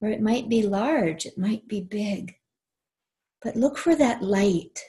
or 0.00 0.08
it 0.08 0.20
might 0.20 0.48
be 0.48 0.62
large, 0.62 1.26
it 1.26 1.36
might 1.36 1.66
be 1.68 1.80
big. 1.80 2.36
But 3.42 3.56
look 3.56 3.78
for 3.78 3.94
that 3.96 4.22
light, 4.22 4.80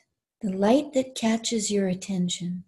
the 0.41 0.51
light 0.51 0.93
that 0.93 1.15
catches 1.15 1.71
your 1.71 1.87
attention. 1.87 2.63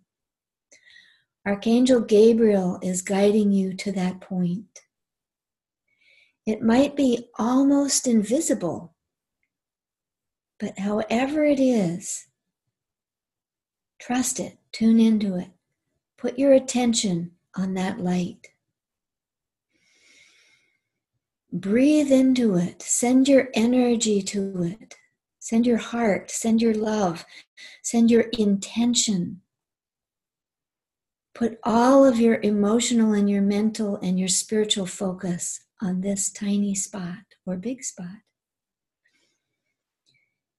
Archangel 1.45 2.01
Gabriel 2.01 2.79
is 2.83 3.01
guiding 3.01 3.51
you 3.51 3.73
to 3.73 3.91
that 3.93 4.21
point. 4.21 4.81
It 6.45 6.61
might 6.61 6.95
be 6.95 7.29
almost 7.37 8.07
invisible, 8.07 8.93
but 10.59 10.77
however 10.79 11.43
it 11.43 11.59
is, 11.59 12.27
trust 13.99 14.39
it, 14.39 14.57
tune 14.71 14.99
into 14.99 15.35
it, 15.35 15.49
put 16.17 16.37
your 16.37 16.53
attention 16.53 17.31
on 17.55 17.73
that 17.75 17.99
light. 17.99 18.50
Breathe 21.53 22.11
into 22.11 22.55
it, 22.55 22.81
send 22.81 23.27
your 23.27 23.49
energy 23.53 24.21
to 24.21 24.63
it, 24.63 24.95
send 25.39 25.65
your 25.65 25.77
heart, 25.77 26.31
send 26.31 26.61
your 26.61 26.73
love, 26.73 27.25
send 27.83 28.09
your 28.09 28.25
intention. 28.37 29.41
Put 31.35 31.59
all 31.63 32.05
of 32.05 32.19
your 32.19 32.39
emotional 32.41 33.13
and 33.13 33.29
your 33.29 33.41
mental 33.41 33.97
and 33.97 34.17
your 34.17 34.29
spiritual 34.29 34.85
focus 34.85 35.61
on 35.81 36.01
this 36.01 36.29
tiny 36.29 36.73
spot 36.73 37.19
or 37.45 37.57
big 37.57 37.83
spot. 37.83 38.19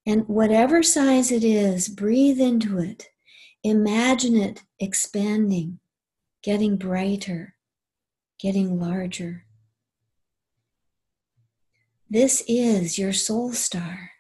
And 0.05 0.27
whatever 0.28 0.82
size 0.82 1.31
it 1.31 1.44
is, 1.44 1.89
breathe 1.89 2.40
into 2.40 2.78
it. 2.78 3.09
Imagine 3.62 4.36
it 4.36 4.64
expanding, 4.81 5.78
getting 6.43 6.77
brighter, 6.77 7.55
getting 8.40 8.81
larger. 8.81 9.47
This 12.12 12.44
is 12.47 12.98
your 12.98 13.14
soul 13.14 13.55
star. 13.55 14.10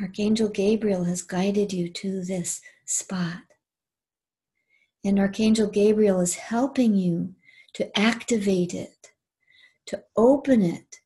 Archangel 0.00 0.48
Gabriel 0.48 1.04
has 1.04 1.20
guided 1.20 1.74
you 1.74 1.90
to 1.90 2.24
this 2.24 2.62
spot. 2.86 3.42
And 5.04 5.18
Archangel 5.18 5.66
Gabriel 5.66 6.20
is 6.20 6.36
helping 6.36 6.94
you 6.94 7.34
to 7.74 7.98
activate 7.98 8.72
it, 8.72 9.08
to 9.88 10.02
open 10.16 10.62
it, 10.62 11.00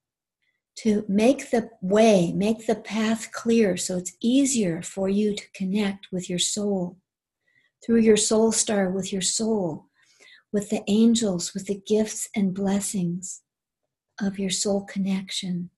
to 0.76 1.04
make 1.08 1.50
the 1.50 1.70
way, 1.80 2.30
make 2.32 2.68
the 2.68 2.76
path 2.76 3.32
clear 3.32 3.76
so 3.76 3.96
it's 3.96 4.16
easier 4.22 4.80
for 4.80 5.08
you 5.08 5.34
to 5.34 5.50
connect 5.56 6.06
with 6.12 6.30
your 6.30 6.38
soul, 6.38 6.98
through 7.84 7.98
your 7.98 8.16
soul 8.16 8.52
star 8.52 8.88
with 8.90 9.12
your 9.12 9.22
soul, 9.22 9.86
with 10.52 10.70
the 10.70 10.84
angels, 10.86 11.52
with 11.52 11.66
the 11.66 11.82
gifts 11.84 12.28
and 12.36 12.54
blessings 12.54 13.40
of 14.20 14.38
your 14.38 14.50
soul 14.50 14.84
connection. 14.84 15.70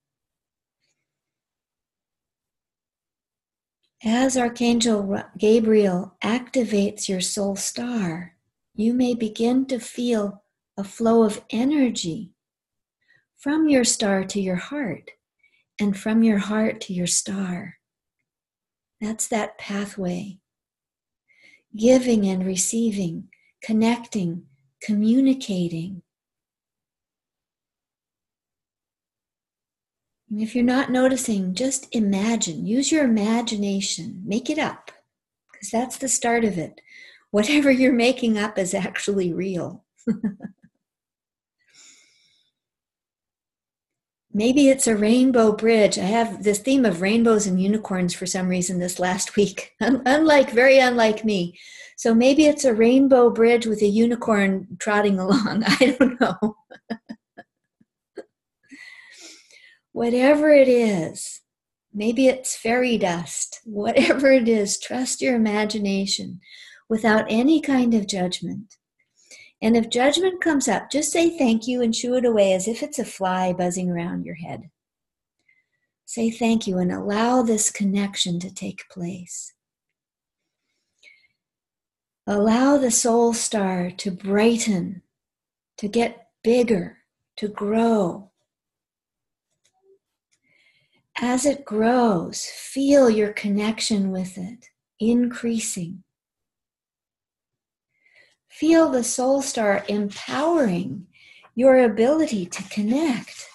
As 4.04 4.36
Archangel 4.36 5.22
Gabriel 5.38 6.16
activates 6.22 7.08
your 7.08 7.20
soul 7.20 7.56
star, 7.56 8.36
you 8.74 8.92
may 8.92 9.14
begin 9.14 9.66
to 9.66 9.78
feel 9.78 10.44
a 10.76 10.84
flow 10.84 11.22
of 11.22 11.42
energy 11.50 12.32
from 13.36 13.68
your 13.68 13.84
star 13.84 14.24
to 14.24 14.40
your 14.40 14.56
heart 14.56 15.12
and 15.80 15.96
from 15.96 16.22
your 16.22 16.38
heart 16.38 16.80
to 16.82 16.92
your 16.92 17.06
star. 17.06 17.76
That's 19.00 19.28
that 19.28 19.58
pathway. 19.58 20.38
Giving 21.76 22.26
and 22.26 22.44
receiving, 22.46 23.28
connecting, 23.62 24.44
communicating. 24.82 26.02
And 30.30 30.40
if 30.40 30.54
you're 30.54 30.64
not 30.64 30.90
noticing, 30.90 31.54
just 31.54 31.86
imagine. 31.94 32.66
Use 32.66 32.90
your 32.90 33.04
imagination. 33.04 34.22
Make 34.24 34.50
it 34.50 34.58
up, 34.58 34.90
because 35.52 35.70
that's 35.70 35.98
the 35.98 36.08
start 36.08 36.44
of 36.44 36.58
it. 36.58 36.80
Whatever 37.30 37.70
you're 37.70 37.92
making 37.92 38.38
up 38.38 38.58
is 38.58 38.74
actually 38.74 39.32
real. 39.32 39.84
Maybe 44.36 44.68
it's 44.68 44.86
a 44.86 44.94
rainbow 44.94 45.52
bridge. 45.52 45.98
I 45.98 46.02
have 46.02 46.42
this 46.42 46.58
theme 46.58 46.84
of 46.84 47.00
rainbows 47.00 47.46
and 47.46 47.58
unicorns 47.58 48.12
for 48.12 48.26
some 48.26 48.48
reason 48.48 48.78
this 48.78 48.98
last 48.98 49.34
week. 49.34 49.72
unlike, 49.80 50.50
very 50.50 50.78
unlike 50.78 51.24
me. 51.24 51.58
So 51.96 52.14
maybe 52.14 52.44
it's 52.44 52.66
a 52.66 52.74
rainbow 52.74 53.30
bridge 53.30 53.64
with 53.64 53.80
a 53.80 53.86
unicorn 53.86 54.76
trotting 54.78 55.18
along. 55.20 55.64
I 55.66 55.96
don't 55.98 56.20
know. 56.20 56.56
Whatever 59.96 60.50
it 60.50 60.68
is, 60.68 61.40
maybe 61.94 62.26
it's 62.26 62.54
fairy 62.54 62.98
dust. 62.98 63.62
Whatever 63.64 64.30
it 64.30 64.46
is, 64.46 64.78
trust 64.78 65.22
your 65.22 65.34
imagination 65.34 66.38
without 66.86 67.24
any 67.30 67.62
kind 67.62 67.94
of 67.94 68.06
judgment. 68.06 68.76
And 69.62 69.74
if 69.74 69.88
judgment 69.88 70.42
comes 70.42 70.68
up, 70.68 70.90
just 70.90 71.10
say 71.10 71.38
thank 71.38 71.66
you 71.66 71.80
and 71.80 71.96
shoo 71.96 72.14
it 72.16 72.26
away 72.26 72.52
as 72.52 72.68
if 72.68 72.82
it's 72.82 72.98
a 72.98 73.06
fly 73.06 73.54
buzzing 73.54 73.90
around 73.90 74.26
your 74.26 74.34
head. 74.34 74.68
Say 76.04 76.30
thank 76.30 76.66
you 76.66 76.76
and 76.76 76.92
allow 76.92 77.40
this 77.40 77.70
connection 77.70 78.38
to 78.40 78.52
take 78.52 78.90
place. 78.90 79.54
Allow 82.26 82.76
the 82.76 82.90
soul 82.90 83.32
star 83.32 83.90
to 83.92 84.10
brighten, 84.10 85.00
to 85.78 85.88
get 85.88 86.26
bigger, 86.44 86.98
to 87.38 87.48
grow. 87.48 88.30
As 91.20 91.46
it 91.46 91.64
grows, 91.64 92.44
feel 92.44 93.08
your 93.08 93.32
connection 93.32 94.10
with 94.10 94.36
it 94.36 94.68
increasing. 95.00 96.02
Feel 98.48 98.90
the 98.90 99.04
soul 99.04 99.40
star 99.40 99.84
empowering 99.88 101.06
your 101.54 101.78
ability 101.78 102.44
to 102.46 102.62
connect. 102.64 103.46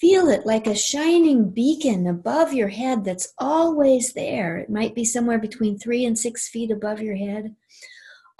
Feel 0.00 0.28
it 0.28 0.46
like 0.46 0.66
a 0.66 0.74
shining 0.74 1.50
beacon 1.50 2.06
above 2.06 2.52
your 2.52 2.68
head 2.68 3.04
that's 3.04 3.32
always 3.38 4.14
there. 4.14 4.56
It 4.56 4.70
might 4.70 4.94
be 4.94 5.04
somewhere 5.04 5.38
between 5.38 5.78
three 5.78 6.04
and 6.04 6.18
six 6.18 6.48
feet 6.48 6.70
above 6.70 7.00
your 7.00 7.16
head. 7.16 7.54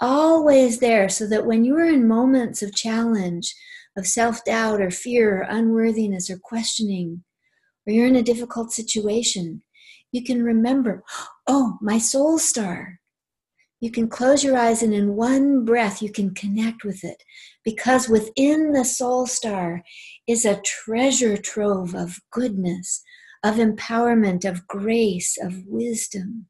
Always 0.01 0.79
there, 0.79 1.07
so 1.09 1.27
that 1.27 1.45
when 1.45 1.63
you 1.63 1.77
are 1.77 1.85
in 1.85 2.07
moments 2.07 2.61
of 2.61 2.75
challenge, 2.75 3.55
of 3.97 4.07
self 4.07 4.43
doubt 4.45 4.81
or 4.81 4.91
fear 4.91 5.39
or 5.39 5.47
unworthiness 5.49 6.29
or 6.29 6.37
questioning, 6.37 7.23
or 7.87 7.93
you're 7.93 8.07
in 8.07 8.15
a 8.15 8.23
difficult 8.23 8.71
situation, 8.71 9.63
you 10.11 10.23
can 10.23 10.43
remember, 10.43 11.03
oh, 11.47 11.77
my 11.81 11.97
soul 11.97 12.37
star 12.39 12.99
you 13.83 13.91
can 13.91 14.07
close 14.07 14.45
your 14.45 14.57
eyes 14.57 14.81
and 14.81 14.93
in 14.93 15.17
one 15.17 15.65
breath 15.65 16.01
you 16.01 16.09
can 16.09 16.33
connect 16.33 16.85
with 16.85 17.03
it 17.03 17.21
because 17.65 18.07
within 18.07 18.71
the 18.71 18.85
soul 18.85 19.27
star 19.27 19.83
is 20.25 20.45
a 20.45 20.61
treasure 20.61 21.35
trove 21.35 21.93
of 21.93 22.15
goodness, 22.31 23.03
of 23.43 23.55
empowerment, 23.55 24.45
of 24.49 24.65
grace, 24.69 25.37
of 25.37 25.65
wisdom. 25.65 26.45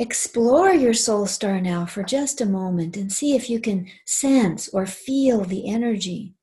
Explore 0.00 0.74
your 0.74 0.94
soul 0.94 1.26
star 1.26 1.60
now 1.60 1.84
for 1.84 2.04
just 2.04 2.40
a 2.40 2.46
moment 2.46 2.96
and 2.96 3.12
see 3.12 3.34
if 3.34 3.50
you 3.50 3.58
can 3.58 3.88
sense 4.06 4.68
or 4.68 4.86
feel 4.86 5.44
the 5.44 5.68
energy. 5.68 6.34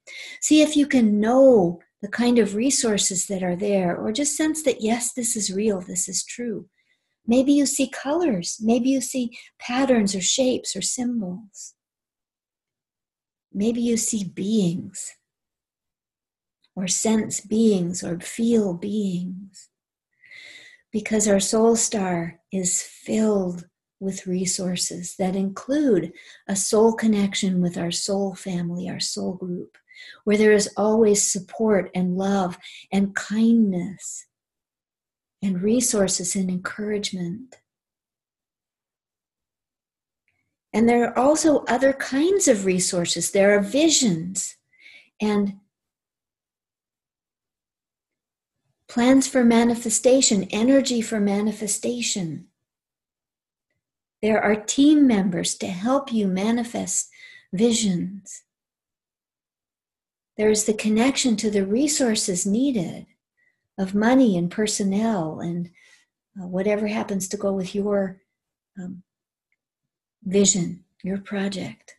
See 0.42 0.62
if 0.62 0.76
you 0.76 0.86
can 0.88 1.22
know 1.22 1.80
the 2.02 2.10
kind 2.10 2.38
of 2.38 2.56
resources 2.56 3.26
that 3.28 3.42
are 3.42 3.56
there, 3.56 3.96
or 3.96 4.12
just 4.12 4.36
sense 4.36 4.62
that, 4.64 4.82
yes, 4.82 5.14
this 5.14 5.36
is 5.36 5.52
real, 5.54 5.80
this 5.82 6.10
is 6.10 6.24
true. 6.24 6.68
Maybe 7.26 7.54
you 7.54 7.66
see 7.66 7.88
colors. 7.88 8.58
Maybe 8.62 8.90
you 8.90 9.02
see 9.02 9.38
patterns 9.58 10.14
or 10.16 10.22
shapes 10.22 10.76
or 10.76 10.82
symbols. 10.82 11.74
Maybe 13.54 13.82
you 13.82 13.98
see 13.98 14.26
beings 14.26 15.14
or 16.76 16.88
sense 16.88 17.40
beings 17.40 18.04
or 18.04 18.20
feel 18.20 18.74
beings. 18.74 19.70
Because 20.92 21.28
our 21.28 21.40
soul 21.40 21.76
star 21.76 22.40
is 22.56 22.82
filled 22.82 23.66
with 24.00 24.28
resources 24.28 25.16
that 25.18 25.36
include 25.36 26.12
a 26.48 26.56
soul 26.56 26.94
connection 26.94 27.62
with 27.62 27.78
our 27.78 27.92
soul 27.92 28.36
family, 28.36 28.90
our 28.90 29.00
soul 29.00 29.34
group, 29.34 29.78
where 30.24 30.38
there 30.38 30.52
is 30.52 30.70
always 30.78 31.26
support 31.26 31.90
and 31.96 32.18
love 32.18 32.58
and 32.92 33.16
kindness 33.16 34.26
and 35.42 35.62
resources 35.62 36.36
and 36.36 36.50
encouragement. 36.50 37.56
And 40.74 40.90
there 40.90 41.10
are 41.10 41.18
also 41.18 41.64
other 41.70 41.94
kinds 41.94 42.48
of 42.48 42.66
resources. 42.66 43.32
There 43.32 43.58
are 43.58 43.62
visions 43.62 44.58
and 45.22 45.54
plans 48.96 49.28
for 49.28 49.44
manifestation, 49.44 50.48
energy 50.52 51.02
for 51.02 51.20
manifestation. 51.20 52.46
There 54.22 54.42
are 54.42 54.56
team 54.56 55.06
members 55.06 55.56
to 55.56 55.68
help 55.68 56.14
you 56.14 56.28
manifest 56.28 57.10
visions. 57.52 58.44
There 60.38 60.50
is 60.50 60.64
the 60.64 60.74
connection 60.74 61.36
to 61.36 61.52
the 61.52 61.66
resources 61.66 62.46
needed 62.46 63.06
of 63.78 63.94
money 63.94 64.38
and 64.38 64.50
personnel 64.50 65.42
and 65.42 65.72
uh, 66.42 66.48
whatever 66.48 66.88
happens 66.88 67.28
to 67.28 67.38
go 67.38 67.52
with 67.52 67.76
your 67.76 68.22
um, 68.80 69.04
vision, 70.24 70.86
your 71.04 71.18
project, 71.18 71.98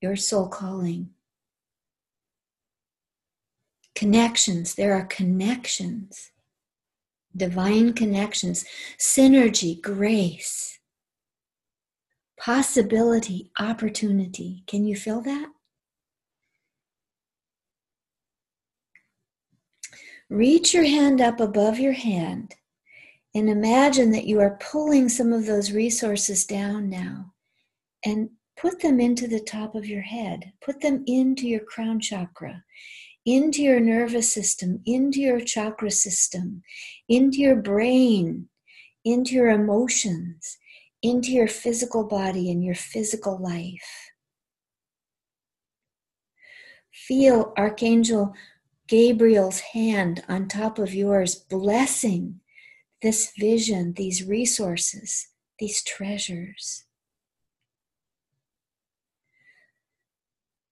your 0.00 0.16
soul 0.16 0.48
calling. 0.48 1.10
Connections, 3.94 4.74
there 4.74 4.94
are 4.94 5.04
connections, 5.06 6.30
divine 7.36 7.92
connections, 7.92 8.64
synergy, 8.98 9.80
grace, 9.80 10.78
possibility, 12.38 13.50
opportunity. 13.58 14.64
Can 14.66 14.86
you 14.86 14.96
feel 14.96 15.20
that? 15.22 15.48
Reach 20.30 20.72
your 20.72 20.84
hand 20.84 21.20
up 21.20 21.40
above 21.40 21.78
your 21.78 21.92
hand 21.92 22.54
and 23.34 23.50
imagine 23.50 24.10
that 24.12 24.26
you 24.26 24.40
are 24.40 24.58
pulling 24.60 25.08
some 25.08 25.32
of 25.32 25.44
those 25.46 25.72
resources 25.72 26.44
down 26.44 26.88
now 26.88 27.32
and 28.04 28.30
put 28.56 28.80
them 28.80 29.00
into 29.00 29.26
the 29.26 29.40
top 29.40 29.74
of 29.74 29.86
your 29.86 30.02
head. 30.02 30.52
Put 30.60 30.80
them 30.80 31.02
into 31.06 31.48
your 31.48 31.60
crown 31.60 31.98
chakra, 32.00 32.62
into 33.26 33.62
your 33.62 33.80
nervous 33.80 34.32
system, 34.32 34.80
into 34.86 35.20
your 35.20 35.40
chakra 35.40 35.90
system, 35.90 36.62
into 37.08 37.38
your 37.38 37.56
brain, 37.56 38.48
into 39.04 39.34
your 39.34 39.50
emotions, 39.50 40.58
into 41.02 41.30
your 41.32 41.48
physical 41.48 42.04
body 42.04 42.50
and 42.50 42.64
your 42.64 42.74
physical 42.74 43.38
life. 43.40 44.10
Feel 46.92 47.52
Archangel 47.56 48.34
Gabriel's 48.88 49.60
hand 49.60 50.22
on 50.28 50.48
top 50.48 50.78
of 50.78 50.92
yours, 50.92 51.34
blessing 51.34 52.40
this 53.02 53.32
vision, 53.38 53.94
these 53.94 54.26
resources, 54.26 55.28
these 55.58 55.82
treasures. 55.82 56.84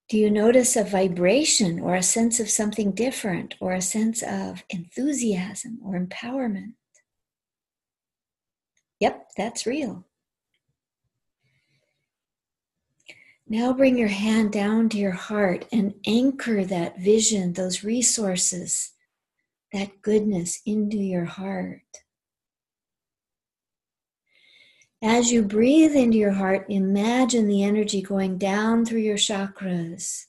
Do 0.09 0.16
you 0.16 0.30
notice 0.30 0.74
a 0.74 0.85
vibration 0.85 1.80
or 1.80 1.94
a 1.94 2.02
sense 2.02 2.40
of 2.40 2.48
something 2.48 2.93
different 2.93 3.55
or 3.60 3.74
a 3.74 3.82
sense 3.82 4.22
of 4.22 4.64
enthusiasm 4.70 5.80
or 5.85 6.01
empowerment? 6.01 6.72
Yep, 9.01 9.30
that's 9.36 9.66
real. 9.66 10.06
Now 13.47 13.72
bring 13.74 13.98
your 13.98 14.09
hand 14.09 14.51
down 14.52 14.89
to 14.90 14.98
your 14.98 15.12
heart 15.12 15.66
and 15.72 15.94
anchor 16.06 16.64
that 16.64 16.98
vision, 16.98 17.52
those 17.52 17.85
resources, 17.85 18.93
that 19.72 20.01
goodness 20.01 20.60
into 20.64 20.98
your 20.98 21.26
heart. 21.26 21.82
As 25.02 25.30
you 25.30 25.42
breathe 25.44 25.94
into 25.94 26.18
your 26.18 26.32
heart, 26.32 26.66
imagine 26.68 27.46
the 27.46 27.62
energy 27.62 28.02
going 28.02 28.36
down 28.36 28.84
through 28.84 29.02
your 29.02 29.16
chakras, 29.16 30.24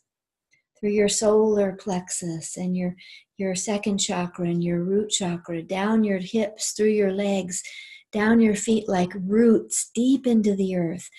through 0.80 0.92
your 0.92 1.10
solar 1.10 1.74
plexus 1.74 2.56
and 2.56 2.78
your, 2.78 2.96
your 3.38 3.56
second 3.56 3.98
chakra 3.98 4.48
and 4.48 4.64
your 4.64 4.84
root 4.84 5.10
chakra, 5.10 5.64
down 5.64 6.04
your 6.04 6.20
hips, 6.20 6.74
through 6.74 6.92
your 6.92 7.12
legs, 7.12 7.64
down 8.12 8.40
your 8.40 8.54
feet 8.54 8.88
like 8.88 9.10
roots 9.16 9.90
deep 9.96 10.28
into 10.28 10.56
the 10.56 10.76
earth, 10.76 11.10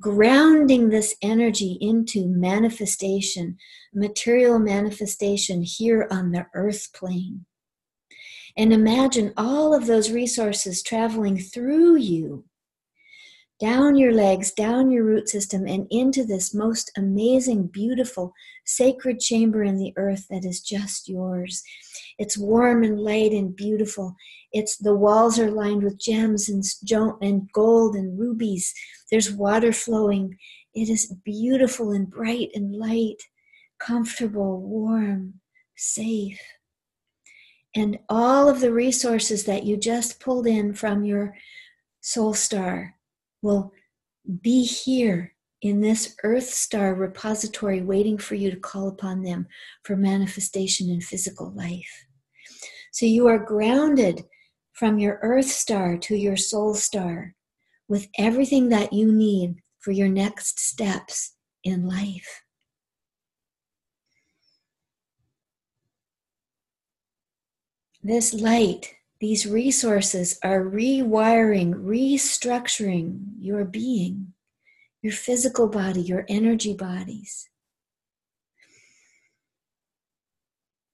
grounding 0.00 0.88
this 0.88 1.14
energy 1.22 1.78
into 1.80 2.26
manifestation, 2.26 3.56
material 3.94 4.58
manifestation 4.58 5.62
here 5.62 6.08
on 6.10 6.32
the 6.32 6.44
earth 6.54 6.92
plane. 6.92 7.46
And 8.56 8.72
imagine 8.72 9.32
all 9.36 9.72
of 9.72 9.86
those 9.86 10.10
resources 10.10 10.82
traveling 10.82 11.38
through 11.38 11.98
you 11.98 12.46
down 13.58 13.96
your 13.96 14.12
legs, 14.12 14.52
down 14.52 14.90
your 14.90 15.04
root 15.04 15.28
system, 15.28 15.66
and 15.66 15.86
into 15.90 16.24
this 16.24 16.52
most 16.52 16.90
amazing, 16.96 17.68
beautiful, 17.68 18.32
sacred 18.66 19.18
chamber 19.18 19.62
in 19.62 19.78
the 19.78 19.92
earth 19.96 20.26
that 20.28 20.44
is 20.44 20.60
just 20.60 21.08
yours. 21.08 21.62
It's 22.18 22.36
warm 22.36 22.82
and 22.82 23.00
light 23.00 23.32
and 23.32 23.56
beautiful. 23.56 24.14
It's 24.52 24.76
the 24.76 24.94
walls 24.94 25.38
are 25.38 25.50
lined 25.50 25.82
with 25.82 25.98
gems 25.98 26.48
and, 26.48 26.62
and 27.22 27.50
gold 27.52 27.96
and 27.96 28.18
rubies. 28.18 28.74
There's 29.10 29.32
water 29.32 29.72
flowing. 29.72 30.36
It 30.74 30.90
is 30.90 31.14
beautiful 31.24 31.92
and 31.92 32.10
bright 32.10 32.50
and 32.54 32.74
light, 32.74 33.16
comfortable, 33.78 34.60
warm, 34.60 35.40
safe. 35.76 36.40
And 37.74 37.98
all 38.08 38.48
of 38.48 38.60
the 38.60 38.72
resources 38.72 39.44
that 39.44 39.64
you 39.64 39.76
just 39.76 40.20
pulled 40.20 40.46
in 40.46 40.74
from 40.74 41.04
your 41.04 41.34
soul 42.00 42.34
star 42.34 42.95
will 43.46 43.72
be 44.40 44.64
here 44.64 45.32
in 45.62 45.80
this 45.80 46.16
earth 46.24 46.50
star 46.50 46.94
repository 46.94 47.80
waiting 47.80 48.18
for 48.18 48.34
you 48.34 48.50
to 48.50 48.56
call 48.56 48.88
upon 48.88 49.22
them 49.22 49.46
for 49.84 49.96
manifestation 49.96 50.90
in 50.90 51.00
physical 51.00 51.52
life. 51.52 52.06
So 52.92 53.06
you 53.06 53.28
are 53.28 53.38
grounded 53.38 54.24
from 54.72 54.98
your 54.98 55.20
earth 55.22 55.46
star 55.46 55.96
to 55.96 56.16
your 56.16 56.36
soul 56.36 56.74
star 56.74 57.34
with 57.88 58.08
everything 58.18 58.68
that 58.70 58.92
you 58.92 59.12
need 59.12 59.62
for 59.78 59.92
your 59.92 60.08
next 60.08 60.58
steps 60.58 61.36
in 61.62 61.86
life. 61.86 62.42
This 68.02 68.34
light 68.34 68.92
these 69.20 69.46
resources 69.46 70.38
are 70.42 70.62
rewiring, 70.62 71.74
restructuring 71.74 73.20
your 73.38 73.64
being, 73.64 74.34
your 75.00 75.12
physical 75.12 75.68
body, 75.68 76.02
your 76.02 76.26
energy 76.28 76.74
bodies. 76.74 77.48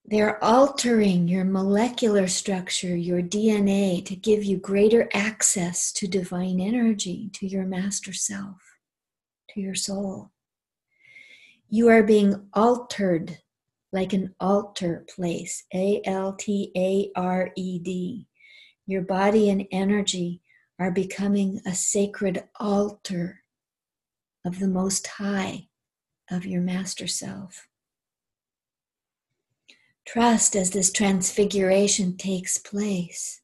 They're 0.04 0.42
altering 0.44 1.26
your 1.26 1.44
molecular 1.44 2.28
structure, 2.28 2.94
your 2.94 3.22
DNA, 3.22 4.04
to 4.04 4.14
give 4.14 4.44
you 4.44 4.58
greater 4.58 5.08
access 5.14 5.90
to 5.92 6.06
divine 6.06 6.60
energy, 6.60 7.30
to 7.34 7.46
your 7.46 7.64
master 7.64 8.12
self, 8.12 8.60
to 9.50 9.60
your 9.60 9.74
soul. 9.74 10.30
You 11.68 11.88
are 11.88 12.02
being 12.02 12.48
altered 12.52 13.38
like 13.92 14.12
an 14.14 14.34
altar 14.40 15.04
place 15.14 15.64
A 15.74 16.00
L 16.06 16.34
T 16.34 16.72
A 16.76 17.10
R 17.14 17.52
E 17.56 17.78
D. 17.78 18.26
Your 18.86 19.02
body 19.02 19.50
and 19.50 19.66
energy 19.70 20.40
are 20.78 20.90
becoming 20.90 21.60
a 21.66 21.74
sacred 21.74 22.44
altar 22.58 23.40
of 24.44 24.58
the 24.58 24.68
Most 24.68 25.06
High, 25.06 25.68
of 26.30 26.46
your 26.46 26.62
Master 26.62 27.06
Self. 27.06 27.68
Trust 30.06 30.56
as 30.56 30.70
this 30.70 30.90
transfiguration 30.90 32.16
takes 32.16 32.58
place. 32.58 33.41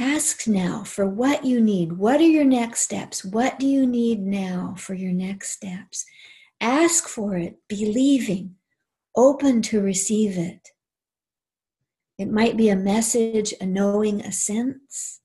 Ask 0.00 0.46
now 0.46 0.84
for 0.84 1.08
what 1.08 1.44
you 1.44 1.60
need. 1.60 1.94
What 1.94 2.20
are 2.20 2.28
your 2.28 2.44
next 2.44 2.82
steps? 2.82 3.24
What 3.24 3.58
do 3.58 3.66
you 3.66 3.84
need 3.84 4.20
now 4.20 4.74
for 4.78 4.94
your 4.94 5.12
next 5.12 5.50
steps? 5.50 6.04
Ask 6.60 7.08
for 7.08 7.36
it, 7.36 7.56
believing, 7.68 8.54
open 9.16 9.60
to 9.62 9.80
receive 9.80 10.38
it. 10.38 10.68
It 12.16 12.30
might 12.30 12.56
be 12.56 12.68
a 12.68 12.76
message, 12.76 13.52
a 13.60 13.66
knowing, 13.66 14.20
a 14.20 14.30
sense. 14.30 15.20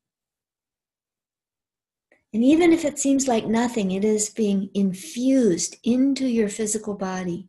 And 2.34 2.44
even 2.44 2.74
if 2.74 2.84
it 2.84 2.98
seems 2.98 3.28
like 3.28 3.45
nothing, 3.45 3.91
it 3.91 4.04
is 4.04 4.32
being 4.32 4.72
infused 4.74 5.78
into 5.84 6.26
your 6.26 6.50
physical 6.50 6.95
body 6.95 7.48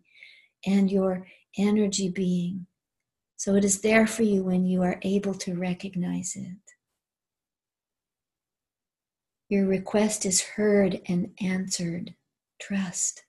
and 0.67 0.91
your 0.91 1.27
energy 1.57 2.11
being. 2.11 2.67
So 3.37 3.55
it 3.55 3.65
is 3.65 3.81
there 3.81 4.07
for 4.07 4.25
you 4.25 4.45
when 4.45 4.67
you 4.67 4.83
are 4.83 4.99
able 5.03 5.35
to 5.35 5.55
recognize 5.55 6.37
it. 6.37 6.64
Your 9.55 9.67
request 9.67 10.27
is 10.27 10.41
heard 10.41 11.01
and 11.07 11.33
answered. 11.41 12.17
Trust. 12.59 13.23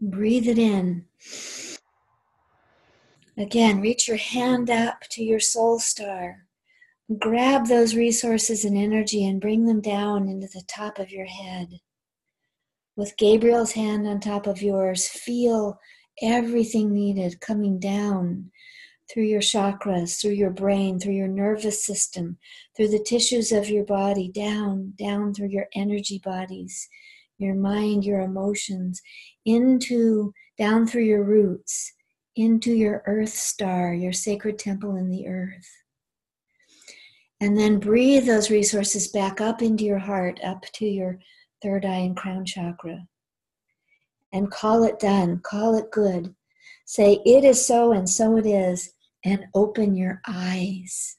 Breathe 0.00 0.48
it 0.48 0.58
in. 0.58 1.04
Again, 3.36 3.80
reach 3.80 4.08
your 4.08 4.16
hand 4.16 4.68
up 4.68 5.02
to 5.10 5.22
your 5.22 5.38
soul 5.38 5.78
star 5.78 6.47
grab 7.16 7.66
those 7.66 7.94
resources 7.94 8.64
and 8.64 8.76
energy 8.76 9.26
and 9.26 9.40
bring 9.40 9.64
them 9.64 9.80
down 9.80 10.28
into 10.28 10.46
the 10.48 10.62
top 10.68 10.98
of 10.98 11.10
your 11.10 11.24
head. 11.24 11.80
With 12.96 13.16
Gabriel's 13.16 13.72
hand 13.72 14.06
on 14.06 14.20
top 14.20 14.46
of 14.46 14.60
yours, 14.60 15.08
feel 15.08 15.78
everything 16.20 16.92
needed 16.92 17.40
coming 17.40 17.78
down 17.78 18.50
through 19.10 19.22
your 19.22 19.40
chakras, 19.40 20.20
through 20.20 20.32
your 20.32 20.50
brain, 20.50 20.98
through 20.98 21.14
your 21.14 21.28
nervous 21.28 21.86
system, 21.86 22.36
through 22.76 22.88
the 22.88 23.02
tissues 23.02 23.52
of 23.52 23.70
your 23.70 23.84
body, 23.84 24.30
down, 24.30 24.92
down 24.98 25.32
through 25.32 25.48
your 25.48 25.66
energy 25.74 26.20
bodies, 26.22 26.88
your 27.38 27.54
mind, 27.54 28.04
your 28.04 28.20
emotions, 28.20 29.00
into, 29.46 30.34
down 30.58 30.86
through 30.86 31.04
your 31.04 31.24
roots, 31.24 31.94
into 32.36 32.72
your 32.72 33.02
earth 33.06 33.32
star, 33.32 33.94
your 33.94 34.12
sacred 34.12 34.58
temple 34.58 34.96
in 34.96 35.08
the 35.08 35.26
earth. 35.26 35.68
And 37.40 37.56
then 37.56 37.78
breathe 37.78 38.26
those 38.26 38.50
resources 38.50 39.08
back 39.08 39.40
up 39.40 39.62
into 39.62 39.84
your 39.84 39.98
heart, 39.98 40.40
up 40.42 40.64
to 40.74 40.86
your 40.86 41.20
third 41.62 41.84
eye 41.84 42.00
and 42.00 42.16
crown 42.16 42.44
chakra. 42.44 43.06
And 44.32 44.50
call 44.50 44.82
it 44.82 44.98
done, 44.98 45.40
call 45.44 45.76
it 45.76 45.90
good. 45.90 46.34
Say, 46.84 47.20
it 47.24 47.44
is 47.44 47.64
so 47.64 47.92
and 47.92 48.08
so 48.08 48.36
it 48.36 48.46
is, 48.46 48.92
and 49.24 49.46
open 49.54 49.94
your 49.94 50.20
eyes. 50.26 51.16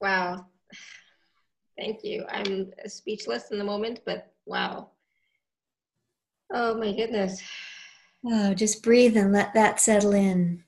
Wow. 0.00 0.46
Thank 1.78 2.02
you. 2.02 2.24
I'm 2.28 2.72
speechless 2.86 3.50
in 3.52 3.58
the 3.58 3.64
moment, 3.64 4.00
but 4.04 4.32
wow. 4.46 4.90
Oh 6.52 6.74
my 6.74 6.92
goodness. 6.92 7.40
Oh, 8.26 8.52
just 8.52 8.82
breathe 8.82 9.16
and 9.16 9.32
let 9.32 9.54
that 9.54 9.80
settle 9.80 10.12
in. 10.12 10.64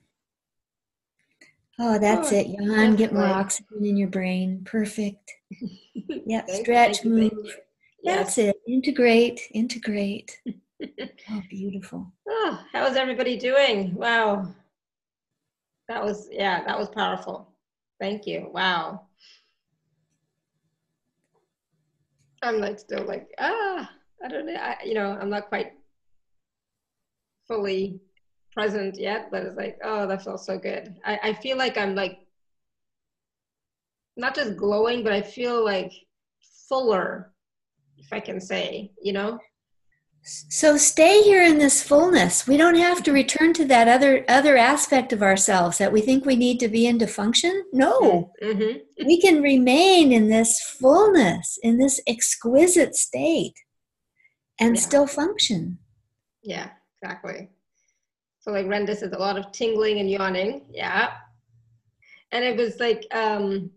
Oh, 1.80 1.98
that's 1.98 2.32
oh, 2.32 2.36
it. 2.36 2.46
Yawn, 2.46 2.94
get 2.94 3.12
more 3.12 3.24
oxygen 3.24 3.84
in 3.84 3.96
your 3.96 4.08
brain. 4.08 4.62
Perfect. 4.64 5.32
Yep, 6.26 6.50
stretch, 6.50 7.04
you, 7.04 7.10
move. 7.10 7.32
You, 7.32 7.52
That's 8.04 8.36
it. 8.38 8.56
Integrate, 8.66 9.40
integrate. 9.52 10.40
oh, 10.82 11.42
beautiful. 11.48 12.12
Oh, 12.28 12.64
how 12.72 12.86
is 12.86 12.96
everybody 12.96 13.36
doing? 13.36 13.94
Wow. 13.94 14.52
That 15.88 16.02
was, 16.02 16.28
yeah, 16.30 16.64
that 16.64 16.78
was 16.78 16.88
powerful. 16.88 17.52
Thank 18.00 18.26
you. 18.26 18.48
Wow. 18.52 19.06
I'm 22.42 22.58
like 22.60 22.78
still 22.78 23.04
like 23.04 23.28
ah 23.38 23.90
I 24.24 24.28
don't 24.28 24.46
know 24.46 24.54
I, 24.54 24.76
you 24.84 24.94
know 24.94 25.16
I'm 25.20 25.30
not 25.30 25.48
quite 25.48 25.72
fully 27.46 28.00
present 28.52 28.98
yet, 28.98 29.30
but 29.30 29.42
it's 29.44 29.56
like 29.56 29.78
oh 29.84 30.06
that 30.06 30.24
feels 30.24 30.46
so 30.46 30.58
good. 30.58 30.96
I, 31.04 31.18
I 31.22 31.32
feel 31.34 31.56
like 31.56 31.76
I'm 31.76 31.94
like 31.94 32.20
not 34.16 34.34
just 34.34 34.56
glowing, 34.56 35.02
but 35.02 35.12
I 35.12 35.22
feel 35.22 35.64
like 35.64 35.92
fuller, 36.68 37.32
if 37.98 38.12
I 38.12 38.20
can 38.20 38.40
say, 38.40 38.90
you 39.02 39.12
know. 39.12 39.38
So 40.22 40.76
stay 40.76 41.22
here 41.22 41.42
in 41.42 41.58
this 41.58 41.82
fullness. 41.82 42.46
We 42.46 42.56
don't 42.56 42.76
have 42.76 43.02
to 43.04 43.12
return 43.12 43.54
to 43.54 43.64
that 43.66 43.88
other 43.88 44.24
other 44.28 44.56
aspect 44.56 45.12
of 45.12 45.22
ourselves 45.22 45.78
that 45.78 45.92
we 45.92 46.02
think 46.02 46.24
we 46.24 46.36
need 46.36 46.60
to 46.60 46.68
be 46.68 46.86
in 46.86 46.98
to 46.98 47.06
function. 47.06 47.64
No. 47.72 48.32
Mm-hmm. 48.42 49.06
we 49.06 49.20
can 49.20 49.42
remain 49.42 50.12
in 50.12 50.28
this 50.28 50.60
fullness, 50.60 51.58
in 51.62 51.78
this 51.78 52.00
exquisite 52.06 52.94
state 52.94 53.54
and 54.60 54.76
yeah. 54.76 54.82
still 54.82 55.06
function. 55.06 55.78
Yeah, 56.42 56.68
exactly. 57.02 57.48
So 58.40 58.52
like 58.52 58.66
Renda 58.66 58.96
says 58.96 59.12
a 59.12 59.18
lot 59.18 59.38
of 59.38 59.52
tingling 59.52 60.00
and 60.00 60.10
yawning. 60.10 60.66
Yeah. 60.70 61.12
And 62.32 62.44
it 62.44 62.56
was 62.56 62.78
like 62.78 63.06
um 63.12 63.70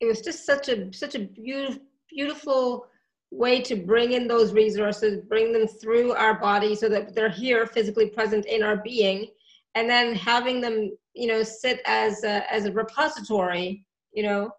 it 0.00 0.06
was 0.06 0.20
just 0.20 0.46
such 0.46 0.68
a 0.68 0.92
such 0.92 1.16
a 1.16 1.20
beautiful 1.20 1.82
beautiful 2.08 2.86
way 3.30 3.60
to 3.60 3.76
bring 3.76 4.12
in 4.12 4.28
those 4.28 4.52
resources, 4.52 5.20
bring 5.28 5.52
them 5.52 5.66
through 5.66 6.12
our 6.12 6.38
body 6.38 6.74
so 6.74 6.88
that 6.88 7.14
they're 7.14 7.28
here 7.28 7.66
physically 7.66 8.08
present 8.08 8.46
in 8.46 8.62
our 8.62 8.76
being, 8.78 9.28
and 9.74 9.88
then 9.88 10.14
having 10.14 10.60
them, 10.60 10.96
you 11.14 11.26
know, 11.26 11.42
sit 11.42 11.80
as 11.86 12.24
a, 12.24 12.50
as 12.52 12.64
a 12.64 12.72
repository, 12.72 13.84
you 14.12 14.22
know, 14.22 14.50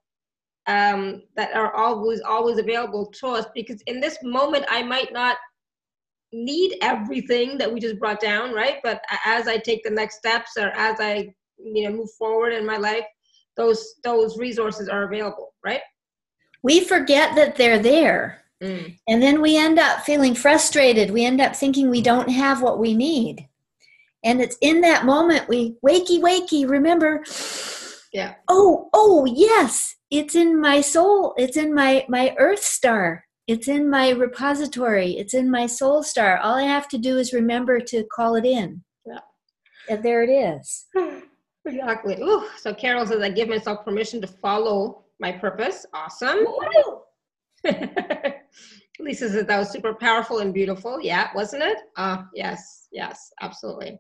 um, 0.68 1.24
that 1.36 1.56
are 1.56 1.74
always 1.76 2.22
always 2.22 2.58
available 2.58 3.06
to 3.06 3.28
us. 3.28 3.46
Because 3.56 3.82
in 3.88 4.00
this 4.00 4.18
moment, 4.22 4.66
I 4.70 4.84
might 4.84 5.14
not 5.14 5.38
need 6.34 6.78
everything 6.82 7.58
that 7.58 7.72
we 7.72 7.80
just 7.80 8.00
brought 8.00 8.20
down, 8.20 8.54
right? 8.54 8.78
But 8.84 9.02
as 9.26 9.48
I 9.48 9.58
take 9.58 9.84
the 9.84 9.90
next 9.90 10.18
steps, 10.18 10.52
or 10.58 10.70
as 10.72 11.00
I, 11.00 11.34
you 11.58 11.84
know, 11.84 11.96
move 11.96 12.12
forward 12.20 12.54
in 12.54 12.66
my 12.66 12.78
life, 12.78 13.06
those 13.56 13.96
those 14.04 14.38
resources 14.38 14.90
are 14.90 15.04
available, 15.04 15.54
right? 15.64 15.82
We 16.64 16.84
forget 16.84 17.34
that 17.36 17.56
they're 17.56 17.80
there 17.80 18.44
Mm. 18.62 18.98
And 19.08 19.22
then 19.22 19.42
we 19.42 19.58
end 19.58 19.80
up 19.80 20.02
feeling 20.02 20.34
frustrated. 20.34 21.12
We 21.12 21.26
end 21.26 21.42
up 21.42 21.56
thinking 21.56 21.90
we 21.90 22.02
don't 22.02 22.30
have 22.30 22.62
what 22.62 22.80
we 22.80 22.94
need. 22.94 23.48
And 24.24 24.42
it's 24.42 24.58
in 24.62 24.82
that 24.82 25.06
moment 25.06 25.48
we 25.48 25.76
wakey, 25.86 26.20
wakey, 26.20 26.68
remember, 26.68 27.24
yeah. 28.14 28.36
Oh, 28.48 28.90
oh, 28.94 29.26
yes, 29.26 29.96
it's 30.10 30.36
in 30.36 30.60
my 30.60 30.82
soul. 30.82 31.34
It's 31.38 31.58
in 31.58 31.74
my, 31.74 32.06
my 32.10 32.36
earth 32.40 32.64
star. 32.64 33.26
It's 33.48 33.68
in 33.68 33.90
my 33.90 34.10
repository. 34.10 35.12
It's 35.12 35.34
in 35.34 35.50
my 35.50 35.68
soul 35.68 36.04
star. 36.04 36.38
All 36.40 36.56
I 36.56 36.64
have 36.64 36.88
to 36.90 36.98
do 36.98 37.18
is 37.18 37.32
remember 37.32 37.80
to 37.80 38.04
call 38.06 38.36
it 38.36 38.46
in. 38.46 38.84
Yeah. 39.06 39.20
And 39.90 40.04
there 40.04 40.24
it 40.24 40.32
is. 40.32 40.86
Exactly. 41.68 42.16
Ooh, 42.22 42.48
so 42.56 42.74
Carol 42.74 43.06
says, 43.06 43.22
I 43.22 43.28
give 43.28 43.50
myself 43.50 43.84
permission 43.84 44.22
to 44.22 44.28
follow 44.28 45.04
my 45.20 45.34
purpose. 45.34 45.86
Awesome. 45.94 46.46
Lisa 49.00 49.30
says 49.30 49.46
that 49.46 49.60
was 49.60 49.72
super 49.72 49.94
powerful 49.94 50.40
and 50.40 50.54
beautiful. 50.54 51.00
Yeah, 51.02 51.30
wasn't 51.36 51.64
it? 51.64 51.78
Uh, 51.96 52.24
yes, 52.34 52.88
yes, 52.92 53.32
absolutely. 53.42 54.00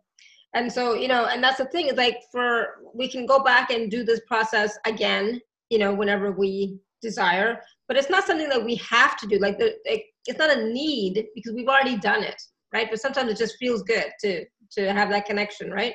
And 0.53 0.71
so, 0.71 0.95
you 0.95 1.07
know, 1.07 1.25
and 1.25 1.43
that's 1.43 1.57
the 1.57 1.65
thing 1.65 1.87
is 1.87 1.97
like 1.97 2.17
for, 2.31 2.75
we 2.93 3.07
can 3.07 3.25
go 3.25 3.43
back 3.43 3.69
and 3.69 3.91
do 3.91 4.03
this 4.03 4.21
process 4.27 4.77
again, 4.85 5.39
you 5.69 5.77
know, 5.77 5.93
whenever 5.93 6.31
we 6.31 6.79
desire, 7.01 7.61
but 7.87 7.97
it's 7.97 8.09
not 8.09 8.25
something 8.25 8.49
that 8.49 8.63
we 8.63 8.75
have 8.75 9.17
to 9.17 9.27
do. 9.27 9.37
Like, 9.37 9.59
the, 9.59 9.75
it, 9.85 10.03
it's 10.25 10.39
not 10.39 10.57
a 10.57 10.71
need 10.71 11.27
because 11.35 11.53
we've 11.53 11.67
already 11.67 11.97
done 11.97 12.23
it, 12.23 12.41
right? 12.73 12.87
But 12.89 12.99
sometimes 12.99 13.31
it 13.31 13.37
just 13.37 13.57
feels 13.57 13.83
good 13.83 14.05
to, 14.21 14.45
to 14.71 14.93
have 14.93 15.09
that 15.09 15.25
connection, 15.25 15.71
right? 15.71 15.93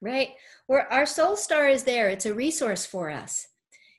Right. 0.00 0.30
Where 0.68 0.90
our 0.92 1.06
soul 1.06 1.36
star 1.36 1.68
is 1.68 1.82
there, 1.82 2.08
it's 2.08 2.26
a 2.26 2.34
resource 2.34 2.86
for 2.86 3.10
us. 3.10 3.48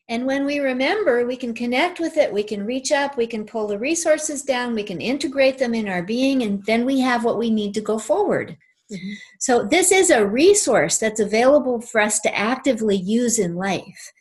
And 0.09 0.25
when 0.25 0.43
we 0.43 0.59
remember, 0.59 1.23
we 1.25 1.37
can 1.37 1.53
connect 1.53 1.99
with 1.99 2.17
it, 2.17 2.33
we 2.33 2.41
can 2.41 2.65
reach 2.65 2.91
up, 2.91 3.15
we 3.15 3.27
can 3.27 3.45
pull 3.45 3.67
the 3.67 3.77
resources 3.77 4.41
down, 4.41 4.73
we 4.73 4.81
can 4.81 4.99
integrate 4.99 5.59
them 5.59 5.75
in 5.75 5.87
our 5.87 6.01
being, 6.01 6.41
and 6.41 6.65
then 6.65 6.83
we 6.83 6.99
have 6.99 7.23
what 7.23 7.37
we 7.37 7.51
need 7.51 7.75
to 7.75 7.81
go 7.81 7.99
forward. 7.99 8.57
Mm-hmm. 8.91 9.13
So, 9.39 9.63
this 9.63 9.91
is 9.91 10.09
a 10.09 10.25
resource 10.25 10.97
that's 10.97 11.19
available 11.19 11.79
for 11.79 12.01
us 12.01 12.19
to 12.21 12.35
actively 12.35 12.95
use 12.95 13.37
in 13.37 13.53
life. 13.53 14.11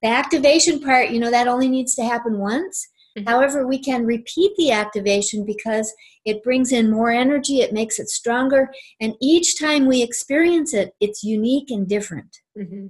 The 0.00 0.08
activation 0.08 0.80
part, 0.80 1.10
you 1.10 1.20
know, 1.20 1.30
that 1.30 1.48
only 1.48 1.68
needs 1.68 1.94
to 1.96 2.04
happen 2.04 2.38
once. 2.38 2.88
Mm-hmm. 3.18 3.28
However, 3.28 3.66
we 3.66 3.78
can 3.78 4.06
repeat 4.06 4.52
the 4.56 4.72
activation 4.72 5.44
because 5.44 5.92
it 6.24 6.42
brings 6.42 6.72
in 6.72 6.90
more 6.90 7.10
energy, 7.10 7.60
it 7.60 7.74
makes 7.74 7.98
it 7.98 8.08
stronger, 8.08 8.70
and 9.02 9.14
each 9.20 9.60
time 9.60 9.84
we 9.84 10.02
experience 10.02 10.72
it, 10.72 10.94
it's 10.98 11.22
unique 11.22 11.70
and 11.70 11.86
different. 11.86 12.38
Mm-hmm. 12.58 12.86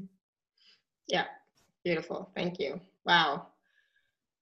Yeah. 1.09 1.25
Beautiful. 1.87 2.29
Thank 2.35 2.59
you. 2.59 2.81
Wow. 3.05 3.47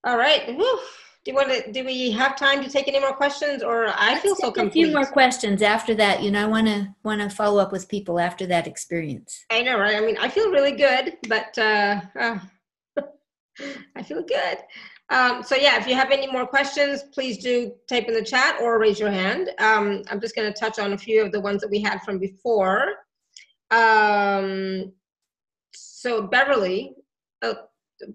All 0.03 0.17
right. 0.17 0.47
Whew. 0.47 0.81
Do 1.27 1.31
you 1.31 1.35
want 1.35 1.51
to? 1.51 1.71
Do 1.73 1.85
we 1.85 2.11
have 2.13 2.39
time 2.39 2.65
to 2.65 2.71
take 2.71 2.89
any 2.89 2.99
more 2.99 3.13
questions, 3.13 3.63
or 3.63 3.89
I 3.89 4.13
Let's 4.13 4.23
feel 4.23 4.35
so 4.35 4.51
complete? 4.51 4.85
A 4.85 4.87
few 4.87 4.95
more 4.95 5.05
questions 5.05 5.61
after 5.61 5.95
that. 5.97 6.23
You 6.23 6.31
know, 6.31 6.41
I 6.41 6.49
want 6.49 6.69
to 6.69 6.89
want 7.03 7.21
to 7.21 7.29
follow 7.29 7.61
up 7.61 7.71
with 7.71 7.87
people 7.87 8.19
after 8.19 8.47
that 8.47 8.67
experience. 8.67 9.45
I 9.51 9.61
know, 9.61 9.79
right? 9.79 9.95
I 9.95 10.01
mean, 10.01 10.17
I 10.17 10.31
feel 10.31 10.51
really 10.51 10.73
good, 10.73 11.19
but 11.29 11.59
uh, 11.59 12.01
uh 12.19 12.39
I 13.95 14.03
feel 14.03 14.23
good. 14.23 14.59
Um, 15.11 15.43
so 15.43 15.55
yeah, 15.55 15.79
if 15.79 15.87
you 15.87 15.95
have 15.95 16.13
any 16.13 16.33
more 16.33 16.47
questions, 16.47 17.03
please 17.13 17.37
do 17.37 17.73
type 17.91 18.09
in 18.09 18.15
the 18.15 18.25
chat 18.25 18.57
or 18.63 18.79
raise 18.79 18.99
your 18.99 19.11
hand. 19.11 19.51
Um, 19.59 20.03
I'm 20.11 20.19
just 20.19 20.35
going 20.35 20.51
to 20.51 20.59
touch 20.59 20.79
on 20.79 20.95
a 20.95 20.99
few 20.99 21.23
of 21.23 21.31
the 21.31 21.43
ones 21.43 21.61
that 21.61 21.71
we 21.71 21.83
had 21.83 22.01
from 22.05 22.19
before. 22.19 22.87
Um, 23.71 24.95
so 25.75 26.23
Beverly 26.23 26.97
Oh, 27.45 27.57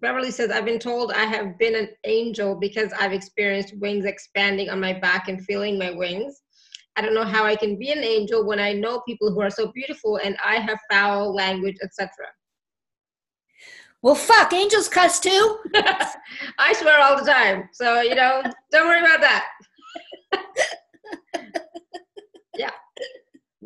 Beverly 0.01 0.31
says, 0.31 0.49
I've 0.49 0.65
been 0.65 0.79
told 0.79 1.11
I 1.11 1.25
have 1.25 1.57
been 1.59 1.75
an 1.75 1.89
angel 2.03 2.55
because 2.55 2.91
I've 2.99 3.13
experienced 3.13 3.77
wings 3.77 4.05
expanding 4.05 4.69
on 4.69 4.79
my 4.79 4.91
back 4.91 5.27
and 5.29 5.45
feeling 5.45 5.77
my 5.77 5.91
wings. 5.91 6.41
I 6.95 7.01
don't 7.01 7.13
know 7.13 7.23
how 7.23 7.45
I 7.45 7.55
can 7.55 7.77
be 7.77 7.91
an 7.91 8.03
angel 8.03 8.43
when 8.45 8.59
I 8.59 8.73
know 8.73 9.01
people 9.07 9.31
who 9.31 9.39
are 9.39 9.51
so 9.51 9.71
beautiful 9.71 10.17
and 10.17 10.35
I 10.43 10.55
have 10.55 10.79
foul 10.91 11.33
language, 11.33 11.77
etc. 11.83 12.09
Well, 14.01 14.15
fuck, 14.15 14.51
angels 14.51 14.89
cuss 14.89 15.19
too. 15.19 15.59
I 16.57 16.73
swear 16.73 16.99
all 16.99 17.23
the 17.23 17.29
time. 17.29 17.69
So, 17.73 18.01
you 18.01 18.15
know, 18.15 18.41
don't 18.71 18.87
worry 18.87 18.99
about 18.99 19.21
that. 19.21 19.45
yeah 22.55 22.71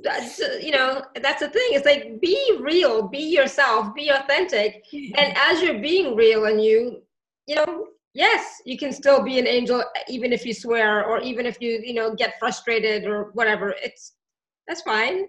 that's 0.03 0.39
you 0.61 0.71
know 0.71 1.01
that's 1.21 1.41
the 1.41 1.49
thing 1.49 1.69
it's 1.71 1.85
like 1.85 2.19
be 2.21 2.57
real 2.59 3.07
be 3.07 3.19
yourself 3.19 3.93
be 3.95 4.09
authentic 4.09 4.83
and 4.93 5.35
as 5.37 5.61
you're 5.61 5.79
being 5.79 6.15
real 6.15 6.45
and 6.45 6.63
you 6.63 7.01
you 7.47 7.55
know 7.55 7.87
yes 8.13 8.61
you 8.65 8.77
can 8.77 8.91
still 8.91 9.23
be 9.23 9.39
an 9.39 9.47
angel 9.47 9.83
even 10.07 10.33
if 10.33 10.45
you 10.45 10.53
swear 10.53 11.05
or 11.05 11.19
even 11.21 11.45
if 11.45 11.57
you 11.61 11.81
you 11.83 11.93
know 11.93 12.13
get 12.13 12.35
frustrated 12.39 13.05
or 13.05 13.31
whatever 13.33 13.73
it's 13.81 14.13
that's 14.67 14.81
fine 14.81 15.25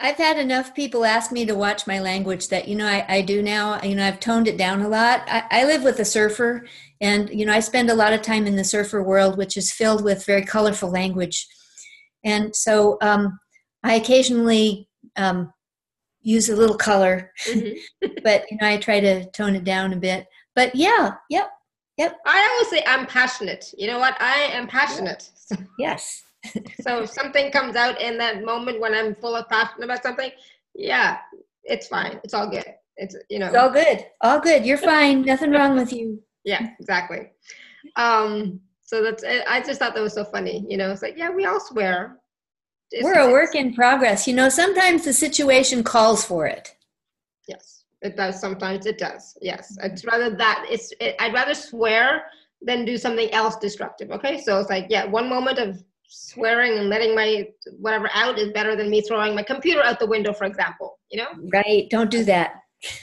I've 0.00 0.16
had 0.16 0.36
enough 0.36 0.74
people 0.74 1.04
ask 1.04 1.30
me 1.30 1.44
to 1.44 1.54
watch 1.54 1.86
my 1.86 2.00
language 2.00 2.48
that, 2.48 2.66
you 2.66 2.74
know, 2.74 2.88
I, 2.88 3.04
I 3.08 3.20
do 3.20 3.40
now. 3.40 3.80
You 3.84 3.94
know, 3.94 4.04
I've 4.04 4.18
toned 4.18 4.48
it 4.48 4.56
down 4.56 4.82
a 4.82 4.88
lot. 4.88 5.22
I, 5.28 5.44
I, 5.48 5.64
live 5.64 5.84
with 5.84 6.00
a 6.00 6.04
surfer, 6.04 6.66
and, 7.00 7.30
you 7.30 7.46
know, 7.46 7.52
I 7.52 7.60
spend 7.60 7.88
a 7.88 7.94
lot 7.94 8.12
of 8.12 8.20
time 8.20 8.48
in 8.48 8.56
the 8.56 8.64
surfer 8.64 9.00
world, 9.00 9.38
which 9.38 9.56
is 9.56 9.72
filled 9.72 10.02
with 10.02 10.26
very 10.26 10.44
colorful 10.44 10.90
language. 10.90 11.46
And 12.24 12.56
so 12.56 12.98
um, 13.00 13.38
I 13.86 13.94
occasionally 13.94 14.88
um, 15.14 15.52
use 16.20 16.48
a 16.48 16.56
little 16.56 16.76
color, 16.76 17.30
mm-hmm. 17.46 18.08
but 18.24 18.50
you 18.50 18.58
know 18.60 18.66
I 18.66 18.78
try 18.78 18.98
to 18.98 19.30
tone 19.30 19.54
it 19.54 19.62
down 19.62 19.92
a 19.92 19.96
bit. 19.96 20.26
But 20.56 20.74
yeah, 20.74 21.12
yep, 21.30 21.50
yep. 21.96 22.18
I 22.26 22.48
always 22.50 22.68
say 22.68 22.84
I'm 22.84 23.06
passionate. 23.06 23.72
You 23.78 23.86
know 23.86 24.00
what? 24.00 24.20
I 24.20 24.48
am 24.52 24.66
passionate. 24.66 25.30
yes. 25.78 26.24
so 26.80 27.02
if 27.04 27.10
something 27.10 27.52
comes 27.52 27.76
out 27.76 28.00
in 28.00 28.18
that 28.18 28.44
moment 28.44 28.80
when 28.80 28.92
I'm 28.92 29.14
full 29.14 29.36
of 29.36 29.48
passion 29.48 29.84
about 29.84 30.02
something, 30.02 30.30
yeah, 30.74 31.18
it's 31.62 31.86
fine. 31.86 32.20
It's 32.24 32.34
all 32.34 32.50
good. 32.50 32.66
It's 32.96 33.14
you 33.30 33.38
know. 33.38 33.46
It's 33.46 33.56
all 33.56 33.70
good. 33.70 34.04
All 34.20 34.40
good. 34.40 34.66
You're 34.66 34.78
fine. 34.78 35.22
Nothing 35.22 35.52
wrong 35.52 35.76
with 35.76 35.92
you. 35.92 36.20
Yeah, 36.44 36.70
exactly. 36.80 37.30
Um, 37.94 38.60
so 38.82 39.00
that's. 39.00 39.22
I 39.22 39.60
just 39.60 39.78
thought 39.78 39.94
that 39.94 40.02
was 40.02 40.14
so 40.14 40.24
funny. 40.24 40.66
You 40.68 40.76
know, 40.76 40.90
it's 40.90 41.02
like 41.02 41.16
yeah, 41.16 41.30
we 41.30 41.46
all 41.46 41.60
swear 41.60 42.18
we're 43.00 43.18
a 43.18 43.30
work 43.30 43.54
in 43.54 43.74
progress. 43.74 44.26
You 44.26 44.34
know, 44.34 44.48
sometimes 44.48 45.04
the 45.04 45.12
situation 45.12 45.82
calls 45.82 46.24
for 46.24 46.46
it. 46.46 46.74
Yes, 47.48 47.84
it 48.02 48.16
does. 48.16 48.40
Sometimes 48.40 48.86
it 48.86 48.98
does. 48.98 49.36
Yes, 49.40 49.76
it's 49.82 50.04
rather 50.04 50.30
that. 50.30 50.66
It's. 50.68 50.92
It, 51.00 51.16
I'd 51.18 51.34
rather 51.34 51.54
swear 51.54 52.24
than 52.62 52.84
do 52.84 52.96
something 52.96 53.30
else 53.32 53.56
destructive. 53.56 54.10
Okay, 54.10 54.40
so 54.40 54.58
it's 54.60 54.70
like 54.70 54.86
yeah, 54.88 55.04
one 55.04 55.28
moment 55.28 55.58
of 55.58 55.82
swearing 56.08 56.78
and 56.78 56.88
letting 56.88 57.14
my 57.14 57.48
whatever 57.78 58.08
out 58.14 58.38
is 58.38 58.52
better 58.52 58.76
than 58.76 58.90
me 58.90 59.00
throwing 59.00 59.34
my 59.34 59.42
computer 59.42 59.82
out 59.82 59.98
the 59.98 60.06
window, 60.06 60.32
for 60.32 60.44
example. 60.44 60.98
You 61.10 61.18
know? 61.18 61.28
Right. 61.52 61.88
Don't 61.90 62.10
do 62.10 62.24
that. 62.24 62.54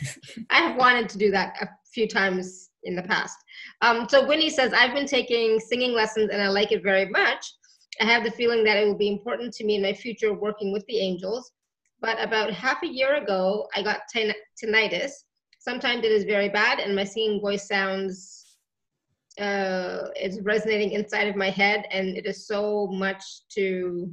I 0.50 0.60
have 0.60 0.78
wanted 0.78 1.10
to 1.10 1.18
do 1.18 1.32
that 1.32 1.56
a 1.62 1.70
few 1.94 2.08
times 2.08 2.70
in 2.84 2.96
the 2.96 3.04
past. 3.04 3.38
Um, 3.82 4.08
so 4.10 4.26
Winnie 4.28 4.50
says, 4.50 4.74
I've 4.74 4.94
been 4.94 5.06
taking 5.06 5.60
singing 5.60 5.94
lessons 5.94 6.30
and 6.32 6.42
I 6.42 6.48
like 6.48 6.72
it 6.72 6.84
very 6.84 7.10
much. 7.10 7.54
I 8.02 8.06
have 8.06 8.24
the 8.24 8.32
feeling 8.32 8.64
that 8.64 8.78
it 8.78 8.86
will 8.86 8.98
be 8.98 9.08
important 9.08 9.54
to 9.54 9.66
me 9.66 9.76
in 9.76 9.82
my 9.82 9.94
future 9.94 10.34
working 10.34 10.72
with 10.72 10.86
the 10.88 11.00
angels. 11.00 11.52
But 12.02 12.22
about 12.22 12.52
half 12.52 12.84
a 12.84 12.88
year 12.88 13.16
ago, 13.16 13.68
I 13.76 13.82
got 13.82 14.02
tinnitus. 14.14 15.12
Sometimes 15.60 16.04
it 16.04 16.12
is 16.12 16.26
very 16.26 16.50
bad, 16.50 16.80
and 16.80 16.96
my 16.96 17.06
singing 17.06 17.40
voice 17.40 17.68
sounds 17.68 18.44
uh, 19.40 20.10
it's 20.16 20.40
resonating 20.42 20.92
inside 20.92 21.28
of 21.28 21.36
my 21.36 21.50
head, 21.50 21.86
and 21.92 22.18
it 22.18 22.26
is 22.26 22.46
so 22.46 22.88
much 22.88 23.24
to 23.50 24.12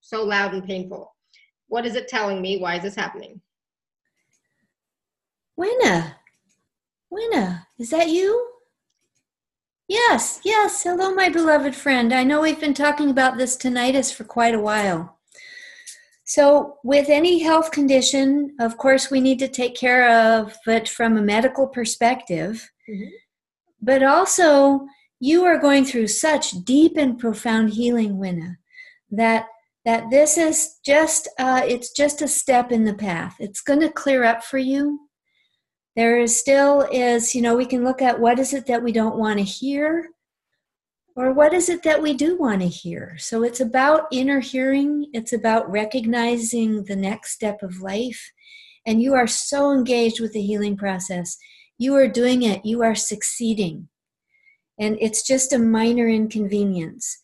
so 0.00 0.24
loud 0.24 0.52
and 0.52 0.64
painful. 0.64 1.14
What 1.68 1.86
is 1.86 1.94
it 1.94 2.08
telling 2.08 2.42
me? 2.42 2.58
Why 2.58 2.76
is 2.76 2.82
this 2.82 2.96
happening? 2.96 3.40
Winna, 5.56 6.16
Winna, 7.10 7.68
is 7.78 7.90
that 7.90 8.08
you? 8.08 8.51
Yes, 9.92 10.40
yes. 10.42 10.84
Hello, 10.84 11.14
my 11.14 11.28
beloved 11.28 11.74
friend. 11.74 12.14
I 12.14 12.24
know 12.24 12.40
we've 12.40 12.58
been 12.58 12.72
talking 12.72 13.10
about 13.10 13.36
this 13.36 13.58
tinnitus 13.58 14.10
for 14.10 14.24
quite 14.24 14.54
a 14.54 14.58
while. 14.58 15.18
So, 16.24 16.78
with 16.82 17.10
any 17.10 17.40
health 17.40 17.72
condition, 17.72 18.56
of 18.58 18.78
course, 18.78 19.10
we 19.10 19.20
need 19.20 19.38
to 19.40 19.48
take 19.48 19.76
care 19.76 20.08
of 20.10 20.56
it 20.66 20.88
from 20.88 21.18
a 21.18 21.20
medical 21.20 21.66
perspective. 21.66 22.70
Mm-hmm. 22.88 23.10
But 23.82 24.02
also, 24.02 24.86
you 25.20 25.44
are 25.44 25.58
going 25.58 25.84
through 25.84 26.06
such 26.06 26.52
deep 26.64 26.96
and 26.96 27.18
profound 27.18 27.74
healing, 27.74 28.16
Winna, 28.16 28.56
that 29.10 29.44
that 29.84 30.08
this 30.10 30.38
is 30.38 30.78
just 30.86 31.28
uh, 31.38 31.64
it's 31.66 31.92
just 31.92 32.22
a 32.22 32.28
step 32.28 32.72
in 32.72 32.84
the 32.84 32.94
path. 32.94 33.36
It's 33.38 33.60
going 33.60 33.80
to 33.80 33.92
clear 33.92 34.24
up 34.24 34.42
for 34.42 34.56
you 34.56 35.00
there 35.96 36.18
is 36.18 36.38
still 36.38 36.86
is 36.92 37.34
you 37.34 37.42
know 37.42 37.56
we 37.56 37.66
can 37.66 37.84
look 37.84 38.00
at 38.02 38.20
what 38.20 38.38
is 38.38 38.52
it 38.52 38.66
that 38.66 38.82
we 38.82 38.92
don't 38.92 39.18
want 39.18 39.38
to 39.38 39.44
hear 39.44 40.08
or 41.14 41.32
what 41.32 41.52
is 41.52 41.68
it 41.68 41.82
that 41.82 42.00
we 42.00 42.14
do 42.14 42.38
want 42.38 42.62
to 42.62 42.68
hear. 42.68 43.16
So 43.18 43.42
it's 43.42 43.60
about 43.60 44.06
inner 44.10 44.40
hearing. 44.40 45.08
It's 45.12 45.32
about 45.32 45.70
recognizing 45.70 46.84
the 46.84 46.96
next 46.96 47.32
step 47.32 47.62
of 47.62 47.82
life. 47.82 48.32
And 48.86 49.02
you 49.02 49.14
are 49.14 49.26
so 49.26 49.72
engaged 49.72 50.20
with 50.20 50.32
the 50.32 50.40
healing 50.40 50.76
process. 50.76 51.36
You 51.78 51.94
are 51.96 52.08
doing 52.08 52.42
it. 52.42 52.64
You 52.64 52.82
are 52.82 52.94
succeeding. 52.94 53.88
And 54.80 54.96
it's 55.00 55.26
just 55.26 55.52
a 55.52 55.58
minor 55.58 56.08
inconvenience. 56.08 57.18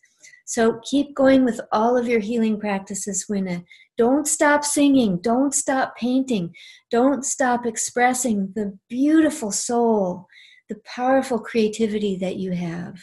So 0.45 0.79
keep 0.83 1.15
going 1.15 1.43
with 1.43 1.59
all 1.71 1.97
of 1.97 2.07
your 2.07 2.19
healing 2.19 2.59
practices 2.59 3.25
winna 3.27 3.63
don't 3.99 4.29
stop 4.29 4.63
singing. 4.63 5.17
Don't 5.17 5.53
stop 5.53 5.97
painting. 5.97 6.55
Don't 6.89 7.25
stop 7.25 7.65
expressing 7.65 8.53
the 8.55 8.79
beautiful 8.87 9.51
soul, 9.51 10.25
the 10.69 10.77
powerful 10.85 11.37
creativity 11.37 12.15
that 12.15 12.37
you 12.37 12.53
have. 12.53 12.95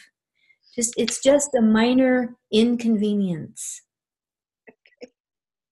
Just 0.73 0.95
it's 0.97 1.21
just 1.21 1.53
a 1.53 1.61
minor 1.61 2.35
inconvenience. 2.51 3.83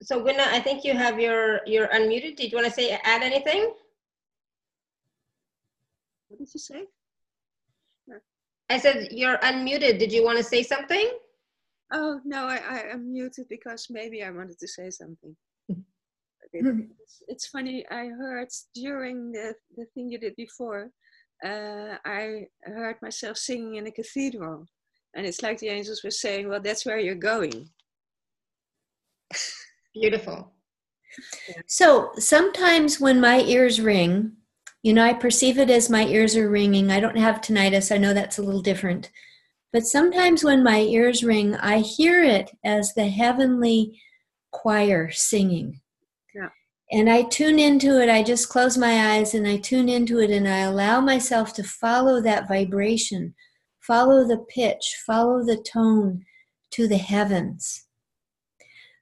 So 0.04 0.24
Winna, 0.24 0.44
I 0.46 0.60
think 0.60 0.86
you 0.86 0.94
have 0.94 1.20
your 1.20 1.62
you're 1.66 1.88
unmuted. 1.88 2.36
Did 2.36 2.52
you 2.52 2.58
want 2.60 2.68
to 2.68 2.74
say 2.74 2.92
add 3.04 3.24
anything? 3.24 3.74
What 6.28 6.38
did 6.38 6.54
you 6.54 6.60
say? 6.60 6.84
No. 8.06 8.18
I 8.70 8.78
said 8.78 9.08
you're 9.10 9.40
unmuted. 9.40 9.98
Did 9.98 10.14
you 10.14 10.24
want 10.24 10.38
to 10.38 10.44
say 10.44 10.62
something? 10.62 11.10
Oh 11.94 12.20
no, 12.26 12.46
I, 12.46 12.58
I 12.58 12.80
am 12.92 13.12
muted 13.12 13.48
because 13.50 13.88
maybe 13.90 14.24
I 14.24 14.32
wanted 14.32 14.60
to 14.60 14.68
say 14.68 14.90
something. 14.90 15.36
it, 15.70 15.84
it's, 16.54 17.24
it's, 17.28 17.48
funny. 17.48 17.86
I 17.92 18.08
heard 18.08 18.48
during 18.74 19.32
the 19.32 19.54
the 19.78 19.86
thing 19.94 20.10
you 20.10 20.18
did 20.18 20.36
before, 20.36 20.90
uh, 21.46 21.98
I 22.06 22.48
heard 22.64 23.02
myself 23.02 23.38
singing 23.38 23.76
in 23.76 23.88
a 23.88 23.92
cathedral, 23.92 24.66
and 25.16 25.26
it's 25.26 25.44
like 25.44 25.60
the 25.60 25.70
angels 25.70 26.04
were 26.04 26.12
saying, 26.12 26.50
"Well, 26.50 26.62
that's 26.62 26.86
where 26.86 27.00
you're 27.00 27.16
going." 27.16 27.70
Beautiful. 29.94 30.52
So 31.68 32.12
sometimes 32.18 33.00
when 33.00 33.22
my 33.22 33.40
ears 33.42 33.80
ring, 33.80 34.34
you 34.84 34.94
know, 34.94 35.04
I 35.04 35.14
perceive 35.14 35.58
it 35.58 35.70
as 35.70 35.90
my 35.90 36.06
ears 36.06 36.36
are 36.36 36.50
ringing. 36.50 36.92
I 36.92 37.00
don't 37.00 37.18
have 37.18 37.42
tinnitus. 37.42 37.94
I 37.94 37.98
know 37.98 38.14
that's 38.14 38.38
a 38.38 38.44
little 38.44 38.62
different. 38.62 39.10
But 39.76 39.86
sometimes 39.86 40.42
when 40.42 40.64
my 40.64 40.80
ears 40.80 41.22
ring, 41.22 41.54
I 41.58 41.80
hear 41.80 42.24
it 42.24 42.50
as 42.64 42.94
the 42.94 43.10
heavenly 43.10 44.00
choir 44.52 45.12
singing. 45.12 45.82
Yeah. 46.34 46.48
And 46.94 47.10
I 47.10 47.24
tune 47.24 47.60
into 47.60 48.02
it. 48.02 48.10
I 48.10 48.24
just 48.24 48.48
close 48.48 48.78
my 48.78 49.16
eyes 49.16 49.34
and 49.34 49.46
I 49.46 49.58
tune 49.58 49.90
into 49.90 50.22
it 50.22 50.32
and 50.32 50.48
I 50.48 50.60
allow 50.60 51.02
myself 51.02 51.54
to 51.56 51.64
follow 51.66 52.22
that 52.22 52.48
vibration, 52.48 53.36
follow 53.82 54.26
the 54.26 54.46
pitch, 54.48 54.96
follow 55.06 55.44
the 55.44 55.58
tone 55.58 56.24
to 56.72 56.88
the 56.88 56.98
heavens. 56.98 57.86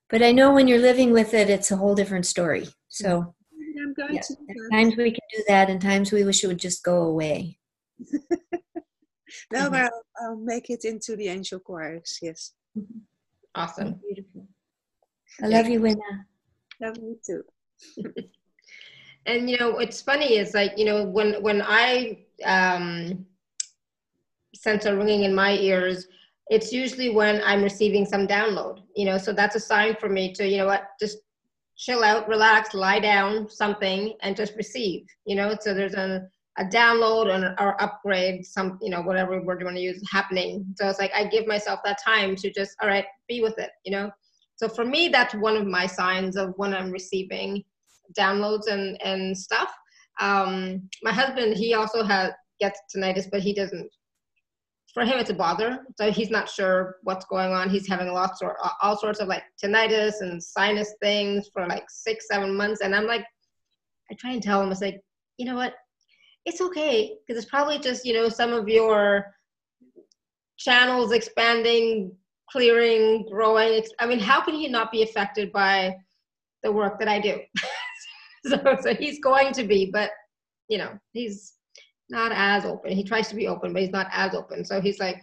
But 0.10 0.24
I 0.24 0.32
know 0.32 0.56
when 0.56 0.68
you're 0.68 0.80
living 0.80 1.12
with 1.12 1.36
it, 1.36 1.52
it's 1.52 1.70
a 1.70 1.78
whole 1.78 1.94
different 1.94 2.26
story. 2.26 2.68
So 2.90 3.36
yeah, 4.10 4.22
times 4.72 4.98
we 4.98 5.12
can 5.12 5.28
do 5.36 5.44
that, 5.50 5.70
and 5.70 5.80
times 5.80 6.12
we 6.12 6.24
wish 6.24 6.44
it 6.44 6.48
would 6.48 6.58
just 6.58 6.84
go 6.84 7.04
away. 7.04 7.60
no, 9.52 9.62
mm-hmm. 9.62 9.72
but 9.72 9.82
I'll, 9.82 10.04
I'll, 10.22 10.36
make 10.36 10.70
it 10.70 10.86
into 10.86 11.16
the 11.16 11.28
angel 11.28 11.60
choirs. 11.60 12.20
Yes. 12.22 12.54
Mm-hmm. 12.78 13.00
Awesome. 13.56 14.00
Beautiful. 14.02 14.48
I 15.42 15.48
love 15.48 15.68
you, 15.68 15.82
Winna. 15.82 16.26
Love 16.82 16.98
you 16.98 17.20
too. 17.26 17.44
and 19.26 19.50
you 19.50 19.58
know, 19.58 19.72
what's 19.72 20.02
funny. 20.02 20.38
is 20.38 20.54
like 20.54 20.74
you 20.78 20.86
know, 20.86 21.04
when 21.04 21.42
when 21.42 21.62
I 21.62 22.26
um, 22.46 23.26
sense 24.56 24.86
a 24.86 24.96
ringing 24.96 25.24
in 25.24 25.36
my 25.36 25.54
ears, 25.58 26.08
it's 26.48 26.72
usually 26.72 27.10
when 27.10 27.42
I'm 27.44 27.64
receiving 27.64 28.06
some 28.06 28.28
download. 28.28 28.82
You 28.96 29.06
know, 29.06 29.18
so 29.18 29.34
that's 29.34 29.56
a 29.56 29.60
sign 29.60 29.96
for 30.00 30.10
me 30.10 30.34
to 30.34 30.48
you 30.48 30.58
know 30.58 30.68
what, 30.68 30.90
just 31.00 31.20
chill 31.78 32.04
out, 32.04 32.28
relax, 32.28 32.74
lie 32.74 33.00
down, 33.00 33.50
something, 33.50 34.14
and 34.22 34.36
just 34.36 34.56
receive. 34.56 35.06
You 35.26 35.36
know, 35.36 35.56
so 35.60 35.74
there's 35.74 35.96
a 35.96 36.28
a 36.58 36.66
download 36.66 37.34
and 37.34 37.44
or 37.60 37.82
upgrade 37.82 38.46
some 38.46 38.78
you 38.82 38.90
know 38.90 39.02
whatever 39.02 39.42
word 39.42 39.60
you 39.60 39.66
want 39.66 39.78
to 39.78 39.82
use 39.82 40.02
happening. 40.12 40.66
So 40.76 40.88
it's 40.88 41.00
like 41.00 41.12
i 41.16 41.26
give 41.26 41.48
myself 41.48 41.80
that 41.84 41.98
time 42.04 42.36
to 42.38 42.52
just 42.52 42.76
all 42.82 42.90
right 42.90 43.06
be 43.28 43.42
with 43.42 43.58
it 43.58 43.72
you 43.86 43.92
know? 43.92 44.12
So 44.56 44.70
for 44.70 44.86
me 44.86 45.10
that's 45.10 45.34
one 45.34 45.58
of 45.58 45.66
my 45.66 45.88
signs 45.88 46.38
of 46.38 46.54
when 46.58 46.74
i'm 46.74 46.92
receiving 46.92 47.64
downloads 48.18 48.68
and 48.68 49.02
and 49.02 49.38
stuff. 49.38 49.74
Um 50.20 50.90
my 51.02 51.12
husband 51.12 51.58
he 51.58 51.74
also 51.74 52.04
has 52.04 52.32
gets 52.60 52.80
tinnitus 52.96 53.28
but 53.32 53.42
he 53.42 53.54
doesn't 53.54 53.90
for 54.94 55.04
him 55.04 55.18
it's 55.18 55.32
a 55.32 55.34
bother. 55.34 55.80
So 55.98 56.12
he's 56.12 56.30
not 56.30 56.48
sure 56.48 56.98
what's 57.02 57.26
going 57.26 57.52
on. 57.52 57.72
He's 57.72 57.88
having 57.88 58.14
lots 58.14 58.44
or 58.44 58.56
all 58.80 58.96
sorts 58.96 59.20
of 59.20 59.28
like 59.28 59.42
tinnitus 59.62 60.22
and 60.22 60.42
sinus 60.44 60.94
things 61.02 61.50
for 61.52 61.66
like 61.66 61.86
six 61.90 62.28
seven 62.30 62.56
months. 62.56 62.82
And 62.82 62.96
i'm 62.96 63.08
like 63.08 63.26
i 64.12 64.16
try 64.20 64.34
and 64.34 64.44
tell 64.44 64.62
him 64.62 64.72
it's 64.72 64.82
like 64.82 65.02
you 65.38 65.48
know 65.48 65.56
what 65.56 65.74
it's 66.46 66.62
okay 66.62 67.16
because 67.26 67.42
it's 67.42 67.50
probably 67.50 67.80
just 67.80 68.06
you 68.06 68.14
know 68.14 68.30
some 68.30 68.54
of 68.54 68.68
your 68.68 69.34
channels 70.58 71.12
expanding 71.12 72.16
clearing 72.50 73.26
growing. 73.30 73.84
I 74.00 74.06
mean 74.06 74.20
how 74.20 74.44
can 74.44 74.56
he 74.56 74.68
not 74.68 74.92
be 74.92 75.04
affected 75.04 75.52
by 75.52 75.96
the 76.64 76.72
work 76.72 77.00
that 77.00 77.08
i 77.08 77.20
do? 77.20 77.40
So, 78.46 78.60
so 78.82 78.94
he's 78.94 79.22
going 79.22 79.54
to 79.54 79.64
be 79.64 79.90
but 79.90 80.12
you 80.68 80.78
know 80.78 81.00
he's 81.14 81.54
not 82.10 82.34
as 82.34 82.66
open. 82.66 82.92
He 82.92 83.06
tries 83.06 83.30
to 83.30 83.36
be 83.36 83.48
open 83.48 83.72
but 83.72 83.82
he's 83.82 83.92
not 83.92 84.08
as 84.12 84.36
open. 84.36 84.66
So 84.66 84.82
he's 84.82 85.00
like 85.00 85.22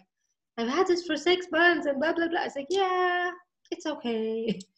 i've 0.57 0.69
had 0.69 0.87
this 0.87 1.05
for 1.05 1.19
six 1.19 1.47
months 1.53 1.87
and 1.87 2.01
blah 2.01 2.15
blah 2.15 2.29
blah. 2.29 2.45
It's 2.45 2.57
like 2.57 2.69
yeah 2.71 3.31
it's 3.71 3.85
okay. 3.87 4.59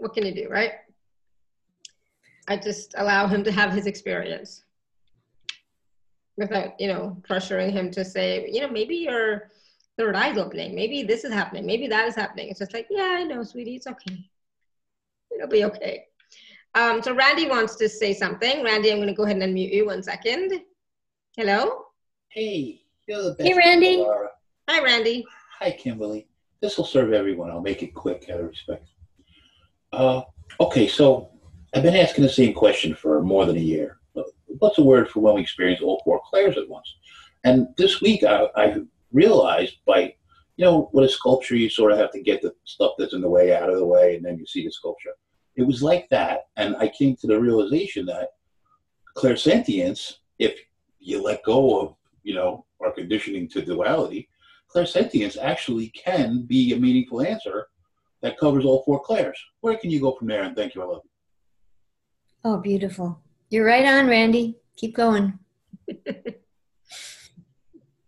What 0.00 0.14
can 0.14 0.26
you 0.26 0.34
do 0.34 0.48
right 0.48 0.72
I 2.48 2.56
just 2.56 2.94
allow 2.96 3.26
him 3.26 3.44
to 3.44 3.52
have 3.52 3.72
his 3.72 3.86
experience 3.86 4.64
without, 6.38 6.80
you 6.80 6.88
know, 6.88 7.20
pressuring 7.28 7.72
him 7.72 7.90
to 7.90 8.04
say, 8.04 8.48
you 8.50 8.62
know, 8.62 8.68
maybe 8.68 8.96
your 8.96 9.50
third 9.98 10.16
eye's 10.16 10.38
opening. 10.38 10.74
Maybe 10.74 11.02
this 11.02 11.24
is 11.24 11.32
happening. 11.32 11.66
Maybe 11.66 11.86
that 11.88 12.08
is 12.08 12.14
happening. 12.14 12.48
It's 12.48 12.60
just 12.60 12.72
like, 12.72 12.86
yeah, 12.90 13.16
I 13.18 13.24
know, 13.24 13.42
sweetie. 13.42 13.76
It's 13.76 13.86
okay. 13.86 14.30
It'll 15.34 15.48
be 15.48 15.64
okay. 15.64 16.06
Um, 16.74 17.02
so 17.02 17.14
Randy 17.14 17.48
wants 17.48 17.76
to 17.76 17.88
say 17.88 18.14
something. 18.14 18.64
Randy, 18.64 18.90
I'm 18.90 18.98
going 18.98 19.08
to 19.08 19.14
go 19.14 19.24
ahead 19.24 19.36
and 19.36 19.54
unmute 19.54 19.72
you 19.72 19.86
one 19.86 20.02
second. 20.02 20.60
Hello. 21.36 21.86
Hey, 22.30 22.82
you're 23.06 23.22
the 23.22 23.30
best. 23.32 23.48
Hey, 23.48 23.54
Randy. 23.54 23.98
Alara. 23.98 24.28
Hi, 24.70 24.82
Randy. 24.82 25.26
Hi, 25.58 25.72
Kimberly. 25.72 26.28
This 26.60 26.78
will 26.78 26.84
serve 26.84 27.12
everyone. 27.12 27.50
I'll 27.50 27.60
make 27.60 27.82
it 27.82 27.94
quick 27.94 28.30
out 28.32 28.40
of 28.40 28.48
respect. 28.48 28.88
Uh, 29.92 30.22
okay, 30.60 30.86
so 30.86 31.30
I've 31.74 31.82
been 31.82 31.96
asking 31.96 32.24
the 32.24 32.30
same 32.30 32.54
question 32.54 32.94
for 32.94 33.22
more 33.22 33.44
than 33.44 33.56
a 33.56 33.60
year. 33.60 33.98
What's 34.58 34.78
a 34.78 34.82
word 34.82 35.10
for 35.10 35.20
when 35.20 35.34
we 35.34 35.42
experience 35.42 35.82
all 35.82 36.00
four 36.04 36.20
clairs 36.28 36.56
at 36.56 36.68
once? 36.68 36.96
And 37.44 37.68
this 37.76 38.00
week, 38.00 38.24
I, 38.24 38.48
I 38.56 38.80
realized 39.12 39.76
by, 39.86 40.14
you 40.56 40.64
know, 40.64 40.90
with 40.92 41.04
a 41.04 41.08
sculpture, 41.08 41.56
you 41.56 41.68
sort 41.68 41.92
of 41.92 41.98
have 41.98 42.10
to 42.12 42.22
get 42.22 42.40
the 42.42 42.54
stuff 42.64 42.92
that's 42.98 43.12
in 43.12 43.20
the 43.20 43.28
way 43.28 43.54
out 43.54 43.70
of 43.70 43.76
the 43.76 43.84
way, 43.84 44.16
and 44.16 44.24
then 44.24 44.38
you 44.38 44.46
see 44.46 44.64
the 44.64 44.72
sculpture. 44.72 45.12
It 45.56 45.62
was 45.62 45.82
like 45.82 46.08
that, 46.08 46.46
and 46.56 46.76
I 46.76 46.88
came 46.88 47.16
to 47.16 47.26
the 47.26 47.38
realization 47.38 48.06
that 48.06 48.30
clairsentience, 49.16 50.14
if 50.38 50.58
you 50.98 51.22
let 51.22 51.44
go 51.44 51.80
of, 51.80 51.94
you 52.22 52.34
know, 52.34 52.64
our 52.80 52.92
conditioning 52.92 53.48
to 53.50 53.62
duality, 53.62 54.28
clairsentience 54.74 55.36
actually 55.40 55.88
can 55.90 56.42
be 56.42 56.72
a 56.72 56.76
meaningful 56.76 57.22
answer 57.22 57.68
that 58.22 58.38
covers 58.38 58.64
all 58.64 58.82
four 58.84 59.00
clairs. 59.00 59.38
Where 59.60 59.76
can 59.76 59.90
you 59.90 60.00
go 60.00 60.12
from 60.12 60.28
there? 60.28 60.42
And 60.42 60.56
thank 60.56 60.74
you. 60.74 60.82
I 60.82 60.86
love 60.86 61.02
you. 61.04 61.07
Oh, 62.44 62.58
beautiful. 62.58 63.20
You're 63.50 63.66
right 63.66 63.84
on, 63.84 64.06
Randy. 64.08 64.56
Keep 64.76 64.94
going. 64.94 65.38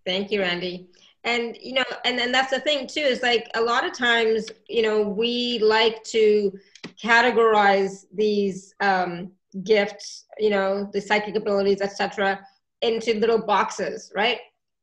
Thank 0.07 0.31
you, 0.31 0.41
Randy. 0.41 0.89
And 1.25 1.57
you 1.61 1.75
know, 1.75 1.85
and 2.05 2.19
then 2.19 2.33
that's 2.33 2.51
the 2.51 2.61
thing 2.61 2.87
too, 2.87 3.01
is 3.01 3.23
like 3.23 3.51
a 3.55 3.61
lot 3.61 3.85
of 3.85 3.93
times, 3.93 4.49
you 4.69 4.83
know, 4.83 5.03
we 5.03 5.59
like 5.59 6.03
to 6.05 6.59
categorize 7.03 8.07
these 8.15 8.75
um, 8.81 9.33
gifts, 9.65 10.25
you 10.39 10.51
know, 10.51 10.89
the 10.93 11.01
psychic 11.01 11.37
abilities, 11.37 11.83
etc., 11.83 12.41
into 12.83 13.15
little 13.15 13.45
boxes, 13.45 14.11
right? 14.17 14.39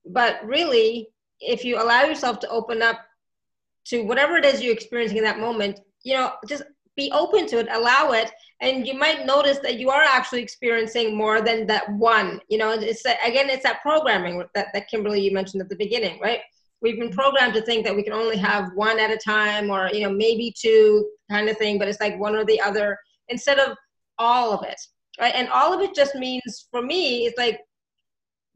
But 0.06 0.40
really, 0.46 1.10
if 1.40 1.66
you 1.66 1.82
allow 1.82 2.04
yourself 2.04 2.40
to 2.42 2.50
open 2.50 2.82
up 2.82 3.00
to 3.86 4.04
whatever 4.04 4.38
it 4.38 4.46
is 4.46 4.62
you're 4.62 4.74
experiencing 4.74 5.18
in 5.18 5.24
that 5.24 5.40
moment, 5.40 5.80
you 6.04 6.14
know, 6.14 6.34
just 6.48 6.64
be 6.98 7.12
open 7.12 7.46
to 7.48 7.60
it, 7.60 7.68
allow 7.72 8.12
it, 8.12 8.32
and 8.60 8.88
you 8.88 8.96
might 8.98 9.26
notice 9.26 9.60
that 9.60 9.80
you 9.80 9.90
are 9.90 10.02
actually 10.02 10.42
experiencing 10.42 11.16
more 11.16 11.42
than 11.42 11.68
that 11.68 11.90
one 11.94 12.40
you 12.50 12.58
know 12.58 12.72
it's 12.72 13.06
again 13.06 13.50
it's 13.50 13.64
that 13.64 13.82
programming 13.82 14.44
that, 14.56 14.68
that 14.74 14.90
kimberly 14.90 15.22
you 15.22 15.32
mentioned 15.32 15.62
at 15.62 15.70
the 15.70 15.76
beginning 15.76 16.20
right? 16.20 16.42
We've 16.80 17.00
been 17.00 17.12
programmed 17.12 17.56
to 17.56 17.62
think 17.62 17.86
that 17.86 17.96
we 17.96 18.04
can 18.04 18.14
only 18.14 18.38
have 18.38 18.70
one 18.76 19.00
at 19.00 19.12
a 19.12 19.18
time 19.18 19.70
or 19.70 19.90
you 19.94 20.02
know 20.02 20.12
maybe 20.12 20.54
two 20.60 21.08
kind 21.30 21.50
of 21.50 21.58
thing 21.58 21.78
but 21.78 21.88
it's 21.88 22.02
like 22.02 22.20
one 22.20 22.36
or 22.36 22.46
the 22.46 22.60
other 22.62 22.98
instead 23.30 23.60
of 23.60 23.78
all 24.18 24.52
of 24.52 24.64
it 24.66 24.80
right? 25.20 25.34
And 25.36 25.50
all 25.50 25.74
of 25.74 25.82
it 25.82 25.96
just 25.96 26.16
means 26.16 26.68
for 26.72 26.82
me 26.82 27.26
it's 27.26 27.38
like 27.38 27.60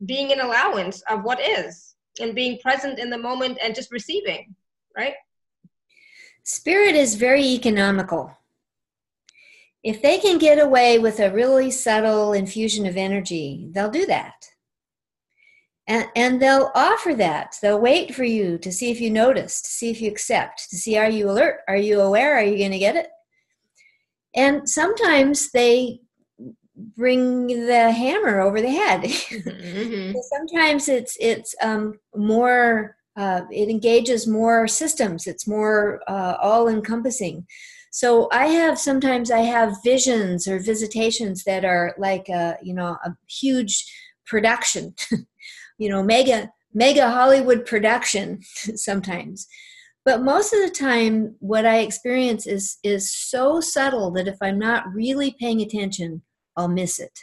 being 0.05 0.31
an 0.31 0.39
allowance 0.39 1.01
of 1.09 1.23
what 1.23 1.39
is 1.39 1.95
and 2.19 2.35
being 2.35 2.57
present 2.59 2.99
in 2.99 3.09
the 3.09 3.17
moment 3.17 3.59
and 3.63 3.75
just 3.75 3.91
receiving 3.91 4.55
right 4.97 5.13
spirit 6.55 6.95
is 6.95 7.15
very 7.15 7.43
economical 7.43 8.35
if 9.83 10.01
they 10.01 10.19
can 10.19 10.37
get 10.37 10.59
away 10.59 10.99
with 10.99 11.19
a 11.19 11.31
really 11.31 11.71
subtle 11.71 12.33
infusion 12.33 12.85
of 12.85 12.97
energy, 12.97 13.67
they'll 13.71 13.89
do 13.89 14.05
that. 14.05 14.45
And, 15.87 16.05
and 16.15 16.41
they'll 16.41 16.71
offer 16.75 17.15
that. 17.15 17.55
They'll 17.61 17.81
wait 17.81 18.13
for 18.13 18.23
you 18.23 18.57
to 18.59 18.71
see 18.71 18.91
if 18.91 19.01
you 19.01 19.09
notice, 19.09 19.61
to 19.61 19.69
see 19.69 19.89
if 19.89 19.99
you 19.99 20.09
accept, 20.09 20.69
to 20.69 20.77
see 20.77 20.97
are 20.97 21.09
you 21.09 21.29
alert? 21.29 21.61
Are 21.67 21.77
you 21.77 21.99
aware? 22.01 22.37
Are 22.37 22.43
you 22.43 22.57
going 22.57 22.71
to 22.71 22.79
get 22.79 22.95
it? 22.95 23.07
And 24.35 24.69
sometimes 24.69 25.51
they 25.51 26.01
bring 26.95 27.47
the 27.47 27.91
hammer 27.91 28.39
over 28.41 28.61
the 28.61 28.69
head. 28.69 29.01
Mm-hmm. 29.61 30.17
sometimes 30.29 30.89
it's 30.89 31.17
it's 31.19 31.55
um, 31.61 31.99
more. 32.15 32.95
Uh, 33.17 33.41
it 33.51 33.69
engages 33.69 34.27
more 34.27 34.67
systems. 34.67 35.27
It's 35.27 35.47
more 35.47 36.01
uh, 36.07 36.37
all 36.41 36.67
encompassing. 36.67 37.45
So 37.91 38.29
I 38.31 38.47
have 38.47 38.79
sometimes 38.79 39.31
I 39.31 39.39
have 39.39 39.83
visions 39.83 40.47
or 40.47 40.59
visitations 40.59 41.43
that 41.43 41.65
are 41.65 41.93
like 41.97 42.29
a 42.29 42.57
you 42.63 42.73
know 42.73 42.97
a 43.03 43.15
huge 43.27 43.85
production, 44.25 44.95
you 45.77 45.89
know 45.89 46.01
mega 46.01 46.49
mega 46.73 47.09
Hollywood 47.09 47.65
production 47.65 48.41
sometimes. 48.75 49.47
But 50.05 50.23
most 50.23 50.53
of 50.53 50.61
the 50.61 50.73
time, 50.73 51.35
what 51.39 51.65
I 51.65 51.79
experience 51.79 52.47
is 52.47 52.77
is 52.81 53.13
so 53.13 53.59
subtle 53.59 54.11
that 54.11 54.27
if 54.27 54.37
I'm 54.41 54.57
not 54.57 54.85
really 54.93 55.35
paying 55.37 55.61
attention, 55.61 56.21
I'll 56.55 56.69
miss 56.69 56.97
it. 56.97 57.19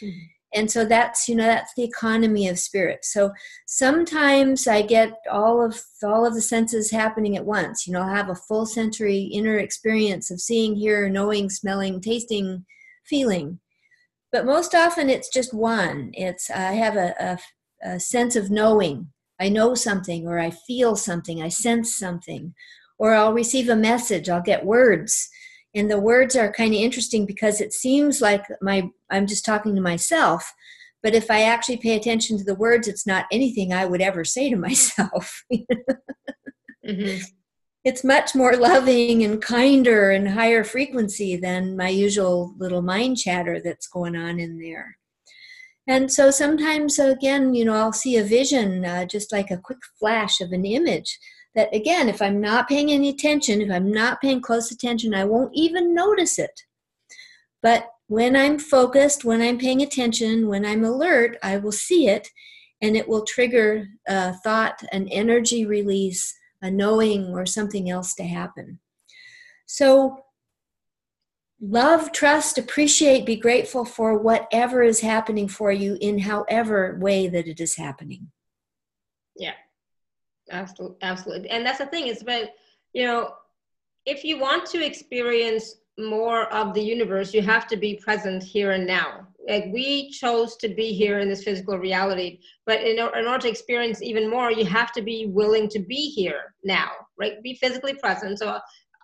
Mm-hmm 0.00 0.41
and 0.54 0.70
so 0.70 0.84
that's 0.84 1.28
you 1.28 1.34
know 1.34 1.46
that's 1.46 1.72
the 1.74 1.84
economy 1.84 2.48
of 2.48 2.58
spirit. 2.58 3.04
So 3.04 3.32
sometimes 3.66 4.66
i 4.66 4.82
get 4.82 5.12
all 5.30 5.64
of 5.64 5.80
all 6.02 6.26
of 6.26 6.34
the 6.34 6.40
senses 6.40 6.90
happening 6.90 7.36
at 7.36 7.46
once. 7.46 7.86
You 7.86 7.92
know 7.92 8.02
i 8.02 8.14
have 8.14 8.28
a 8.28 8.34
full 8.34 8.66
sensory 8.66 9.22
inner 9.22 9.58
experience 9.58 10.30
of 10.30 10.40
seeing 10.40 10.76
hearing 10.76 11.12
knowing 11.12 11.50
smelling 11.50 12.00
tasting 12.00 12.64
feeling. 13.04 13.60
But 14.30 14.46
most 14.46 14.74
often 14.74 15.10
it's 15.10 15.28
just 15.28 15.54
one. 15.54 16.10
It's 16.14 16.50
i 16.50 16.72
have 16.72 16.96
a, 16.96 17.14
a, 17.84 17.94
a 17.94 18.00
sense 18.00 18.36
of 18.36 18.50
knowing. 18.50 19.08
I 19.40 19.48
know 19.48 19.74
something 19.74 20.26
or 20.26 20.38
i 20.38 20.50
feel 20.50 20.96
something. 20.96 21.42
I 21.42 21.48
sense 21.48 21.96
something. 21.96 22.54
Or 22.98 23.14
i'll 23.14 23.32
receive 23.32 23.68
a 23.68 23.76
message. 23.76 24.28
I'll 24.28 24.42
get 24.42 24.66
words 24.66 25.28
and 25.74 25.90
the 25.90 26.00
words 26.00 26.36
are 26.36 26.52
kind 26.52 26.74
of 26.74 26.80
interesting 26.80 27.26
because 27.26 27.60
it 27.60 27.72
seems 27.72 28.20
like 28.20 28.44
my 28.60 28.88
i'm 29.10 29.26
just 29.26 29.44
talking 29.44 29.74
to 29.74 29.80
myself 29.80 30.52
but 31.02 31.14
if 31.14 31.30
i 31.30 31.42
actually 31.42 31.76
pay 31.76 31.96
attention 31.96 32.38
to 32.38 32.44
the 32.44 32.54
words 32.54 32.88
it's 32.88 33.06
not 33.06 33.26
anything 33.32 33.72
i 33.72 33.84
would 33.84 34.00
ever 34.00 34.24
say 34.24 34.50
to 34.50 34.56
myself 34.68 35.44
mm-hmm. 35.52 37.22
it's 37.84 38.04
much 38.04 38.34
more 38.34 38.56
loving 38.56 39.22
and 39.22 39.42
kinder 39.42 40.10
and 40.10 40.28
higher 40.30 40.64
frequency 40.64 41.36
than 41.36 41.76
my 41.76 41.88
usual 41.88 42.54
little 42.58 42.82
mind 42.82 43.16
chatter 43.16 43.60
that's 43.60 43.86
going 43.86 44.16
on 44.16 44.38
in 44.38 44.58
there 44.58 44.96
and 45.88 46.12
so 46.12 46.30
sometimes 46.30 46.98
again 46.98 47.54
you 47.54 47.64
know 47.64 47.74
i'll 47.74 47.92
see 47.92 48.16
a 48.16 48.24
vision 48.24 48.84
uh, 48.84 49.04
just 49.04 49.32
like 49.32 49.50
a 49.50 49.58
quick 49.58 49.80
flash 49.98 50.40
of 50.40 50.52
an 50.52 50.64
image 50.64 51.18
that 51.54 51.74
again, 51.74 52.08
if 52.08 52.22
I'm 52.22 52.40
not 52.40 52.68
paying 52.68 52.90
any 52.90 53.08
attention, 53.08 53.60
if 53.60 53.70
I'm 53.70 53.90
not 53.90 54.20
paying 54.20 54.40
close 54.40 54.70
attention, 54.70 55.14
I 55.14 55.24
won't 55.24 55.54
even 55.54 55.94
notice 55.94 56.38
it. 56.38 56.62
But 57.62 57.88
when 58.08 58.34
I'm 58.36 58.58
focused, 58.58 59.24
when 59.24 59.40
I'm 59.40 59.58
paying 59.58 59.82
attention, 59.82 60.48
when 60.48 60.66
I'm 60.66 60.84
alert, 60.84 61.36
I 61.42 61.56
will 61.58 61.72
see 61.72 62.08
it 62.08 62.28
and 62.80 62.96
it 62.96 63.08
will 63.08 63.24
trigger 63.24 63.86
a 64.08 64.34
thought, 64.34 64.82
an 64.92 65.08
energy 65.08 65.64
release, 65.64 66.34
a 66.60 66.70
knowing, 66.70 67.28
or 67.28 67.46
something 67.46 67.88
else 67.88 68.14
to 68.16 68.24
happen. 68.24 68.80
So, 69.66 70.24
love, 71.60 72.12
trust, 72.12 72.58
appreciate, 72.58 73.24
be 73.24 73.36
grateful 73.36 73.84
for 73.84 74.18
whatever 74.18 74.82
is 74.82 75.00
happening 75.00 75.46
for 75.46 75.70
you 75.70 75.96
in 76.00 76.18
however 76.18 76.98
way 77.00 77.28
that 77.28 77.46
it 77.46 77.60
is 77.60 77.76
happening. 77.76 78.32
Yeah, 79.36 79.54
absolutely 80.52 80.96
absolutely. 81.02 81.50
And 81.50 81.66
that's 81.66 81.78
the 81.78 81.86
thing 81.86 82.06
is 82.06 82.22
about 82.22 82.46
you 82.92 83.04
know 83.04 83.34
if 84.06 84.24
you 84.24 84.38
want 84.38 84.66
to 84.66 84.84
experience 84.84 85.76
more 85.98 86.52
of 86.52 86.74
the 86.74 86.82
universe 86.82 87.34
you 87.34 87.42
have 87.42 87.66
to 87.68 87.76
be 87.76 87.96
present 87.96 88.42
here 88.42 88.72
and 88.72 88.86
now. 88.86 89.26
Like 89.48 89.64
we 89.72 90.08
chose 90.10 90.56
to 90.58 90.68
be 90.68 90.92
here 90.92 91.18
in 91.18 91.28
this 91.28 91.42
physical 91.42 91.78
reality 91.78 92.38
but 92.64 92.80
in, 92.80 92.98
in 92.98 93.26
order 93.26 93.38
to 93.38 93.48
experience 93.48 94.00
even 94.00 94.30
more 94.30 94.52
you 94.52 94.64
have 94.64 94.92
to 94.92 95.02
be 95.02 95.26
willing 95.26 95.68
to 95.70 95.80
be 95.80 96.10
here 96.10 96.54
now 96.64 96.90
right? 97.18 97.42
Be 97.42 97.54
physically 97.54 97.94
present. 97.94 98.38
So 98.38 98.58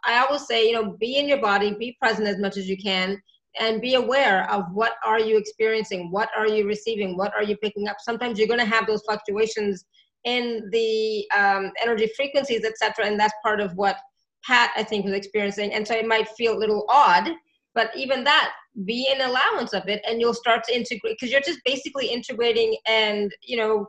i 0.05 0.25
always 0.25 0.47
say 0.47 0.65
you 0.65 0.73
know 0.73 0.97
be 1.01 1.16
in 1.16 1.27
your 1.27 1.41
body 1.41 1.75
be 1.75 1.97
present 2.01 2.29
as 2.29 2.39
much 2.39 2.57
as 2.57 2.69
you 2.69 2.77
can 2.77 3.20
and 3.59 3.81
be 3.81 3.95
aware 3.95 4.49
of 4.51 4.65
what 4.73 4.93
are 5.05 5.19
you 5.19 5.37
experiencing 5.37 6.11
what 6.12 6.29
are 6.37 6.47
you 6.47 6.66
receiving 6.66 7.16
what 7.16 7.35
are 7.35 7.43
you 7.43 7.57
picking 7.57 7.89
up. 7.89 7.97
Sometimes 8.01 8.39
you're 8.39 8.49
going 8.49 8.61
to 8.61 8.75
have 8.77 8.87
those 8.87 9.03
fluctuations 9.03 9.85
in 10.24 10.69
the 10.73 11.27
um, 11.36 11.70
energy 11.82 12.11
frequencies, 12.16 12.65
etc. 12.65 13.07
And 13.07 13.19
that's 13.19 13.35
part 13.43 13.61
of 13.61 13.74
what 13.74 13.97
Pat, 14.45 14.70
I 14.77 14.82
think, 14.82 15.05
was 15.05 15.15
experiencing. 15.15 15.73
And 15.73 15.86
so 15.86 15.95
it 15.95 16.07
might 16.07 16.28
feel 16.31 16.57
a 16.57 16.59
little 16.59 16.86
odd, 16.89 17.31
but 17.74 17.90
even 17.97 18.24
that, 18.24 18.53
be 18.85 19.09
an 19.12 19.28
allowance 19.28 19.73
of 19.73 19.89
it, 19.89 20.03
and 20.07 20.20
you'll 20.20 20.35
start 20.35 20.62
to 20.65 20.74
integrate 20.74 21.16
because 21.19 21.32
you're 21.32 21.40
just 21.40 21.61
basically 21.65 22.07
integrating 22.07 22.77
and 22.86 23.32
you 23.43 23.57
know 23.57 23.86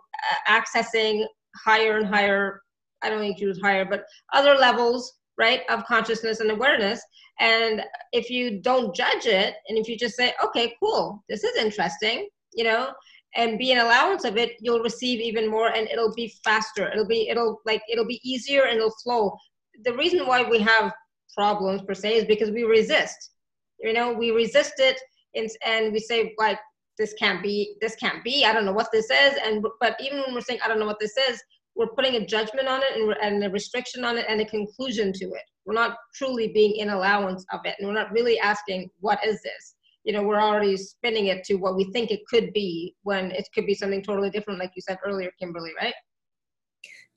accessing 0.47 1.25
higher 1.55 1.97
and 1.97 2.07
higher. 2.07 2.61
I 3.01 3.09
don't 3.09 3.19
think 3.19 3.39
use 3.39 3.59
higher, 3.61 3.85
but 3.85 4.03
other 4.33 4.55
levels, 4.55 5.19
right, 5.37 5.61
of 5.69 5.85
consciousness 5.85 6.39
and 6.39 6.51
awareness. 6.51 7.01
And 7.39 7.83
if 8.11 8.29
you 8.29 8.61
don't 8.61 8.93
judge 8.93 9.25
it, 9.25 9.55
and 9.69 9.77
if 9.77 9.87
you 9.87 9.97
just 9.97 10.15
say, 10.15 10.33
okay, 10.43 10.73
cool, 10.81 11.23
this 11.29 11.43
is 11.43 11.55
interesting, 11.55 12.27
you 12.53 12.65
know, 12.65 12.91
and 13.35 13.59
be 13.59 13.71
an 13.71 13.79
allowance 13.79 14.23
of 14.23 14.37
it 14.37 14.53
you'll 14.59 14.81
receive 14.81 15.19
even 15.19 15.49
more 15.49 15.69
and 15.69 15.87
it'll 15.87 16.13
be 16.13 16.33
faster. 16.43 16.91
It'll 16.91 17.07
be 17.07 17.29
it'll 17.29 17.61
like 17.65 17.81
it'll 17.91 18.07
be 18.07 18.21
easier 18.23 18.63
and 18.63 18.77
it'll 18.77 18.95
flow. 19.03 19.37
The 19.83 19.93
reason 19.93 20.25
why 20.27 20.43
we 20.43 20.59
have 20.59 20.91
problems 21.35 21.81
per 21.83 21.93
se 21.93 22.15
is 22.15 22.25
because 22.25 22.51
we 22.51 22.63
resist. 22.63 23.31
You 23.79 23.93
know 23.93 24.11
we 24.11 24.31
resist 24.31 24.73
it 24.77 24.99
and, 25.35 25.49
and 25.65 25.93
we 25.93 25.99
say 25.99 26.33
like 26.37 26.59
this 26.97 27.13
can't 27.13 27.41
be 27.41 27.75
this 27.81 27.95
can't 27.95 28.23
be. 28.23 28.45
I 28.45 28.53
don't 28.53 28.65
know 28.65 28.73
what 28.73 28.91
this 28.91 29.09
is. 29.09 29.37
And 29.43 29.65
but 29.79 29.95
even 30.01 30.19
when 30.19 30.33
we're 30.33 30.41
saying 30.41 30.59
i 30.63 30.67
don't 30.67 30.79
know 30.79 30.85
what 30.87 30.99
this 30.99 31.17
is 31.17 31.41
we're 31.75 31.87
putting 31.87 32.15
a 32.15 32.25
judgment 32.25 32.67
on 32.67 32.81
it 32.81 32.95
and, 32.95 33.15
and 33.21 33.43
a 33.43 33.49
restriction 33.49 34.03
on 34.03 34.17
it 34.17 34.25
and 34.27 34.41
a 34.41 34.45
conclusion 34.45 35.13
to 35.13 35.25
it. 35.25 35.43
We're 35.65 35.75
not 35.75 35.95
truly 36.13 36.49
being 36.49 36.75
in 36.75 36.89
allowance 36.89 37.45
of 37.53 37.61
it. 37.63 37.75
And 37.79 37.87
we're 37.87 37.93
not 37.93 38.11
really 38.11 38.37
asking 38.37 38.89
what 38.99 39.19
is 39.25 39.41
this 39.41 39.75
you 40.09 40.15
know 40.15 40.23
we're 40.23 40.41
already 40.41 40.75
spinning 40.75 41.27
it 41.27 41.43
to 41.43 41.53
what 41.53 41.75
we 41.75 41.83
think 41.91 42.09
it 42.09 42.25
could 42.27 42.51
be 42.51 42.95
when 43.03 43.29
it 43.29 43.47
could 43.53 43.67
be 43.67 43.75
something 43.75 44.01
totally 44.01 44.31
different 44.31 44.59
like 44.59 44.71
you 44.75 44.81
said 44.81 44.97
earlier 45.05 45.29
kimberly 45.39 45.71
right 45.79 45.93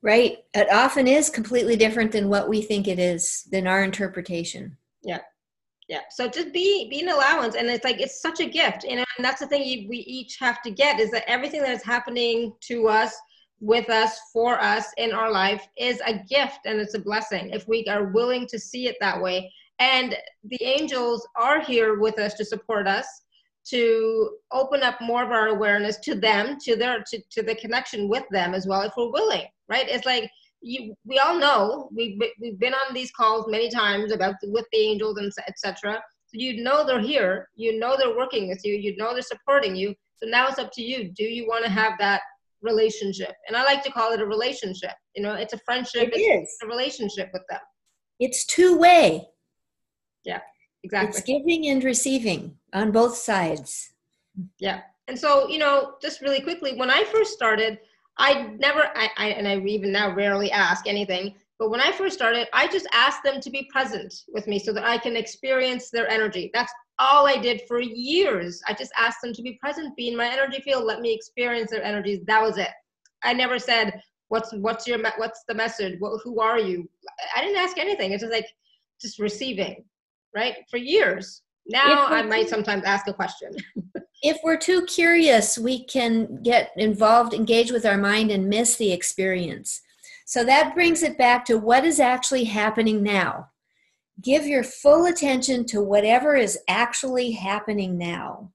Right. 0.03 0.39
It 0.53 0.69
often 0.73 1.07
is 1.07 1.31
completely 1.31 1.77
different 1.77 2.11
than 2.11 2.29
what 2.29 2.49
we 2.49 2.61
think 2.61 2.89
it 2.89 2.99
is, 2.99 3.45
than 3.53 3.69
our 3.69 3.85
interpretation. 3.85 4.77
Yeah. 5.05 5.21
Yeah. 5.89 6.01
So 6.11 6.29
just 6.29 6.53
be 6.53 6.89
be 6.91 7.01
an 7.03 7.09
allowance, 7.09 7.55
and 7.55 7.69
it's 7.69 7.85
like 7.85 8.01
it's 8.01 8.21
such 8.21 8.41
a 8.41 8.47
gift, 8.47 8.85
you 8.85 8.97
know. 8.97 9.05
And 9.17 9.25
that's 9.25 9.41
the 9.41 9.47
thing 9.47 9.63
you, 9.63 9.89
we 9.89 9.99
each 9.99 10.39
have 10.41 10.61
to 10.63 10.71
get 10.71 10.99
is 10.99 11.11
that 11.13 11.29
everything 11.29 11.63
that's 11.63 11.85
happening 11.85 12.53
to 12.63 12.89
us, 12.89 13.15
with 13.61 13.91
us, 13.91 14.19
for 14.33 14.61
us 14.61 14.87
in 14.97 15.13
our 15.13 15.31
life 15.31 15.65
is 15.79 16.01
a 16.05 16.15
gift 16.29 16.61
and 16.65 16.81
it's 16.81 16.95
a 16.95 16.99
blessing 17.01 17.51
if 17.51 17.69
we 17.69 17.85
are 17.87 18.07
willing 18.13 18.47
to 18.49 18.59
see 18.59 18.89
it 18.89 18.97
that 19.01 19.21
way. 19.21 19.53
And 19.83 20.17
the 20.45 20.63
angels 20.63 21.27
are 21.37 21.61
here 21.61 21.99
with 21.99 22.17
us 22.21 22.35
to 22.35 22.45
support 22.45 22.87
us 22.87 23.07
to 23.65 24.37
open 24.53 24.83
up 24.83 25.01
more 25.01 25.23
of 25.25 25.31
our 25.31 25.49
awareness 25.49 25.97
to 26.01 26.15
them 26.15 26.57
to 26.65 26.77
their 26.77 27.03
to, 27.11 27.21
to 27.31 27.43
the 27.43 27.55
connection 27.57 28.09
with 28.09 28.25
them 28.31 28.55
as 28.55 28.67
well 28.67 28.83
if 28.83 28.93
we're 28.97 29.11
willing 29.11 29.47
right? 29.69 29.89
It's 29.89 30.07
like 30.07 30.31
you 30.61 30.95
we 31.05 31.19
all 31.19 31.37
know 31.39 31.89
we've, 31.97 32.17
we've 32.41 32.59
been 32.59 32.75
on 32.75 32.95
these 32.95 33.11
calls 33.11 33.47
many 33.49 33.69
times 33.69 34.13
about 34.13 34.37
the, 34.41 34.51
with 34.51 34.67
the 34.73 34.79
angels 34.79 35.17
and 35.19 35.33
etc 35.49 36.01
so 36.29 36.35
you 36.45 36.63
know 36.63 36.87
they're 36.87 37.01
here 37.13 37.49
you 37.57 37.79
know 37.81 37.97
they're 37.97 38.17
working 38.17 38.49
with 38.49 38.61
you 38.65 38.75
you 38.75 38.97
know 38.97 39.13
they're 39.13 39.23
supporting 39.23 39.75
you. 39.75 39.95
So 40.17 40.29
now 40.29 40.47
it's 40.49 40.61
up 40.61 40.71
to 40.75 40.83
you. 40.83 41.11
Do 41.21 41.25
you 41.25 41.49
want 41.49 41.65
to 41.65 41.71
have 41.71 41.95
that 41.99 42.23
relationship? 42.71 43.35
And 43.47 43.57
i 43.57 43.65
like 43.65 43.83
to 43.83 43.91
call 43.91 44.13
it 44.13 44.21
a 44.21 44.27
relationship 44.27 44.95
you 45.17 45.23
know? 45.23 45.35
It's 45.35 45.53
a 45.53 45.59
friendship 45.59 46.09
It 46.09 46.15
it's 46.15 46.53
is. 46.53 46.59
a 46.63 46.67
relationship 46.67 47.29
with 47.33 47.43
them. 47.51 47.61
It's 48.21 48.47
two 48.47 48.77
way. 48.79 49.27
Exactly 50.83 51.09
It's 51.09 51.23
giving 51.23 51.69
and 51.69 51.83
receiving 51.85 52.57
on 52.73 52.93
both 52.93 53.17
sides. 53.17 53.93
Yeah. 54.59 54.81
And 55.09 55.19
so, 55.19 55.49
you 55.49 55.59
know, 55.59 55.95
just 56.01 56.21
really 56.21 56.41
quickly, 56.41 56.77
when 56.77 56.91
I 56.91 57.05
first 57.05 57.33
started, 57.33 57.79
I 58.19 58.55
never, 58.59 58.91
I, 58.95 59.09
I, 59.17 59.29
and 59.31 59.49
I 59.49 59.59
even 59.59 59.93
now 59.93 60.15
rarely 60.15 60.51
ask 60.51 60.87
anything, 60.87 61.35
but 61.59 61.71
when 61.71 61.81
I 61.81 61.93
first 61.93 62.15
started, 62.15 62.49
I 62.53 62.69
just 62.69 62.87
asked 62.93 63.23
them 63.25 63.41
to 63.41 63.51
be 63.51 63.69
present 63.71 64.15
with 64.29 64.47
me 64.47 64.59
so 64.59 64.73
that 64.73 64.85
I 64.85 64.99
can 64.99 65.17
experience 65.17 65.91
their 65.91 66.09
energy. 66.09 66.51
That's 66.53 66.73
all 66.99 67.27
I 67.27 67.37
did 67.37 67.63
for 67.69 67.81
years. 67.81 68.61
I 68.69 68.75
just 68.75 68.93
asked 68.97 69.19
them 69.23 69.33
to 69.33 69.43
be 69.43 69.59
present, 69.61 69.97
be 69.97 70.09
in 70.09 70.17
my 70.17 70.27
energy 70.27 70.61
field, 70.61 70.85
let 70.85 71.01
me 71.01 71.13
experience 71.13 71.71
their 71.71 71.83
energies. 71.83 72.21
That 72.27 72.43
was 72.43 72.59
it. 72.59 72.69
I 73.23 73.33
never 73.33 73.59
said, 73.59 74.01
what's, 74.29 74.53
what's 74.55 74.87
your, 74.87 74.99
what's 75.17 75.45
the 75.49 75.55
message? 75.55 75.97
What, 76.01 76.21
who 76.23 76.41
are 76.41 76.59
you? 76.59 76.89
I 77.37 77.43
didn't 77.43 77.59
ask 77.59 77.79
anything. 77.79 78.13
It's 78.13 78.23
just 78.23 78.33
like, 78.33 78.47
just 79.01 79.19
receiving, 79.19 79.85
right? 80.35 80.57
For 80.71 80.77
years. 80.77 81.43
Now 81.67 82.07
I 82.07 82.23
might 82.23 82.43
can- 82.43 82.49
sometimes 82.49 82.85
ask 82.85 83.07
a 83.09 83.15
question. 83.15 83.55
If 84.25 84.39
we're 84.45 84.57
too 84.57 84.87
curious, 84.87 85.59
we 85.59 85.85
can 85.85 86.41
get 86.45 86.71
involved, 86.77 87.35
engage 87.35 87.73
with 87.73 87.85
our 87.85 87.99
mind, 87.99 88.31
and 88.31 88.49
miss 88.49 88.77
the 88.77 88.93
experience. 88.93 89.81
So 90.27 90.45
that 90.45 90.75
brings 90.75 91.03
it 91.03 91.19
back 91.19 91.45
to 91.47 91.59
what 91.59 91.85
is 91.85 91.99
actually 91.99 92.45
happening 92.45 93.03
now. 93.03 93.49
Give 94.21 94.47
your 94.47 94.63
full 94.63 95.07
attention 95.07 95.65
to 95.67 95.83
whatever 95.83 96.37
is 96.37 96.57
actually 96.69 97.33
happening 97.33 97.99
now. 97.99 98.53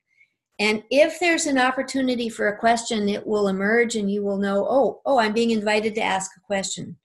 And 0.59 0.83
if 0.89 1.19
there's 1.19 1.45
an 1.45 1.57
opportunity 1.57 2.29
for 2.29 2.47
a 2.47 2.57
question, 2.57 3.09
it 3.09 3.27
will 3.27 3.47
emerge 3.47 3.95
and 3.95 4.09
you 4.09 4.23
will 4.23 4.37
know, 4.37 4.65
oh, 4.69 5.01
oh, 5.05 5.19
I'm 5.19 5.33
being 5.33 5.51
invited 5.51 5.93
to 5.95 6.01
ask 6.01 6.31
a 6.35 6.41
question. 6.47 6.97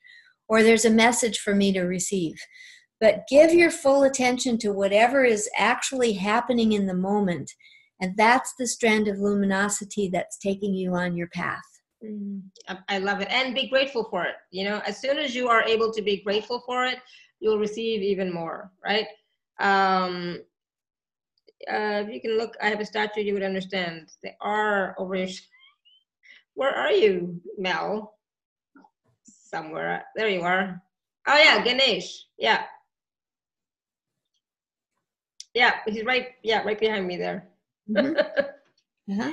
Or 0.49 0.63
there's 0.63 0.85
a 0.85 0.91
message 0.91 1.41
for 1.41 1.55
me 1.55 1.73
to 1.73 1.83
receive. 1.83 2.37
But 3.03 3.27
give 3.29 3.53
your 3.53 3.73
full 3.73 4.05
attention 4.05 4.59
to 4.59 4.71
whatever 4.71 5.25
is 5.25 5.51
actually 5.59 6.13
happening 6.13 6.71
in 6.71 6.87
the 6.87 6.95
moment. 6.95 7.51
And 8.01 8.17
that's 8.17 8.55
the 8.57 8.67
strand 8.69 9.09
of 9.09 9.19
luminosity 9.19 10.09
that's 10.09 10.39
taking 10.39 10.73
you 10.73 10.95
on 10.95 11.17
your 11.17 11.27
path. 11.27 11.65
Mm, 12.05 12.43
I 12.89 12.99
love 12.99 13.21
it. 13.21 13.29
And 13.29 13.57
be 13.57 13.69
grateful 13.69 14.05
for 14.09 14.25
it. 14.25 14.37
You 14.53 14.63
know, 14.63 14.81
as 14.87 15.01
soon 15.01 15.19
as 15.19 15.35
you 15.35 15.49
are 15.49 15.65
able 15.65 15.93
to 15.93 16.01
be 16.01 16.23
grateful 16.23 16.63
for 16.65 16.85
it, 16.85 16.99
you'll 17.41 17.59
receive 17.59 18.03
even 18.03 18.33
more, 18.33 18.71
right? 18.85 19.09
Um, 19.59 20.39
uh, 21.69 22.07
if 22.07 22.09
you 22.09 22.21
can 22.21 22.39
look, 22.39 22.55
I 22.63 22.69
have 22.69 22.81
a 22.81 22.87
statue 22.87 23.23
you 23.23 23.35
would 23.35 23.43
understand. 23.43 24.13
They 24.23 24.37
are 24.41 24.95
over 24.97 25.17
your. 25.17 25.29
Where 26.55 26.73
are 26.73 26.93
you, 26.93 27.41
Mel? 27.59 28.15
Somewhere. 29.25 30.05
There 30.15 30.29
you 30.29 30.43
are. 30.43 30.81
Oh, 31.27 31.37
yeah, 31.37 31.65
Ganesh. 31.65 32.27
Yeah. 32.39 32.63
Yeah, 35.55 35.75
he's 35.87 36.05
right. 36.05 36.29
Yeah, 36.43 36.63
right 36.63 36.79
behind 36.79 37.07
me 37.07 37.17
there. 37.17 37.49
Mhm. 37.89 38.17
Uh-huh. 39.11 39.33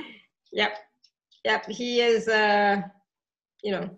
Yep. 0.52 0.76
Yep. 1.44 1.66
He 1.66 2.00
is, 2.00 2.26
uh, 2.26 2.82
you 3.62 3.70
know, 3.70 3.88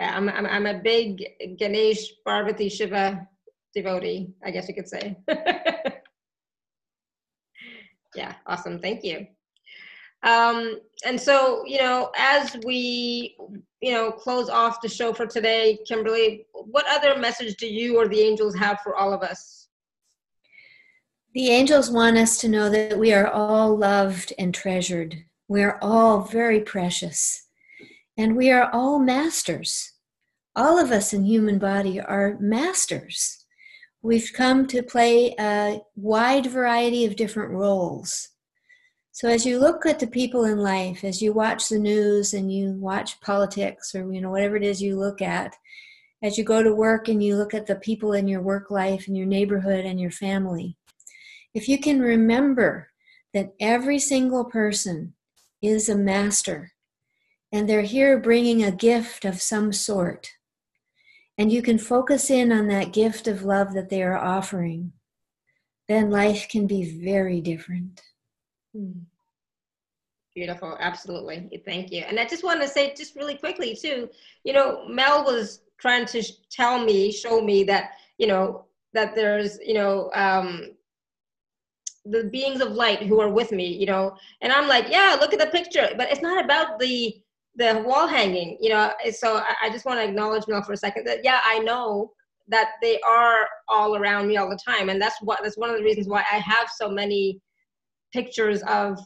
I'm, 0.00 0.28
I'm, 0.30 0.46
I'm 0.46 0.66
a 0.66 0.80
big 0.80 1.22
Ganesh 1.58 2.10
Parvati 2.24 2.70
Shiva 2.70 3.28
devotee, 3.74 4.32
I 4.42 4.50
guess 4.50 4.66
you 4.66 4.74
could 4.74 4.88
say. 4.88 5.18
yeah. 8.16 8.34
Awesome. 8.46 8.78
Thank 8.78 9.04
you. 9.04 9.26
Um, 10.22 10.78
and 11.04 11.20
so, 11.20 11.62
you 11.66 11.78
know, 11.78 12.10
as 12.16 12.56
we, 12.64 13.36
you 13.82 13.92
know, 13.92 14.10
close 14.10 14.48
off 14.48 14.80
the 14.80 14.88
show 14.88 15.12
for 15.12 15.26
today, 15.26 15.78
Kimberly, 15.86 16.46
what 16.54 16.86
other 16.88 17.18
message 17.20 17.56
do 17.56 17.66
you 17.66 17.98
or 17.98 18.08
the 18.08 18.20
angels 18.20 18.54
have 18.56 18.80
for 18.82 18.96
all 18.96 19.12
of 19.12 19.22
us? 19.22 19.68
The 21.34 21.48
angels 21.48 21.90
want 21.90 22.16
us 22.16 22.38
to 22.38 22.48
know 22.48 22.70
that 22.70 22.96
we 22.96 23.12
are 23.12 23.26
all 23.26 23.76
loved 23.76 24.32
and 24.38 24.54
treasured. 24.54 25.24
We 25.48 25.64
are 25.64 25.80
all 25.82 26.20
very 26.20 26.60
precious. 26.60 27.48
And 28.16 28.36
we 28.36 28.52
are 28.52 28.70
all 28.72 29.00
masters. 29.00 29.94
All 30.54 30.78
of 30.78 30.92
us 30.92 31.12
in 31.12 31.24
human 31.24 31.58
body 31.58 32.00
are 32.00 32.36
masters. 32.38 33.46
We've 34.00 34.30
come 34.32 34.68
to 34.68 34.80
play 34.84 35.34
a 35.36 35.80
wide 35.96 36.46
variety 36.46 37.04
of 37.04 37.16
different 37.16 37.50
roles. 37.50 38.28
So 39.10 39.28
as 39.28 39.44
you 39.44 39.58
look 39.58 39.86
at 39.86 39.98
the 39.98 40.06
people 40.06 40.44
in 40.44 40.58
life, 40.58 41.02
as 41.02 41.20
you 41.20 41.32
watch 41.32 41.68
the 41.68 41.80
news 41.80 42.32
and 42.32 42.52
you 42.52 42.74
watch 42.74 43.20
politics 43.20 43.92
or 43.92 44.12
you 44.12 44.20
know 44.20 44.30
whatever 44.30 44.54
it 44.54 44.62
is 44.62 44.80
you 44.80 44.96
look 44.96 45.20
at, 45.20 45.56
as 46.22 46.38
you 46.38 46.44
go 46.44 46.62
to 46.62 46.72
work 46.72 47.08
and 47.08 47.20
you 47.20 47.34
look 47.34 47.54
at 47.54 47.66
the 47.66 47.74
people 47.74 48.12
in 48.12 48.28
your 48.28 48.40
work 48.40 48.70
life 48.70 49.08
and 49.08 49.16
your 49.16 49.26
neighborhood 49.26 49.84
and 49.84 50.00
your 50.00 50.12
family, 50.12 50.76
if 51.54 51.68
you 51.68 51.78
can 51.78 52.00
remember 52.00 52.90
that 53.32 53.54
every 53.60 53.98
single 53.98 54.44
person 54.44 55.14
is 55.62 55.88
a 55.88 55.96
master 55.96 56.72
and 57.52 57.68
they're 57.68 57.82
here 57.82 58.18
bringing 58.18 58.62
a 58.62 58.72
gift 58.72 59.24
of 59.24 59.40
some 59.40 59.72
sort, 59.72 60.28
and 61.38 61.52
you 61.52 61.62
can 61.62 61.78
focus 61.78 62.30
in 62.30 62.52
on 62.52 62.68
that 62.68 62.92
gift 62.92 63.28
of 63.28 63.44
love 63.44 63.74
that 63.74 63.88
they 63.88 64.02
are 64.02 64.18
offering, 64.18 64.92
then 65.88 66.10
life 66.10 66.48
can 66.48 66.66
be 66.66 66.98
very 67.04 67.40
different. 67.40 68.00
Beautiful, 70.34 70.76
absolutely. 70.80 71.62
Thank 71.64 71.92
you. 71.92 72.00
And 72.00 72.18
I 72.18 72.26
just 72.26 72.42
want 72.42 72.60
to 72.60 72.68
say, 72.68 72.92
just 72.96 73.14
really 73.14 73.36
quickly, 73.36 73.76
too, 73.76 74.08
you 74.42 74.52
know, 74.52 74.88
Mel 74.88 75.24
was 75.24 75.60
trying 75.78 76.06
to 76.06 76.24
tell 76.50 76.84
me, 76.84 77.12
show 77.12 77.40
me 77.40 77.62
that, 77.64 77.92
you 78.18 78.26
know, 78.26 78.64
that 78.94 79.14
there's, 79.14 79.58
you 79.64 79.74
know, 79.74 80.10
um, 80.14 80.72
the 82.04 82.24
beings 82.24 82.60
of 82.60 82.72
light 82.72 83.02
who 83.02 83.20
are 83.20 83.30
with 83.30 83.50
me, 83.50 83.66
you 83.66 83.86
know, 83.86 84.16
and 84.42 84.52
I'm 84.52 84.68
like, 84.68 84.88
yeah, 84.90 85.16
look 85.18 85.32
at 85.32 85.38
the 85.38 85.46
picture, 85.46 85.88
but 85.96 86.10
it's 86.10 86.22
not 86.22 86.44
about 86.44 86.78
the 86.78 87.14
the 87.56 87.82
wall 87.86 88.06
hanging, 88.06 88.58
you 88.60 88.68
know. 88.70 88.92
So 89.12 89.36
I, 89.36 89.54
I 89.64 89.70
just 89.70 89.84
want 89.84 90.00
to 90.00 90.04
acknowledge 90.04 90.44
Mel 90.48 90.62
for 90.62 90.72
a 90.72 90.76
second 90.76 91.06
that 91.06 91.24
yeah, 91.24 91.40
I 91.44 91.60
know 91.60 92.12
that 92.48 92.72
they 92.82 93.00
are 93.00 93.46
all 93.68 93.96
around 93.96 94.26
me 94.26 94.36
all 94.36 94.50
the 94.50 94.58
time, 94.64 94.88
and 94.88 95.00
that's 95.00 95.16
what 95.22 95.40
that's 95.42 95.56
one 95.56 95.70
of 95.70 95.76
the 95.76 95.84
reasons 95.84 96.08
why 96.08 96.24
I 96.30 96.38
have 96.38 96.68
so 96.76 96.90
many 96.90 97.40
pictures 98.12 98.62
of 98.64 98.98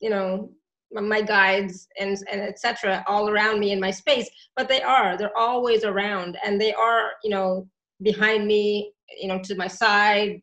you 0.00 0.10
know 0.10 0.50
my 0.92 1.22
guides 1.22 1.86
and 1.98 2.18
and 2.30 2.40
etc 2.40 3.04
all 3.06 3.30
around 3.30 3.60
me 3.60 3.72
in 3.72 3.80
my 3.80 3.90
space. 3.90 4.28
But 4.56 4.68
they 4.68 4.82
are 4.82 5.16
they're 5.16 5.36
always 5.36 5.84
around. 5.84 6.38
And 6.44 6.60
they 6.60 6.74
are 6.74 7.12
you 7.22 7.30
know 7.30 7.68
behind 8.02 8.46
me 8.46 8.92
you 9.20 9.28
know 9.28 9.40
to 9.44 9.54
my 9.54 9.68
side 9.68 10.40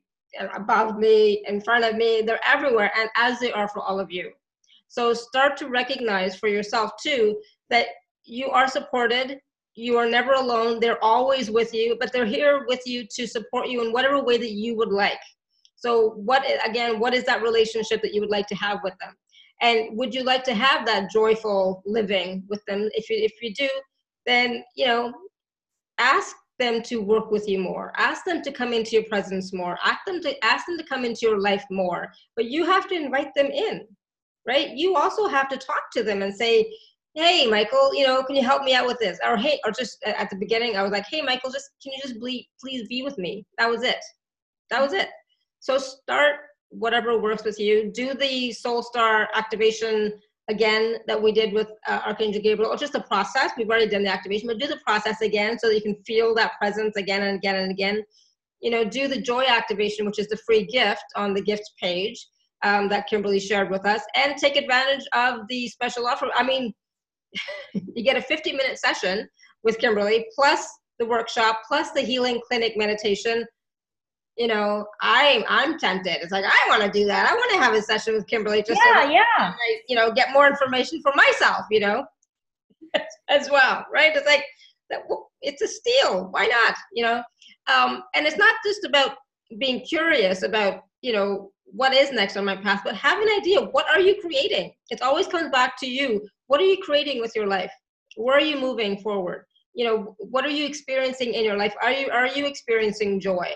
above 0.53 0.97
me 0.97 1.43
in 1.47 1.61
front 1.61 1.83
of 1.83 1.95
me 1.95 2.21
they're 2.21 2.39
everywhere 2.45 2.91
and 2.97 3.09
as 3.15 3.39
they 3.39 3.51
are 3.51 3.67
for 3.67 3.81
all 3.81 3.99
of 3.99 4.11
you. 4.11 4.31
So 4.87 5.13
start 5.13 5.57
to 5.57 5.67
recognize 5.67 6.35
for 6.35 6.47
yourself 6.47 6.91
too 7.01 7.39
that 7.69 7.87
you 8.23 8.49
are 8.49 8.67
supported 8.67 9.39
you 9.75 9.95
are 9.95 10.09
never 10.09 10.33
alone 10.33 10.79
they're 10.79 11.03
always 11.03 11.51
with 11.51 11.71
you 11.71 11.95
but 11.99 12.11
they're 12.11 12.25
here 12.25 12.65
with 12.67 12.81
you 12.87 13.05
to 13.15 13.27
support 13.27 13.67
you 13.67 13.85
in 13.85 13.93
whatever 13.93 14.21
way 14.23 14.37
that 14.37 14.51
you 14.51 14.75
would 14.75 14.91
like. 14.91 15.19
So 15.75 16.11
what 16.11 16.43
again 16.67 16.99
what 16.99 17.13
is 17.13 17.23
that 17.25 17.43
relationship 17.43 18.01
that 18.01 18.13
you 18.13 18.21
would 18.21 18.31
like 18.31 18.47
to 18.47 18.55
have 18.55 18.79
with 18.83 18.95
them? 18.99 19.13
And 19.61 19.97
would 19.97 20.13
you 20.13 20.23
like 20.23 20.43
to 20.45 20.53
have 20.53 20.85
that 20.85 21.09
joyful 21.11 21.81
living 21.85 22.43
with 22.47 22.63
them? 22.65 22.89
If 22.93 23.09
you 23.09 23.17
if 23.17 23.33
you 23.41 23.53
do 23.53 23.69
then 24.25 24.63
you 24.75 24.87
know 24.87 25.13
ask 25.99 26.35
them 26.59 26.81
to 26.83 27.01
work 27.01 27.31
with 27.31 27.47
you 27.47 27.59
more. 27.59 27.93
Ask 27.97 28.25
them 28.25 28.41
to 28.41 28.51
come 28.51 28.73
into 28.73 28.91
your 28.91 29.03
presence 29.03 29.53
more. 29.53 29.77
Ask 29.83 29.99
them 30.05 30.21
to 30.21 30.45
ask 30.45 30.65
them 30.65 30.77
to 30.77 30.83
come 30.83 31.05
into 31.05 31.19
your 31.23 31.39
life 31.39 31.63
more. 31.69 32.11
But 32.35 32.45
you 32.45 32.65
have 32.65 32.87
to 32.89 32.95
invite 32.95 33.33
them 33.35 33.47
in 33.47 33.87
right? 34.47 34.69
You 34.75 34.95
also 34.95 35.27
have 35.27 35.49
to 35.49 35.57
talk 35.57 35.91
to 35.93 36.01
them 36.03 36.21
and 36.23 36.33
say 36.33 36.71
hey 37.15 37.47
michael 37.47 37.95
you 37.95 38.05
know 38.05 38.21
can 38.23 38.35
you 38.35 38.43
help 38.43 38.63
me 38.63 38.73
out 38.73 38.87
with 38.87 38.99
this? 38.99 39.19
Or 39.25 39.37
hey 39.37 39.59
or 39.65 39.71
just 39.71 39.97
at 40.05 40.29
the 40.29 40.35
beginning 40.35 40.75
i 40.77 40.83
was 40.83 40.91
like 40.91 41.05
hey 41.09 41.21
michael 41.21 41.51
just 41.51 41.71
can 41.83 41.91
you 41.93 41.99
just 42.01 42.19
ble- 42.19 42.47
please 42.59 42.87
be 42.87 43.03
with 43.03 43.17
me? 43.17 43.45
That 43.57 43.69
was 43.69 43.83
it. 43.83 44.03
That 44.69 44.81
was 44.81 44.93
it. 44.93 45.09
So 45.59 45.77
start 45.77 46.35
whatever 46.69 47.17
works 47.17 47.43
with 47.43 47.59
you. 47.59 47.91
Do 47.93 48.13
the 48.13 48.51
soul 48.51 48.83
star 48.83 49.29
activation 49.33 50.13
again 50.49 50.97
that 51.07 51.21
we 51.21 51.31
did 51.31 51.53
with 51.53 51.67
uh, 51.87 52.01
archangel 52.05 52.41
gabriel 52.41 52.71
or 52.71 52.77
just 52.77 52.93
the 52.93 53.01
process 53.01 53.51
we've 53.57 53.69
already 53.69 53.89
done 53.89 54.03
the 54.03 54.11
activation 54.11 54.47
but 54.47 54.59
do 54.59 54.67
the 54.67 54.79
process 54.85 55.21
again 55.21 55.57
so 55.59 55.67
that 55.67 55.75
you 55.75 55.81
can 55.81 55.95
feel 56.05 56.33
that 56.33 56.53
presence 56.59 56.95
again 56.95 57.23
and 57.23 57.37
again 57.37 57.55
and 57.55 57.71
again 57.71 58.01
you 58.61 58.71
know 58.71 58.83
do 58.83 59.07
the 59.07 59.19
joy 59.19 59.43
activation 59.47 60.05
which 60.05 60.19
is 60.19 60.27
the 60.27 60.37
free 60.45 60.65
gift 60.65 61.03
on 61.15 61.33
the 61.33 61.41
gift 61.41 61.69
page 61.81 62.27
um, 62.63 62.89
that 62.89 63.07
kimberly 63.07 63.39
shared 63.39 63.69
with 63.69 63.85
us 63.85 64.01
and 64.15 64.37
take 64.37 64.55
advantage 64.55 65.05
of 65.13 65.41
the 65.49 65.67
special 65.67 66.07
offer 66.07 66.27
i 66.35 66.43
mean 66.43 66.73
you 67.73 68.03
get 68.03 68.17
a 68.17 68.21
50 68.21 68.53
minute 68.53 68.77
session 68.77 69.27
with 69.63 69.77
Kimberly, 69.79 70.25
plus 70.35 70.67
the 70.99 71.05
workshop, 71.05 71.61
plus 71.67 71.91
the 71.91 72.01
healing 72.01 72.41
clinic 72.47 72.73
meditation. 72.75 73.45
You 74.37 74.47
know, 74.47 74.85
I'm 75.01 75.43
I'm 75.47 75.79
tempted. 75.79 76.17
It's 76.21 76.31
like 76.31 76.45
I 76.45 76.69
want 76.69 76.83
to 76.83 76.91
do 76.91 77.05
that. 77.07 77.29
I 77.29 77.33
want 77.33 77.51
to 77.51 77.57
have 77.57 77.73
a 77.73 77.81
session 77.81 78.13
with 78.13 78.27
Kimberly 78.27 78.61
just 78.61 78.79
yeah, 78.85 79.03
so 79.03 79.09
yeah. 79.09 79.23
I, 79.39 79.79
you 79.87 79.95
know, 79.95 80.11
get 80.11 80.31
more 80.31 80.47
information 80.47 81.01
for 81.01 81.11
myself. 81.15 81.65
You 81.71 81.79
know, 81.79 82.05
as 83.29 83.49
well, 83.49 83.85
right? 83.91 84.15
It's 84.15 84.27
like 84.27 84.45
that. 84.89 85.01
It's 85.41 85.61
a 85.61 85.67
steal. 85.67 86.27
Why 86.31 86.45
not? 86.45 86.75
You 86.93 87.03
know, 87.03 87.23
um, 87.73 88.03
and 88.13 88.27
it's 88.27 88.37
not 88.37 88.55
just 88.63 88.83
about 88.85 89.15
being 89.57 89.81
curious 89.81 90.43
about 90.43 90.83
you 91.01 91.13
know 91.13 91.51
what 91.65 91.93
is 91.93 92.11
next 92.11 92.37
on 92.37 92.45
my 92.45 92.55
path, 92.55 92.81
but 92.85 92.95
have 92.95 93.19
an 93.19 93.29
idea. 93.39 93.59
What 93.59 93.89
are 93.89 93.99
you 93.99 94.21
creating? 94.21 94.73
It 94.91 95.01
always 95.01 95.27
comes 95.27 95.49
back 95.49 95.79
to 95.79 95.87
you 95.87 96.21
what 96.47 96.61
are 96.61 96.65
you 96.65 96.77
creating 96.77 97.21
with 97.21 97.33
your 97.35 97.45
life 97.45 97.71
where 98.15 98.37
are 98.37 98.41
you 98.41 98.59
moving 98.59 98.97
forward 98.97 99.45
you 99.73 99.85
know 99.85 100.15
what 100.17 100.45
are 100.45 100.49
you 100.49 100.65
experiencing 100.65 101.33
in 101.33 101.43
your 101.43 101.57
life 101.57 101.75
are 101.81 101.91
you 101.91 102.09
are 102.09 102.27
you 102.27 102.45
experiencing 102.45 103.19
joy 103.19 103.47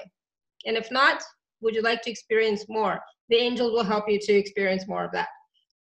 and 0.65 0.77
if 0.77 0.91
not 0.91 1.21
would 1.61 1.75
you 1.75 1.81
like 1.81 2.01
to 2.01 2.11
experience 2.11 2.65
more 2.69 2.99
the 3.29 3.35
angels 3.35 3.71
will 3.71 3.83
help 3.83 4.09
you 4.09 4.19
to 4.19 4.33
experience 4.33 4.87
more 4.87 5.05
of 5.05 5.11
that 5.11 5.27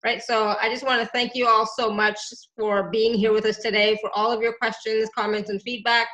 right 0.03 0.21
so 0.21 0.55
i 0.61 0.69
just 0.69 0.85
want 0.85 1.01
to 1.01 1.07
thank 1.07 1.35
you 1.35 1.47
all 1.47 1.65
so 1.65 1.91
much 1.91 2.17
for 2.57 2.89
being 2.89 3.13
here 3.13 3.33
with 3.33 3.45
us 3.45 3.57
today 3.57 3.97
for 4.01 4.09
all 4.15 4.31
of 4.31 4.41
your 4.41 4.53
questions 4.57 5.09
comments 5.15 5.49
and 5.49 5.61
feedback 5.61 6.07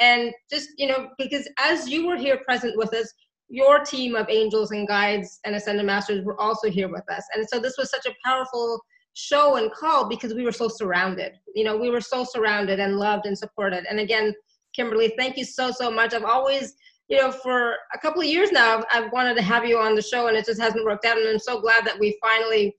and 0.00 0.32
just 0.50 0.68
you 0.76 0.86
know 0.86 1.08
because 1.18 1.48
as 1.58 1.88
you 1.88 2.06
were 2.06 2.16
here 2.16 2.40
present 2.46 2.76
with 2.76 2.92
us 2.94 3.12
your 3.48 3.78
team 3.78 4.16
of 4.16 4.28
angels 4.28 4.72
and 4.72 4.88
guides 4.88 5.38
and 5.44 5.54
ascended 5.54 5.86
masters 5.86 6.24
were 6.24 6.40
also 6.40 6.68
here 6.68 6.88
with 6.88 7.08
us 7.10 7.24
and 7.34 7.46
so 7.48 7.58
this 7.58 7.76
was 7.78 7.90
such 7.90 8.06
a 8.06 8.14
powerful 8.24 8.80
show 9.16 9.56
and 9.56 9.72
call 9.72 10.08
because 10.08 10.34
we 10.34 10.44
were 10.44 10.52
so 10.52 10.68
surrounded. 10.68 11.32
You 11.54 11.64
know, 11.64 11.76
we 11.76 11.90
were 11.90 12.02
so 12.02 12.22
surrounded 12.22 12.78
and 12.78 12.98
loved 12.98 13.24
and 13.24 13.36
supported. 13.36 13.86
And 13.88 13.98
again, 13.98 14.34
Kimberly, 14.74 15.14
thank 15.16 15.38
you 15.38 15.44
so, 15.44 15.70
so 15.70 15.90
much. 15.90 16.12
I've 16.12 16.24
always, 16.24 16.74
you 17.08 17.18
know, 17.18 17.30
for 17.30 17.76
a 17.94 17.98
couple 17.98 18.20
of 18.20 18.26
years 18.26 18.50
now, 18.50 18.82
I've 18.92 19.12
wanted 19.12 19.36
to 19.36 19.42
have 19.42 19.64
you 19.64 19.78
on 19.78 19.94
the 19.94 20.02
show 20.02 20.26
and 20.26 20.36
it 20.36 20.44
just 20.44 20.60
hasn't 20.60 20.84
worked 20.84 21.04
out. 21.04 21.18
And 21.18 21.28
I'm 21.28 21.38
so 21.38 21.60
glad 21.60 21.84
that 21.86 21.98
we 21.98 22.18
finally 22.20 22.74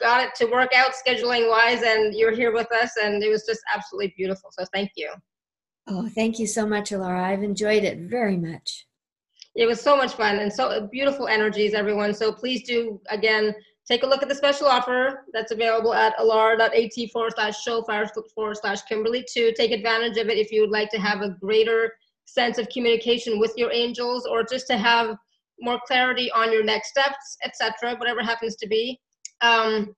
got 0.00 0.22
it 0.22 0.34
to 0.36 0.46
work 0.46 0.72
out 0.74 0.92
scheduling 1.06 1.48
wise 1.48 1.82
and 1.82 2.14
you're 2.14 2.34
here 2.34 2.52
with 2.52 2.70
us. 2.72 2.92
And 3.02 3.22
it 3.22 3.28
was 3.28 3.44
just 3.44 3.60
absolutely 3.74 4.14
beautiful. 4.16 4.50
So 4.52 4.64
thank 4.72 4.90
you. 4.96 5.12
Oh, 5.88 6.08
thank 6.08 6.38
you 6.38 6.46
so 6.46 6.66
much, 6.66 6.90
Alara. 6.90 7.22
I've 7.22 7.42
enjoyed 7.42 7.84
it 7.84 8.08
very 8.08 8.36
much. 8.36 8.86
It 9.54 9.66
was 9.66 9.80
so 9.80 9.96
much 9.96 10.14
fun 10.14 10.38
and 10.40 10.52
so 10.52 10.68
uh, 10.68 10.86
beautiful 10.86 11.28
energies, 11.28 11.74
everyone. 11.74 12.12
So 12.14 12.32
please 12.32 12.62
do, 12.64 13.00
again, 13.08 13.54
Take 13.86 14.02
a 14.02 14.06
look 14.06 14.22
at 14.22 14.28
the 14.28 14.34
special 14.34 14.66
offer 14.66 15.26
that's 15.32 15.52
available 15.52 15.94
at 15.94 16.16
alara.at 16.18 17.10
forward 17.12 17.34
slash 17.36 17.62
show 17.62 17.82
forward 17.82 18.56
slash 18.56 18.82
Kimberly 18.82 19.24
to 19.32 19.52
take 19.52 19.70
advantage 19.70 20.18
of 20.18 20.28
it 20.28 20.38
if 20.38 20.50
you 20.50 20.60
would 20.62 20.70
like 20.70 20.90
to 20.90 20.98
have 20.98 21.22
a 21.22 21.30
greater 21.40 21.92
sense 22.26 22.58
of 22.58 22.68
communication 22.68 23.38
with 23.38 23.52
your 23.56 23.72
angels 23.72 24.26
or 24.26 24.44
just 24.44 24.66
to 24.66 24.76
have 24.76 25.16
more 25.60 25.80
clarity 25.86 26.30
on 26.32 26.52
your 26.52 26.64
next 26.64 26.90
steps, 26.90 27.38
etc., 27.44 27.96
whatever 27.96 28.22
happens 28.22 28.56
to 28.56 28.68
be. 28.68 29.00
Um, 29.40 29.94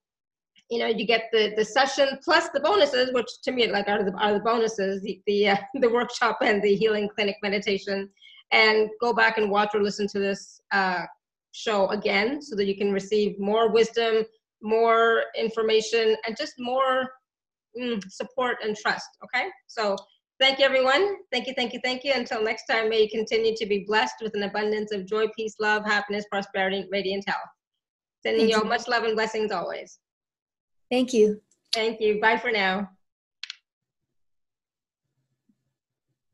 you 0.70 0.78
know, 0.78 0.86
you 0.86 1.06
get 1.06 1.24
the 1.32 1.54
the 1.56 1.64
session 1.64 2.18
plus 2.22 2.50
the 2.50 2.60
bonuses, 2.60 3.12
which 3.12 3.26
to 3.44 3.52
me 3.52 3.70
like 3.70 3.88
are 3.88 4.04
the 4.04 4.12
are 4.18 4.34
the 4.34 4.40
bonuses, 4.40 5.02
the 5.02 5.20
the, 5.26 5.48
uh, 5.48 5.56
the 5.74 5.90
workshop 5.90 6.38
and 6.42 6.62
the 6.62 6.74
healing 6.74 7.08
clinic 7.14 7.36
meditation, 7.42 8.08
and 8.52 8.88
go 9.00 9.12
back 9.12 9.38
and 9.38 9.50
watch 9.50 9.70
or 9.74 9.82
listen 9.82 10.06
to 10.08 10.18
this 10.18 10.60
uh, 10.72 11.04
show 11.52 11.88
again 11.88 12.42
so 12.42 12.54
that 12.54 12.66
you 12.66 12.76
can 12.76 12.92
receive 12.92 13.38
more 13.38 13.72
wisdom, 13.72 14.24
more 14.62 15.24
information, 15.36 16.16
and 16.26 16.36
just 16.36 16.54
more 16.58 17.08
mm, 17.80 18.02
support 18.10 18.58
and 18.62 18.76
trust. 18.76 19.08
Okay? 19.24 19.48
So 19.66 19.96
thank 20.40 20.58
you, 20.58 20.64
everyone. 20.64 21.16
Thank 21.32 21.46
you, 21.46 21.54
thank 21.54 21.72
you, 21.72 21.80
thank 21.84 22.04
you. 22.04 22.12
Until 22.14 22.42
next 22.42 22.66
time, 22.66 22.88
may 22.88 23.02
you 23.02 23.08
continue 23.08 23.54
to 23.56 23.66
be 23.66 23.84
blessed 23.86 24.16
with 24.22 24.34
an 24.34 24.44
abundance 24.44 24.92
of 24.92 25.06
joy, 25.06 25.26
peace, 25.36 25.54
love, 25.60 25.84
happiness, 25.84 26.24
prosperity, 26.30 26.86
radiant 26.90 27.24
health. 27.26 27.40
Sending 28.22 28.48
you 28.48 28.56
all 28.56 28.64
much 28.64 28.88
love 28.88 29.04
and 29.04 29.14
blessings 29.14 29.52
always. 29.52 29.98
Thank 30.90 31.12
you. 31.12 31.40
Thank 31.72 32.00
you. 32.00 32.20
Bye 32.20 32.38
for 32.38 32.50
now. 32.50 32.88